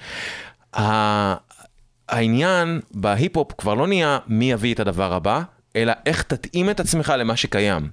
העניין 2.08 2.80
בהיפ-הופ 2.90 3.52
כבר 3.58 3.74
לא 3.74 3.86
נהיה 3.86 4.18
מי 4.26 4.52
יביא 4.52 4.74
את 4.74 4.80
הדבר 4.80 5.12
הבא, 5.12 5.42
אלא 5.76 5.92
איך 6.06 6.22
תתאים 6.22 6.70
את 6.70 6.80
עצמך 6.80 7.12
למה 7.18 7.36
שקיים. 7.36 7.88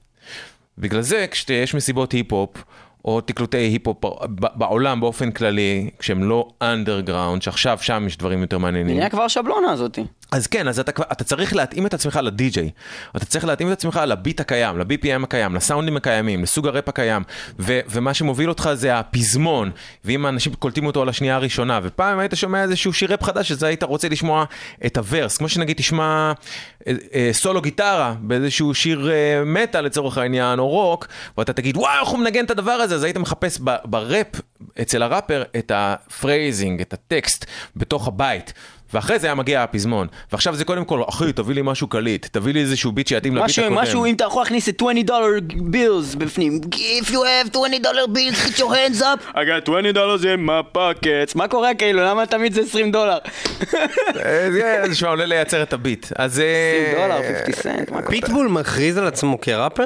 בגלל 0.78 1.02
זה 1.02 1.26
כשיש 1.32 1.74
מסיבות 1.76 2.12
היפ-הופ, 2.12 2.64
או 3.06 3.22
תקלוטי 3.22 3.58
היפ-הופ 3.58 3.98
בעולם 4.30 5.00
באופן 5.00 5.32
כללי, 5.32 5.90
כשהם 6.00 6.24
לא 6.24 6.48
אנדרגראונד, 6.62 7.42
שעכשיו 7.42 7.78
שם 7.82 8.04
יש 8.08 8.18
דברים 8.18 8.42
יותר 8.42 8.58
מעניינים. 8.58 8.98
נהיה 8.98 9.10
כבר 9.10 9.22
השבלונה 9.24 9.72
הזאתי. 9.72 10.04
אז 10.32 10.48
כן, 10.48 10.68
אז 10.68 10.80
אתה, 10.80 10.92
אתה 11.12 11.24
צריך 11.24 11.56
להתאים 11.56 11.86
את 11.86 11.94
עצמך 11.94 12.20
לדי-ג'יי. 12.24 12.70
אתה 13.18 13.26
צריך 13.26 13.46
להתאים 13.46 13.68
את 13.68 13.74
עצמך 13.74 14.00
לביט 14.08 14.40
הקיים, 14.40 14.80
ל-BPM 14.80 15.24
הקיים, 15.24 15.56
לסאונדים 15.56 15.98
הקיימים, 15.98 16.44
לסוג 16.44 16.68
הראפ 16.68 16.90
הקיים. 16.90 17.24
ו- 17.60 17.80
ומה 17.90 18.14
שמוביל 18.14 18.50
אותך 18.50 18.70
זה 18.74 19.00
הפזמון, 19.00 19.72
ואם 20.06 20.26
האנשים 20.26 20.54
קולטים 20.54 20.86
אותו 20.86 21.02
על 21.02 21.10
השנייה 21.10 21.36
הראשונה. 21.36 21.80
ופעם 21.84 22.20
היית 22.20 22.32
שומע 22.36 22.64
איזשהו 22.64 22.94
שיר 22.94 23.12
ראפ 23.12 23.24
חדש, 23.24 23.52
אז 23.52 23.64
היית 23.64 23.84
רוצה 23.84 24.10
לשמוע 24.10 24.46
את 24.86 24.98
ה 24.98 25.03
verse. 25.03 25.38
כמו 25.38 25.50
שנגיד 25.50 25.78
תשמע 25.78 26.32
אה, 26.88 26.94
אה, 27.14 27.30
סולו 27.32 27.62
גיטרה 27.62 28.16
באיזשהו 28.20 28.74
שיר 28.74 29.12
אה, 29.12 29.44
מטאל 29.46 29.82
לצורך 29.82 30.18
העניין, 30.18 30.60
או 30.60 30.68
רוק, 30.68 31.08
ואתה 31.38 31.54
תגיד, 31.54 31.78
וואו, 31.78 32.00
איך 32.00 32.10
הוא 32.10 32.20
מנגן 32.20 32.46
את 32.46 32.52
הדבר 32.52 32.72
הזה? 32.72 32.96
אז 32.96 33.04
היית 33.04 33.18
מחפש 33.18 33.60
בראפ, 33.86 34.28
אצל 34.82 35.04
הראפר, 35.04 35.44
את 35.58 35.72
ה 35.76 35.86
phrasing, 35.86 36.82
את 36.82 36.94
הטקסט, 36.94 37.46
בתוך 37.76 38.08
הבית. 38.08 38.54
ואחרי 38.94 39.20
זה 39.20 39.28
היה 39.28 39.36
מגיע 39.36 39.64
הפזמון. 39.64 40.08
ועכשיו 40.32 40.56
זה 40.56 40.66
קודם 40.66 40.86
כל, 40.86 41.02
אחי, 41.10 41.34
תביא 41.34 41.56
לי 41.56 41.62
משהו 41.64 41.88
קליט, 41.88 42.28
תביא 42.32 42.54
לי 42.54 42.60
איזשהו 42.62 42.92
ביט 42.92 43.08
שיתאים 43.08 43.36
לביט 43.36 43.46
משהו, 43.46 43.64
הקודם. 43.64 43.82
משהו, 43.82 44.06
אם 44.06 44.16
אתה 44.16 44.24
יכול 44.24 44.42
להכניס 44.42 44.70
את 44.70 44.82
20 44.82 45.02
dollar 45.06 45.28
bills 45.56 46.16
בפנים. 46.16 46.62
If 47.02 47.08
you 47.10 47.14
have 47.14 47.50
20 47.52 47.82
dollar 47.84 48.08
bills, 48.08 48.46
put 48.46 48.60
your 48.60 48.70
hands 48.70 49.02
up. 49.02 49.36
I 49.36 49.40
got 49.40 49.66
20 49.66 49.92
dollar 49.94 50.16
in 50.16 50.48
my 50.50 50.78
pockets. 50.78 51.32
מה 51.36 51.48
קורה 51.48 51.74
כאילו? 51.74 52.02
למה 52.04 52.26
תמיד 52.26 52.54
זה 52.54 52.62
20 52.62 52.92
דולר? 52.92 53.18
אה, 54.26 54.52
זה 54.52 54.82
זה 54.88 54.96
שמע, 54.96 55.10
עולה 55.10 55.26
לייצר 55.26 55.64
את 55.64 55.74
הביט. 55.74 56.08
אז... 56.16 56.40
אה, 56.40 56.46
20 56.94 57.08
דולר, 57.08 57.38
50 57.40 57.56
סנט. 57.56 57.92
מה 57.92 58.02
קורה? 58.02 58.10
פיטבול 58.12 58.48
מכריז 58.48 58.98
על 58.98 59.08
עצמו 59.08 59.42
כראפר? 59.42 59.86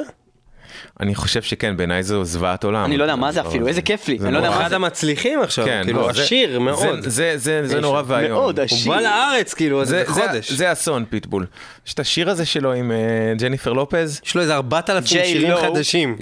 אני 1.02 1.14
חושב 1.14 1.42
שכן, 1.42 1.76
בעיניי 1.76 2.02
זו 2.02 2.24
זוועת 2.24 2.64
עולם. 2.64 2.84
אני 2.84 2.96
לא 2.96 3.04
יודע 3.04 3.16
מה 3.16 3.32
זה 3.32 3.40
אפילו, 3.40 3.68
איזה 3.68 3.82
כיף 3.82 4.08
לי. 4.08 4.18
זה 4.18 4.24
אני 4.26 4.32
לא 4.34 4.38
יודע. 4.38 4.50
מה 4.50 4.60
אחד 4.60 4.68
זה. 4.68 4.76
המצליחים 4.76 5.40
עכשיו, 5.42 5.64
כן, 5.64 5.80
כאילו 5.84 6.00
לא, 6.00 6.12
זה- 6.12 6.22
עשיר 6.22 6.58
מאוד. 6.60 7.00
זה- 7.00 7.10
זה- 7.10 7.32
זה 7.36 7.62
זה 7.68 7.80
נורא 7.80 8.02
ואיום. 8.06 8.32
מאוד 8.32 8.58
הוא 8.58 8.64
עשיר. 8.64 8.92
בא 8.92 9.00
לארץ 9.00 9.54
כאילו 9.54 9.84
זה- 9.84 10.02
חודש. 10.06 10.52
זה 10.52 10.72
אסון, 10.72 11.04
פיטבול. 11.10 11.46
יש 11.86 11.94
את 11.94 12.00
השיר 12.00 12.30
הזה 12.30 12.44
שלו 12.46 12.72
עם 12.72 12.92
אה, 12.92 12.96
ג'ניפר 13.38 13.72
לופז. 13.72 14.20
יש 14.26 14.34
לו 14.34 14.40
איזה 14.42 14.54
4,000 14.54 15.04
ג'יי 15.04 15.24
שירים. 15.26 15.56
חדשים. 15.56 16.16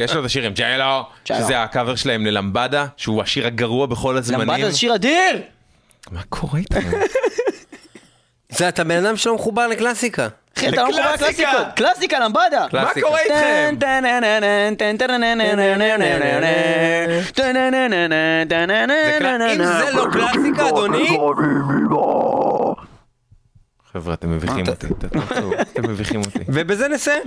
יש 0.00 0.14
לו 0.14 0.20
את 0.20 0.24
השיר 0.24 0.44
עם 0.46 0.52
ג'יילו. 0.52 1.02
שזה 1.24 1.62
הקאבר 1.62 1.94
שלהם 1.96 2.26
ללמבדה, 2.26 2.86
שהוא 2.96 3.22
השיר 3.22 3.46
הגרוע 3.46 3.86
בכל 3.86 4.16
הזמנים. 4.16 4.48
למבדה 4.48 4.70
זה 4.70 4.78
שיר 4.78 4.94
אדיר! 4.94 5.40
מה 6.10 6.20
קורה 6.28 6.58
איתנו? 6.60 6.90
זה 8.48 8.68
אתה 8.68 8.84
בן 8.84 9.06
אדם 9.06 9.16
שלא 9.16 9.34
מחובר 9.34 9.66
לקלאסיקה. 9.66 10.28
אחי, 10.58 10.68
אתה 10.68 10.76
לא 10.76 10.88
מחובר 10.88 11.12
לקלאסיקה. 11.14 11.42
לקלאסיקות. 11.42 11.76
קלאסיקה, 11.76 12.18
למבדה. 12.18 12.66
מה 12.72 12.90
קורה 13.02 13.20
איתכם? 13.20 13.76
אם 19.54 19.64
זה 19.64 19.90
לא 19.92 20.06
קלאסיקה, 20.12 20.68
אדוני, 20.68 21.18
חבר'ה, 23.96 24.14
אתם 24.14 24.30
מביכים 24.30 24.68
אותי. 24.68 24.86
אתם 25.60 25.90
מביכים 25.90 26.20
אותי. 26.20 26.38
ובזה 26.54 26.88
נסיים. 26.88 27.22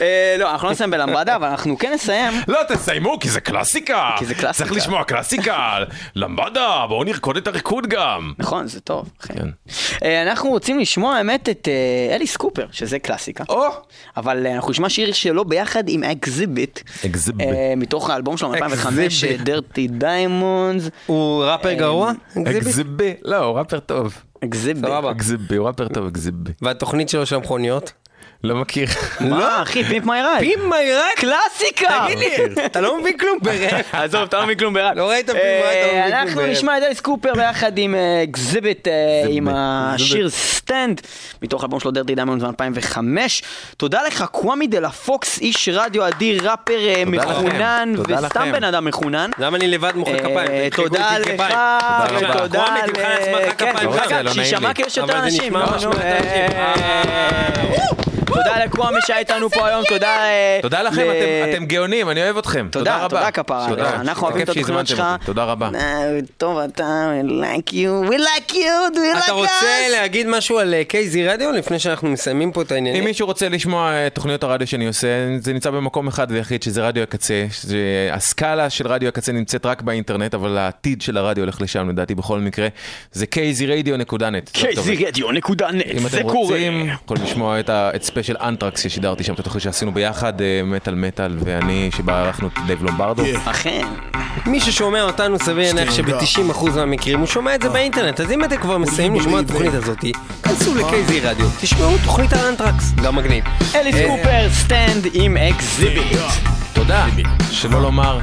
אה, 0.00 0.36
לא, 0.38 0.50
אנחנו 0.50 0.66
לא 0.66 0.72
נסיים 0.72 0.90
בלמבדה, 0.90 1.36
אבל 1.36 1.48
אנחנו 1.48 1.78
כן 1.78 1.92
נסיים. 1.94 2.32
לא, 2.48 2.58
תסיימו, 2.68 3.18
כי 3.20 3.28
זה 3.28 3.40
קלאסיקה. 3.40 4.10
כי 4.18 4.26
זה 4.26 4.34
קלאסיקה. 4.34 4.52
צריך 4.52 4.72
לשמוע 4.72 5.04
קלאסיקה. 5.04 5.78
למבדה, 6.14 6.84
בואו 6.88 7.04
נרקוד 7.04 7.36
את 7.36 7.46
הריקוד 7.46 7.86
גם. 7.86 8.32
נכון, 8.38 8.66
זה 8.66 8.80
טוב. 8.80 9.10
כן. 9.22 9.48
אה, 10.04 10.22
אנחנו 10.22 10.50
רוצים 10.50 10.78
לשמוע 10.78 11.16
האמת 11.16 11.48
את 11.48 11.68
אה, 11.68 12.14
אליס 12.16 12.36
קופר, 12.36 12.66
שזה 12.72 12.98
קלאסיקה. 12.98 13.44
או! 13.48 13.66
אבל 14.16 14.46
אנחנו 14.46 14.70
נשמע 14.70 14.88
שיר 14.88 15.12
שלו 15.12 15.44
ביחד 15.44 15.84
עם 15.88 16.04
אקזיביט. 16.04 16.80
Xzibit. 17.02 17.42
מתוך 17.76 18.10
האלבום 18.10 18.36
שלו 18.36 18.48
מ-2005, 18.48 18.86
Xzibit. 18.86 19.42
Dirty 19.44 19.88
Diamonds. 19.88 20.90
הוא 21.06 21.44
ראפר 21.44 21.72
גרוע? 21.72 22.12
אקזיבי. 22.46 23.14
לא, 23.22 23.36
הוא 23.36 23.58
ראפר 23.58 23.78
טוב. 23.78 24.25
אקזיביט. 24.44 24.84
סבבה. 24.86 25.10
אקזיבי, 25.10 25.56
הוא 25.56 25.66
ראפר 25.66 25.88
טוב, 25.88 26.06
אקזיבי. 26.06 26.52
והתוכנית 26.62 27.08
שלו 27.08 27.26
של 27.26 27.36
המכוניות? 27.36 27.92
לא 28.44 28.56
מכיר. 28.56 28.88
מה, 29.20 29.62
אחי, 29.62 29.84
Pimp 29.84 30.04
My 30.04 30.22
Ride. 30.22 30.38
Pimp 30.40 30.70
My 30.70 30.80
Ride? 30.80 31.04
קלאסיקה! 31.16 32.04
תגיד 32.06 32.18
לי, 32.18 32.26
אתה 32.66 32.80
לא 32.80 33.00
מבין 33.00 33.18
כלום 33.18 33.38
בראפ. 33.42 33.84
עזוב, 33.92 34.22
אתה 34.22 34.38
לא 34.38 34.44
מבין 34.44 34.58
כלום 34.58 34.74
בראפ. 34.74 34.96
לא 34.96 35.08
ראית 35.10 35.26
Pimp 35.30 35.42
My 35.42 35.49
Ride, 35.49 35.66
אתה 35.68 35.86
לא 35.86 35.92
מבין 35.92 36.10
כלום 36.10 36.28
אנחנו 36.28 36.40
בראפ. 36.40 36.50
נשמע 36.50 36.78
את 36.78 36.82
אליס 36.82 37.00
קופר 37.00 37.34
ביחד 37.34 37.78
עם 37.78 37.94
אקזיביט, 38.24 38.88
עם 39.28 39.48
השיר 39.50 40.30
Stand, 40.30 41.00
מתוך 41.42 41.64
אלבום 41.64 41.80
שלו 41.80 41.90
Dirty 41.90 42.14
Diamonds 42.14 42.44
מ-2005. 42.44 42.98
תודה 43.76 44.02
לך, 44.06 44.24
קוואמי 44.30 44.66
דה 44.66 44.80
לה 44.80 44.90
פוקס, 44.90 45.38
איש 45.38 45.68
רדיו 45.72 46.08
אדיר, 46.08 46.50
ראפר 46.50 46.78
אה, 46.78 47.02
תודה 47.04 47.16
מחונן, 47.16 47.92
תודה 47.96 48.18
וסתם. 48.22 48.52
בן 48.52 48.64
אדם 48.64 48.84
מחונן. 48.84 49.30
למה 49.38 49.56
אני 49.56 49.68
לבד 49.68 49.92
מוחא 49.96 50.18
כפיים? 50.18 50.38
אה, 50.38 50.68
תודה 50.76 51.18
לך, 51.18 51.24
כפיים. 51.24 51.40
רבה. 51.40 52.06
ותודה 52.30 52.64
קוואמי, 52.64 52.80
ל... 52.80 52.86
תמחא 52.86 53.02
לעצמך 53.08 53.54
כפיים. 53.58 53.88
לא 53.88 53.90
רוצה, 53.90 54.04
רגע, 54.06 54.22
לא 54.22 54.30
נעים 54.34 54.44
שישמע 54.44 54.72
לי. 54.78 54.84
יש 54.86 54.96
יותר 54.96 55.12
אבל 55.12 55.30
זה 55.30 55.36
אנשים. 55.36 55.52
אה, 58.38 58.42
תודה 58.44 58.64
לקוואמי 58.64 58.98
שהיה 59.06 59.18
איתנו 59.18 59.50
פה 59.50 59.66
היום, 59.68 59.84
תודה... 59.88 60.08
אה, 60.08 60.58
תודה 60.62 60.82
לכם, 60.82 61.02
אתם- 61.02 61.52
אתם 61.54 61.64
גאונים, 61.66 62.10
אני 62.10 62.22
אוהב 62.22 62.36
אתכם. 62.38 62.68
תודה 62.70 62.84
תודה, 62.92 63.04
רבה. 63.04 63.18
תודה 63.18 63.30
כפרה. 63.30 63.66
תודה. 63.68 63.94
אנחנו 63.94 64.22
אוהבים 64.26 64.42
את 64.42 64.48
התוכניות 64.48 64.86
שלך. 64.86 65.02
תודה 65.24 65.44
רבה. 65.44 65.70
אה, 65.74 66.08
טוב, 66.36 66.58
אתה, 66.58 66.84
we 67.22 67.30
like 67.30 67.70
you, 67.72 68.10
we 68.10 68.18
like 68.18 68.52
you, 68.52 68.54
do 68.94 68.98
you 68.98 69.16
like 69.16 69.20
us? 69.20 69.24
אתה 69.24 69.32
רוצה 69.32 69.48
להגיד 69.92 70.26
משהו 70.26 70.58
על 70.58 70.74
קייזי 70.88 71.26
רדיו 71.28 71.52
לפני 71.52 71.78
שאנחנו 71.78 72.08
מסיימים 72.08 72.52
פה 72.52 72.62
את 72.62 72.72
אם 72.72 72.74
העניינים? 72.76 73.04
מישהו 73.04 73.26
רוצה 73.26 73.48
לשמוע 73.48 74.06
את 74.06 74.14
תוכניות 74.14 74.42
הרדיו 74.42 74.66
שאני 74.66 74.86
עושה, 74.86 75.08
זה 75.40 75.52
נמצא 75.52 75.70
במקום 75.70 76.08
אחד 76.08 76.26
ויחיד, 76.30 76.62
שזה 76.62 76.86
רדיו 76.86 77.02
הקצה. 77.02 77.44
הסקאלה 78.12 78.70
של 78.70 78.86
רדיו 78.86 79.08
הקצה 79.08 79.32
נמצאת 79.32 79.66
רק 79.66 79.82
באינטרנט, 79.82 80.34
אבל 80.34 80.58
העתיד 80.58 81.02
של 81.02 81.16
הרדיו 81.16 81.44
הולך 81.44 81.60
לשם 81.60 81.88
לדעתי 81.88 82.14
בכל 82.14 82.38
מקרה. 82.40 82.68
זה 83.12 83.26
kzradio.net. 83.34 84.50
קייזי 84.52 84.96
רדיו 85.06 85.32
נקודה 85.32 85.70
נט, 85.70 85.84
אם 85.94 86.08
זה 86.08 86.18
אתם 86.20 86.28
קורה. 86.28 86.34
רוצים, 86.56 86.88
יכולים 87.04 87.24
לשמוע 87.24 87.60
את 87.60 87.68
ה- 87.68 87.90
ספיישל 88.26 88.48
אנטרקס 88.48 88.82
ששידרתי 88.82 89.24
שם, 89.24 89.34
את 89.34 89.38
התוכנית 89.38 89.62
שעשינו 89.62 89.94
ביחד, 89.94 90.40
אה, 90.40 90.60
מטאל 90.64 90.94
מטאל, 90.94 91.36
ואני, 91.44 91.90
שבה 91.96 92.20
ערכנו 92.20 92.48
את 92.48 92.52
דייב 92.66 92.82
לומברדו. 92.82 93.22
אכן. 93.44 93.86
מי 94.46 94.60
ששומע 94.60 95.02
אותנו 95.02 95.38
סביר 95.38 95.74
להניח 95.74 95.94
שב-90% 95.94 96.70
מהמקרים 96.76 97.18
הוא 97.18 97.26
שומע 97.26 97.54
את 97.54 97.62
זה 97.62 97.68
באינטרנט, 97.68 98.20
אז 98.20 98.32
אם 98.32 98.44
אתם 98.44 98.56
כבר 98.56 98.78
מסיימים 98.78 99.20
לשמוע 99.20 99.40
את 99.40 99.44
התוכנית 99.50 99.74
הזאת, 99.74 100.04
כנסו 100.42 100.74
לקייזי 100.74 101.20
רדיו, 101.20 101.48
תשמעו 101.60 101.96
תוכנית 102.04 102.32
על 102.32 102.46
אנטרקס, 102.48 102.92
גם 103.02 103.16
מגניב. 103.16 103.44
אליס 103.74 103.96
קופר, 104.06 104.48
Stand 104.50 105.06
עם 105.12 105.36
אקזיביט. 105.36 106.18
תודה, 106.72 107.06
שלא 107.50 107.82
לומר 107.82 108.20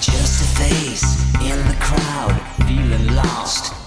Just 0.00 0.36
a 0.46 0.48
face 0.58 1.06
in 1.50 1.58
the 1.70 1.76
crowd, 1.86 2.34
feeling 2.66 3.06
lost, 3.20 3.81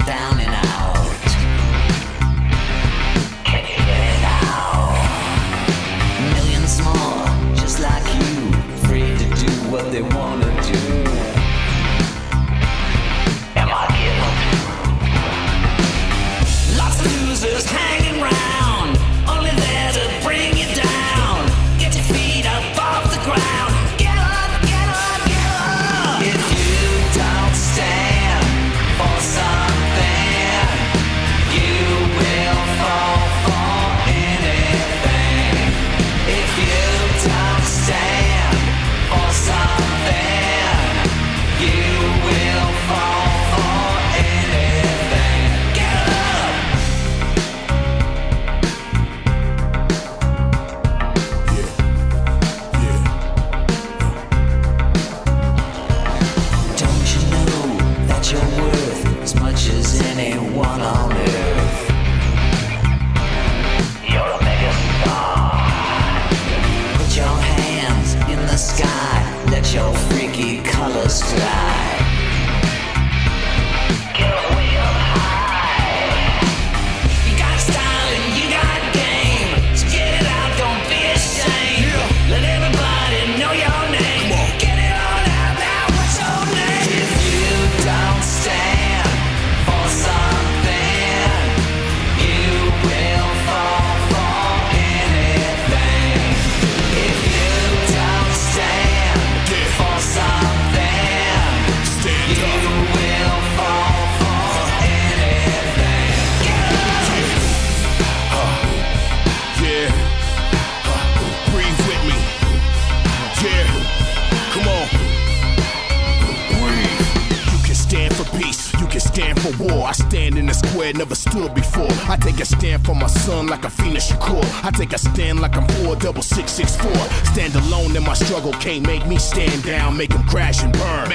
never 120.93 121.15
stood 121.15 121.53
before. 121.55 121.87
I 122.09 122.17
take 122.17 122.39
a 122.39 122.45
stand 122.45 122.85
for 122.85 122.95
my 122.95 123.07
son 123.07 123.47
like 123.47 123.65
a 123.65 123.69
Phoenix 123.69 124.11
Shakur. 124.11 124.43
I 124.63 124.71
take 124.71 124.93
a 124.93 124.97
stand 124.97 125.39
like 125.39 125.55
I'm 125.55 125.67
four 125.75 125.95
double 125.95 126.21
six 126.21 126.51
six 126.51 126.75
four. 126.75 126.95
Stand 127.33 127.55
alone 127.55 127.95
in 127.95 128.03
my 128.03 128.13
struggle, 128.13 128.53
can't 128.53 128.85
make 128.85 129.05
me 129.07 129.17
stand 129.17 129.63
down. 129.63 129.97
Make 129.97 130.13
'em 130.13 130.23
crash 130.27 130.63
and 130.63 130.73
burn. 130.73 131.09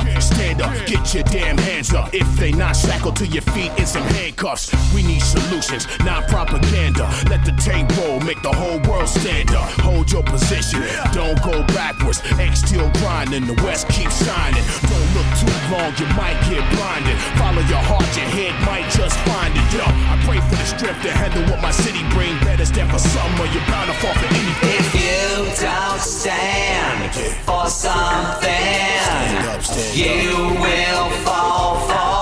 Up, 0.00 0.22
stand 0.22 0.62
up, 0.62 0.72
get 0.86 1.14
your 1.14 1.24
damn 1.24 1.58
hands 1.58 1.92
up. 1.92 2.12
If 2.12 2.26
they 2.36 2.52
not 2.52 2.76
shackled 2.76 3.16
to 3.16 3.26
your 3.26 3.42
feet 3.42 3.72
in 3.78 3.86
some 3.86 4.02
handcuffs, 4.02 4.72
we 4.94 5.02
need 5.02 5.20
solutions, 5.20 5.86
not 6.04 6.28
propaganda. 6.28 7.10
Let 7.28 7.44
the 7.44 7.52
tape 7.60 7.88
roll, 7.98 8.20
make 8.20 8.40
the 8.42 8.52
whole 8.52 8.80
world 8.88 9.08
stand 9.08 9.50
up. 9.52 9.70
Hold 9.80 10.10
your 10.10 10.22
position, 10.22 10.82
don't 11.12 11.40
go 11.42 11.62
backwards. 11.74 12.20
X 12.38 12.62
still 12.62 12.90
grinding, 13.00 13.46
the 13.46 13.54
West 13.62 13.88
keeps 13.88 14.24
shining. 14.24 14.64
Don't 14.88 15.10
look 15.14 15.28
too 15.38 15.54
long, 15.72 15.92
you 15.98 16.06
might 16.16 16.38
get 16.48 16.64
blinded. 16.76 17.16
Follow 17.38 17.62
your 17.68 17.82
heart, 17.84 18.08
your 18.16 18.28
head 18.30 18.54
might 18.66 18.88
just 18.90 19.16
find 19.28 19.52
it. 19.54 19.66
Yo, 19.72 19.84
I 19.84 20.16
pray 20.26 20.40
for 20.48 20.56
the 20.56 20.66
strength 20.66 21.02
to 21.02 21.12
handle 21.12 21.42
what 21.50 21.60
my 21.62 21.70
city 21.70 22.02
bring. 22.10 22.38
Better 22.40 22.64
stand 22.64 22.90
for 22.90 22.98
something, 22.98 23.40
or 23.40 23.48
you're 23.52 23.66
bound 23.66 23.90
to 23.90 23.96
fall 23.98 24.14
for 24.14 24.26
anything. 24.26 24.80
If 24.80 24.88
you 24.94 25.20
don't 25.60 26.00
stand 26.00 27.14
for 27.44 27.66
something, 27.68 28.50
Stand 28.50 29.46
up, 29.48 29.62
stand 29.62 29.89
you 29.96 30.36
will 30.60 31.10
fall 31.24 31.74
fall. 31.88 32.19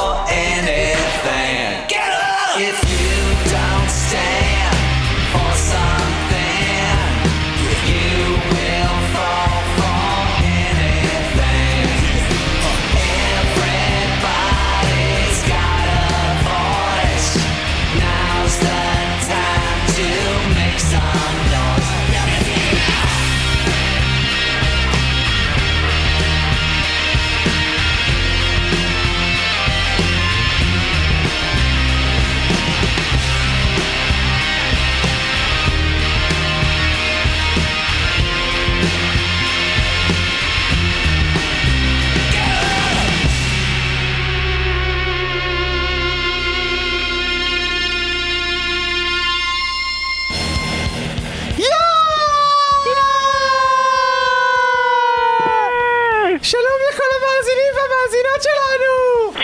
והמאזינות 58.08 58.42
שלנו! 58.42 58.94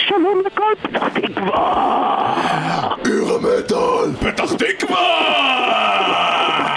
שלום 0.07 0.41
לכל 0.45 0.73
פתח 0.81 1.07
תקווה! 1.07 2.35
עיר 3.05 3.33
המטאל! 3.33 4.09
פתח 4.19 4.53
תקווה! 4.53 5.05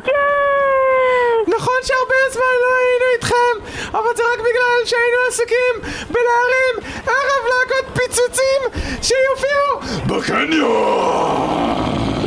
נכון 1.47 1.79
שהרבה 1.83 2.15
זמן 2.31 2.55
לא 2.61 2.71
היינו 2.79 3.05
איתכם, 3.15 3.55
אבל 3.91 4.15
זה 4.15 4.23
רק 4.33 4.39
בגלל 4.39 4.85
שהיינו 4.85 5.17
עסוקים 5.29 5.75
בלהרים 6.09 6.75
ערב 7.05 7.43
להקות 7.49 7.85
פיצוצים 7.93 8.61
שיופיעו 9.01 9.69
בקניון! 10.07 11.59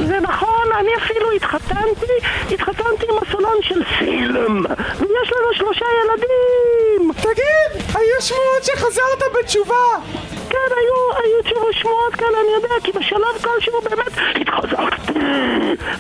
זה 0.09 0.21
נכון, 0.21 0.42
אני 0.83 0.97
אפילו 0.97 1.31
התחתנתי, 1.31 2.13
התחתנתי 2.55 3.07
עם 3.11 3.17
הסולן 3.23 3.63
של 3.63 3.83
סילם, 3.99 4.65
ויש 4.99 5.33
לנו 5.33 5.55
שלושה 5.55 5.85
ילדים! 6.03 7.13
תגיד, 7.13 7.83
היו 7.95 8.21
שמועות 8.21 8.65
שחזרת 8.65 9.23
בתשובה! 9.35 9.85
כן, 10.51 10.69
היו, 10.77 10.95
היו 11.25 11.43
תשובות 11.43 11.75
שמועות 11.75 12.15
כאלה, 12.15 12.41
אני 12.41 12.53
יודע, 12.55 12.75
כי 12.85 12.93
בשלב 12.93 13.43
כלשהו 13.45 13.81
באמת 13.81 14.13
התחזקתי 14.41 15.19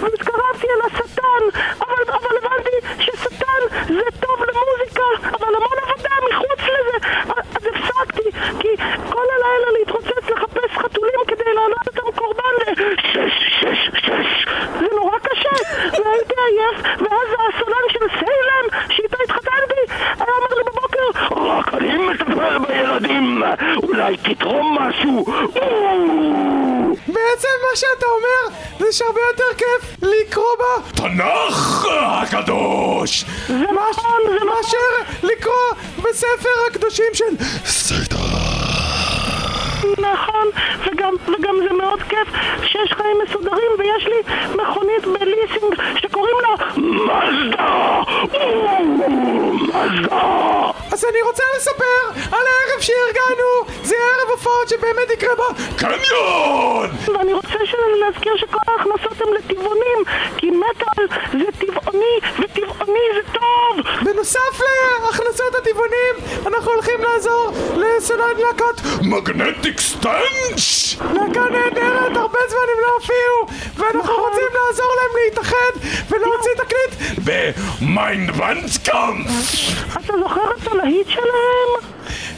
והתקרבתי 0.00 0.66
אל 0.66 0.86
השטן, 0.86 1.60
אבל, 1.80 2.02
אבל 2.08 2.36
הבנתי 2.42 3.02
ששטן 3.04 3.60
זה 3.88 4.20
טוב 4.20 4.38
למוזיקה, 4.48 5.28
אבל 5.30 5.54
המון 5.56 5.78
עבודה 5.82 6.14
מחוץ 6.30 6.60
לזה, 6.60 7.08
אז 7.24 7.66
הפסקתי, 7.66 8.30
כי 8.60 8.68
כל 9.10 9.24
הלילה 9.34 9.78
להתרוצץ 9.78 10.30
לחפש 10.30 10.70
חתולים 10.72 11.20
כדי 11.28 11.54
לעלות 11.54 11.86
אותם 11.86 12.18
קורבן 12.20 12.54
לשש, 12.60 13.32
שש, 13.60 13.90
שש, 14.06 14.46
זה 14.80 14.86
נורא 14.96 15.18
קשה, 15.18 15.56
והייתי 15.82 16.34
עייף, 16.46 17.00
ואז 17.00 17.28
הסולן 17.48 17.86
של 17.88 18.06
סיילם, 18.18 18.86
שאיתו 18.90 19.16
התחתנתי, 19.24 19.94
היה 20.18 20.32
אומר 20.36 20.56
לי 20.56 20.62
בבוקר, 20.66 21.36
רק 21.36 21.74
אני 21.74 21.98
מטפל 21.98 22.58
בילדים, 22.58 23.42
אולי 24.12 24.34
תתרום 24.34 24.78
משהו. 24.78 25.24
בעצם 27.06 27.48
מה 27.62 27.76
שאתה 27.76 28.06
אומר 28.06 28.56
זה 28.78 28.92
שהרבה 28.92 29.20
יותר 29.30 29.58
כיף 29.58 29.96
לקרוא 30.02 30.44
בה 30.58 30.90
תנ"ך 30.94 31.86
הקדוש! 32.00 33.24
זה 33.48 33.54
נכון, 33.54 34.20
זה 34.26 34.44
מאשר 34.44 35.12
לקרוא 35.22 35.72
בספר 35.98 36.48
הקדושים 36.70 37.06
של 37.14 37.24
נכון, 39.98 40.48
וגם, 40.86 41.14
וגם 41.28 41.54
זה 41.68 41.74
מאוד 41.74 42.02
כיף 42.02 42.28
שיש 42.62 42.92
חיים 42.92 43.16
מסודרים 43.24 43.72
ויש 43.78 44.06
לי 44.06 44.34
מכונית 44.54 45.04
בליסינג 45.04 45.74
שקוראים 46.02 46.36
לה 46.42 46.66
מזדה! 46.76 48.00
מזדה! 49.58 50.70
אז 50.92 51.04
אני 51.04 51.22
רוצה 51.22 51.42
לספר 51.56 52.31
שבאמת 54.72 55.10
יקרה 55.10 55.34
בה 55.36 55.44
קניון! 55.76 56.90
ואני 57.14 57.32
רוצה 57.32 57.54
להזכיר 58.00 58.36
שכל 58.36 58.58
ההכנסות 58.66 59.20
הן 59.20 59.34
לטבעונים 59.34 59.98
כי 60.36 60.50
מטאל 60.50 61.06
זה 61.32 61.44
טבעוני 61.58 62.16
וטבעוני 62.38 63.06
זה 63.14 63.32
טוב! 63.32 63.86
בנוסף 64.04 64.60
להכנסות 65.04 65.54
הטבעונים 65.58 66.42
אנחנו 66.46 66.70
הולכים 66.70 67.00
לעזור 67.00 67.52
לסולן 67.76 68.36
להקת 68.38 69.02
מגנטיק 69.02 69.80
סטנץ'! 69.80 70.96
להקה 71.00 71.40
נהדרת, 71.40 72.16
הרבה 72.16 72.38
זמן 72.48 72.66
הם 72.74 72.80
לא 72.82 72.92
הופיעו 72.94 73.62
ואנחנו 73.76 74.14
רוצים 74.14 74.48
לעזור 74.54 74.92
להם 74.96 75.24
להתאחד 75.24 75.72
ולהוציא 76.10 76.50
תקליט 76.56 77.18
במיינד 77.24 78.30
ונדקאמפ! 78.30 79.26
אתה 79.92 80.12
זוכר 80.22 80.50
את 80.62 80.72
הלהיט 80.72 81.08
שלהם? 81.08 81.92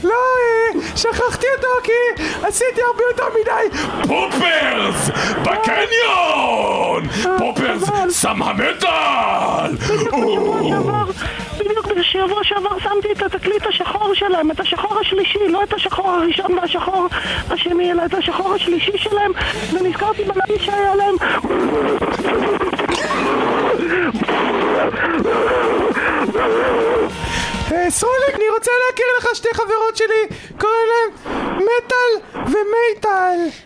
לא, 0.04 0.10
אה, 0.10 0.96
שכחתי 0.96 1.46
אותו 1.56 1.68
כי 1.82 2.22
עשיתי 2.54 2.80
הרבה 2.82 3.02
יותר 3.10 3.24
מדי 3.40 3.78
פופרס! 4.02 5.10
בקניון! 5.42 7.08
פופרס 7.38 7.82
סם 8.10 8.42
המטאל! 8.42 9.76
בדיוק 11.58 11.86
בשבוע 11.86 12.44
שעבר 12.44 12.78
שמתי 12.78 13.12
את 13.12 13.22
התקליט 13.22 13.66
השחור 13.66 14.14
שלהם, 14.14 14.50
את 14.50 14.60
השחור 14.60 15.00
השלישי, 15.00 15.38
לא 15.48 15.62
את 15.62 15.72
השחור 15.72 16.10
הראשון 16.10 16.58
והשחור 16.58 17.06
השני, 17.50 17.92
אלא 17.92 18.04
את 18.04 18.14
השחור 18.14 18.54
השלישי 18.54 18.98
שלהם, 18.98 19.32
ונזכרתי 19.72 20.24
בלהיט 20.24 20.62
שהיה 20.62 20.94
להם. 20.94 21.14
אה, 27.72 27.90
סרוליק, 27.90 28.34
אני 28.34 28.44
רוצה 28.54 28.70
להכיר 28.86 29.06
לך 29.18 29.28
שתי 29.34 29.48
חברות 29.54 29.96
שלי 29.96 30.36
קוראים 30.60 30.88